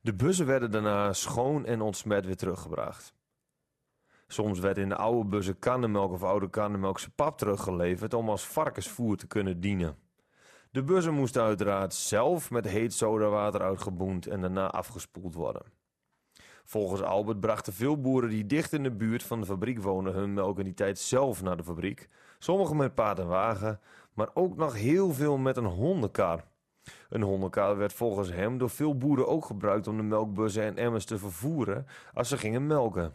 De 0.00 0.14
bussen 0.14 0.46
werden 0.46 0.70
daarna 0.70 1.12
schoon 1.12 1.66
en 1.66 1.80
ontsmet 1.80 2.26
weer 2.26 2.36
teruggebracht. 2.36 3.14
Soms 4.26 4.58
werd 4.58 4.78
in 4.78 4.88
de 4.88 4.96
oude 4.96 5.28
bussen 5.28 5.58
kannenmelk 5.58 6.12
of 6.12 6.22
oude 6.22 6.50
kannenmelkse 6.50 7.10
pap 7.10 7.38
teruggeleverd 7.38 8.14
om 8.14 8.28
als 8.28 8.46
varkensvoer 8.46 9.16
te 9.16 9.26
kunnen 9.26 9.60
dienen. 9.60 10.03
De 10.74 10.82
bussen 10.82 11.14
moesten 11.14 11.42
uiteraard 11.42 11.94
zelf 11.94 12.50
met 12.50 12.68
heet 12.68 12.92
sodawater 12.92 13.62
uitgeboend 13.62 14.26
en 14.26 14.40
daarna 14.40 14.70
afgespoeld 14.70 15.34
worden. 15.34 15.62
Volgens 16.64 17.02
Albert 17.02 17.40
brachten 17.40 17.72
veel 17.72 18.00
boeren 18.00 18.30
die 18.30 18.46
dicht 18.46 18.72
in 18.72 18.82
de 18.82 18.90
buurt 18.90 19.22
van 19.22 19.40
de 19.40 19.46
fabriek 19.46 19.82
wonen 19.82 20.12
hun 20.12 20.34
melk 20.34 20.58
in 20.58 20.64
die 20.64 20.74
tijd 20.74 20.98
zelf 20.98 21.42
naar 21.42 21.56
de 21.56 21.64
fabriek. 21.64 22.08
Sommigen 22.38 22.76
met 22.76 22.94
paard 22.94 23.18
en 23.18 23.26
wagen, 23.26 23.80
maar 24.14 24.28
ook 24.34 24.56
nog 24.56 24.74
heel 24.74 25.12
veel 25.12 25.36
met 25.36 25.56
een 25.56 25.64
hondenkar. 25.64 26.44
Een 27.08 27.22
hondenkar 27.22 27.76
werd 27.76 27.92
volgens 27.92 28.32
hem 28.32 28.58
door 28.58 28.70
veel 28.70 28.96
boeren 28.96 29.28
ook 29.28 29.44
gebruikt 29.44 29.86
om 29.86 29.96
de 29.96 30.02
melkbussen 30.02 30.62
en 30.62 30.76
emmers 30.76 31.04
te 31.04 31.18
vervoeren 31.18 31.86
als 32.14 32.28
ze 32.28 32.38
gingen 32.38 32.66
melken. 32.66 33.14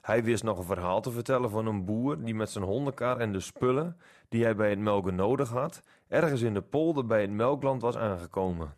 Hij 0.00 0.24
wist 0.24 0.42
nog 0.42 0.58
een 0.58 0.64
verhaal 0.64 1.00
te 1.00 1.10
vertellen 1.10 1.50
van 1.50 1.66
een 1.66 1.84
boer 1.84 2.24
die 2.24 2.34
met 2.34 2.50
zijn 2.50 2.64
hondenkar 2.64 3.18
en 3.18 3.32
de 3.32 3.40
spullen 3.40 3.96
die 4.28 4.44
hij 4.44 4.56
bij 4.56 4.70
het 4.70 4.78
melken 4.78 5.14
nodig 5.14 5.48
had, 5.48 5.82
ergens 6.10 6.40
in 6.40 6.54
de 6.54 6.62
polder 6.62 7.06
bij 7.06 7.20
het 7.20 7.30
melkland 7.30 7.82
was 7.82 7.96
aangekomen. 7.96 8.76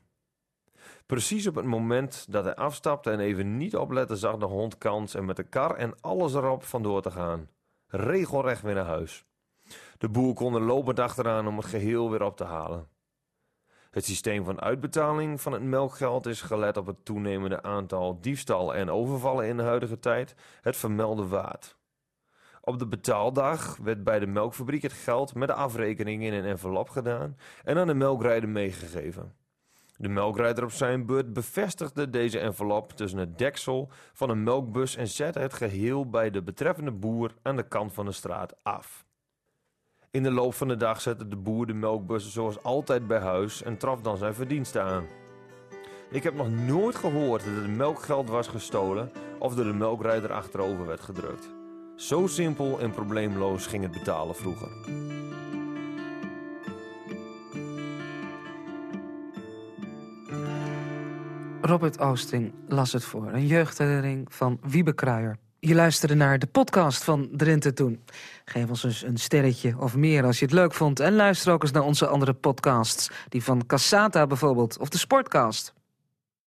Precies 1.07 1.47
op 1.47 1.55
het 1.55 1.65
moment 1.65 2.27
dat 2.29 2.45
hij 2.45 2.55
afstapte 2.55 3.11
en 3.11 3.21
even 3.21 3.57
niet 3.57 3.77
oplette, 3.77 4.17
zag 4.17 4.37
de 4.37 4.47
hond 4.47 4.79
kans 4.79 5.15
en 5.15 5.25
met 5.25 5.37
de 5.37 5.43
kar 5.43 5.75
en 5.77 6.01
alles 6.01 6.35
erop 6.35 6.63
vandoor 6.65 7.03
te 7.03 7.11
gaan. 7.11 7.49
Regelrecht 7.87 8.63
weer 8.63 8.75
naar 8.75 8.85
huis. 8.85 9.25
De 9.99 10.09
boer 10.09 10.35
kon 10.35 10.55
er 10.55 10.61
lopend 10.61 10.99
achteraan 10.99 11.47
om 11.47 11.57
het 11.57 11.67
geheel 11.67 12.11
weer 12.11 12.23
op 12.23 12.37
te 12.37 12.45
halen. 12.45 12.89
Het 13.91 14.05
systeem 14.05 14.45
van 14.45 14.61
uitbetaling 14.61 15.41
van 15.41 15.53
het 15.53 15.63
melkgeld 15.63 16.27
is 16.27 16.43
gelet 16.43 16.77
op 16.77 16.87
het 16.87 17.05
toenemende 17.05 17.63
aantal 17.63 18.21
diefstal 18.21 18.75
en 18.75 18.91
overvallen 18.91 19.47
in 19.47 19.57
de 19.57 19.63
huidige 19.63 19.99
tijd 19.99 20.35
het 20.61 20.77
vermelde 20.77 21.27
waard. 21.27 21.77
Op 22.65 22.79
de 22.79 22.87
betaaldag 22.87 23.77
werd 23.77 24.05
bij 24.05 24.19
de 24.19 24.27
melkfabriek 24.27 24.83
het 24.83 24.93
geld 24.93 25.35
met 25.35 25.49
de 25.49 25.55
afrekening 25.55 26.23
in 26.23 26.33
een 26.33 26.45
envelop 26.45 26.89
gedaan 26.89 27.37
en 27.65 27.79
aan 27.79 27.87
de 27.87 27.95
melkrijder 27.95 28.49
meegegeven. 28.49 29.35
De 29.97 30.09
melkrijder 30.09 30.65
op 30.65 30.71
zijn 30.71 31.07
beurt 31.07 31.33
bevestigde 31.33 32.11
deze 32.11 32.39
envelop 32.39 32.93
tussen 32.93 33.19
het 33.19 33.39
deksel 33.39 33.91
van 34.13 34.31
een 34.31 34.43
melkbus 34.43 34.97
en 34.97 35.09
zette 35.09 35.39
het 35.39 35.53
geheel 35.53 36.11
bij 36.11 36.31
de 36.31 36.43
betreffende 36.43 36.91
boer 36.91 37.35
aan 37.43 37.57
de 37.57 37.69
kant 37.69 37.93
van 37.93 38.07
de 38.07 38.13
straat 38.13 38.55
af. 38.63 39.05
In 40.11 40.23
de 40.23 40.31
loop 40.31 40.55
van 40.55 40.69
de 40.69 40.77
dag 40.77 41.01
zette 41.01 41.29
de 41.29 41.37
boer 41.37 41.67
de 41.67 41.75
melkbussen 41.75 42.33
zoals 42.33 42.63
altijd 42.63 43.07
bij 43.07 43.21
huis 43.21 43.63
en 43.63 43.77
traf 43.77 44.01
dan 44.01 44.17
zijn 44.17 44.35
verdiensten 44.35 44.83
aan. 44.83 45.07
Ik 46.11 46.23
heb 46.23 46.35
nog 46.35 46.51
nooit 46.51 46.95
gehoord 46.95 47.45
dat 47.45 47.55
het 47.55 47.77
melkgeld 47.77 48.29
was 48.29 48.49
gestolen 48.49 49.11
of 49.39 49.55
door 49.55 49.65
de 49.65 49.73
melkrijder 49.73 50.33
achterover 50.33 50.87
werd 50.87 51.01
gedrukt. 51.01 51.62
Zo 52.03 52.27
simpel 52.27 52.81
en 52.81 52.91
probleemloos 52.91 53.67
ging 53.67 53.83
het 53.83 53.93
betalen 53.93 54.35
vroeger. 54.35 54.69
Robert 61.61 61.99
Oosting 61.99 62.53
las 62.69 62.93
het 62.93 63.05
voor, 63.05 63.33
een 63.33 63.47
jeugdherinnering 63.47 64.35
van 64.35 64.59
Wiebe 64.63 64.93
Kruijer. 64.93 65.37
Je 65.59 65.75
luisterde 65.75 66.15
naar 66.15 66.39
de 66.39 66.47
podcast 66.47 67.05
van 67.05 67.29
Drenthe 67.33 67.73
Toen. 67.73 68.05
Geef 68.45 68.69
ons 68.69 68.85
eens 68.85 69.03
een 69.03 69.19
sterretje 69.19 69.79
of 69.79 69.97
meer 69.97 70.25
als 70.25 70.39
je 70.39 70.45
het 70.45 70.55
leuk 70.55 70.73
vond. 70.73 71.01
En 71.01 71.15
luister 71.15 71.53
ook 71.53 71.63
eens 71.63 71.73
naar 71.73 71.83
onze 71.83 72.07
andere 72.07 72.33
podcasts. 72.33 73.11
Die 73.29 73.45
van 73.45 73.67
Cassata 73.67 74.27
bijvoorbeeld, 74.27 74.79
of 74.79 74.89
de 74.89 74.99
Sportcast. 74.99 75.75